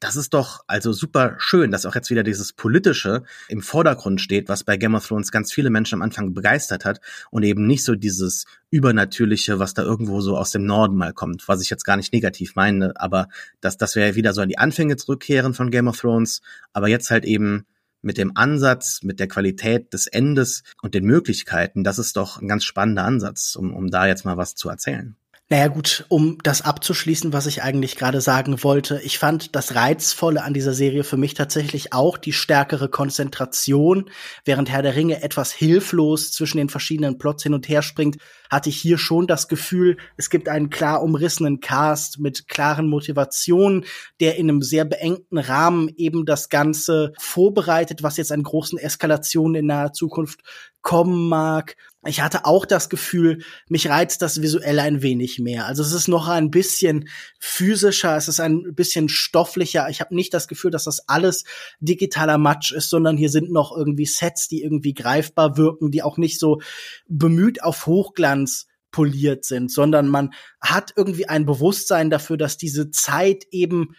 das 0.00 0.16
ist 0.16 0.32
doch 0.32 0.64
also 0.68 0.94
super 0.94 1.34
schön, 1.36 1.70
dass 1.70 1.84
auch 1.84 1.94
jetzt 1.94 2.08
wieder 2.08 2.22
dieses 2.22 2.54
Politische 2.54 3.24
im 3.48 3.60
Vordergrund 3.60 4.22
steht, 4.22 4.48
was 4.48 4.64
bei 4.64 4.78
Game 4.78 4.94
of 4.94 5.06
Thrones 5.06 5.30
ganz 5.30 5.52
viele 5.52 5.68
Menschen 5.68 5.96
am 5.96 6.02
Anfang 6.02 6.32
begeistert 6.32 6.86
hat 6.86 7.00
und 7.30 7.42
eben 7.42 7.66
nicht 7.66 7.84
so 7.84 7.96
dieses 7.96 8.46
Übernatürliche, 8.70 9.58
was 9.58 9.74
da 9.74 9.82
irgendwo 9.82 10.22
so 10.22 10.38
aus 10.38 10.50
dem 10.50 10.64
Norden 10.64 10.96
mal 10.96 11.12
kommt, 11.12 11.46
was 11.46 11.60
ich 11.60 11.68
jetzt 11.68 11.84
gar 11.84 11.98
nicht 11.98 12.14
negativ 12.14 12.54
meine, 12.54 12.98
aber 12.98 13.28
dass, 13.60 13.76
dass 13.76 13.96
wir 13.96 14.14
wieder 14.14 14.32
so 14.32 14.40
an 14.40 14.48
die 14.48 14.58
Anfänge 14.58 14.96
zurückkehren 14.96 15.52
von 15.52 15.70
Game 15.70 15.88
of 15.88 16.00
Thrones, 16.00 16.40
aber 16.72 16.88
jetzt 16.88 17.10
halt 17.10 17.26
eben 17.26 17.66
mit 18.04 18.18
dem 18.18 18.36
Ansatz, 18.36 19.00
mit 19.02 19.18
der 19.18 19.28
Qualität 19.28 19.92
des 19.92 20.06
Endes 20.06 20.62
und 20.82 20.94
den 20.94 21.04
Möglichkeiten, 21.04 21.84
das 21.84 21.98
ist 21.98 22.16
doch 22.16 22.40
ein 22.40 22.48
ganz 22.48 22.64
spannender 22.64 23.04
Ansatz, 23.04 23.56
um, 23.56 23.74
um 23.74 23.90
da 23.90 24.06
jetzt 24.06 24.24
mal 24.24 24.36
was 24.36 24.54
zu 24.54 24.68
erzählen. 24.68 25.16
Naja 25.50 25.68
gut, 25.68 26.06
um 26.08 26.38
das 26.42 26.62
abzuschließen, 26.62 27.34
was 27.34 27.44
ich 27.44 27.62
eigentlich 27.62 27.96
gerade 27.96 28.22
sagen 28.22 28.64
wollte, 28.64 28.98
ich 29.04 29.18
fand 29.18 29.54
das 29.54 29.74
Reizvolle 29.74 30.42
an 30.42 30.54
dieser 30.54 30.72
Serie 30.72 31.04
für 31.04 31.18
mich 31.18 31.34
tatsächlich 31.34 31.92
auch 31.92 32.16
die 32.16 32.32
stärkere 32.32 32.88
Konzentration. 32.88 34.08
Während 34.46 34.70
Herr 34.70 34.80
der 34.80 34.96
Ringe 34.96 35.22
etwas 35.22 35.52
hilflos 35.52 36.32
zwischen 36.32 36.56
den 36.56 36.70
verschiedenen 36.70 37.18
Plots 37.18 37.42
hin 37.42 37.52
und 37.52 37.68
her 37.68 37.82
springt, 37.82 38.16
hatte 38.50 38.70
ich 38.70 38.78
hier 38.78 38.96
schon 38.96 39.26
das 39.26 39.46
Gefühl, 39.46 39.98
es 40.16 40.30
gibt 40.30 40.48
einen 40.48 40.70
klar 40.70 41.02
umrissenen 41.02 41.60
Cast 41.60 42.18
mit 42.20 42.48
klaren 42.48 42.88
Motivationen, 42.88 43.84
der 44.20 44.36
in 44.36 44.48
einem 44.48 44.62
sehr 44.62 44.86
beengten 44.86 45.36
Rahmen 45.36 45.90
eben 45.96 46.24
das 46.24 46.48
Ganze 46.48 47.12
vorbereitet, 47.18 48.02
was 48.02 48.16
jetzt 48.16 48.32
an 48.32 48.44
großen 48.44 48.78
Eskalationen 48.78 49.56
in 49.56 49.66
naher 49.66 49.92
Zukunft 49.92 50.40
kommen 50.80 51.28
mag. 51.28 51.76
Ich 52.06 52.20
hatte 52.20 52.44
auch 52.44 52.66
das 52.66 52.88
Gefühl, 52.88 53.42
mich 53.68 53.88
reizt 53.88 54.20
das 54.22 54.42
visuell 54.42 54.78
ein 54.78 55.02
wenig 55.02 55.38
mehr. 55.38 55.66
Also 55.66 55.82
es 55.82 55.92
ist 55.92 56.08
noch 56.08 56.28
ein 56.28 56.50
bisschen 56.50 57.08
physischer, 57.38 58.16
es 58.16 58.28
ist 58.28 58.40
ein 58.40 58.74
bisschen 58.74 59.08
stofflicher. 59.08 59.88
Ich 59.88 60.00
habe 60.00 60.14
nicht 60.14 60.34
das 60.34 60.48
Gefühl, 60.48 60.70
dass 60.70 60.84
das 60.84 61.08
alles 61.08 61.44
digitaler 61.80 62.38
Matsch 62.38 62.72
ist, 62.72 62.90
sondern 62.90 63.16
hier 63.16 63.30
sind 63.30 63.50
noch 63.50 63.76
irgendwie 63.76 64.06
Sets, 64.06 64.48
die 64.48 64.62
irgendwie 64.62 64.94
greifbar 64.94 65.56
wirken, 65.56 65.90
die 65.90 66.02
auch 66.02 66.18
nicht 66.18 66.38
so 66.38 66.60
bemüht 67.08 67.62
auf 67.62 67.86
Hochglanz 67.86 68.66
poliert 68.90 69.44
sind, 69.44 69.72
sondern 69.72 70.08
man 70.08 70.32
hat 70.60 70.92
irgendwie 70.94 71.28
ein 71.28 71.46
Bewusstsein 71.46 72.10
dafür, 72.10 72.36
dass 72.36 72.56
diese 72.56 72.90
Zeit 72.90 73.44
eben 73.50 73.96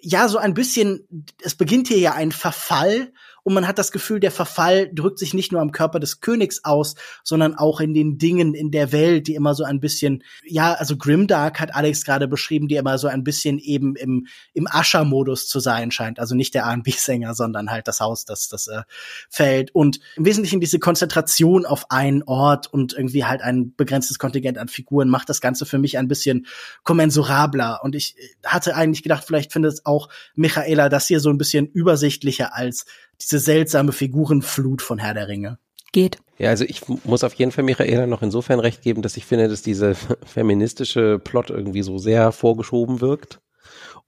ja 0.00 0.28
so 0.28 0.38
ein 0.38 0.54
bisschen, 0.54 1.26
es 1.42 1.54
beginnt 1.54 1.88
hier 1.88 1.98
ja 1.98 2.14
ein 2.14 2.32
Verfall 2.32 3.12
und 3.42 3.54
man 3.54 3.66
hat 3.66 3.78
das 3.78 3.92
Gefühl, 3.92 4.20
der 4.20 4.30
Verfall 4.30 4.90
drückt 4.92 5.18
sich 5.18 5.34
nicht 5.34 5.52
nur 5.52 5.60
am 5.60 5.72
Körper 5.72 6.00
des 6.00 6.20
Königs 6.20 6.64
aus, 6.64 6.94
sondern 7.24 7.54
auch 7.54 7.80
in 7.80 7.94
den 7.94 8.18
Dingen 8.18 8.54
in 8.54 8.70
der 8.70 8.92
Welt, 8.92 9.26
die 9.26 9.34
immer 9.34 9.54
so 9.54 9.64
ein 9.64 9.80
bisschen, 9.80 10.22
ja, 10.44 10.74
also 10.74 10.96
Grimdark 10.96 11.60
hat 11.60 11.74
Alex 11.74 12.04
gerade 12.04 12.28
beschrieben, 12.28 12.68
die 12.68 12.76
immer 12.76 12.98
so 12.98 13.08
ein 13.08 13.24
bisschen 13.24 13.58
eben 13.58 13.96
im, 13.96 14.26
im 14.52 14.66
Ascher-Modus 14.68 15.48
zu 15.48 15.60
sein 15.60 15.90
scheint. 15.90 16.18
Also 16.18 16.34
nicht 16.34 16.54
der 16.54 16.62
R&B-Sänger, 16.62 17.34
sondern 17.34 17.70
halt 17.70 17.88
das 17.88 18.00
Haus, 18.00 18.24
das, 18.24 18.48
das 18.48 18.68
äh, 18.68 18.82
fällt. 19.28 19.74
Und 19.74 20.00
im 20.16 20.24
Wesentlichen 20.24 20.60
diese 20.60 20.78
Konzentration 20.78 21.66
auf 21.66 21.90
einen 21.90 22.22
Ort 22.24 22.72
und 22.72 22.92
irgendwie 22.92 23.24
halt 23.24 23.42
ein 23.42 23.74
begrenztes 23.74 24.18
Kontingent 24.18 24.58
an 24.58 24.68
Figuren 24.68 25.08
macht 25.08 25.28
das 25.28 25.40
Ganze 25.40 25.66
für 25.66 25.78
mich 25.78 25.98
ein 25.98 26.08
bisschen 26.08 26.46
kommensurabler. 26.82 27.80
Und 27.82 27.94
ich 27.94 28.16
hatte 28.44 28.74
eigentlich 28.74 29.02
gedacht, 29.02 29.24
vielleicht 29.26 29.52
findet 29.52 29.70
auch 29.84 30.08
Michaela 30.34 30.88
das 30.88 31.06
hier 31.06 31.20
so 31.20 31.30
ein 31.30 31.38
bisschen 31.38 31.66
übersichtlicher 31.66 32.54
als 32.54 32.86
diese 33.22 33.38
seltsame 33.38 33.92
Figurenflut 33.92 34.82
von 34.82 34.98
Herr 34.98 35.14
der 35.14 35.28
Ringe. 35.28 35.58
Geht. 35.92 36.18
Ja, 36.38 36.50
also 36.50 36.64
ich 36.64 36.82
muss 37.04 37.24
auf 37.24 37.34
jeden 37.34 37.52
Fall 37.52 37.64
Michaela 37.64 38.06
noch 38.06 38.22
insofern 38.22 38.60
recht 38.60 38.82
geben, 38.82 39.02
dass 39.02 39.16
ich 39.16 39.26
finde, 39.26 39.48
dass 39.48 39.62
diese 39.62 39.94
feministische 40.24 41.18
Plot 41.18 41.50
irgendwie 41.50 41.82
so 41.82 41.98
sehr 41.98 42.32
vorgeschoben 42.32 43.00
wirkt. 43.00 43.40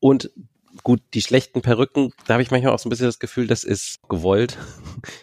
Und 0.00 0.30
gut, 0.82 1.00
die 1.14 1.22
schlechten 1.22 1.60
Perücken, 1.60 2.12
da 2.26 2.34
habe 2.34 2.42
ich 2.42 2.50
manchmal 2.50 2.72
auch 2.72 2.78
so 2.78 2.88
ein 2.88 2.90
bisschen 2.90 3.06
das 3.06 3.18
Gefühl, 3.18 3.46
das 3.46 3.64
ist 3.64 4.00
gewollt. 4.08 4.58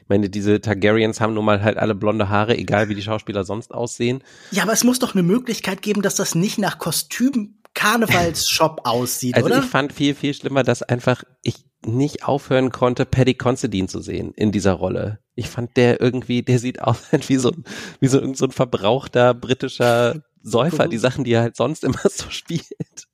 Ich 0.01 0.09
meine, 0.09 0.29
diese 0.29 0.59
Targaryens 0.59 1.21
haben 1.21 1.35
nun 1.35 1.45
mal 1.45 1.61
halt 1.61 1.77
alle 1.77 1.93
blonde 1.93 2.29
Haare, 2.29 2.57
egal 2.57 2.89
wie 2.89 2.95
die 2.95 3.03
Schauspieler 3.03 3.43
sonst 3.43 3.71
aussehen. 3.71 4.23
Ja, 4.49 4.63
aber 4.63 4.73
es 4.73 4.83
muss 4.83 4.99
doch 4.99 5.13
eine 5.13 5.21
Möglichkeit 5.21 5.83
geben, 5.83 6.01
dass 6.01 6.15
das 6.15 6.33
nicht 6.33 6.57
nach 6.57 6.79
Kostüm 6.79 7.59
Karnevalsshop 7.75 8.81
aussieht, 8.83 9.35
also 9.35 9.45
oder? 9.45 9.55
Also 9.55 9.65
ich 9.65 9.71
fand 9.71 9.93
viel, 9.93 10.15
viel 10.15 10.33
schlimmer, 10.33 10.63
dass 10.63 10.81
einfach 10.81 11.23
ich 11.43 11.68
nicht 11.85 12.25
aufhören 12.25 12.71
konnte, 12.71 13.05
Paddy 13.05 13.35
Considine 13.35 13.87
zu 13.87 14.01
sehen 14.01 14.33
in 14.33 14.51
dieser 14.51 14.73
Rolle. 14.73 15.19
Ich 15.35 15.49
fand 15.49 15.77
der 15.77 16.01
irgendwie, 16.01 16.43
der 16.43 16.59
sieht 16.59 16.81
aus 16.81 17.03
wie 17.27 17.37
so, 17.37 17.51
wie 17.99 18.07
so, 18.07 18.33
so 18.33 18.45
ein 18.45 18.51
verbrauchter 18.51 19.33
britischer 19.33 20.23
Säufer, 20.41 20.87
die 20.87 20.97
Sachen, 20.97 21.23
die 21.23 21.33
er 21.33 21.41
halt 21.41 21.55
sonst 21.55 21.83
immer 21.83 22.01
so 22.09 22.25
spielt. 22.29 23.07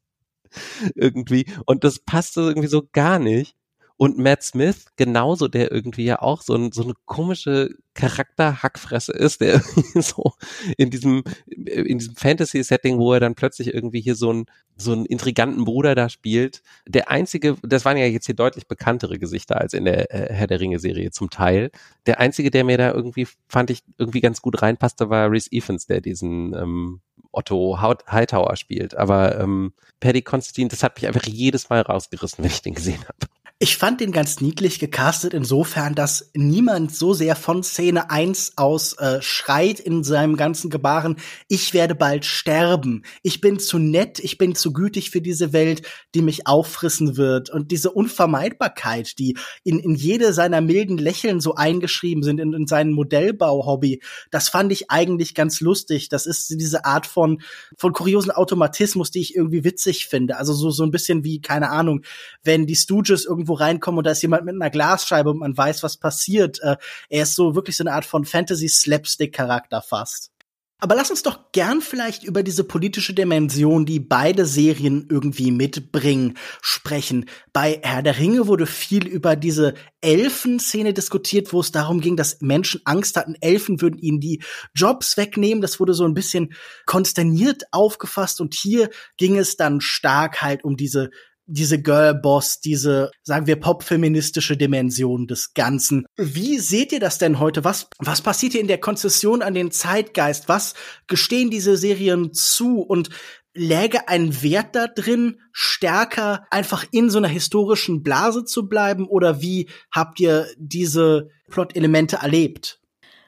irgendwie. 0.95 1.45
Und 1.65 1.83
das 1.83 1.99
passte 1.99 2.41
irgendwie 2.41 2.67
so 2.67 2.87
gar 2.91 3.19
nicht. 3.19 3.55
Und 3.97 4.17
Matt 4.17 4.43
Smith, 4.43 4.87
genauso, 4.97 5.47
der 5.47 5.71
irgendwie 5.71 6.05
ja 6.05 6.21
auch 6.21 6.41
so, 6.41 6.55
ein, 6.55 6.71
so 6.71 6.83
eine 6.83 6.93
komische 7.05 7.69
Charakterhackfresse 7.95 9.13
ist, 9.13 9.41
der 9.41 9.61
so 9.95 10.33
in 10.77 10.91
diesem, 10.91 11.23
in 11.47 11.97
diesem 11.97 12.15
Fantasy-Setting, 12.15 12.99
wo 12.99 13.13
er 13.13 13.19
dann 13.19 13.35
plötzlich 13.35 13.73
irgendwie 13.73 14.01
hier 14.01 14.15
so 14.15 14.31
ein 14.31 14.45
so 14.77 14.91
einen 14.91 15.05
intriganten 15.05 15.63
Bruder 15.63 15.95
da 15.95 16.09
spielt. 16.09 16.61
Der 16.85 17.09
einzige, 17.09 17.55
das 17.63 17.85
waren 17.85 17.97
ja 17.97 18.05
jetzt 18.05 18.25
hier 18.25 18.35
deutlich 18.35 18.67
bekanntere 18.67 19.17
Gesichter 19.17 19.59
als 19.59 19.73
in 19.73 19.85
der 19.85 20.13
äh, 20.13 20.33
Herr 20.33 20.47
der 20.47 20.59
Ringe-Serie 20.59 21.11
zum 21.11 21.29
Teil. 21.29 21.71
Der 22.05 22.19
einzige, 22.19 22.51
der 22.51 22.65
mir 22.65 22.77
da 22.77 22.91
irgendwie, 22.91 23.27
fand 23.47 23.69
ich, 23.69 23.83
irgendwie 23.97 24.21
ganz 24.21 24.41
gut 24.41 24.61
reinpasste, 24.61 25.09
war 25.09 25.31
Reese 25.31 25.49
Evans, 25.51 25.87
der 25.87 26.01
diesen 26.01 26.53
ähm, 26.53 26.99
Otto 27.31 27.79
Hightower 27.81 28.55
spielt. 28.57 28.95
Aber 28.95 29.39
ähm, 29.39 29.73
Paddy 29.99 30.21
Constantine, 30.21 30.69
das 30.69 30.83
hat 30.83 30.95
mich 30.97 31.07
einfach 31.07 31.25
jedes 31.25 31.69
Mal 31.69 31.81
rausgerissen, 31.81 32.43
wenn 32.43 32.51
ich 32.51 32.61
den 32.61 32.75
gesehen 32.75 33.03
habe. 33.05 33.27
Ich 33.57 33.77
fand 33.77 34.01
den 34.01 34.11
ganz 34.11 34.41
niedlich 34.41 34.79
gecastet 34.79 35.33
insofern, 35.33 35.95
dass 35.95 36.29
niemand 36.33 36.93
so 36.93 37.13
sehr 37.13 37.37
von 37.37 37.63
Szene 37.63 38.09
1 38.09 38.57
aus 38.57 38.97
äh, 38.97 39.21
schreit 39.21 39.79
in 39.79 40.03
seinem 40.03 40.35
ganzen 40.35 40.69
Gebaren, 40.69 41.15
ich 41.47 41.73
werde 41.73 41.95
bald 41.95 42.25
sterben. 42.25 43.03
Ich 43.23 43.39
bin 43.39 43.57
zu 43.57 43.79
nett, 43.79 44.19
ich 44.19 44.37
bin 44.37 44.55
zu 44.55 44.73
gütig 44.73 45.09
für 45.09 45.21
diese 45.21 45.53
Welt, 45.53 45.83
die 46.15 46.21
mich 46.21 46.47
auffrissen 46.47 47.15
wird. 47.15 47.49
Und 47.49 47.71
diese 47.71 47.91
Unvermeidbarkeit, 47.91 49.17
die 49.19 49.37
in, 49.63 49.79
in 49.79 49.95
jede 49.95 50.33
seiner 50.33 50.59
milden 50.59 50.97
Lächeln 50.97 51.39
so 51.39 51.55
eingeschrieben 51.55 52.23
sind, 52.23 52.41
in, 52.41 52.51
in 52.51 52.67
seinen 52.67 52.91
Modellbau-Hobby, 52.91 54.01
das 54.31 54.49
fand 54.49 54.73
ich 54.73 54.91
eigentlich 54.91 55.33
ganz 55.33 55.61
lustig. 55.61 56.09
Das 56.09 56.25
ist 56.25 56.49
diese 56.59 56.83
Art 56.83 57.07
von, 57.07 57.41
von 57.77 57.93
kuriosen 57.93 58.31
Automatismus, 58.31 59.11
die 59.11 59.21
ich 59.21 59.33
irgendwie 59.33 59.63
witzig 59.63 60.07
finde. 60.07 60.35
Also 60.35 60.51
so, 60.51 60.71
so 60.71 60.83
ein 60.83 60.91
bisschen 60.91 61.23
wie, 61.23 61.39
keine 61.39 61.69
Ahnung, 61.69 62.01
wenn 62.43 62.65
die 62.65 62.75
Stooges 62.75 63.23
irgendwie 63.23 63.44
irgendwo 63.45 63.53
reinkommen 63.53 63.99
und 63.99 64.05
da 64.05 64.11
ist 64.11 64.21
jemand 64.21 64.45
mit 64.45 64.55
einer 64.55 64.69
Glasscheibe 64.69 65.29
und 65.29 65.39
man 65.39 65.55
weiß, 65.55 65.83
was 65.83 65.97
passiert. 65.97 66.59
Äh, 66.61 66.77
er 67.09 67.23
ist 67.23 67.35
so 67.35 67.55
wirklich 67.55 67.77
so 67.77 67.83
eine 67.83 67.93
Art 67.93 68.05
von 68.05 68.25
Fantasy-Slapstick-Charakter 68.25 69.81
fast. 69.81 70.31
Aber 70.79 70.95
lass 70.95 71.09
uns 71.09 71.23
doch 71.23 71.53
gern 71.53 71.79
vielleicht 71.79 72.25
über 72.25 72.43
diese 72.43 72.65
politische 72.65 73.13
Dimension, 73.13 73.85
die 73.85 74.01
beide 74.01 74.45
Serien 74.45 75.07
irgendwie 75.09 75.51
mitbringen, 75.51 76.37
sprechen. 76.61 77.27
Bei 77.53 77.79
Herr 77.81 78.03
der 78.03 78.19
Ringe 78.19 78.47
wurde 78.47 78.65
viel 78.65 79.07
über 79.07 79.37
diese 79.37 79.73
Elfen-Szene 80.01 80.93
diskutiert, 80.93 81.53
wo 81.53 81.61
es 81.61 81.71
darum 81.71 82.01
ging, 82.01 82.17
dass 82.17 82.41
Menschen 82.41 82.81
Angst 82.83 83.15
hatten, 83.15 83.35
Elfen 83.39 83.79
würden 83.79 83.97
ihnen 83.97 84.19
die 84.19 84.43
Jobs 84.75 85.15
wegnehmen. 85.15 85.61
Das 85.61 85.79
wurde 85.79 85.93
so 85.93 86.03
ein 86.03 86.13
bisschen 86.13 86.53
konsterniert 86.85 87.63
aufgefasst 87.71 88.41
und 88.41 88.53
hier 88.53 88.89
ging 89.15 89.37
es 89.37 89.55
dann 89.55 89.79
stark 89.79 90.41
halt 90.41 90.65
um 90.65 90.75
diese 90.75 91.09
diese 91.47 91.81
Girlboss, 91.81 92.59
diese, 92.59 93.11
sagen 93.23 93.47
wir, 93.47 93.57
popfeministische 93.57 94.57
Dimension 94.57 95.27
des 95.27 95.53
Ganzen. 95.53 96.05
Wie 96.17 96.59
seht 96.59 96.91
ihr 96.91 96.99
das 96.99 97.17
denn 97.17 97.39
heute? 97.39 97.63
Was, 97.63 97.87
was 97.99 98.21
passiert 98.21 98.53
hier 98.53 98.61
in 98.61 98.67
der 98.67 98.79
Konzession 98.79 99.41
an 99.41 99.53
den 99.53 99.71
Zeitgeist? 99.71 100.49
Was 100.49 100.73
gestehen 101.07 101.49
diese 101.49 101.77
Serien 101.77 102.33
zu? 102.33 102.81
Und 102.81 103.09
läge 103.55 104.09
ein 104.09 104.43
Wert 104.43 104.75
da 104.75 104.87
drin, 104.87 105.39
stärker 105.51 106.45
einfach 106.51 106.85
in 106.91 107.09
so 107.09 107.17
einer 107.17 107.27
historischen 107.27 108.03
Blase 108.03 108.45
zu 108.45 108.67
bleiben? 108.67 109.07
Oder 109.07 109.41
wie 109.41 109.69
habt 109.91 110.19
ihr 110.19 110.47
diese 110.57 111.29
Plot-Elemente 111.49 112.17
erlebt? 112.17 112.81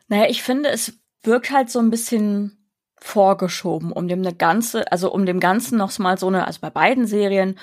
Naja, 0.08 0.30
ich 0.30 0.44
finde, 0.44 0.70
es 0.70 0.94
wirkt 1.24 1.52
halt 1.52 1.70
so 1.70 1.80
ein 1.80 1.90
bisschen 1.90 2.58
vorgeschoben, 3.00 3.92
um 3.92 4.08
dem 4.08 4.20
eine 4.20 4.34
ganze, 4.34 4.92
also 4.92 5.12
um 5.12 5.26
dem 5.26 5.40
Ganzen 5.40 5.78
noch 5.78 5.98
mal 6.00 6.18
so 6.18 6.28
eine, 6.28 6.48
also 6.48 6.60
bei 6.62 6.70
beiden 6.70 7.06
Serien, 7.06 7.58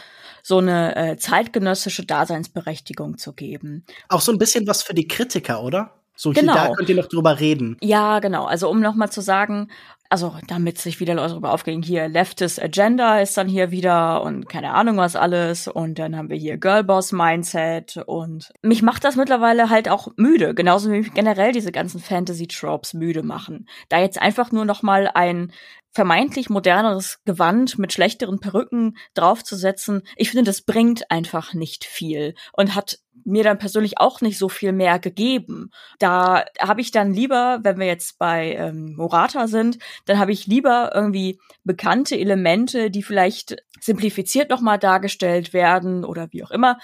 so 0.47 0.59
eine 0.59 0.95
äh, 0.95 1.17
zeitgenössische 1.17 2.05
Daseinsberechtigung 2.05 3.17
zu 3.17 3.33
geben. 3.33 3.87
Auch 4.11 4.21
so 4.21 4.31
ein 4.31 4.37
bisschen 4.37 4.67
was 4.67 4.83
für 4.83 4.93
die 4.93 5.09
Kritiker, 5.09 5.63
oder? 5.63 5.95
So, 6.17 6.33
genau. 6.33 6.53
hier, 6.53 6.69
da 6.69 6.75
könnt 6.75 6.89
ihr 6.91 6.97
noch 6.97 7.09
drüber 7.09 7.41
reden. 7.41 7.79
Ja, 7.81 8.21
genau. 8.21 8.45
Also 8.45 8.69
um 8.69 8.81
noch 8.81 8.95
mal 8.95 9.11
zu 9.11 9.23
sagen, 9.23 9.69
also 10.11 10.35
damit 10.47 10.79
sich 10.79 11.01
wieder 11.01 11.15
Leute 11.15 11.31
darüber 11.31 11.53
aufgehen, 11.53 11.83
hier 11.83 12.09
Leftist 12.09 12.63
Agenda 12.63 13.21
ist 13.21 13.39
dann 13.39 13.49
hier 13.49 13.71
wieder 13.71 14.23
und 14.23 14.47
keine 14.49 14.75
Ahnung 14.75 14.99
was 14.99 15.17
alles 15.17 15.67
und 15.67 15.99
dann 15.99 16.15
haben 16.15 16.29
wir 16.29 16.37
hier 16.37 16.59
Girlboss 16.59 17.13
Mindset 17.13 17.97
und 18.07 18.53
mich 18.61 18.83
macht 18.83 19.03
das 19.03 19.17
mittlerweile 19.17 19.71
halt 19.71 19.89
auch 19.89 20.09
müde, 20.17 20.55
genauso 20.55 20.93
wie 20.93 20.99
mich 20.99 21.15
generell 21.15 21.53
diese 21.53 21.73
ganzen 21.73 22.01
Fantasy 22.01 22.47
Tropes 22.47 22.93
müde 22.93 23.23
machen. 23.23 23.67
Da 23.89 23.99
jetzt 23.99 24.21
einfach 24.21 24.53
nur 24.53 24.67
noch 24.67 24.83
mal 24.83 25.11
ein 25.15 25.53
vermeintlich 25.95 26.51
moderneres 26.51 27.21
Gewand 27.25 27.79
mit 27.79 27.93
schlechteren 27.93 28.41
Perücken 28.41 28.97
draufzusetzen, 29.15 30.03
ich 30.17 30.31
finde, 30.31 30.45
das 30.45 30.63
bringt 30.63 31.11
einfach 31.11 31.55
nicht 31.55 31.85
viel 31.85 32.35
und 32.53 32.75
hat 32.75 32.99
mir 33.25 33.45
dann 33.45 33.59
persönlich 33.59 33.99
auch 33.99 34.21
nicht 34.21 34.37
so 34.37 34.49
viel 34.49 34.73
mehr 34.73 34.99
gegeben. 34.99 35.71
Da 36.01 36.45
habe 36.61 36.81
ich 36.81 36.91
dann 36.91 37.15
lieber, 37.15 37.61
wenn 37.63 37.79
wir 37.79 37.87
jetzt 37.87 38.19
bei 38.19 38.55
ähm, 38.55 38.97
Morata 38.97 39.47
sind, 39.47 39.79
dann 40.05 40.19
habe 40.19 40.33
ich 40.33 40.49
lieber 40.49 40.91
irgendwie 40.93 41.39
bekannte 41.63 42.19
Elemente, 42.19 42.91
die 42.91 43.05
vielleicht 43.05 43.57
simplifiziert 43.81 44.51
nochmal 44.51 44.79
dargestellt 44.81 45.53
werden 45.53 46.05
oder 46.05 46.29
wie 46.33 46.43
auch 46.43 46.51
immer, 46.51 46.79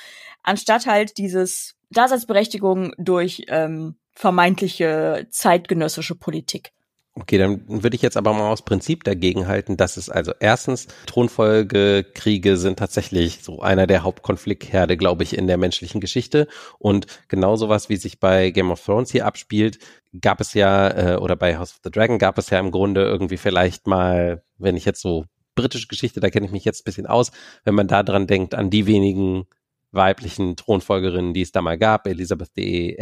anstatt 0.44 0.86
halt 0.86 1.18
dieses 1.18 1.74
Daseinsberechtigung 1.90 2.94
durch 2.96 3.44
ähm, 3.48 3.96
vermeintliche 4.12 5.26
zeitgenössische 5.30 6.14
Politik. 6.14 6.72
Okay, 7.14 7.38
dann 7.38 7.64
würde 7.66 7.96
ich 7.96 8.02
jetzt 8.02 8.16
aber 8.16 8.32
mal 8.32 8.50
aus 8.50 8.64
Prinzip 8.64 9.02
dagegen 9.02 9.48
halten, 9.48 9.76
dass 9.76 9.96
es 9.96 10.08
also 10.08 10.32
erstens 10.38 10.86
Thronfolgekriege 11.06 12.56
sind 12.56 12.78
tatsächlich 12.78 13.40
so 13.42 13.60
einer 13.60 13.88
der 13.88 14.04
Hauptkonfliktherde, 14.04 14.96
glaube 14.96 15.24
ich, 15.24 15.36
in 15.36 15.48
der 15.48 15.58
menschlichen 15.58 16.00
Geschichte. 16.00 16.46
Und 16.78 17.06
genau 17.26 17.56
sowas, 17.56 17.88
wie 17.88 17.96
sich 17.96 18.20
bei 18.20 18.50
Game 18.50 18.70
of 18.70 18.84
Thrones 18.84 19.10
hier 19.10 19.26
abspielt, 19.26 19.78
gab 20.20 20.40
es 20.40 20.54
ja 20.54 21.14
äh, 21.14 21.16
oder 21.16 21.34
bei 21.34 21.58
House 21.58 21.72
of 21.72 21.80
the 21.82 21.90
Dragon 21.90 22.18
gab 22.18 22.38
es 22.38 22.50
ja 22.50 22.60
im 22.60 22.70
Grunde 22.70 23.02
irgendwie 23.02 23.38
vielleicht 23.38 23.88
mal, 23.88 24.44
wenn 24.58 24.76
ich 24.76 24.84
jetzt 24.84 25.02
so 25.02 25.24
britische 25.56 25.88
Geschichte, 25.88 26.20
da 26.20 26.30
kenne 26.30 26.46
ich 26.46 26.52
mich 26.52 26.64
jetzt 26.64 26.82
ein 26.82 26.84
bisschen 26.84 27.06
aus, 27.06 27.32
wenn 27.64 27.74
man 27.74 27.88
da 27.88 28.04
dran 28.04 28.28
denkt 28.28 28.54
an 28.54 28.70
die 28.70 28.86
wenigen 28.86 29.46
weiblichen 29.92 30.56
Thronfolgerinnen, 30.56 31.34
die 31.34 31.42
es 31.42 31.52
da 31.52 31.62
mal 31.62 31.78
gab, 31.78 32.06
Elisabeth 32.06 32.50
I. 32.56 32.96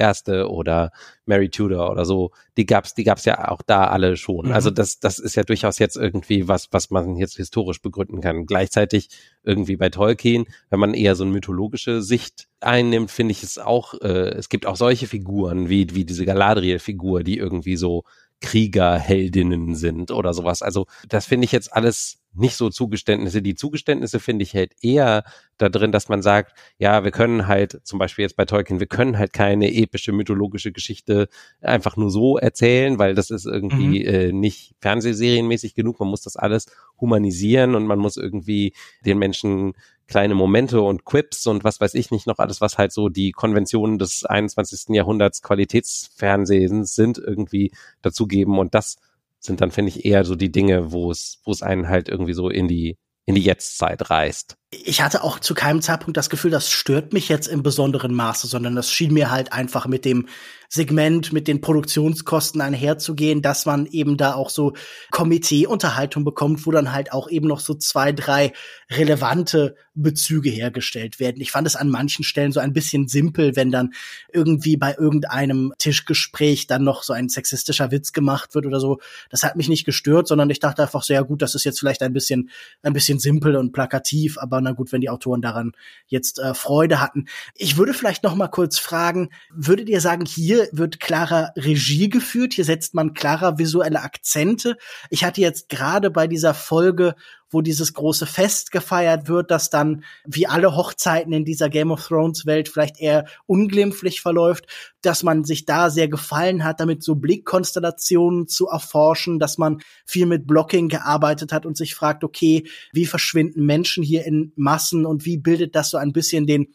oder 0.47 0.91
Mary 1.27 1.51
Tudor 1.51 1.91
oder 1.91 2.05
so, 2.05 2.31
die 2.57 2.67
gab's, 2.67 2.95
die 2.95 3.05
gab's 3.05 3.25
ja 3.25 3.51
auch 3.51 3.63
da 3.63 3.85
alle 3.85 4.17
schon. 4.17 4.47
Mhm. 4.47 4.53
Also 4.53 4.71
das, 4.71 4.99
das 4.99 5.19
ist 5.19 5.35
ja 5.35 5.43
durchaus 5.43 5.79
jetzt 5.79 5.97
irgendwie 5.97 6.49
was, 6.49 6.69
was 6.71 6.91
man 6.91 7.17
jetzt 7.17 7.37
historisch 7.37 7.83
begründen 7.83 8.21
kann. 8.21 8.47
Gleichzeitig 8.47 9.09
irgendwie 9.43 9.77
bei 9.77 9.91
Tolkien, 9.91 10.47
wenn 10.71 10.81
man 10.81 10.95
eher 10.95 11.15
so 11.15 11.25
eine 11.25 11.33
mythologische 11.33 12.03
Sicht 12.03 12.49
einnimmt, 12.61 13.11
finde 13.11 13.33
ich 13.33 13.43
es 13.43 13.59
auch, 13.59 13.95
äh, 14.01 14.31
es 14.31 14.49
gibt 14.49 14.67
auch 14.67 14.77
solche 14.77 15.07
Figuren 15.07 15.69
wie, 15.69 15.95
wie 15.95 16.05
diese 16.05 16.25
Galadriel-Figur, 16.25 17.23
die 17.23 17.37
irgendwie 17.39 17.77
so 17.77 18.05
Kriegerheldinnen 18.41 19.75
sind 19.75 20.11
oder 20.11 20.33
sowas. 20.33 20.63
Also 20.63 20.87
das 21.09 21.27
finde 21.27 21.45
ich 21.45 21.53
jetzt 21.53 21.73
alles 21.73 22.18
nicht 22.35 22.57
so 22.57 22.71
Zugeständnisse. 22.71 23.43
Die 23.43 23.55
Zugeständnisse 23.55 24.21
finde 24.21 24.43
ich 24.45 24.55
halt 24.55 24.73
eher 24.83 25.25
da 25.57 25.69
drin, 25.69 25.93
dass 25.93 26.09
man 26.09 26.23
sagt, 26.23 26.53
ja, 26.79 27.05
wir 27.05 27.11
können 27.11 27.49
halt, 27.49 27.81
zum 27.85 27.99
Beispiel 27.99 28.23
jetzt 28.23 28.37
bei 28.37 28.45
Tolkien, 28.45 28.81
wir 28.81 28.87
können 28.87 29.19
halt 29.19 29.33
keine 29.33 29.73
epische 29.75 30.13
mythologische 30.13 30.73
Geschichte 30.73 31.29
einfach 31.61 31.97
nur 31.97 32.11
so 32.11 32.39
erzählen, 32.39 32.99
weil 32.99 33.15
das 33.15 33.31
ist 33.31 33.47
irgendwie 33.47 34.01
mhm. 34.01 34.15
äh, 34.15 34.33
nicht 34.33 34.75
Fernsehserienmäßig 34.81 35.75
genug. 35.75 35.99
Man 36.01 36.09
muss 36.09 36.23
das 36.23 36.37
alles 36.37 36.67
humanisieren 37.01 37.75
und 37.75 37.87
man 37.87 37.99
muss 37.99 38.17
irgendwie 38.17 38.73
den 39.05 39.19
Menschen 39.19 39.75
kleine 40.07 40.35
Momente 40.35 40.81
und 40.81 41.05
Quips 41.05 41.47
und 41.47 41.65
was 41.65 41.81
weiß 41.81 41.95
ich 41.95 42.11
nicht 42.11 42.27
noch 42.27 42.39
alles, 42.39 42.61
was 42.61 42.79
halt 42.79 42.93
so 42.93 43.11
die 43.11 43.31
Konventionen 43.33 43.99
des 43.99 44.25
21. 44.25 44.95
Jahrhunderts 44.95 45.43
Qualitätsfernsehens 45.43 46.95
sind, 46.95 47.19
irgendwie 47.19 47.73
dazugeben. 48.01 48.59
Und 48.59 48.75
das 48.75 48.97
sind 49.41 49.61
dann, 49.61 49.71
finde 49.71 49.91
ich, 49.91 50.05
eher 50.05 50.25
so 50.25 50.35
die 50.35 50.53
Dinge, 50.53 50.93
wo 50.93 51.11
es, 51.11 51.41
wo 51.45 51.53
es 51.53 51.63
einen 51.63 51.89
halt 51.89 52.09
irgendwie 52.09 52.35
so 52.35 52.49
in 52.49 52.69
die, 52.69 52.97
in 53.27 53.35
die 53.35 53.43
Jetztzeit 53.43 54.11
reißt. 54.11 54.57
Ich 54.71 55.01
hatte 55.01 55.25
auch 55.25 55.39
zu 55.41 55.55
keinem 55.55 55.81
Zeitpunkt 55.81 56.19
das 56.19 56.29
Gefühl, 56.29 56.51
das 56.51 56.71
stört 56.71 57.15
mich 57.15 57.31
jetzt 57.31 57.47
im 57.47 57.63
besonderen 57.63 58.15
Maße, 58.15 58.47
sondern 58.47 58.77
das 58.77 58.91
schien 58.91 59.15
mir 59.15 59.31
halt 59.31 59.51
einfach 59.51 59.87
mit 59.87 60.05
dem 60.05 60.27
Segment 60.69 61.33
mit 61.33 61.49
den 61.49 61.63
Produktionskosten 61.63 62.61
einherzugehen, 62.61 63.41
dass 63.41 63.65
man 63.65 63.87
eben 63.87 64.19
da 64.19 64.35
auch 64.35 64.51
so 64.51 64.75
Komiteeunterhaltung 65.11 66.25
bekommt, 66.25 66.67
wo 66.67 66.71
dann 66.71 66.93
halt 66.93 67.13
auch 67.13 67.31
eben 67.31 67.49
noch 67.49 67.61
so 67.61 67.75
zwei, 67.75 68.13
drei 68.13 68.53
relevante 68.91 69.77
Bezüge 69.95 70.51
hergestellt 70.51 71.19
werden. 71.21 71.41
Ich 71.41 71.51
fand 71.51 71.67
es 71.67 71.75
an 71.75 71.89
manchen 71.89 72.23
Stellen 72.23 72.53
so 72.53 72.61
ein 72.61 72.75
bisschen 72.75 73.09
simpel, 73.09 73.57
wenn 73.57 73.71
dann 73.71 73.95
irgendwie 74.31 74.77
bei 74.77 74.95
irgendeinem 74.95 75.73
Tischgespräch 75.79 76.67
dann 76.67 76.85
noch 76.85 77.03
so 77.03 77.15
ein 77.15 77.31
sexistischer 77.31 77.91
Witz 77.91 78.13
gemacht 78.13 78.55
wird 78.55 78.67
oder 78.67 78.79
so. 78.79 79.01
Das 79.31 79.43
hat 79.43 79.57
mich 79.57 79.71
nicht 79.71 79.87
gestört, 79.87 80.29
sondern 80.29 80.51
ich 80.51 80.61
dachte 80.61 80.83
einfach 80.83 81.03
so, 81.03 81.15
ja 81.15 81.23
gut, 81.23 81.41
das 81.41 81.55
ist 81.55 81.65
jetzt 81.65 81.81
vielleicht 81.81 82.03
ein 82.03 82.13
bisschen, 82.13 82.51
ein 82.83 82.93
bisschen 82.93 83.19
simpel 83.19 83.57
und 83.57 83.73
plakativ, 83.73 84.37
aber 84.39 84.58
na 84.61 84.73
gut, 84.73 84.93
wenn 84.93 85.01
die 85.01 85.11
Autoren 85.11 85.43
daran 85.43 85.73
jetzt 86.07 86.39
äh, 86.39 86.55
Freude 86.55 87.01
hatten. 87.01 87.27
Ich 87.55 87.77
würde 87.77 87.95
vielleicht 87.95 88.23
noch 88.23 88.35
mal 88.35 88.49
kurz 88.49 88.79
fragen, 88.79 89.31
würdet 89.51 89.89
ihr 89.89 90.01
sagen, 90.01 90.25
hier 90.25 90.69
wird 90.73 91.01
klarer 91.01 91.53
Regie 91.57 92.09
geführt, 92.09 92.55
hier 92.55 92.65
setzt 92.65 92.95
man 92.95 93.15
klarer 93.15 93.59
visuelle 93.59 94.03
Akzente. 94.03 94.77
Ich 95.11 95.25
hatte 95.25 95.41
jetzt 95.41 95.69
gerade 95.69 96.11
bei 96.11 96.27
dieser 96.27 96.55
Folge 96.55 97.15
wo 97.51 97.63
dieses 97.63 97.95
große 97.95 98.27
Fest 98.27 98.73
gefeiert 98.73 99.29
wird, 99.29 99.51
das 99.51 99.71
dann 99.71 100.05
wie 100.27 100.47
alle 100.47 100.77
Hochzeiten 100.77 101.33
in 101.33 101.45
dieser 101.45 101.69
Game 101.69 101.91
of 101.91 102.07
Thrones 102.07 102.47
Welt 102.47 102.69
vielleicht 102.69 103.01
eher 103.01 103.27
unglimpflich 103.47 104.21
verläuft, 104.21 104.67
dass 105.01 105.23
man 105.23 105.45
sich 105.45 105.65
da 105.65 105.91
sehr 105.91 106.09
gefallen 106.09 106.65
hat, 106.65 106.81
damit 106.81 107.03
so 107.03 107.15
Blickkonstellationen 107.15 108.49
zu 108.49 108.67
erforschen, 108.69 109.39
dass 109.39 109.57
man 109.59 109.81
viel 110.05 110.27
mit 110.27 110.47
Blocking 110.47 110.89
gearbeitet 110.89 111.53
hat 111.53 111.65
und 111.65 111.77
sich 111.77 111.95
fragt, 111.95 112.25
okay, 112.25 112.65
wie 112.93 113.07
verschwinden 113.07 113.65
Menschen 113.65 114.03
hier 114.03 114.25
in 114.25 114.53
Massen 114.57 115.07
und 115.07 115.25
wie 115.25 115.39
bildet 115.39 115.75
das 115.75 115.91
so 115.91 115.97
ein 115.97 116.13
bisschen 116.13 116.47
den 116.47 116.69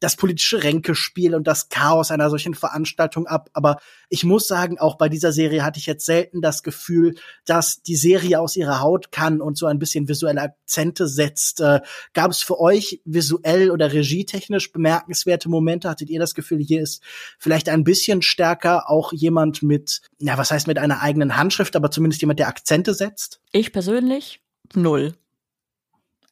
das 0.00 0.16
politische 0.16 0.62
Ränkespiel 0.62 1.34
und 1.34 1.46
das 1.46 1.68
Chaos 1.68 2.10
einer 2.10 2.30
solchen 2.30 2.54
Veranstaltung 2.54 3.26
ab. 3.26 3.50
Aber 3.52 3.78
ich 4.08 4.24
muss 4.24 4.46
sagen, 4.46 4.78
auch 4.78 4.96
bei 4.96 5.08
dieser 5.08 5.32
Serie 5.32 5.64
hatte 5.64 5.78
ich 5.78 5.86
jetzt 5.86 6.06
selten 6.06 6.40
das 6.40 6.62
Gefühl, 6.62 7.14
dass 7.44 7.82
die 7.82 7.96
Serie 7.96 8.40
aus 8.40 8.56
ihrer 8.56 8.80
Haut 8.80 9.12
kann 9.12 9.40
und 9.40 9.58
so 9.58 9.66
ein 9.66 9.78
bisschen 9.78 10.08
visuelle 10.08 10.42
Akzente 10.42 11.08
setzt. 11.08 11.60
Äh, 11.60 11.80
Gab 12.14 12.30
es 12.30 12.40
für 12.40 12.60
euch 12.60 13.00
visuell 13.04 13.70
oder 13.70 13.92
regietechnisch 13.92 14.72
bemerkenswerte 14.72 15.48
Momente? 15.48 15.88
Hattet 15.88 16.10
ihr 16.10 16.20
das 16.20 16.34
Gefühl, 16.34 16.58
hier 16.60 16.82
ist 16.82 17.02
vielleicht 17.38 17.68
ein 17.68 17.84
bisschen 17.84 18.22
stärker 18.22 18.88
auch 18.88 19.12
jemand 19.12 19.62
mit, 19.62 20.02
ja, 20.18 20.38
was 20.38 20.50
heißt 20.50 20.66
mit 20.66 20.78
einer 20.78 21.02
eigenen 21.02 21.36
Handschrift, 21.36 21.76
aber 21.76 21.90
zumindest 21.90 22.22
jemand, 22.22 22.38
der 22.38 22.48
Akzente 22.48 22.94
setzt? 22.94 23.40
Ich 23.52 23.72
persönlich 23.72 24.40
null. 24.74 25.14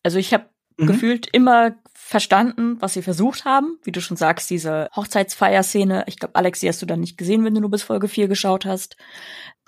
Also 0.02 0.18
ich 0.18 0.32
habe 0.32 0.48
mhm. 0.76 0.86
gefühlt 0.86 1.28
immer 1.32 1.76
verstanden, 1.94 2.80
was 2.80 2.94
sie 2.94 3.02
versucht 3.02 3.44
haben. 3.44 3.78
Wie 3.82 3.92
du 3.92 4.00
schon 4.00 4.16
sagst, 4.16 4.48
diese 4.50 4.88
Hochzeitsfeierszene. 4.94 6.04
Ich 6.06 6.18
glaube, 6.18 6.36
Alex, 6.36 6.60
die 6.60 6.68
hast 6.68 6.80
du 6.82 6.86
dann 6.86 7.00
nicht 7.00 7.18
gesehen, 7.18 7.44
wenn 7.44 7.54
du 7.54 7.60
nur 7.60 7.70
bis 7.70 7.82
Folge 7.82 8.08
4 8.08 8.28
geschaut 8.28 8.64
hast. 8.64 8.96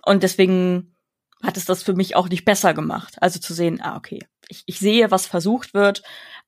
Und 0.04 0.22
deswegen 0.22 0.94
hat 1.42 1.56
es 1.56 1.64
das 1.64 1.82
für 1.82 1.94
mich 1.94 2.16
auch 2.16 2.28
nicht 2.28 2.44
besser 2.44 2.74
gemacht. 2.74 3.16
Also 3.20 3.38
zu 3.38 3.54
sehen, 3.54 3.80
ah, 3.80 3.96
okay, 3.96 4.24
ich, 4.48 4.62
ich 4.66 4.78
sehe, 4.78 5.10
was 5.10 5.26
versucht 5.26 5.74
wird, 5.74 6.02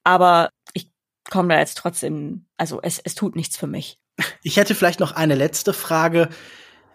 aber 0.04 0.50
ich 0.72 0.90
komme 1.28 1.54
da 1.54 1.58
jetzt 1.58 1.78
trotzdem, 1.78 2.46
also 2.56 2.80
es, 2.82 2.98
es 2.98 3.14
tut 3.14 3.36
nichts 3.36 3.56
für 3.56 3.66
mich. 3.66 3.98
Ich 4.42 4.56
hätte 4.56 4.74
vielleicht 4.74 5.00
noch 5.00 5.12
eine 5.12 5.34
letzte 5.34 5.72
Frage. 5.72 6.28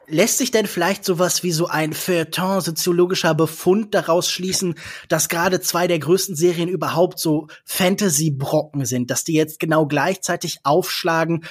Lässt 0.07 0.37
sich 0.37 0.51
denn 0.51 0.67
vielleicht 0.67 1.03
sowas 1.03 1.41
wie 1.41 1.51
so 1.51 1.67
ein 1.67 1.93
Feuilleton 1.93 2.61
soziologischer 2.61 3.33
Befund 3.33 3.95
daraus 3.95 4.29
schließen, 4.29 4.75
dass 5.09 5.29
gerade 5.29 5.61
zwei 5.61 5.87
der 5.87 5.99
größten 5.99 6.35
Serien 6.35 6.69
überhaupt 6.69 7.19
so 7.19 7.47
Fantasy-Brocken 7.65 8.85
sind, 8.85 9.09
dass 9.09 9.23
die 9.23 9.33
jetzt 9.33 9.59
genau 9.59 9.87
gleichzeitig 9.87 10.59
aufschlagen? 10.63 11.43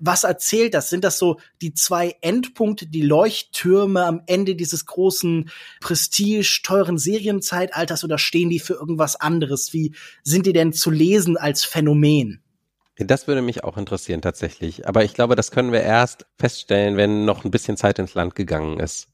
was 0.00 0.24
erzählt 0.24 0.74
das? 0.74 0.88
Sind 0.88 1.04
das 1.04 1.18
so 1.18 1.38
die 1.60 1.74
zwei 1.74 2.16
Endpunkte, 2.22 2.86
die 2.86 3.02
Leuchttürme 3.02 4.04
am 4.04 4.22
Ende 4.26 4.56
dieses 4.56 4.86
großen 4.86 5.50
Prestige, 5.80 6.62
teuren 6.62 6.98
Serienzeitalters 6.98 8.02
oder 8.02 8.18
stehen 8.18 8.48
die 8.48 8.60
für 8.60 8.74
irgendwas 8.74 9.16
anderes? 9.16 9.72
Wie 9.72 9.94
sind 10.24 10.46
die 10.46 10.52
denn 10.52 10.72
zu 10.72 10.90
lesen 10.90 11.36
als 11.36 11.64
Phänomen? 11.64 12.42
Das 13.06 13.26
würde 13.26 13.42
mich 13.42 13.64
auch 13.64 13.76
interessieren 13.76 14.20
tatsächlich. 14.20 14.86
Aber 14.86 15.04
ich 15.04 15.14
glaube, 15.14 15.36
das 15.36 15.50
können 15.50 15.72
wir 15.72 15.82
erst 15.82 16.26
feststellen, 16.38 16.96
wenn 16.96 17.24
noch 17.24 17.44
ein 17.44 17.50
bisschen 17.50 17.76
Zeit 17.76 17.98
ins 17.98 18.14
Land 18.14 18.34
gegangen 18.34 18.78
ist. 18.78 19.08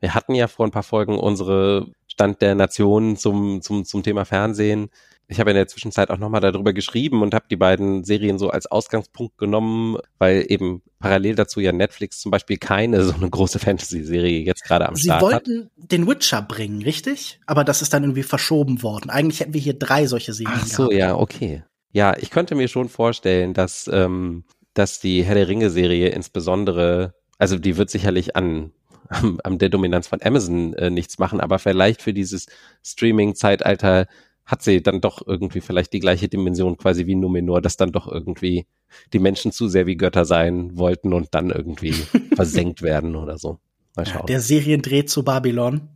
Wir 0.00 0.14
hatten 0.14 0.34
ja 0.34 0.46
vor 0.46 0.66
ein 0.66 0.72
paar 0.72 0.82
Folgen 0.82 1.18
unsere 1.18 1.86
Stand 2.06 2.40
der 2.40 2.54
Nation 2.54 3.16
zum, 3.16 3.62
zum, 3.62 3.84
zum 3.84 4.02
Thema 4.02 4.24
Fernsehen. 4.24 4.90
Ich 5.28 5.40
habe 5.40 5.50
in 5.50 5.56
der 5.56 5.66
Zwischenzeit 5.66 6.10
auch 6.10 6.18
nochmal 6.18 6.40
darüber 6.40 6.72
geschrieben 6.72 7.22
und 7.22 7.34
habe 7.34 7.46
die 7.50 7.56
beiden 7.56 8.04
Serien 8.04 8.38
so 8.38 8.50
als 8.50 8.66
Ausgangspunkt 8.66 9.38
genommen, 9.38 9.96
weil 10.18 10.46
eben 10.48 10.82
parallel 11.00 11.34
dazu 11.34 11.58
ja 11.58 11.72
Netflix 11.72 12.20
zum 12.20 12.30
Beispiel 12.30 12.58
keine 12.58 13.02
so 13.02 13.12
eine 13.12 13.28
große 13.28 13.58
Fantasy-Serie 13.58 14.40
jetzt 14.40 14.62
gerade 14.62 14.88
am 14.88 14.94
Sie 14.94 15.08
Start 15.08 15.22
hat. 15.22 15.44
Sie 15.46 15.52
wollten 15.52 15.70
den 15.76 16.06
Witcher 16.06 16.42
bringen, 16.42 16.80
richtig? 16.82 17.40
Aber 17.46 17.64
das 17.64 17.82
ist 17.82 17.92
dann 17.92 18.04
irgendwie 18.04 18.22
verschoben 18.22 18.82
worden. 18.82 19.10
Eigentlich 19.10 19.40
hätten 19.40 19.54
wir 19.54 19.60
hier 19.60 19.76
drei 19.76 20.06
solche 20.06 20.32
Serien 20.32 20.60
Ach 20.62 20.66
so, 20.66 20.88
gehabt. 20.88 20.94
ja, 20.94 21.16
okay. 21.16 21.64
Ja, 21.96 22.14
ich 22.18 22.28
könnte 22.28 22.54
mir 22.54 22.68
schon 22.68 22.90
vorstellen, 22.90 23.54
dass, 23.54 23.88
ähm, 23.90 24.44
dass 24.74 25.00
die 25.00 25.24
Herr 25.24 25.34
der 25.34 25.48
Ringe-Serie 25.48 26.10
insbesondere, 26.10 27.14
also 27.38 27.58
die 27.58 27.78
wird 27.78 27.88
sicherlich 27.88 28.36
an 28.36 28.72
am, 29.08 29.40
am 29.42 29.56
der 29.56 29.70
Dominanz 29.70 30.06
von 30.06 30.20
Amazon 30.22 30.74
äh, 30.74 30.90
nichts 30.90 31.18
machen, 31.18 31.40
aber 31.40 31.58
vielleicht 31.58 32.02
für 32.02 32.12
dieses 32.12 32.48
Streaming-Zeitalter 32.84 34.08
hat 34.44 34.62
sie 34.62 34.82
dann 34.82 35.00
doch 35.00 35.26
irgendwie 35.26 35.62
vielleicht 35.62 35.94
die 35.94 36.00
gleiche 36.00 36.28
Dimension 36.28 36.76
quasi 36.76 37.06
wie 37.06 37.14
Numenor, 37.14 37.62
dass 37.62 37.78
dann 37.78 37.92
doch 37.92 38.06
irgendwie 38.12 38.66
die 39.14 39.18
Menschen 39.18 39.50
zu 39.50 39.66
sehr 39.66 39.86
wie 39.86 39.96
Götter 39.96 40.26
sein 40.26 40.76
wollten 40.76 41.14
und 41.14 41.28
dann 41.30 41.48
irgendwie 41.48 41.92
versenkt 42.36 42.82
werden 42.82 43.16
oder 43.16 43.38
so. 43.38 43.58
Mal 43.96 44.04
schauen. 44.04 44.26
Der 44.26 44.42
Seriendreh 44.42 45.06
zu 45.06 45.24
Babylon. 45.24 45.88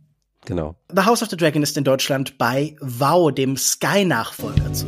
Genau. 0.45 0.75
The 0.89 1.03
House 1.03 1.21
of 1.21 1.29
the 1.29 1.37
Dragon 1.37 1.61
ist 1.61 1.77
in 1.77 1.83
Deutschland 1.83 2.39
bei 2.39 2.75
Wow, 2.81 3.31
dem 3.31 3.55
Sky-Nachfolger 3.55 4.73
zu 4.73 4.87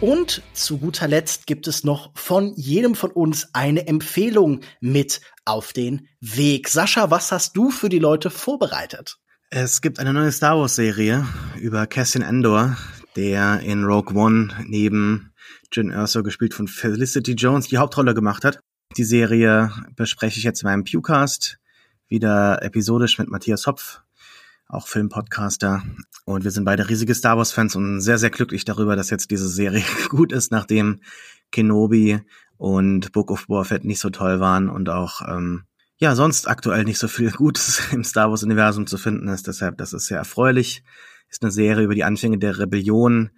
und 0.00 0.42
zu 0.52 0.78
guter 0.78 1.08
Letzt 1.08 1.46
gibt 1.46 1.66
es 1.66 1.84
noch 1.84 2.10
von 2.14 2.52
jedem 2.56 2.94
von 2.94 3.10
uns 3.10 3.48
eine 3.54 3.86
Empfehlung 3.86 4.60
mit 4.80 5.20
auf 5.44 5.72
den 5.72 6.08
Weg. 6.20 6.68
Sascha, 6.68 7.10
was 7.10 7.32
hast 7.32 7.56
du 7.56 7.70
für 7.70 7.88
die 7.88 7.98
Leute 7.98 8.30
vorbereitet? 8.30 9.18
Es 9.50 9.80
gibt 9.80 9.98
eine 9.98 10.12
neue 10.12 10.32
Star 10.32 10.58
Wars 10.58 10.76
Serie 10.76 11.26
über 11.60 11.86
Cassian 11.86 12.22
Endor, 12.22 12.76
der 13.14 13.60
in 13.60 13.84
Rogue 13.84 14.14
One 14.14 14.48
neben 14.66 15.32
Jyn 15.72 15.90
Erso 15.90 16.22
gespielt 16.22 16.52
von 16.52 16.68
Felicity 16.68 17.32
Jones 17.32 17.68
die 17.68 17.78
Hauptrolle 17.78 18.14
gemacht 18.14 18.44
hat. 18.44 18.60
Die 18.96 19.04
Serie 19.04 19.70
bespreche 19.94 20.38
ich 20.38 20.44
jetzt 20.44 20.62
in 20.62 20.68
meinem 20.68 20.84
Pewcast, 20.84 21.58
wieder 22.08 22.62
episodisch 22.62 23.18
mit 23.18 23.28
Matthias 23.28 23.66
Hopf, 23.66 24.00
auch 24.68 24.88
Filmpodcaster. 24.88 25.82
Und 26.24 26.44
wir 26.44 26.50
sind 26.50 26.64
beide 26.64 26.88
riesige 26.88 27.14
Star 27.14 27.36
Wars-Fans 27.36 27.76
und 27.76 28.00
sehr, 28.00 28.18
sehr 28.18 28.30
glücklich 28.30 28.64
darüber, 28.64 28.96
dass 28.96 29.10
jetzt 29.10 29.30
diese 29.30 29.48
Serie 29.48 29.84
gut 30.08 30.32
ist, 30.32 30.50
nachdem 30.50 31.00
Kenobi 31.52 32.20
und 32.56 33.12
Book 33.12 33.30
of 33.30 33.46
Boba 33.46 33.64
Fett 33.64 33.84
nicht 33.84 34.00
so 34.00 34.10
toll 34.10 34.40
waren 34.40 34.68
und 34.68 34.88
auch 34.88 35.20
ähm, 35.26 35.64
ja 35.98 36.14
sonst 36.14 36.48
aktuell 36.48 36.84
nicht 36.84 36.98
so 36.98 37.08
viel 37.08 37.30
Gutes 37.32 37.80
im 37.92 38.04
Star 38.04 38.30
Wars 38.30 38.42
Universum 38.42 38.86
zu 38.86 38.98
finden 38.98 39.28
ist. 39.28 39.46
Deshalb, 39.46 39.78
das 39.78 39.92
ist 39.92 40.06
sehr 40.06 40.18
erfreulich. 40.18 40.82
Ist 41.28 41.42
eine 41.42 41.52
Serie 41.52 41.84
über 41.84 41.94
die 41.94 42.04
Anfänge 42.04 42.38
der 42.38 42.58
Rebellion, 42.58 43.30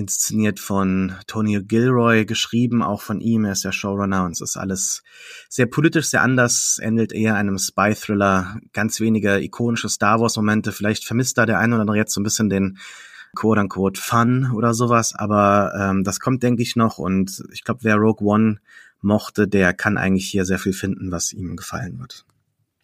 inszeniert 0.00 0.58
von 0.58 1.14
Tony 1.26 1.62
Gilroy, 1.62 2.24
geschrieben 2.24 2.82
auch 2.82 3.02
von 3.02 3.20
ihm. 3.20 3.44
Er 3.44 3.52
ist 3.52 3.64
der 3.64 3.72
Showrunner 3.72 4.24
und 4.24 4.32
es 4.32 4.40
ist 4.40 4.56
alles 4.56 5.02
sehr 5.48 5.66
politisch, 5.66 6.06
sehr 6.06 6.22
anders, 6.22 6.80
ähnelt 6.82 7.12
eher 7.12 7.36
einem 7.36 7.58
Spy-Thriller, 7.58 8.58
ganz 8.72 8.98
wenige 9.00 9.40
ikonische 9.40 9.88
Star 9.88 10.20
Wars-Momente. 10.20 10.72
Vielleicht 10.72 11.04
vermisst 11.04 11.38
da 11.38 11.46
der 11.46 11.58
eine 11.58 11.74
oder 11.74 11.82
andere 11.82 11.98
jetzt 11.98 12.14
so 12.14 12.20
ein 12.20 12.24
bisschen 12.24 12.48
den 12.48 12.78
quote-unquote 13.36 14.00
Fun 14.00 14.50
oder 14.52 14.74
sowas, 14.74 15.14
aber 15.14 15.72
ähm, 15.78 16.02
das 16.02 16.18
kommt, 16.18 16.42
denke 16.42 16.62
ich, 16.62 16.74
noch 16.74 16.98
und 16.98 17.44
ich 17.52 17.62
glaube, 17.62 17.84
wer 17.84 17.96
Rogue 17.96 18.26
One 18.26 18.58
mochte, 19.02 19.46
der 19.46 19.72
kann 19.72 19.98
eigentlich 19.98 20.28
hier 20.28 20.44
sehr 20.44 20.58
viel 20.58 20.72
finden, 20.72 21.12
was 21.12 21.32
ihm 21.32 21.56
gefallen 21.56 22.00
wird. 22.00 22.24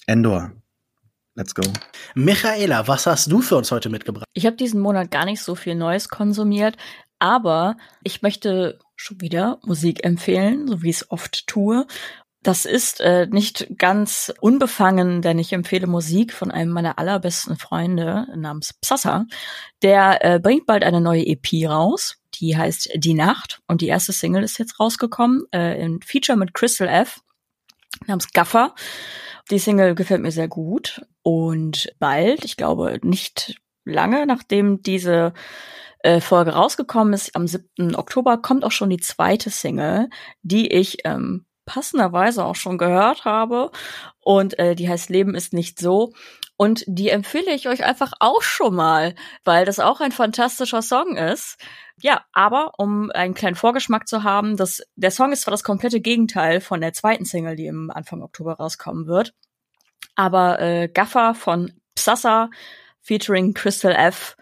Endor. 0.07 0.53
Let's 1.37 1.55
go. 1.55 1.63
Michaela, 2.15 2.89
was 2.89 3.07
hast 3.07 3.31
du 3.31 3.43
für 3.43 3.57
uns 3.57 3.71
heute 3.71 3.91
mitgebracht? 3.91 4.25
Ich 4.33 4.47
habe 4.47 4.57
diesen 4.57 4.81
Monat 4.81 5.11
gar 5.11 5.27
nicht 5.27 5.43
so 5.43 5.55
viel 5.55 5.75
Neues 5.75 6.09
konsumiert, 6.09 6.79
aber 7.19 7.77
ich 8.03 8.23
möchte 8.23 8.79
schon 8.95 9.21
wieder 9.21 9.59
Musik 9.65 10.05
empfehlen, 10.05 10.67
so 10.67 10.83
wie 10.83 10.91
ich 10.91 10.97
es 10.97 11.11
oft 11.11 11.47
tue. 11.47 11.87
Das 12.43 12.65
ist 12.65 13.01
äh, 13.01 13.27
nicht 13.27 13.67
ganz 13.77 14.33
unbefangen, 14.41 15.21
denn 15.21 15.39
ich 15.39 15.53
empfehle 15.53 15.89
Musik 15.89 16.33
von 16.33 16.53
einem 16.53 16.71
meiner 16.71 16.99
allerbesten 16.99 17.57
Freunde 17.57 18.29
namens 18.37 18.73
Psassa. 18.73 19.27
Der 19.83 20.25
äh, 20.25 20.39
bringt 20.39 20.65
bald 20.65 20.85
eine 20.85 21.01
neue 21.01 21.27
EP 21.27 21.69
raus, 21.69 22.19
die 22.35 22.57
heißt 22.57 22.91
Die 22.97 23.15
Nacht 23.15 23.61
und 23.67 23.81
die 23.81 23.89
erste 23.89 24.13
Single 24.13 24.45
ist 24.45 24.59
jetzt 24.59 24.79
rausgekommen, 24.79 25.45
äh, 25.53 25.83
in 25.83 26.01
Feature 26.03 26.39
mit 26.39 26.55
Crystal 26.55 26.89
F 26.89 27.21
namens 28.07 28.31
Gaffer. 28.33 28.75
Die 29.51 29.59
Single 29.59 29.95
gefällt 29.95 30.23
mir 30.23 30.31
sehr 30.31 30.49
gut 30.49 31.05
und 31.23 31.89
bald, 31.99 32.45
ich 32.45 32.57
glaube 32.57 33.01
nicht 33.03 33.61
lange, 33.85 34.25
nachdem 34.27 34.83
diese 34.83 35.33
äh, 36.07 36.21
Folge 36.21 36.53
rausgekommen 36.53 37.13
ist, 37.15 37.35
am 37.35 37.49
7. 37.49 37.97
Oktober, 37.97 38.39
kommt 38.39 38.65
auch 38.65 38.71
schon 38.71 38.91
die 38.91 39.01
zweite 39.01 39.51
Single, 39.51 40.09
die 40.43 40.73
ich 40.73 40.99
ähm, 41.05 41.47
passenderweise 41.65 42.45
auch 42.45 42.55
schon 42.55 42.79
gehört 42.79 43.25
habe. 43.25 43.73
Und 44.21 44.57
äh, 44.61 44.77
die 44.77 44.89
heißt 44.89 45.11
Leben 45.11 45.35
ist 45.35 45.53
nicht 45.53 45.81
so. 45.81 46.13
Und 46.57 46.85
die 46.87 47.09
empfehle 47.09 47.53
ich 47.53 47.69
euch 47.69 47.85
einfach 47.85 48.13
auch 48.21 48.43
schon 48.43 48.77
mal, 48.77 49.17
weil 49.45 49.65
das 49.65 49.81
auch 49.81 50.01
ein 50.01 50.13
fantastischer 50.13 50.81
Song 50.81 51.17
ist. 51.17 51.59
Ja, 52.01 52.25
aber 52.33 52.75
um 52.79 53.11
einen 53.11 53.35
kleinen 53.35 53.57
Vorgeschmack 53.57 54.07
zu 54.07 54.23
haben, 54.23 54.57
das, 54.57 54.83
der 54.95 55.11
Song 55.11 55.33
ist 55.33 55.43
zwar 55.43 55.51
das 55.51 55.65
komplette 55.65 56.01
Gegenteil 56.01 56.61
von 56.61 56.81
der 56.81 56.93
zweiten 56.93 57.25
Single, 57.25 57.57
die 57.57 57.67
im 57.67 57.91
Anfang 57.91 58.23
Oktober 58.23 58.55
rauskommen 58.55 59.09
wird. 59.09 59.35
Aber 60.15 60.61
äh, 60.61 60.89
Gaffer 60.89 61.35
von 61.35 61.73
Psassa 61.97 62.49
featuring 63.03 63.55
Crystal 63.55 63.93
F, 63.93 64.37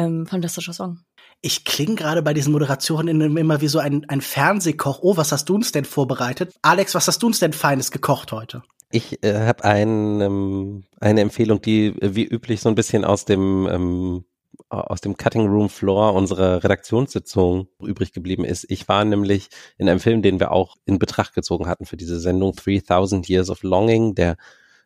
ähm, 0.00 0.26
fantastischer 0.26 0.72
Song. 0.72 1.00
Ich 1.42 1.64
klinge 1.64 1.94
gerade 1.94 2.22
bei 2.22 2.34
diesen 2.34 2.52
Moderationen 2.52 3.36
immer 3.36 3.60
wie 3.60 3.68
so 3.68 3.78
ein, 3.78 4.04
ein 4.08 4.20
Fernsehkoch. 4.20 5.00
Oh, 5.02 5.16
was 5.16 5.32
hast 5.32 5.48
du 5.48 5.54
uns 5.54 5.72
denn 5.72 5.84
vorbereitet? 5.84 6.52
Alex, 6.62 6.94
was 6.94 7.08
hast 7.08 7.22
du 7.22 7.26
uns 7.26 7.38
denn 7.38 7.52
Feines 7.52 7.90
gekocht 7.90 8.32
heute? 8.32 8.62
Ich 8.90 9.22
äh, 9.22 9.46
habe 9.46 9.64
ein, 9.64 10.20
ähm, 10.20 10.84
eine 11.00 11.20
Empfehlung, 11.20 11.62
die 11.62 11.86
äh, 11.86 12.14
wie 12.14 12.24
üblich 12.24 12.60
so 12.60 12.68
ein 12.68 12.74
bisschen 12.74 13.04
aus 13.04 13.24
dem 13.24 13.68
ähm, 13.70 14.24
aus 14.68 15.00
dem 15.00 15.16
Cutting 15.16 15.48
Room 15.48 15.68
Floor 15.68 16.14
unserer 16.14 16.62
Redaktionssitzung 16.62 17.68
übrig 17.80 18.12
geblieben 18.12 18.44
ist. 18.44 18.66
Ich 18.68 18.88
war 18.88 19.04
nämlich 19.04 19.48
in 19.78 19.88
einem 19.88 19.98
Film, 19.98 20.22
den 20.22 20.38
wir 20.38 20.52
auch 20.52 20.76
in 20.84 20.98
Betracht 20.98 21.34
gezogen 21.34 21.66
hatten 21.66 21.86
für 21.86 21.96
diese 21.96 22.20
Sendung 22.20 22.52
3000 22.54 23.28
Years 23.28 23.50
of 23.50 23.62
Longing, 23.62 24.14
der 24.14 24.36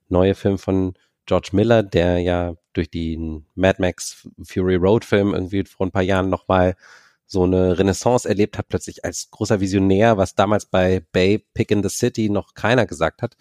neue 0.09 0.35
Film 0.35 0.59
von 0.59 0.95
George 1.27 1.51
Miller, 1.53 1.83
der 1.83 2.19
ja 2.19 2.55
durch 2.73 2.91
den 2.91 3.47
Mad 3.55 3.81
Max 3.81 4.29
Fury 4.43 4.77
Road 4.77 5.05
Film 5.05 5.33
irgendwie 5.35 5.65
vor 5.65 5.87
ein 5.87 5.93
paar 5.93 6.03
Jahren 6.03 6.29
nochmal 6.29 6.77
so 7.27 7.45
eine 7.45 7.79
Renaissance 7.79 8.29
erlebt 8.29 8.59
hat, 8.59 8.69
plötzlich 8.69 9.05
als 9.05 9.31
großer 9.31 9.61
Visionär, 9.61 10.17
was 10.19 10.35
damals 10.35 10.67
bei 10.67 11.05
Bay 11.13 11.39
Pick 11.55 11.71
in 11.71 11.83
the 11.83 11.89
City 11.89 12.29
noch 12.29 12.55
keiner 12.55 12.87
gesagt 12.87 13.23
hat. 13.23 13.37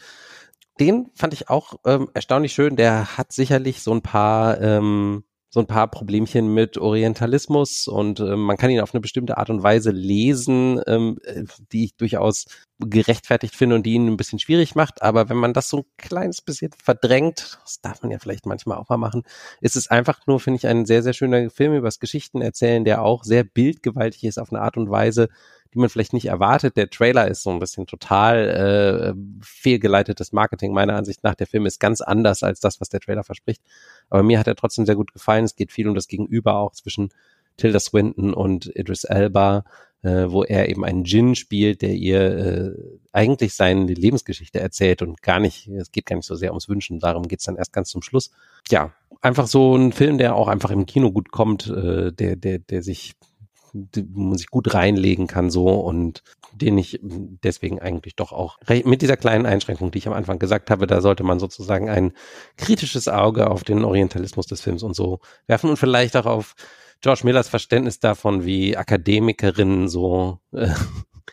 Den 0.79 1.11
fand 1.13 1.33
ich 1.33 1.49
auch 1.49 1.75
ähm, 1.85 2.09
erstaunlich 2.13 2.53
schön. 2.53 2.75
Der 2.75 3.17
hat 3.17 3.31
sicherlich 3.31 3.83
so 3.83 3.93
ein 3.93 4.01
paar 4.01 4.59
ähm, 4.61 5.23
so 5.53 5.59
ein 5.59 5.67
paar 5.67 5.87
Problemchen 5.87 6.51
mit 6.51 6.79
Orientalismus 6.79 7.87
und 7.87 8.19
äh, 8.19 8.35
man 8.35 8.57
kann 8.57 8.71
ihn 8.71 8.79
auf 8.79 8.95
eine 8.95 9.01
bestimmte 9.01 9.37
Art 9.37 9.51
und 9.51 9.61
Weise 9.61 9.91
lesen, 9.91 10.81
ähm, 10.87 11.19
äh, 11.25 11.43
die 11.71 11.85
ich 11.85 11.95
durchaus 11.95 12.45
gerechtfertigt 12.79 13.55
finde 13.55 13.75
und 13.75 13.83
die 13.85 13.93
ihn 13.93 14.07
ein 14.07 14.17
bisschen 14.17 14.39
schwierig 14.39 14.73
macht. 14.73 15.03
Aber 15.03 15.29
wenn 15.29 15.37
man 15.37 15.53
das 15.53 15.69
so 15.69 15.77
ein 15.77 15.85
kleines 15.99 16.41
bisschen 16.41 16.71
verdrängt, 16.83 17.59
das 17.63 17.81
darf 17.81 18.01
man 18.01 18.09
ja 18.09 18.17
vielleicht 18.17 18.47
manchmal 18.47 18.79
auch 18.79 18.89
mal 18.89 18.97
machen, 18.97 19.21
ist 19.61 19.75
es 19.75 19.91
einfach 19.91 20.25
nur, 20.25 20.39
finde 20.39 20.57
ich, 20.57 20.65
ein 20.65 20.87
sehr, 20.87 21.03
sehr 21.03 21.13
schöner 21.13 21.51
Film 21.51 21.75
übers 21.75 21.99
Geschichten 21.99 22.41
erzählen, 22.41 22.83
der 22.83 23.03
auch 23.03 23.23
sehr 23.23 23.43
bildgewaltig 23.43 24.23
ist 24.23 24.39
auf 24.39 24.51
eine 24.51 24.63
Art 24.63 24.75
und 24.75 24.89
Weise, 24.89 25.29
die 25.73 25.79
man 25.79 25.89
vielleicht 25.89 26.13
nicht 26.13 26.25
erwartet. 26.25 26.77
Der 26.77 26.89
Trailer 26.89 27.27
ist 27.27 27.43
so 27.43 27.49
ein 27.49 27.59
bisschen 27.59 27.87
total 27.87 29.13
äh, 29.15 29.19
fehlgeleitetes 29.41 30.31
Marketing 30.31 30.73
meiner 30.73 30.95
Ansicht 30.95 31.23
nach. 31.23 31.35
Der 31.35 31.47
Film 31.47 31.65
ist 31.65 31.79
ganz 31.79 32.01
anders 32.01 32.43
als 32.43 32.59
das, 32.59 32.79
was 32.79 32.89
der 32.89 32.99
Trailer 32.99 33.23
verspricht. 33.23 33.61
Aber 34.09 34.23
mir 34.23 34.39
hat 34.39 34.47
er 34.47 34.55
trotzdem 34.55 34.85
sehr 34.85 34.95
gut 34.95 35.13
gefallen. 35.13 35.45
Es 35.45 35.55
geht 35.55 35.71
viel 35.71 35.87
um 35.87 35.95
das 35.95 36.07
Gegenüber 36.07 36.55
auch 36.55 36.73
zwischen 36.73 37.09
Tilda 37.57 37.79
Swinton 37.79 38.33
und 38.33 38.67
Idris 38.75 39.03
Elba, 39.03 39.63
äh, 40.01 40.29
wo 40.29 40.43
er 40.43 40.69
eben 40.69 40.83
einen 40.85 41.03
Djinn 41.03 41.35
spielt, 41.35 41.81
der 41.81 41.93
ihr 41.93 42.21
äh, 42.21 42.71
eigentlich 43.11 43.53
seine 43.53 43.85
Lebensgeschichte 43.85 44.59
erzählt 44.59 45.01
und 45.01 45.21
gar 45.21 45.39
nicht, 45.39 45.67
es 45.67 45.91
geht 45.91 46.05
gar 46.05 46.15
nicht 46.15 46.25
so 46.25 46.35
sehr 46.35 46.51
ums 46.51 46.69
Wünschen, 46.69 46.99
darum 46.99 47.27
geht's 47.27 47.45
dann 47.45 47.55
erst 47.55 47.73
ganz 47.73 47.89
zum 47.89 48.01
Schluss. 48.01 48.31
Ja, 48.69 48.91
einfach 49.21 49.47
so 49.47 49.75
ein 49.75 49.91
Film, 49.91 50.17
der 50.17 50.35
auch 50.35 50.47
einfach 50.47 50.71
im 50.71 50.85
Kino 50.85 51.11
gut 51.11 51.31
kommt, 51.31 51.67
äh, 51.67 52.11
der, 52.11 52.35
der, 52.35 52.59
der 52.59 52.83
sich 52.83 53.13
wo 53.73 54.21
man 54.21 54.37
sich 54.37 54.47
gut 54.47 54.73
reinlegen 54.73 55.27
kann 55.27 55.49
so 55.49 55.67
und 55.67 56.21
den 56.53 56.77
ich 56.77 56.99
deswegen 57.01 57.79
eigentlich 57.79 58.15
doch 58.15 58.31
auch 58.31 58.59
mit 58.85 59.01
dieser 59.01 59.17
kleinen 59.17 59.45
Einschränkung, 59.45 59.91
die 59.91 59.97
ich 59.97 60.07
am 60.07 60.13
Anfang 60.13 60.39
gesagt 60.39 60.69
habe, 60.69 60.85
da 60.87 61.01
sollte 61.01 61.23
man 61.23 61.39
sozusagen 61.39 61.89
ein 61.89 62.13
kritisches 62.57 63.07
Auge 63.07 63.49
auf 63.49 63.63
den 63.63 63.83
Orientalismus 63.83 64.45
des 64.45 64.61
Films 64.61 64.83
und 64.83 64.95
so 64.95 65.19
werfen 65.47 65.69
und 65.69 65.77
vielleicht 65.77 66.15
auch 66.15 66.27
auf 66.27 66.55
George 67.01 67.21
Millers 67.23 67.49
Verständnis 67.49 67.99
davon, 67.99 68.45
wie 68.45 68.77
Akademikerinnen 68.77 69.89
so 69.89 70.39
äh, 70.53 70.69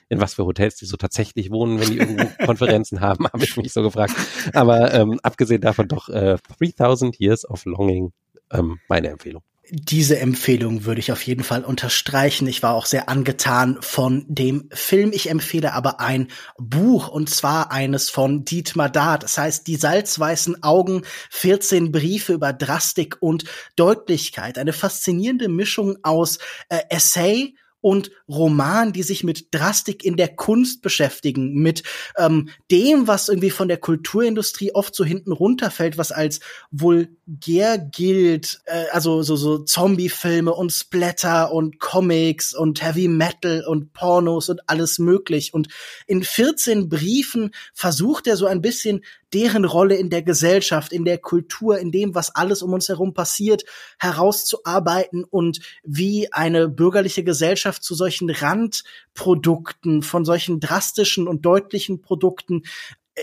in 0.08 0.20
was 0.20 0.34
für 0.34 0.44
Hotels 0.44 0.76
die 0.76 0.86
so 0.86 0.96
tatsächlich 0.96 1.50
wohnen, 1.50 1.80
wenn 1.80 1.90
die 1.90 1.98
irgendwo 1.98 2.26
Konferenzen 2.44 3.00
haben, 3.00 3.26
habe 3.26 3.44
ich 3.44 3.56
mich 3.56 3.72
so 3.72 3.82
gefragt. 3.82 4.14
Aber 4.54 4.92
ähm, 4.92 5.20
abgesehen 5.22 5.60
davon 5.60 5.88
doch 5.88 6.08
äh, 6.08 6.38
3000 6.58 7.18
Years 7.20 7.48
of 7.48 7.64
Longing 7.64 8.12
ähm, 8.50 8.80
meine 8.88 9.08
Empfehlung 9.08 9.42
diese 9.72 10.18
Empfehlung 10.18 10.84
würde 10.84 11.01
ich 11.01 11.12
auf 11.12 11.22
jeden 11.22 11.44
Fall 11.44 11.64
unterstreichen. 11.64 12.47
Ich 12.48 12.62
war 12.62 12.74
auch 12.74 12.86
sehr 12.86 13.09
angetan 13.09 13.78
von 13.80 14.24
dem 14.28 14.68
Film. 14.72 15.12
Ich 15.12 15.30
empfehle 15.30 15.72
aber 15.74 16.01
ein 16.01 16.28
Buch 16.59 17.09
und 17.09 17.30
zwar 17.30 17.70
eines 17.70 18.10
von 18.10 18.44
Dietmar 18.44 18.90
Dart. 18.90 19.22
Das 19.22 19.38
heißt 19.38 19.66
Die 19.66 19.76
salzweißen 19.76 20.62
Augen, 20.62 21.02
14 21.30 21.92
Briefe 21.92 22.32
über 22.32 22.52
Drastik 22.52 23.18
und 23.20 23.44
Deutlichkeit. 23.76 24.59
Eine 24.59 24.72
faszinierende 24.72 25.48
Mischung 25.48 25.98
aus 26.02 26.38
äh, 26.68 26.80
Essay, 26.88 27.55
und 27.80 28.10
Roman, 28.28 28.92
die 28.92 29.02
sich 29.02 29.24
mit 29.24 29.55
Drastik 29.55 30.05
in 30.05 30.16
der 30.16 30.28
Kunst 30.28 30.82
beschäftigen, 30.82 31.55
mit 31.55 31.82
ähm, 32.16 32.51
dem, 32.70 33.06
was 33.06 33.28
irgendwie 33.28 33.51
von 33.51 33.68
der 33.68 33.78
Kulturindustrie 33.78 34.72
oft 34.74 34.94
so 34.94 35.05
hinten 35.05 35.32
runterfällt, 35.32 35.97
was 35.97 36.12
als 36.12 36.40
vulgär 36.70 37.16
gilt, 37.39 38.61
äh, 38.65 38.86
also 38.90 39.23
so, 39.23 39.36
so 39.36 39.59
Zombie-Filme 39.59 40.52
und 40.52 40.73
Splatter 40.73 41.52
und 41.52 41.78
Comics 41.78 42.55
und 42.55 42.82
Heavy 42.82 43.07
Metal 43.07 43.65
und 43.66 43.93
Pornos 43.93 44.48
und 44.48 44.69
alles 44.69 44.98
möglich. 44.98 45.55
Und 45.55 45.69
in 46.07 46.24
14 46.24 46.89
Briefen 46.89 47.52
versucht 47.73 48.27
er 48.27 48.36
so 48.36 48.47
ein 48.47 48.61
bisschen 48.61 49.02
deren 49.32 49.65
Rolle 49.65 49.94
in 49.94 50.11
der 50.11 50.23
Gesellschaft, 50.23 50.93
in 50.93 51.05
der 51.05 51.19
Kultur, 51.19 51.78
in 51.78 51.93
dem, 51.93 52.16
was 52.16 52.35
alles 52.35 52.62
um 52.62 52.73
uns 52.73 52.89
herum 52.89 53.15
passiert, 53.15 53.65
herauszuarbeiten 53.98 55.23
und 55.23 55.61
wie 55.85 56.32
eine 56.32 56.69
bürgerliche 56.69 57.23
Gesellschaft 57.23 57.85
zu 57.85 57.94
solchen 57.94 58.28
Randprodukten, 58.28 60.02
von 60.02 60.24
solchen 60.24 60.59
drastischen 60.59 61.28
und 61.28 61.44
deutlichen 61.44 62.01
Produkten 62.01 62.62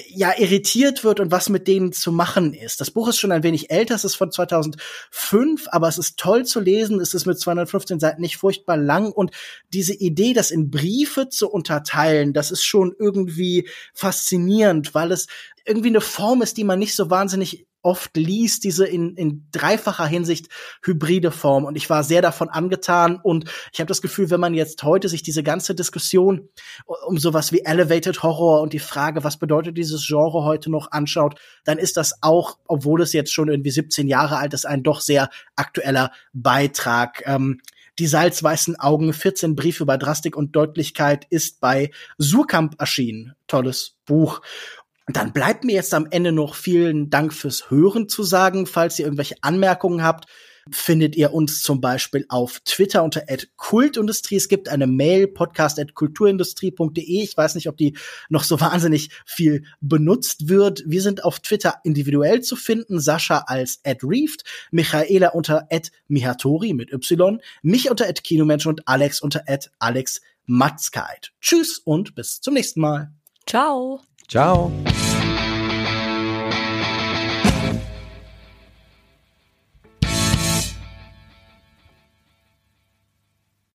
ja 0.09 0.33
irritiert 0.37 1.03
wird 1.03 1.19
und 1.19 1.31
was 1.31 1.49
mit 1.49 1.67
denen 1.67 1.91
zu 1.91 2.11
machen 2.11 2.53
ist. 2.53 2.81
Das 2.81 2.91
Buch 2.91 3.07
ist 3.07 3.19
schon 3.19 3.31
ein 3.31 3.43
wenig 3.43 3.69
älter, 3.69 3.95
es 3.95 4.03
ist 4.03 4.15
von 4.15 4.31
2005, 4.31 5.67
aber 5.71 5.87
es 5.87 5.97
ist 5.97 6.17
toll 6.17 6.45
zu 6.45 6.59
lesen, 6.59 6.99
es 6.99 7.13
ist 7.13 7.25
mit 7.25 7.39
215 7.39 7.99
Seiten 7.99 8.21
nicht 8.21 8.37
furchtbar 8.37 8.77
lang 8.77 9.11
und 9.11 9.31
diese 9.73 9.93
Idee, 9.93 10.33
das 10.33 10.51
in 10.51 10.69
Briefe 10.69 11.29
zu 11.29 11.49
unterteilen, 11.49 12.33
das 12.33 12.51
ist 12.51 12.63
schon 12.63 12.95
irgendwie 12.97 13.67
faszinierend, 13.93 14.95
weil 14.95 15.11
es 15.11 15.27
irgendwie 15.65 15.89
eine 15.89 16.01
Form 16.01 16.41
ist, 16.41 16.57
die 16.57 16.63
man 16.63 16.79
nicht 16.79 16.95
so 16.95 17.09
wahnsinnig 17.09 17.66
oft 17.87 18.17
liest, 18.17 18.65
diese 18.65 18.85
in, 18.85 19.15
in 19.15 19.47
dreifacher 19.53 20.05
Hinsicht 20.05 20.49
hybride 20.83 21.31
Form. 21.31 21.63
Und 21.63 21.77
ich 21.77 21.89
war 21.89 22.03
sehr 22.03 22.21
davon 22.21 22.49
angetan. 22.49 23.17
Und 23.23 23.45
ich 23.71 23.79
habe 23.79 23.87
das 23.87 24.01
Gefühl, 24.01 24.29
wenn 24.29 24.41
man 24.41 24.53
jetzt 24.53 24.83
heute 24.83 25.07
sich 25.07 25.23
diese 25.23 25.41
ganze 25.41 25.73
Diskussion 25.73 26.49
um 26.85 27.17
sowas 27.17 27.53
wie 27.53 27.61
Elevated 27.63 28.21
Horror 28.23 28.61
und 28.61 28.73
die 28.73 28.79
Frage, 28.79 29.23
was 29.23 29.37
bedeutet 29.37 29.77
dieses 29.77 30.05
Genre 30.05 30.43
heute 30.43 30.69
noch 30.69 30.91
anschaut, 30.91 31.39
dann 31.63 31.77
ist 31.77 31.95
das 31.95 32.21
auch, 32.21 32.57
obwohl 32.67 33.01
es 33.01 33.13
jetzt 33.13 33.31
schon 33.31 33.47
irgendwie 33.47 33.71
17 33.71 34.09
Jahre 34.09 34.35
alt 34.35 34.53
ist, 34.53 34.65
ein 34.65 34.83
doch 34.83 34.99
sehr 34.99 35.29
aktueller 35.55 36.11
Beitrag. 36.33 37.23
Ähm, 37.25 37.61
die 37.99 38.07
salzweißen 38.07 38.79
Augen, 38.79 39.13
14 39.13 39.55
Briefe 39.55 39.83
über 39.83 39.97
Drastik 39.97 40.35
und 40.35 40.55
Deutlichkeit 40.55 41.25
ist 41.29 41.61
bei 41.61 41.91
Surkamp 42.17 42.75
erschienen. 42.79 43.33
Tolles 43.47 43.95
Buch. 44.05 44.41
Dann 45.07 45.31
bleibt 45.31 45.63
mir 45.63 45.75
jetzt 45.75 45.93
am 45.93 46.07
Ende 46.11 46.33
noch 46.33 46.55
vielen 46.55 47.09
Dank 47.09 47.33
fürs 47.33 47.71
Hören 47.71 48.09
zu 48.09 48.23
sagen. 48.23 48.65
Falls 48.65 48.99
ihr 48.99 49.05
irgendwelche 49.05 49.35
Anmerkungen 49.41 50.03
habt, 50.03 50.25
findet 50.69 51.15
ihr 51.15 51.33
uns 51.33 51.61
zum 51.61 51.79
Beispiel 51.79 52.25
auf 52.27 52.59
Twitter 52.65 53.03
unter 53.03 53.23
@kultindustrie. 53.55 54.35
Es 54.35 54.49
gibt 54.49 54.67
eine 54.67 54.85
Mail 54.85 55.27
podcast@kulturindustrie.de. 55.27 57.23
Ich 57.23 57.37
weiß 57.37 57.55
nicht, 57.55 57.69
ob 57.69 57.77
die 57.77 57.95
noch 58.27 58.43
so 58.43 58.59
wahnsinnig 58.61 59.09
viel 59.25 59.63
benutzt 59.79 60.49
wird. 60.49 60.83
Wir 60.85 61.01
sind 61.01 61.23
auf 61.23 61.39
Twitter 61.39 61.75
individuell 61.85 62.41
zu 62.41 62.57
finden. 62.57 62.99
Sascha 62.99 63.45
als 63.47 63.79
@reeft, 63.85 64.43
Michaela 64.71 65.29
unter 65.29 65.69
@mihatori 66.09 66.73
mit 66.73 66.91
Y, 66.91 67.39
mich 67.61 67.89
unter 67.89 68.11
@kinomensch 68.11 68.65
und 68.65 68.87
Alex 68.87 69.21
unter 69.21 69.43
@alexmatzkeit. 69.79 71.31
Tschüss 71.39 71.79
und 71.79 72.13
bis 72.15 72.41
zum 72.41 72.55
nächsten 72.55 72.81
Mal. 72.81 73.11
Ciao. 73.45 74.01
Ciao. 74.27 74.69